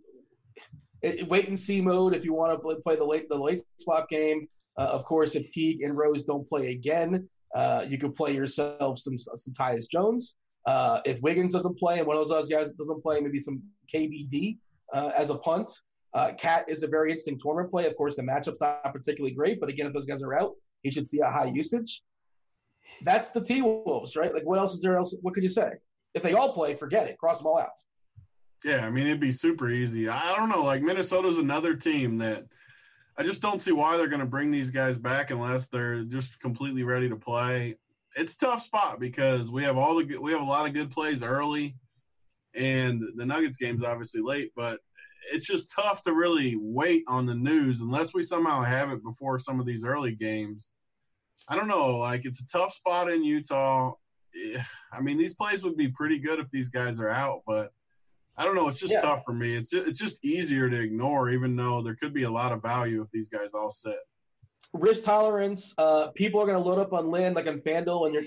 it, 1.01 1.27
wait 1.27 1.47
and 1.47 1.59
see 1.59 1.81
mode 1.81 2.13
if 2.13 2.23
you 2.23 2.33
want 2.33 2.53
to 2.53 2.75
play 2.81 2.95
the 2.95 3.03
late 3.03 3.29
the 3.29 3.37
late 3.37 3.63
swap 3.77 4.09
game. 4.09 4.47
Uh, 4.77 4.83
of 4.83 5.03
course, 5.05 5.35
if 5.35 5.49
Teague 5.49 5.81
and 5.81 5.97
Rose 5.97 6.23
don't 6.23 6.47
play 6.47 6.71
again, 6.71 7.27
uh, 7.55 7.85
you 7.87 7.97
could 7.97 8.15
play 8.15 8.33
yourself 8.33 8.99
some 8.99 9.19
some 9.19 9.53
Tyus 9.53 9.85
Jones. 9.91 10.35
Uh, 10.65 11.01
if 11.05 11.19
Wiggins 11.21 11.51
doesn't 11.51 11.77
play 11.77 11.97
and 11.97 12.07
one 12.07 12.17
of 12.17 12.27
those 12.27 12.47
guys 12.47 12.71
doesn't 12.73 13.01
play, 13.01 13.19
maybe 13.19 13.39
some 13.39 13.61
KBD 13.93 14.57
uh, 14.93 15.11
as 15.17 15.29
a 15.29 15.35
punt. 15.35 15.71
KAT 16.13 16.61
uh, 16.61 16.63
is 16.67 16.83
a 16.83 16.87
very 16.87 17.11
interesting 17.11 17.39
tournament 17.39 17.71
play. 17.71 17.85
Of 17.85 17.95
course, 17.95 18.15
the 18.15 18.21
matchup's 18.21 18.61
not 18.61 18.83
particularly 18.93 19.33
great, 19.33 19.59
but 19.59 19.69
again, 19.69 19.87
if 19.87 19.93
those 19.93 20.05
guys 20.05 20.21
are 20.23 20.37
out, 20.37 20.53
he 20.81 20.91
should 20.91 21.09
see 21.09 21.19
a 21.19 21.29
high 21.29 21.51
usage. 21.53 22.01
That's 23.03 23.29
the 23.29 23.41
T 23.41 23.61
Wolves, 23.61 24.15
right? 24.15 24.33
Like, 24.33 24.45
what 24.45 24.59
else 24.59 24.73
is 24.73 24.81
there 24.81 24.97
else? 24.97 25.15
What 25.21 25.33
could 25.33 25.43
you 25.43 25.49
say? 25.49 25.69
If 26.13 26.23
they 26.23 26.33
all 26.33 26.53
play, 26.53 26.75
forget 26.75 27.07
it. 27.07 27.17
Cross 27.17 27.39
them 27.39 27.47
all 27.47 27.59
out. 27.59 27.69
Yeah, 28.63 28.85
I 28.85 28.91
mean 28.91 29.07
it'd 29.07 29.19
be 29.19 29.31
super 29.31 29.69
easy. 29.69 30.07
I 30.07 30.35
don't 30.35 30.49
know, 30.49 30.63
like 30.63 30.83
Minnesota's 30.83 31.37
another 31.37 31.75
team 31.75 32.17
that 32.19 32.45
I 33.17 33.23
just 33.23 33.41
don't 33.41 33.61
see 33.61 33.71
why 33.71 33.97
they're 33.97 34.07
going 34.07 34.19
to 34.19 34.25
bring 34.25 34.51
these 34.51 34.69
guys 34.69 34.97
back 34.97 35.31
unless 35.31 35.67
they're 35.67 36.03
just 36.03 36.39
completely 36.39 36.83
ready 36.83 37.09
to 37.09 37.15
play. 37.15 37.77
It's 38.15 38.35
tough 38.35 38.61
spot 38.61 38.99
because 38.99 39.49
we 39.49 39.63
have 39.63 39.77
all 39.77 39.95
the 39.95 40.17
we 40.17 40.31
have 40.31 40.41
a 40.41 40.45
lot 40.45 40.67
of 40.67 40.73
good 40.73 40.91
plays 40.91 41.23
early, 41.23 41.75
and 42.53 43.01
the 43.15 43.25
Nuggets 43.25 43.57
game's 43.57 43.83
obviously 43.83 44.21
late, 44.21 44.51
but 44.55 44.79
it's 45.31 45.45
just 45.45 45.71
tough 45.71 46.01
to 46.03 46.13
really 46.13 46.55
wait 46.59 47.03
on 47.07 47.25
the 47.25 47.35
news 47.35 47.81
unless 47.81 48.13
we 48.13 48.23
somehow 48.23 48.61
have 48.61 48.91
it 48.91 49.03
before 49.03 49.39
some 49.39 49.59
of 49.59 49.65
these 49.65 49.85
early 49.85 50.13
games. 50.13 50.73
I 51.47 51.55
don't 51.55 51.67
know, 51.67 51.97
like 51.97 52.25
it's 52.25 52.41
a 52.41 52.47
tough 52.47 52.73
spot 52.73 53.11
in 53.11 53.23
Utah. 53.23 53.93
I 54.93 55.01
mean, 55.01 55.17
these 55.17 55.33
plays 55.33 55.63
would 55.63 55.75
be 55.75 55.89
pretty 55.89 56.19
good 56.19 56.39
if 56.39 56.49
these 56.49 56.69
guys 56.69 56.99
are 56.99 57.09
out, 57.09 57.41
but 57.45 57.71
I 58.37 58.45
don't 58.45 58.55
know. 58.55 58.67
It's 58.69 58.79
just 58.79 58.93
yeah. 58.93 59.01
tough 59.01 59.23
for 59.25 59.33
me. 59.33 59.55
It's 59.55 59.69
just, 59.69 59.87
it's 59.87 59.99
just 59.99 60.23
easier 60.23 60.69
to 60.69 60.79
ignore, 60.79 61.29
even 61.29 61.55
though 61.55 61.81
there 61.81 61.95
could 61.95 62.13
be 62.13 62.23
a 62.23 62.31
lot 62.31 62.51
of 62.51 62.61
value 62.61 63.01
if 63.01 63.09
these 63.11 63.27
guys 63.27 63.49
all 63.53 63.69
sit. 63.69 63.97
Risk 64.73 65.03
tolerance. 65.03 65.73
Uh, 65.77 66.07
people 66.15 66.41
are 66.41 66.45
going 66.45 66.61
to 66.61 66.67
load 66.67 66.79
up 66.79 66.93
on 66.93 67.11
Lin 67.11 67.33
like 67.33 67.47
on 67.47 67.59
Fanduel, 67.59 68.05
and 68.05 68.13
you're. 68.13 68.23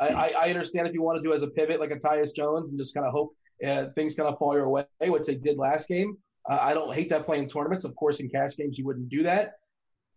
I, 0.00 0.34
I 0.38 0.48
understand 0.48 0.88
if 0.88 0.94
you 0.94 1.02
want 1.02 1.18
to 1.18 1.22
do 1.22 1.34
as 1.34 1.42
a 1.42 1.48
pivot 1.48 1.80
like 1.80 1.90
a 1.90 1.96
Tyus 1.96 2.34
Jones 2.34 2.70
and 2.70 2.80
just 2.80 2.94
kind 2.94 3.06
of 3.06 3.12
hope 3.12 3.36
uh, 3.64 3.86
things 3.94 4.14
kind 4.14 4.28
of 4.28 4.38
fall 4.38 4.54
your 4.54 4.68
way, 4.68 4.84
which 5.00 5.26
they 5.26 5.34
did 5.34 5.58
last 5.58 5.88
game. 5.88 6.16
Uh, 6.48 6.58
I 6.60 6.74
don't 6.74 6.94
hate 6.94 7.08
that 7.10 7.24
playing 7.24 7.48
tournaments. 7.48 7.84
Of 7.84 7.94
course, 7.96 8.20
in 8.20 8.28
cash 8.28 8.56
games 8.56 8.78
you 8.78 8.84
wouldn't 8.84 9.08
do 9.08 9.22
that. 9.24 9.54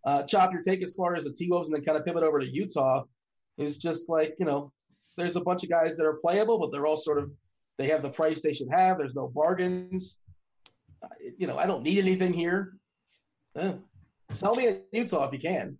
Uh, 0.04 0.22
Chop 0.22 0.52
your 0.52 0.62
take 0.62 0.82
as 0.82 0.94
far 0.94 1.14
as 1.14 1.24
the 1.24 1.32
T 1.32 1.48
Wolves 1.50 1.68
and 1.68 1.76
then 1.76 1.84
kind 1.84 1.98
of 1.98 2.04
pivot 2.04 2.22
over 2.22 2.38
to 2.38 2.48
Utah 2.48 3.04
is 3.58 3.78
just 3.78 4.08
like 4.08 4.34
you 4.38 4.46
know, 4.46 4.72
there's 5.16 5.36
a 5.36 5.40
bunch 5.40 5.64
of 5.64 5.70
guys 5.70 5.96
that 5.96 6.06
are 6.06 6.14
playable, 6.14 6.58
but 6.58 6.72
they're 6.72 6.86
all 6.86 6.96
sort 6.96 7.18
of 7.18 7.30
they 7.78 7.88
have 7.88 8.02
the 8.02 8.10
price 8.10 8.42
they 8.42 8.52
should 8.52 8.70
have. 8.70 8.98
There's 8.98 9.14
no 9.14 9.28
bargains. 9.28 10.18
You 11.38 11.46
know, 11.46 11.56
I 11.56 11.66
don't 11.66 11.82
need 11.82 11.98
anything 11.98 12.32
here. 12.32 12.74
Eh. 13.56 13.72
Sell 14.32 14.54
me 14.54 14.68
in 14.68 14.82
Utah 14.92 15.26
if 15.26 15.32
you 15.32 15.38
can. 15.38 15.78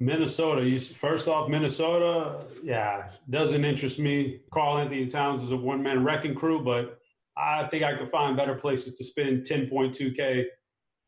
Minnesota. 0.00 0.68
You, 0.68 0.80
first 0.80 1.28
off, 1.28 1.48
Minnesota, 1.48 2.44
yeah, 2.62 3.08
doesn't 3.30 3.64
interest 3.64 4.00
me. 4.00 4.40
Karl-Anthony 4.52 5.06
Towns 5.06 5.42
is 5.44 5.52
a 5.52 5.56
one 5.56 5.82
man 5.82 6.02
wrecking 6.02 6.34
crew, 6.34 6.62
but 6.62 6.98
I 7.36 7.66
think 7.68 7.82
I 7.82 7.96
could 7.96 8.10
find 8.10 8.36
better 8.36 8.54
places 8.54 8.94
to 8.94 9.04
spend 9.04 9.46
10.2K 9.46 10.44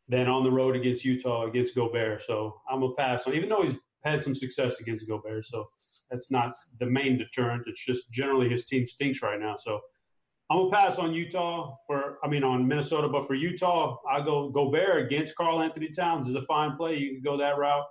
than 0.09 0.29
on 0.29 0.45
the 0.45 0.51
road 0.51 0.77
against 0.77 1.05
Utah 1.05 1.47
against 1.47 1.75
Gobert. 1.75 2.23
So 2.23 2.61
I'm 2.71 2.83
a 2.83 2.93
pass 2.95 3.27
on, 3.27 3.35
even 3.35 3.49
though 3.49 3.63
he's 3.63 3.77
had 4.05 4.23
some 4.23 4.35
success 4.35 4.81
against 4.81 5.09
Gobert. 5.09 5.45
So 5.45 5.67
that's 6.11 6.31
not 6.31 6.55
the 6.79 6.87
main 6.87 7.19
deterrent. 7.19 7.65
It's 7.67 7.85
just 7.85 8.11
generally 8.11 8.49
his 8.49 8.65
team 8.67 8.87
stinks 8.87 9.23
right 9.23 9.41
now. 9.41 9.55
So 9.57 9.81
I'm 10.51 10.59
gonna 10.59 10.71
pass 10.71 10.99
on 10.99 11.15
Utah 11.15 11.75
for 11.87 12.19
I 12.23 12.29
mean 12.29 12.45
on 12.45 12.69
Minnesota, 12.69 13.09
but 13.09 13.27
for 13.27 13.35
Utah, 13.35 13.97
I 14.11 14.21
go 14.21 14.51
Gobert 14.51 15.07
against 15.07 15.37
Karl-Anthony 15.37 15.89
Towns 15.89 16.29
is 16.29 16.35
a 16.35 16.43
fine 16.43 16.77
play. 16.77 16.97
You 16.97 17.15
can 17.15 17.23
go 17.23 17.37
that 17.39 17.57
route. 17.57 17.85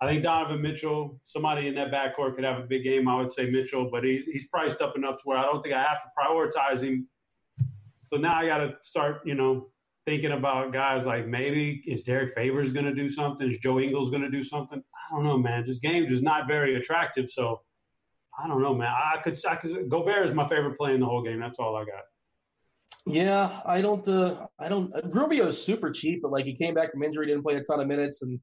I 0.00 0.06
think 0.06 0.22
Donovan 0.22 0.62
Mitchell, 0.62 1.18
somebody 1.24 1.66
in 1.66 1.74
that 1.74 1.90
backcourt 1.90 2.36
could 2.36 2.44
have 2.44 2.60
a 2.60 2.66
big 2.66 2.84
game. 2.84 3.08
I 3.08 3.16
would 3.16 3.32
say 3.32 3.50
Mitchell, 3.50 3.88
but 3.90 4.04
he's 4.04 4.26
he's 4.26 4.46
priced 4.48 4.82
up 4.82 4.96
enough 4.96 5.16
to 5.18 5.22
where 5.24 5.38
I 5.38 5.42
don't 5.42 5.62
think 5.62 5.74
I 5.74 5.82
have 5.82 6.02
to 6.02 6.08
prioritize 6.16 6.82
him. 6.82 7.08
So 8.12 8.18
now 8.18 8.36
I 8.36 8.46
got 8.46 8.58
to 8.58 8.74
start, 8.82 9.20
you 9.24 9.34
know, 9.34 9.68
thinking 10.06 10.32
about 10.32 10.72
guys 10.72 11.04
like 11.04 11.26
maybe 11.26 11.82
is 11.86 12.02
Derek 12.02 12.32
Favors 12.34 12.70
going 12.72 12.86
to 12.86 12.94
do 12.94 13.08
something? 13.08 13.50
Is 13.50 13.58
Joe 13.58 13.78
Ingles 13.78 14.08
going 14.10 14.22
to 14.22 14.30
do 14.30 14.42
something? 14.42 14.82
I 14.82 15.14
don't 15.14 15.24
know, 15.24 15.36
man. 15.36 15.64
This 15.66 15.78
game 15.78 16.06
is 16.06 16.22
not 16.22 16.48
very 16.48 16.76
attractive. 16.76 17.30
So 17.30 17.60
I 18.42 18.46
don't 18.46 18.62
know, 18.62 18.74
man. 18.74 18.88
I 18.90 19.20
could, 19.20 19.38
I 19.46 19.56
could. 19.56 19.88
Gobert 19.88 20.26
is 20.26 20.34
my 20.34 20.46
favorite 20.46 20.78
play 20.78 20.94
in 20.94 21.00
the 21.00 21.06
whole 21.06 21.22
game. 21.22 21.40
That's 21.40 21.58
all 21.58 21.76
I 21.76 21.80
got. 21.80 22.04
Yeah, 23.06 23.60
I 23.64 23.80
don't. 23.80 24.06
Uh, 24.06 24.46
I 24.58 24.68
don't. 24.68 24.94
Uh, 24.94 25.00
Rubio's 25.08 25.62
super 25.62 25.90
cheap, 25.90 26.22
but 26.22 26.30
like 26.30 26.44
he 26.44 26.54
came 26.54 26.74
back 26.74 26.92
from 26.92 27.02
injury, 27.02 27.26
didn't 27.26 27.42
play 27.42 27.56
a 27.56 27.62
ton 27.62 27.80
of 27.80 27.86
minutes, 27.86 28.22
and 28.22 28.38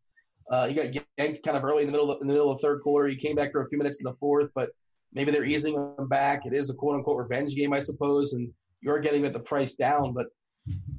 uh, 0.52 0.68
he 0.68 0.74
got 0.74 0.88
yanked 1.18 1.44
kind 1.44 1.56
of 1.56 1.64
early 1.64 1.82
in 1.82 1.88
the 1.88 1.92
middle 1.92 2.12
of, 2.12 2.22
in 2.22 2.28
the 2.28 2.34
middle 2.34 2.52
of 2.52 2.60
third 2.62 2.82
quarter. 2.82 3.08
He 3.08 3.16
came 3.16 3.36
back 3.36 3.52
for 3.52 3.62
a 3.62 3.68
few 3.68 3.78
minutes 3.78 4.00
in 4.00 4.04
the 4.04 4.16
fourth, 4.20 4.50
but 4.54 4.70
maybe 5.14 5.32
they're 5.32 5.46
easing 5.46 5.76
him 5.76 6.08
back. 6.08 6.42
It 6.46 6.54
is 6.54 6.70
a 6.70 6.74
quote 6.74 6.96
unquote 6.96 7.18
revenge 7.18 7.56
game, 7.56 7.74
I 7.74 7.80
suppose, 7.80 8.34
and 8.34 8.52
you're 8.86 9.00
getting 9.00 9.26
at 9.26 9.34
the 9.34 9.40
price 9.40 9.76
down. 9.76 10.14
But 10.14 10.28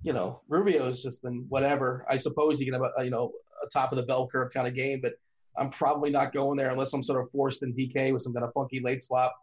you 0.03 0.13
know, 0.13 0.43
Rubio's 0.49 1.03
just 1.03 1.23
been 1.23 1.47
whatever. 1.49 2.05
I 2.11 2.17
suppose 2.17 2.59
he 2.59 2.67
can 2.67 2.75
have 2.75 2.83
a 2.99 3.05
you 3.05 3.11
know 3.11 3.33
a 3.63 3.69
top 3.69 3.93
of 3.93 3.99
the 3.99 4.05
bell 4.05 4.27
curve 4.27 4.53
kind 4.53 4.67
of 4.67 4.75
game, 4.75 5.01
but 5.03 5.15
I'm 5.57 5.71
probably 5.71 6.11
not 6.11 6.35
going 6.35 6.59
there 6.59 6.71
unless 6.71 6.93
I'm 6.93 7.03
sort 7.03 7.23
of 7.23 7.31
forced 7.31 7.63
in 7.63 7.73
DK 7.73 8.13
with 8.13 8.23
some 8.23 8.35
kind 8.35 8.45
of 8.45 8.53
funky 8.53 8.81
late 8.81 9.03
swap. 9.03 9.35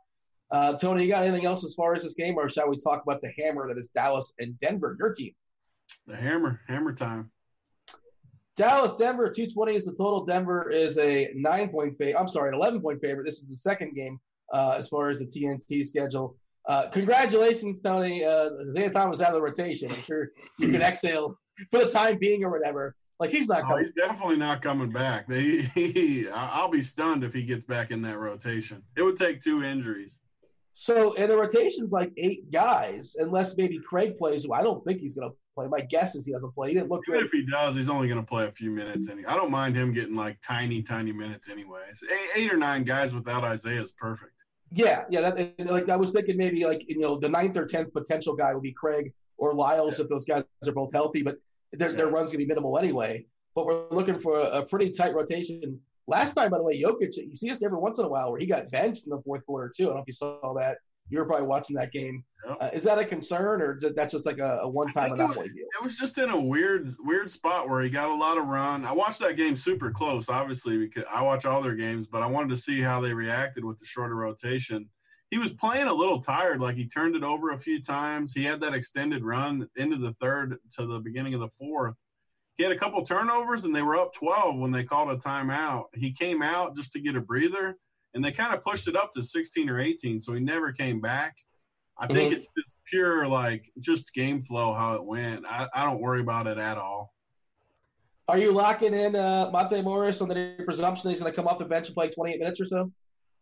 Uh, 0.52 0.74
Tony, 0.74 1.04
you 1.04 1.10
got 1.10 1.24
anything 1.24 1.46
else 1.48 1.66
as 1.66 1.74
far 1.74 1.96
as 1.96 2.04
this 2.04 2.14
game, 2.14 2.38
or 2.38 2.48
shall 2.48 2.70
we 2.70 2.78
talk 2.78 3.02
about 3.02 3.22
the 3.22 3.34
hammer 3.39 3.68
that 3.68 3.80
is 3.80 3.88
Dallas 3.88 4.36
and 4.38 4.60
Denver, 4.60 4.96
your 5.00 5.12
team? 5.12 5.34
The 6.06 6.16
hammer, 6.16 6.62
hammer 6.68 6.94
time. 6.94 7.32
Dallas, 8.56 8.96
Denver, 8.96 9.32
220 9.32 9.76
is 9.76 9.86
the 9.86 9.94
total. 9.94 10.26
Denver 10.26 10.70
is 10.70 11.00
a 11.00 11.32
nine 11.34 11.70
point 11.70 11.98
favorite. 11.98 12.20
I'm 12.20 12.28
sorry, 12.28 12.50
an 12.50 12.56
11 12.56 12.82
point 12.82 13.02
favorite. 13.02 13.26
This 13.26 13.41
is 13.41 13.50
the 13.50 13.58
second 13.58 13.96
game 13.96 14.20
uh, 14.54 14.76
as 14.78 14.89
far 14.89 15.10
as 15.10 15.20
the 15.20 15.26
TNT 15.26 15.84
schedule. 15.84 16.36
Uh, 16.68 16.88
congratulations, 16.88 17.80
Tony. 17.82 18.24
Uh, 18.24 18.49
Isaiah 18.70 18.89
Thomas 18.89 19.22
out 19.22 19.30
of 19.30 19.36
the 19.36 19.41
rotation. 19.41 19.89
I'm 19.89 20.01
sure 20.01 20.30
you 20.59 20.72
can 20.72 20.82
exhale 20.82 21.38
for 21.72 21.80
the 21.80 21.89
time 21.89 22.18
being 22.20 22.43
or 22.43 22.49
whatever. 22.49 22.95
Like 23.20 23.32
he's 23.32 23.47
not 23.47 23.61
coming. 23.61 23.78
Oh, 23.78 23.80
he's 23.80 23.91
definitely 23.91 24.38
not 24.38 24.61
coming 24.61 24.91
back. 24.91 25.28
They, 25.28 25.61
he, 25.76 26.28
I'll 26.34 26.70
be 26.70 26.82
stunned 26.82 27.24
if 27.24 27.34
he 27.34 27.43
gets 27.43 27.66
back 27.66 27.91
in 27.91 28.01
that 28.03 28.18
rotation. 28.18 28.82
It 28.95 29.03
would 29.03 29.18
take 29.18 29.41
two 29.41 29.64
injuries. 29.64 30.18
So, 30.76 31.14
and 31.16 31.30
the 31.30 31.38
rotation's 31.38 31.91
like 31.91 32.11
eight 32.18 32.51
guys, 32.51 33.16
unless 33.20 33.55
maybe 33.55 33.80
Craig 33.80 34.18
plays, 34.18 34.43
who 34.43 34.53
I 34.53 34.64
don't 34.64 34.84
think 34.84 35.01
he's 35.01 35.14
going 35.14 35.30
to 35.30 35.36
play. 35.53 35.68
My 35.68 35.82
guess 35.82 36.16
is 36.16 36.26
he 36.26 36.32
doesn't 36.32 36.53
play. 36.55 36.70
He 36.70 36.74
didn't 36.74 36.89
look 36.89 37.03
Even 37.07 37.20
good. 37.20 37.26
if 37.28 37.32
he 37.32 37.45
does, 37.45 37.76
he's 37.76 37.89
only 37.89 38.07
going 38.07 38.20
to 38.20 38.26
play 38.26 38.47
a 38.47 38.51
few 38.51 38.72
minutes. 38.72 39.07
Any, 39.07 39.24
I 39.26 39.36
don't 39.36 39.51
mind 39.51 39.76
him 39.76 39.93
getting 39.93 40.16
like 40.16 40.39
tiny, 40.41 40.82
tiny 40.82 41.11
minutes 41.11 41.47
anyways. 41.47 42.03
Eight, 42.11 42.43
eight 42.43 42.53
or 42.53 42.57
nine 42.57 42.84
guys 42.84 43.14
without 43.14 43.43
Isaiah 43.43 43.82
is 43.82 43.91
perfect. 43.91 44.32
Yeah, 44.76 45.03
yeah. 45.09 45.30
That, 45.30 45.69
like 45.69 45.89
I 45.89 45.95
was 45.95 46.11
thinking, 46.11 46.36
maybe 46.36 46.65
like 46.65 46.84
you 46.88 46.99
know 46.99 47.17
the 47.17 47.30
ninth 47.30 47.55
or 47.57 47.65
tenth 47.65 47.93
potential 47.93 48.36
guy 48.36 48.53
would 48.53 48.63
be 48.63 48.74
Craig 48.74 49.13
or 49.38 49.53
Lyles 49.53 49.99
Yeah. 49.99 50.03
if 50.03 50.09
those 50.09 50.26
guys 50.26 50.43
are 50.67 50.71
both 50.71 50.91
healthy, 50.91 51.21
but 51.21 51.38
their 51.71 51.91
their 51.91 52.07
run's 52.07 52.32
gonna 52.32 52.39
be 52.39 52.47
minimal 52.47 52.78
anyway. 52.80 53.26
But 53.55 53.65
we're 53.67 53.88
looking 53.91 54.17
for 54.17 54.39
a, 54.39 54.61
a 54.61 54.65
pretty 54.65 54.89
tight 54.89 55.13
rotation. 55.13 55.80
Last 56.07 56.34
time, 56.34 56.49
by 56.49 56.57
the 56.57 56.63
way, 56.63 56.82
Jokic, 56.82 57.15
you 57.17 57.36
see 57.36 57.49
this 57.49 57.63
every 57.63 57.78
once 57.78 57.99
in 57.99 58.05
a 58.05 58.09
while 58.09 58.32
where 58.32 58.39
he 58.39 58.45
got 58.47 58.69
benched 58.71 59.05
in 59.05 59.11
the 59.11 59.21
fourth 59.21 59.45
quarter 59.45 59.71
too. 59.76 59.84
I 59.84 59.88
don't 59.88 59.95
know 59.97 60.01
if 60.01 60.07
you 60.07 60.13
saw 60.13 60.53
that. 60.55 60.78
You 61.10 61.20
were 61.20 61.26
probably 61.26 61.47
watching 61.47 61.76
that 61.76 61.91
game. 61.91 62.24
Yep. 62.47 62.58
Uh, 62.60 62.70
is 62.74 62.84
that 62.84 62.97
a 62.97 63.06
concern, 63.06 63.62
or 63.62 63.76
is 63.76 63.84
it, 63.84 63.95
that's 63.95 64.14
just 64.14 64.26
like 64.26 64.39
a, 64.39 64.60
a 64.64 64.68
one-time 64.68 65.14
anomaly 65.14 65.49
deal? 65.49 65.66
It 65.80 65.84
was 65.84 65.97
just 65.97 66.18
in 66.18 66.30
a 66.30 66.39
weird, 66.39 66.95
weird 66.99 67.30
spot 67.30 67.70
where 67.70 67.82
he 67.82 67.89
got 67.89 68.10
a 68.10 68.14
lot 68.14 68.38
of 68.38 68.47
run. 68.47 68.86
I 68.86 68.91
watched 68.93 69.20
that 69.20 69.38
game 69.38 69.56
super 69.56 69.91
close, 69.91 70.30
obviously, 70.30 70.78
because 70.78 71.04
I 71.12 71.22
watch 71.22 71.45
all 71.45 71.62
their 71.62 71.76
games, 71.76 72.08
but 72.08 72.22
I 72.22 72.28
wanted 72.28 72.49
to 72.49 72.58
see 72.58 72.82
how 72.82 72.99
they 72.99 73.14
reacted 73.14 73.64
with 73.64 73.80
the 73.80 73.86
shorter 73.86 74.16
rotation. 74.16 74.89
He 75.30 75.38
was 75.38 75.54
playing 75.54 75.88
a 75.88 75.93
little 75.93 76.22
tired, 76.22 76.62
like 76.62 76.76
he 76.76 76.88
turned 76.88 77.16
it 77.16 77.24
over 77.24 77.51
a 77.51 77.58
few 77.58 77.82
times. 77.82 78.34
He 78.34 78.43
had 78.43 78.62
that 78.62 78.74
extended 78.74 79.24
run 79.24 79.68
into 79.78 79.97
the 79.97 80.14
third 80.14 80.58
to 80.78 80.86
the 80.86 80.99
beginning 80.99 81.34
of 81.34 81.39
the 81.39 81.49
fourth. 81.49 81.95
He 82.58 82.64
had 82.64 82.72
a 82.72 82.78
couple 82.78 83.04
turnovers, 83.04 83.64
and 83.64 83.76
they 83.76 83.82
were 83.82 83.95
up 83.95 84.14
12 84.14 84.60
when 84.60 84.72
they 84.72 84.84
called 84.84 85.10
a 85.10 85.18
timeout. 85.18 85.86
He 85.95 86.12
came 86.12 86.43
out 86.43 86.76
just 86.76 86.91
to 86.91 86.99
get 86.99 87.16
a 87.16 87.22
breather, 87.22 87.78
and 88.14 88.24
they 88.24 88.32
kind 88.32 88.53
of 88.53 88.64
pushed 88.64 88.88
it 88.88 88.95
up 88.95 89.11
to 89.11 89.24
16 89.24 89.70
or 89.70 89.80
18, 89.80 90.20
so 90.20 90.34
he 90.34 90.39
never 90.39 90.72
came 90.72 90.99
back. 91.01 91.38
I 91.97 92.07
think 92.07 92.32
Mhm. 92.32 92.36
it's 92.38 92.47
just 92.57 92.74
pure, 92.86 93.28
like, 93.28 93.72
just 93.80 94.14
game 94.14 94.41
flow 94.41 94.74
how 94.74 94.95
it 94.95 95.03
went. 95.03 95.45
I, 95.45 95.68
I 95.74 95.86
don't 95.86 96.01
worry 96.01 96.22
about 96.22 96.47
it 96.47 96.57
at 96.57 96.78
all. 96.78 97.14
Are 98.28 98.38
you 98.38 98.51
locking 98.51 98.93
in 98.93 99.16
uh, 99.16 99.49
Monte 99.51 99.82
Morris 99.82 100.22
on 100.22 100.30
the 100.30 100.55
presumption 100.66 101.09
he's 101.09 101.20
going 101.20 101.32
to 101.32 101.36
come 101.36 101.47
off 101.47 101.59
the 101.59 101.66
bench 101.66 101.88
and 101.88 101.95
play 101.95 102.09
28 102.09 102.39
minutes 102.39 102.61
or 102.61 102.66
so? 102.66 102.91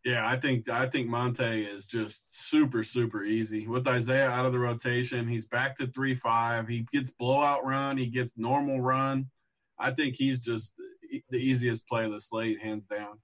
Yeah, 0.04 0.28
I 0.28 0.36
think 0.40 0.68
I 0.68 0.90
think 0.90 1.08
Monte 1.08 1.44
is 1.64 1.86
just 1.86 2.50
super 2.50 2.84
super 2.84 3.24
easy 3.24 3.68
with 3.68 3.88
Isaiah 3.88 4.30
out 4.30 4.48
of 4.48 4.52
the 4.52 4.58
rotation. 4.58 5.28
He's 5.28 5.46
back 5.46 5.76
to 5.76 5.86
three 5.86 6.16
five. 6.16 6.68
He 6.68 6.88
gets 6.92 7.12
blowout 7.12 7.64
run. 7.64 7.98
He 7.98 8.08
gets 8.08 8.34
normal 8.36 8.82
run. 8.82 9.30
I 9.78 9.92
think 9.92 10.16
he's 10.16 10.40
just 10.40 10.82
the 11.30 11.38
easiest 11.38 11.88
play 11.88 12.06
of 12.06 12.12
the 12.14 12.20
slate, 12.20 12.60
hands 12.60 12.88
down. 12.88 13.20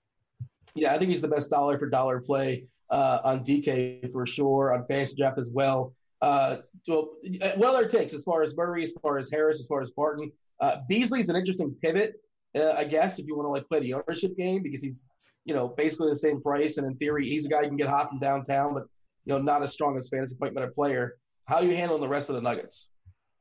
Yeah, 0.78 0.93
I 0.93 0.97
think 0.97 1.09
he's 1.09 1.21
the 1.21 1.28
best 1.28 1.49
dollar 1.49 1.78
for 1.78 1.89
dollar 1.89 2.21
play 2.21 2.65
uh, 2.89 3.19
on 3.23 3.43
DK 3.43 4.11
for 4.11 4.25
sure, 4.25 4.73
on 4.73 4.86
fantasy 4.86 5.15
draft 5.17 5.39
as 5.39 5.49
well. 5.51 5.93
Uh, 6.21 6.57
well, 6.88 7.09
well, 7.57 7.73
there 7.73 7.88
takes 7.88 8.13
as 8.13 8.23
far 8.23 8.43
as 8.43 8.55
Murray, 8.55 8.84
as 8.84 8.93
far 9.01 9.17
as 9.17 9.30
Harris, 9.30 9.59
as 9.59 9.67
far 9.67 9.82
as 9.82 9.91
Barton. 9.91 10.32
Uh, 10.59 10.78
Beasley's 10.88 11.30
an 11.30 11.36
interesting 11.36 11.75
pivot, 11.82 12.13
uh, 12.55 12.71
I 12.71 12.86
guess, 12.86 13.19
if 13.19 13.28
you 13.28 13.36
want 13.36 13.47
to 13.47 13.51
like 13.51 13.67
play 13.67 13.80
the 13.80 13.93
ownership 13.93 14.36
game 14.36 14.63
because 14.63 14.82
he's, 14.82 15.05
you 15.45 15.53
know, 15.53 15.67
basically 15.67 16.09
the 16.09 16.15
same 16.15 16.41
price, 16.41 16.78
and 16.78 16.88
in 16.88 16.95
theory, 16.97 17.28
he's 17.28 17.45
a 17.45 17.49
guy 17.49 17.61
you 17.61 17.67
can 17.67 17.78
get 17.78 17.89
hot 17.89 18.09
from 18.09 18.19
downtown, 18.19 18.73
but 18.73 18.84
you 19.25 19.34
know, 19.34 19.39
not 19.39 19.61
as 19.61 19.73
strong 19.73 19.97
as 19.97 20.09
fantasy 20.09 20.36
point 20.36 20.55
better 20.55 20.71
player. 20.71 21.17
How 21.45 21.57
are 21.57 21.63
you 21.63 21.75
handling 21.75 22.01
the 22.01 22.07
rest 22.07 22.30
of 22.30 22.36
the 22.36 22.41
Nuggets? 22.41 22.89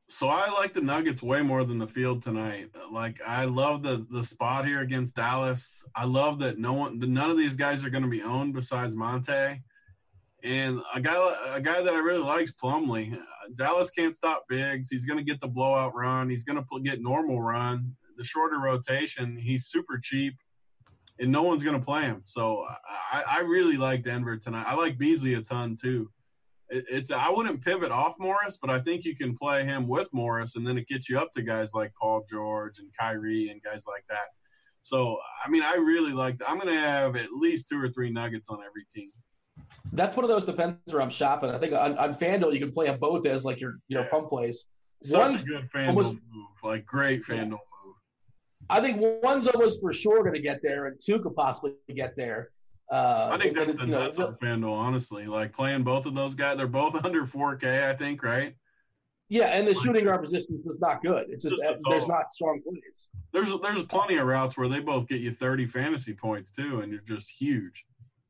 So 0.09 0.29
I 0.29 0.49
like 0.51 0.73
the 0.73 0.81
Nuggets 0.81 1.21
way 1.21 1.41
more 1.41 1.65
than 1.65 1.77
the 1.77 1.87
field 1.87 2.21
tonight. 2.21 2.69
Like 2.91 3.19
I 3.27 3.43
love 3.45 3.83
the 3.83 4.05
the 4.09 4.23
spot 4.23 4.65
here 4.65 4.79
against 4.79 5.17
Dallas. 5.17 5.83
I 5.95 6.05
love 6.05 6.39
that 6.39 6.57
no 6.57 6.73
one, 6.73 6.99
none 6.99 7.29
of 7.29 7.37
these 7.37 7.57
guys 7.57 7.83
are 7.83 7.89
going 7.89 8.03
to 8.03 8.09
be 8.09 8.21
owned 8.21 8.53
besides 8.53 8.95
Monte. 8.95 9.61
And 10.43 10.81
a 10.93 11.01
guy 11.01 11.35
a 11.53 11.59
guy 11.59 11.81
that 11.81 11.93
I 11.93 11.97
really 11.99 12.23
likes. 12.23 12.53
Uh, 12.63 13.15
Dallas 13.55 13.89
can't 13.91 14.15
stop 14.15 14.45
bigs. 14.47 14.87
He's 14.89 15.03
going 15.03 15.17
to 15.17 15.25
get 15.25 15.41
the 15.41 15.47
blowout 15.47 15.93
run. 15.93 16.29
He's 16.29 16.45
going 16.45 16.63
to 16.63 16.79
get 16.81 17.01
normal 17.01 17.41
run. 17.41 17.93
The 18.17 18.23
shorter 18.23 18.59
rotation. 18.59 19.35
He's 19.35 19.65
super 19.65 19.99
cheap, 20.01 20.35
and 21.19 21.31
no 21.31 21.43
one's 21.43 21.63
going 21.63 21.77
to 21.77 21.85
play 21.85 22.03
him. 22.03 22.21
So 22.23 22.65
I, 23.11 23.23
I 23.29 23.39
really 23.39 23.77
like 23.77 24.03
Denver 24.03 24.37
tonight. 24.37 24.65
I 24.67 24.75
like 24.75 24.97
Beasley 24.97 25.33
a 25.33 25.41
ton 25.41 25.75
too 25.75 26.09
it's 26.69 27.11
I 27.11 27.29
wouldn't 27.29 27.63
pivot 27.63 27.91
off 27.91 28.15
Morris, 28.19 28.57
but 28.61 28.69
I 28.69 28.79
think 28.81 29.05
you 29.05 29.15
can 29.15 29.37
play 29.37 29.63
him 29.63 29.87
with 29.87 30.09
Morris, 30.13 30.55
and 30.55 30.67
then 30.67 30.77
it 30.77 30.87
gets 30.87 31.09
you 31.09 31.17
up 31.19 31.31
to 31.33 31.41
guys 31.41 31.73
like 31.73 31.91
Paul 31.99 32.23
George 32.29 32.79
and 32.79 32.89
Kyrie 32.99 33.49
and 33.49 33.61
guys 33.63 33.85
like 33.87 34.03
that. 34.09 34.27
So 34.83 35.17
I 35.45 35.49
mean, 35.49 35.63
I 35.63 35.75
really 35.75 36.11
like. 36.13 36.41
I'm 36.47 36.57
going 36.59 36.73
to 36.73 36.79
have 36.79 37.15
at 37.15 37.31
least 37.31 37.67
two 37.69 37.81
or 37.81 37.89
three 37.89 38.09
Nuggets 38.11 38.49
on 38.49 38.59
every 38.65 38.85
team. 38.93 39.11
That's 39.91 40.15
one 40.15 40.23
of 40.23 40.29
those 40.29 40.45
depends 40.45 40.77
where 40.93 41.01
I'm 41.01 41.09
shopping. 41.09 41.49
I 41.49 41.57
think 41.57 41.73
on, 41.73 41.97
on 41.97 42.13
FanDuel 42.13 42.53
you 42.53 42.59
can 42.59 42.71
play 42.71 42.85
them 42.85 42.99
both 42.99 43.25
as 43.25 43.43
like 43.43 43.59
your 43.59 43.75
you 43.87 43.97
know 43.97 44.03
Yeah. 44.03 44.09
pump 44.09 44.29
plays. 44.29 44.67
Such 45.03 45.19
One's 45.31 45.41
a 45.41 45.45
good 45.45 45.69
FanDuel 45.73 45.87
almost- 45.89 46.13
move, 46.13 46.47
like 46.63 46.85
great 46.85 47.21
Yeah. 47.29 47.35
FanDuel 47.35 47.49
move. 47.51 47.59
I 48.69 48.81
think 48.81 49.01
one's 49.23 49.47
almost 49.47 49.79
for 49.81 49.93
sure 49.93 50.21
going 50.23 50.33
to 50.35 50.41
get 50.41 50.59
there, 50.61 50.87
and 50.87 50.99
two 51.03 51.19
could 51.19 51.35
possibly 51.35 51.73
get 51.95 52.15
there. 52.17 52.51
Uh, 52.89 53.29
I 53.31 53.37
think 53.37 53.55
that's 53.55 53.73
the 53.73 53.85
know, 53.85 53.99
nuts 53.99 54.17
on 54.17 54.35
FanDuel, 54.35 54.71
honestly. 54.71 55.27
Like 55.27 55.53
playing 55.53 55.83
both 55.83 56.05
of 56.05 56.15
those 56.15 56.35
guys, 56.35 56.57
they're 56.57 56.67
both 56.67 56.95
under 57.05 57.23
4K, 57.23 57.89
I 57.89 57.93
think, 57.93 58.23
right? 58.23 58.55
Yeah, 59.29 59.47
and 59.47 59.67
the 59.67 59.75
shooting 59.75 60.05
guard 60.05 60.23
position 60.23 60.55
is 60.57 60.65
just 60.65 60.79
not 60.79 61.03
good. 61.03 61.25
It's 61.29 61.43
Just 61.43 61.61
a, 61.61 61.77
the 61.81 61.89
there's 61.89 62.07
not 62.07 62.31
strong 62.31 62.61
plays. 62.63 63.09
There's 63.33 63.53
there's 63.61 63.83
plenty 63.83 64.15
of 64.15 64.25
routes 64.25 64.57
where 64.57 64.69
they 64.69 64.79
both 64.79 65.07
get 65.07 65.19
you 65.19 65.31
30 65.31 65.67
fantasy 65.67 66.13
points 66.13 66.49
too, 66.51 66.79
and 66.79 66.91
you're 66.91 67.01
just 67.01 67.29
huge. 67.29 67.85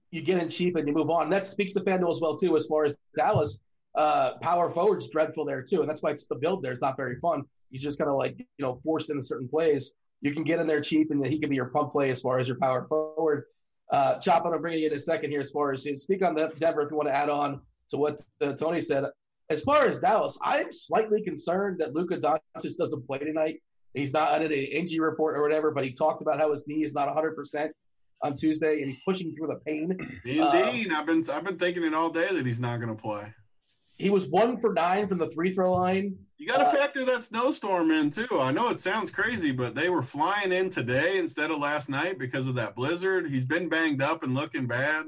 You 0.10 0.22
get 0.22 0.41
in 0.41 0.49
cheap 0.49 0.76
and 0.76 0.88
you 0.88 0.93
move 0.93 1.12
on. 1.12 1.30
That 1.30 1.45
speaks 1.45 1.74
to 1.74 1.82
FanDuel 1.82 2.12
as 2.12 2.20
well 2.20 2.36
too. 2.36 2.55
As 2.58 2.66
far 2.66 2.86
as 2.86 2.95
Dallas, 3.16 3.60
uh, 3.95 4.38
power 4.41 4.72
forward's 4.72 5.08
dreadful 5.10 5.45
there 5.45 5.62
too, 5.62 5.82
and 5.82 5.89
that's 5.89 6.01
why 6.01 6.12
it's 6.12 6.26
the 6.26 6.36
build 6.36 6.64
there 6.64 6.74
is 6.74 6.82
not 6.82 6.97
very 6.97 7.20
fun. 7.20 7.43
He's 7.70 7.84
just 7.84 7.99
kind 7.99 8.10
of 8.10 8.18
like 8.18 8.39
you 8.39 8.66
know 8.66 8.74
forced 8.84 9.12
into 9.12 9.22
certain 9.22 9.47
plays. 9.47 9.93
You 10.22 10.34
can 10.34 10.43
get 10.43 10.60
in 10.60 10.66
there 10.66 10.82
cheap, 10.82 11.12
and 11.12 11.24
he 11.24 11.38
can 11.38 11.49
be 11.49 11.55
your 11.55 11.70
pump 11.70 11.91
play 11.91 12.10
as 12.10 12.22
far 12.22 12.39
as 12.39 12.47
your 12.47 12.58
power 12.58 12.88
forward. 12.88 13.43
Uh, 13.91 14.15
Chop, 14.19 14.43
I'm 14.45 14.51
gonna 14.51 14.61
bring 14.61 14.79
you 14.79 14.88
in 14.88 14.93
a 14.93 14.99
second 14.99 15.31
here. 15.31 15.41
As 15.41 15.51
far 15.51 15.71
as 15.73 15.88
speak 15.95 16.23
on 16.23 16.35
the 16.35 16.51
Denver, 16.59 16.81
if 16.81 16.91
you 16.91 16.97
want 16.97 17.09
to 17.09 17.15
add 17.15 17.29
on 17.29 17.61
to 17.89 17.97
what 17.97 18.21
uh, 18.41 18.53
Tony 18.53 18.81
said. 18.81 19.05
As 19.49 19.61
far 19.61 19.88
as 19.88 19.99
Dallas, 19.99 20.38
I'm 20.43 20.73
slightly 20.73 21.23
concerned 21.23 21.79
that 21.79 21.93
Luka 21.93 22.17
Doncic 22.17 22.75
doesn't 22.77 23.07
play 23.07 23.19
tonight. 23.19 23.61
He's 23.93 24.11
not 24.11 24.31
on 24.33 24.41
an 24.41 24.51
injury 24.51 24.99
report 24.99 25.38
or 25.38 25.41
whatever, 25.41 25.71
but 25.71 25.85
he 25.85 25.91
talked 25.91 26.21
about 26.21 26.38
how 26.38 26.51
his 26.51 26.67
knee 26.67 26.83
is 26.83 26.93
not 26.93 27.07
100 27.07 27.35
percent 27.35 27.71
on 28.21 28.35
Tuesday, 28.35 28.79
and 28.79 28.88
he's 28.88 28.99
pushing 29.05 29.33
through 29.35 29.47
the 29.47 29.59
pain. 29.65 29.97
Indeed, 30.25 30.91
Uh, 30.91 30.97
I've 30.97 31.05
been 31.05 31.23
I've 31.29 31.45
been 31.45 31.57
thinking 31.57 31.83
it 31.83 31.93
all 31.93 32.09
day 32.09 32.27
that 32.31 32.45
he's 32.45 32.59
not 32.59 32.77
going 32.81 32.95
to 32.95 33.01
play. 33.01 33.31
He 33.97 34.09
was 34.09 34.27
one 34.27 34.57
for 34.57 34.73
nine 34.73 35.07
from 35.07 35.17
the 35.17 35.29
free 35.29 35.53
throw 35.53 35.73
line. 35.73 36.17
You 36.38 36.45
got 36.45 36.57
to 36.57 36.67
Uh, 36.67 36.71
factor 36.71 37.03
that 37.05 37.23
snowstorm 37.23 37.89
in 37.91 38.11
too. 38.11 38.27
I 38.39 38.51
know 38.51 38.69
it 38.69 38.79
sounds 38.79 39.09
crazy, 39.09 39.51
but 39.51 39.73
they 39.73 39.89
were 39.89 40.03
flying 40.03 40.51
in 40.51 40.69
today 40.69 41.17
instead 41.17 41.49
of 41.49 41.57
last 41.57 41.89
night 41.89 42.19
because 42.19 42.47
of 42.47 42.55
that 42.55 42.75
blizzard. 42.75 43.29
He's 43.29 43.43
been 43.43 43.69
banged 43.69 44.01
up 44.01 44.23
and 44.23 44.35
looking 44.35 44.67
bad. 44.67 45.07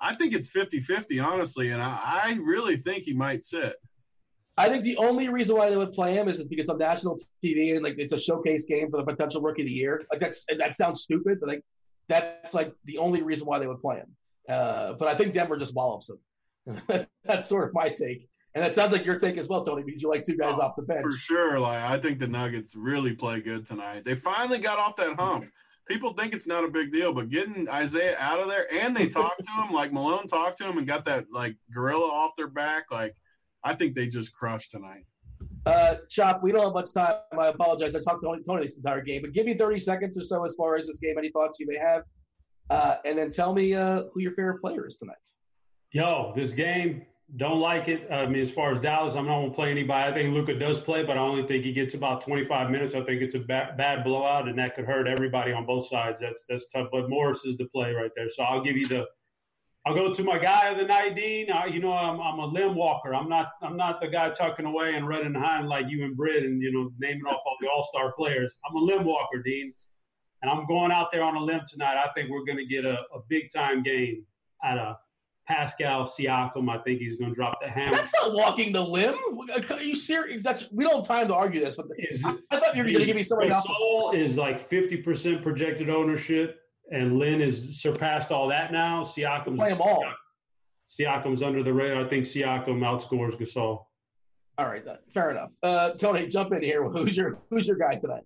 I 0.00 0.14
think 0.14 0.34
it's 0.34 0.48
50 0.48 0.80
50, 0.80 1.18
honestly, 1.18 1.70
and 1.70 1.82
I, 1.82 1.98
I 2.04 2.38
really 2.42 2.76
think 2.76 3.04
he 3.04 3.14
might 3.14 3.42
sit. 3.42 3.76
I 4.58 4.68
think 4.68 4.84
the 4.84 4.96
only 4.96 5.28
reason 5.28 5.56
why 5.56 5.70
they 5.70 5.76
would 5.76 5.92
play 5.92 6.14
him 6.14 6.28
is 6.28 6.42
because 6.44 6.68
on 6.68 6.78
national 6.78 7.16
TV 7.42 7.74
and 7.74 7.82
like 7.84 7.94
it's 7.96 8.12
a 8.12 8.18
showcase 8.18 8.66
game 8.66 8.90
for 8.90 8.96
the 8.98 9.04
potential 9.04 9.40
rookie 9.40 9.62
of 9.62 9.68
the 9.68 9.72
year. 9.72 10.02
Like 10.10 10.20
that's 10.20 10.44
that 10.58 10.74
sounds 10.74 11.02
stupid, 11.02 11.38
but 11.40 11.48
like 11.48 11.62
that's 12.08 12.54
like 12.54 12.74
the 12.84 12.98
only 12.98 13.22
reason 13.22 13.46
why 13.46 13.58
they 13.58 13.66
would 13.66 13.80
play 13.80 13.96
him. 13.96 14.16
Uh, 14.48 14.94
but 14.94 15.08
I 15.08 15.14
think 15.14 15.32
Denver 15.32 15.56
just 15.56 15.74
wallops 15.74 16.10
him. 16.10 17.06
that's 17.24 17.48
sort 17.48 17.68
of 17.68 17.74
my 17.74 17.88
take. 17.88 18.28
And 18.58 18.66
that 18.66 18.74
sounds 18.74 18.90
like 18.90 19.04
your 19.04 19.18
take 19.18 19.36
as 19.36 19.48
well, 19.48 19.64
Tony, 19.64 19.82
because 19.84 20.02
you 20.02 20.08
like 20.08 20.24
two 20.24 20.36
guys 20.36 20.56
oh, 20.58 20.64
off 20.64 20.76
the 20.76 20.82
bench. 20.82 21.02
For 21.02 21.12
sure. 21.12 21.60
Like 21.60 21.80
I 21.82 21.98
think 21.98 22.18
the 22.18 22.26
Nuggets 22.26 22.74
really 22.74 23.14
play 23.14 23.40
good 23.40 23.64
tonight. 23.64 24.04
They 24.04 24.14
finally 24.14 24.58
got 24.58 24.78
off 24.78 24.96
that 24.96 25.14
hump. 25.14 25.46
People 25.86 26.12
think 26.12 26.34
it's 26.34 26.46
not 26.46 26.64
a 26.64 26.68
big 26.68 26.92
deal, 26.92 27.12
but 27.12 27.30
getting 27.30 27.68
Isaiah 27.68 28.16
out 28.18 28.40
of 28.40 28.48
there 28.48 28.66
and 28.74 28.96
they 28.96 29.06
talked 29.08 29.44
to 29.44 29.50
him, 29.62 29.72
like 29.72 29.92
Malone 29.92 30.26
talked 30.26 30.58
to 30.58 30.64
him 30.64 30.76
and 30.76 30.86
got 30.86 31.04
that 31.04 31.26
like 31.30 31.56
gorilla 31.72 32.06
off 32.06 32.32
their 32.36 32.48
back, 32.48 32.86
like– 32.90 33.14
I 33.64 33.74
think 33.74 33.94
they 33.94 34.06
just 34.06 34.32
crushed 34.32 34.70
tonight. 34.70 35.04
Uh, 35.66 35.96
Chop, 36.08 36.42
we 36.42 36.52
don't 36.52 36.64
have 36.64 36.72
much 36.72 36.92
time. 36.92 37.16
I 37.38 37.48
apologize. 37.48 37.94
I 37.94 38.00
talked 38.00 38.22
to 38.22 38.26
Tony, 38.26 38.42
Tony 38.42 38.62
this 38.62 38.76
entire 38.76 39.02
game, 39.02 39.22
but 39.22 39.32
give 39.32 39.46
me 39.46 39.54
30 39.54 39.78
seconds 39.78 40.18
or 40.18 40.24
so 40.24 40.44
as 40.44 40.54
far 40.54 40.76
as 40.76 40.86
this 40.86 40.98
game. 40.98 41.16
Any 41.18 41.30
thoughts 41.30 41.58
you 41.60 41.66
may 41.66 41.76
have? 41.76 42.02
Uh, 42.70 42.96
and 43.04 43.18
then 43.18 43.30
tell 43.30 43.52
me 43.52 43.74
uh, 43.74 44.04
who 44.12 44.20
your 44.20 44.32
favorite 44.32 44.60
player 44.60 44.86
is 44.86 44.96
tonight. 44.96 45.16
Yo, 45.92 46.32
this 46.34 46.54
game, 46.54 47.06
don't 47.36 47.60
like 47.60 47.88
it. 47.88 48.10
I 48.10 48.26
mean, 48.26 48.40
as 48.40 48.50
far 48.50 48.72
as 48.72 48.78
Dallas, 48.78 49.14
I'm 49.14 49.26
not 49.26 49.36
going 49.36 49.50
to 49.50 49.54
play 49.54 49.70
anybody. 49.70 50.10
I 50.10 50.12
think 50.12 50.32
Luka 50.32 50.58
does 50.58 50.80
play, 50.80 51.04
but 51.04 51.18
I 51.18 51.20
only 51.20 51.46
think 51.46 51.64
he 51.64 51.72
gets 51.72 51.92
about 51.92 52.22
25 52.22 52.70
minutes. 52.70 52.94
I 52.94 53.02
think 53.02 53.20
it's 53.20 53.34
a 53.34 53.40
bad, 53.40 53.76
bad 53.76 54.02
blowout, 54.02 54.48
and 54.48 54.58
that 54.58 54.74
could 54.74 54.86
hurt 54.86 55.06
everybody 55.06 55.52
on 55.52 55.66
both 55.66 55.86
sides. 55.86 56.20
That's 56.20 56.44
that's 56.48 56.66
tough. 56.68 56.88
But 56.90 57.10
Morris 57.10 57.44
is 57.44 57.56
the 57.56 57.66
play 57.66 57.92
right 57.92 58.10
there. 58.16 58.30
So 58.30 58.44
I'll 58.44 58.62
give 58.62 58.76
you 58.76 58.86
the 58.86 59.06
I'll 59.84 59.94
go 59.94 60.12
to 60.12 60.22
my 60.22 60.38
guy 60.38 60.68
of 60.68 60.78
the 60.78 60.84
night, 60.84 61.16
Dean. 61.16 61.50
I, 61.50 61.66
you 61.66 61.80
know, 61.80 61.92
I'm, 61.92 62.20
I'm 62.20 62.38
a 62.38 62.46
limb 62.46 62.74
walker. 62.74 63.14
I'm 63.14 63.28
not 63.28 63.52
I'm 63.62 63.76
not 63.76 64.00
the 64.00 64.08
guy 64.08 64.30
tucking 64.30 64.66
away 64.66 64.94
and 64.94 65.06
running 65.06 65.34
behind 65.34 65.68
like 65.68 65.86
you 65.88 66.04
and 66.04 66.16
Britt 66.16 66.44
and 66.44 66.62
you 66.62 66.72
know 66.72 66.90
naming 66.98 67.26
off 67.26 67.40
all 67.44 67.56
the 67.60 67.68
All 67.68 67.84
Star 67.84 68.12
players. 68.12 68.54
I'm 68.68 68.76
a 68.76 68.80
limb 68.80 69.04
walker, 69.04 69.42
Dean, 69.42 69.72
and 70.40 70.50
I'm 70.50 70.66
going 70.66 70.92
out 70.92 71.12
there 71.12 71.22
on 71.22 71.36
a 71.36 71.40
limb 71.40 71.60
tonight. 71.68 71.96
I 71.96 72.08
think 72.14 72.30
we're 72.30 72.44
going 72.44 72.58
to 72.58 72.66
get 72.66 72.84
a, 72.84 73.00
a 73.14 73.20
big 73.28 73.50
time 73.54 73.82
game 73.82 74.24
out 74.64 74.78
of 74.78 74.96
Pascal 75.48 76.02
Siakam. 76.02 76.70
I 76.70 76.78
think 76.78 77.00
he's 77.00 77.16
going 77.16 77.30
to 77.30 77.34
drop 77.34 77.58
the 77.62 77.68
hammer. 77.68 77.92
That's 77.92 78.12
not 78.14 78.34
walking 78.34 78.72
the 78.72 78.82
limb. 78.82 79.16
Are 79.70 79.82
you 79.82 79.96
serious? 79.96 80.42
That's 80.44 80.70
we 80.70 80.84
don't 80.84 80.96
have 80.96 81.06
time 81.06 81.28
to 81.28 81.34
argue 81.34 81.60
this. 81.60 81.76
But 81.76 81.86
is, 81.98 82.22
I, 82.24 82.36
I 82.50 82.58
thought 82.58 82.76
you 82.76 82.82
were 82.82 82.90
going 82.90 83.00
to 83.00 83.06
give 83.06 83.16
me 83.16 83.22
somebody 83.22 83.50
else. 83.50 83.64
Soul 83.66 84.12
is 84.12 84.36
like 84.36 84.60
50 84.60 84.98
percent 84.98 85.42
projected 85.42 85.88
ownership 85.88 86.60
and 86.90 87.18
Lin 87.18 87.40
has 87.40 87.80
surpassed 87.80 88.30
all 88.30 88.48
that 88.48 88.72
now. 88.72 89.02
Siakam's 89.02 89.58
play 89.58 89.70
them 89.70 89.80
all. 89.80 90.04
Siakam's 90.88 91.42
under 91.42 91.62
the 91.62 91.72
radar. 91.72 92.04
I 92.04 92.08
think 92.08 92.24
Siakam 92.24 92.80
outscores 92.80 93.36
Gasol. 93.38 93.84
All 94.56 94.66
right, 94.66 94.84
fair 95.12 95.30
enough. 95.30 95.52
Uh, 95.62 95.90
Tony, 95.90 96.26
jump 96.26 96.52
in 96.52 96.62
here. 96.62 96.82
Who's 96.88 97.16
your 97.16 97.38
Who's 97.50 97.68
your 97.68 97.76
guy 97.76 97.96
tonight? 97.96 98.24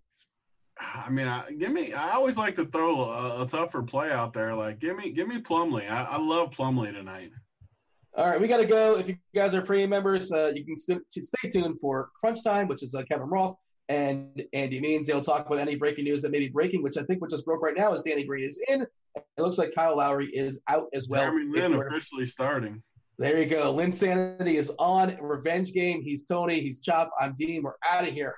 I 0.79 1.11
mean, 1.11 1.27
I, 1.27 1.53
give 1.53 1.71
me. 1.71 1.93
I 1.93 2.13
always 2.13 2.37
like 2.37 2.57
to 2.57 2.65
throw 2.67 3.01
a, 3.01 3.43
a, 3.43 3.47
tougher 3.47 3.83
play 3.83 4.11
out 4.11 4.33
there. 4.33 4.55
Like, 4.55 4.79
give 4.79 4.97
me, 4.97 5.11
give 5.11 5.29
me 5.29 5.41
Plumlee. 5.41 5.91
I, 5.91 6.05
I 6.05 6.19
love 6.19 6.51
Plumlee 6.51 6.93
tonight. 6.93 7.31
All 8.17 8.29
right, 8.29 8.41
we 8.41 8.47
got 8.47 8.59
to 8.59 8.67
go. 8.67 8.99
If 8.99 9.09
you 9.09 9.17
guys 9.35 9.55
are 9.55 9.63
premium 9.63 9.91
members, 9.91 10.31
uh, 10.33 10.53
you 10.55 10.65
can 10.65 10.79
st- 10.79 11.03
stay 11.11 11.49
tuned 11.49 11.79
for 11.81 12.11
Crunch 12.21 12.45
Time, 12.45 12.69
which 12.69 12.83
is 12.83 12.95
uh, 12.95 13.03
Kevin 13.11 13.29
Roth 13.29 13.55
and 13.89 14.43
Andy 14.53 14.81
Means. 14.81 15.07
They'll 15.07 15.23
talk 15.23 15.47
about 15.47 15.59
any 15.59 15.77
breaking 15.77 16.05
news 16.05 16.23
that 16.23 16.31
may 16.31 16.39
be 16.39 16.49
breaking, 16.49 16.83
which 16.83 16.97
I 16.99 17.03
think 17.05 17.21
what 17.21 17.31
just 17.31 17.45
broke 17.45 17.63
right 17.63 17.77
now 17.77 17.95
is 17.95 18.03
Danny 18.03 18.25
Green 18.25 18.47
is 18.47 18.61
in. 18.69 18.83
It 18.83 19.43
looks 19.43 19.59
like 19.59 19.75
Kyle 19.75 19.97
Lowry 19.97 20.29
is 20.29 20.61
out 20.69 20.89
as 20.95 21.09
well. 21.09 21.23
Jeremy 21.23 21.59
Lin 21.59 21.75
officially 21.75 22.27
starting. 22.27 22.83
There 23.19 23.39
you 23.39 23.47
go. 23.47 23.73
Linsanity 23.75 24.55
is 24.55 24.73
on. 24.79 25.17
Revenge 25.21 25.73
game. 25.73 26.03
He's 26.03 26.25
Tony. 26.25 26.61
He's 26.61 26.81
Chop. 26.81 27.11
I'm 27.21 27.35
Dean. 27.35 27.63
We're 27.63 27.75
out 27.89 28.07
of 28.07 28.13
here. 28.13 28.37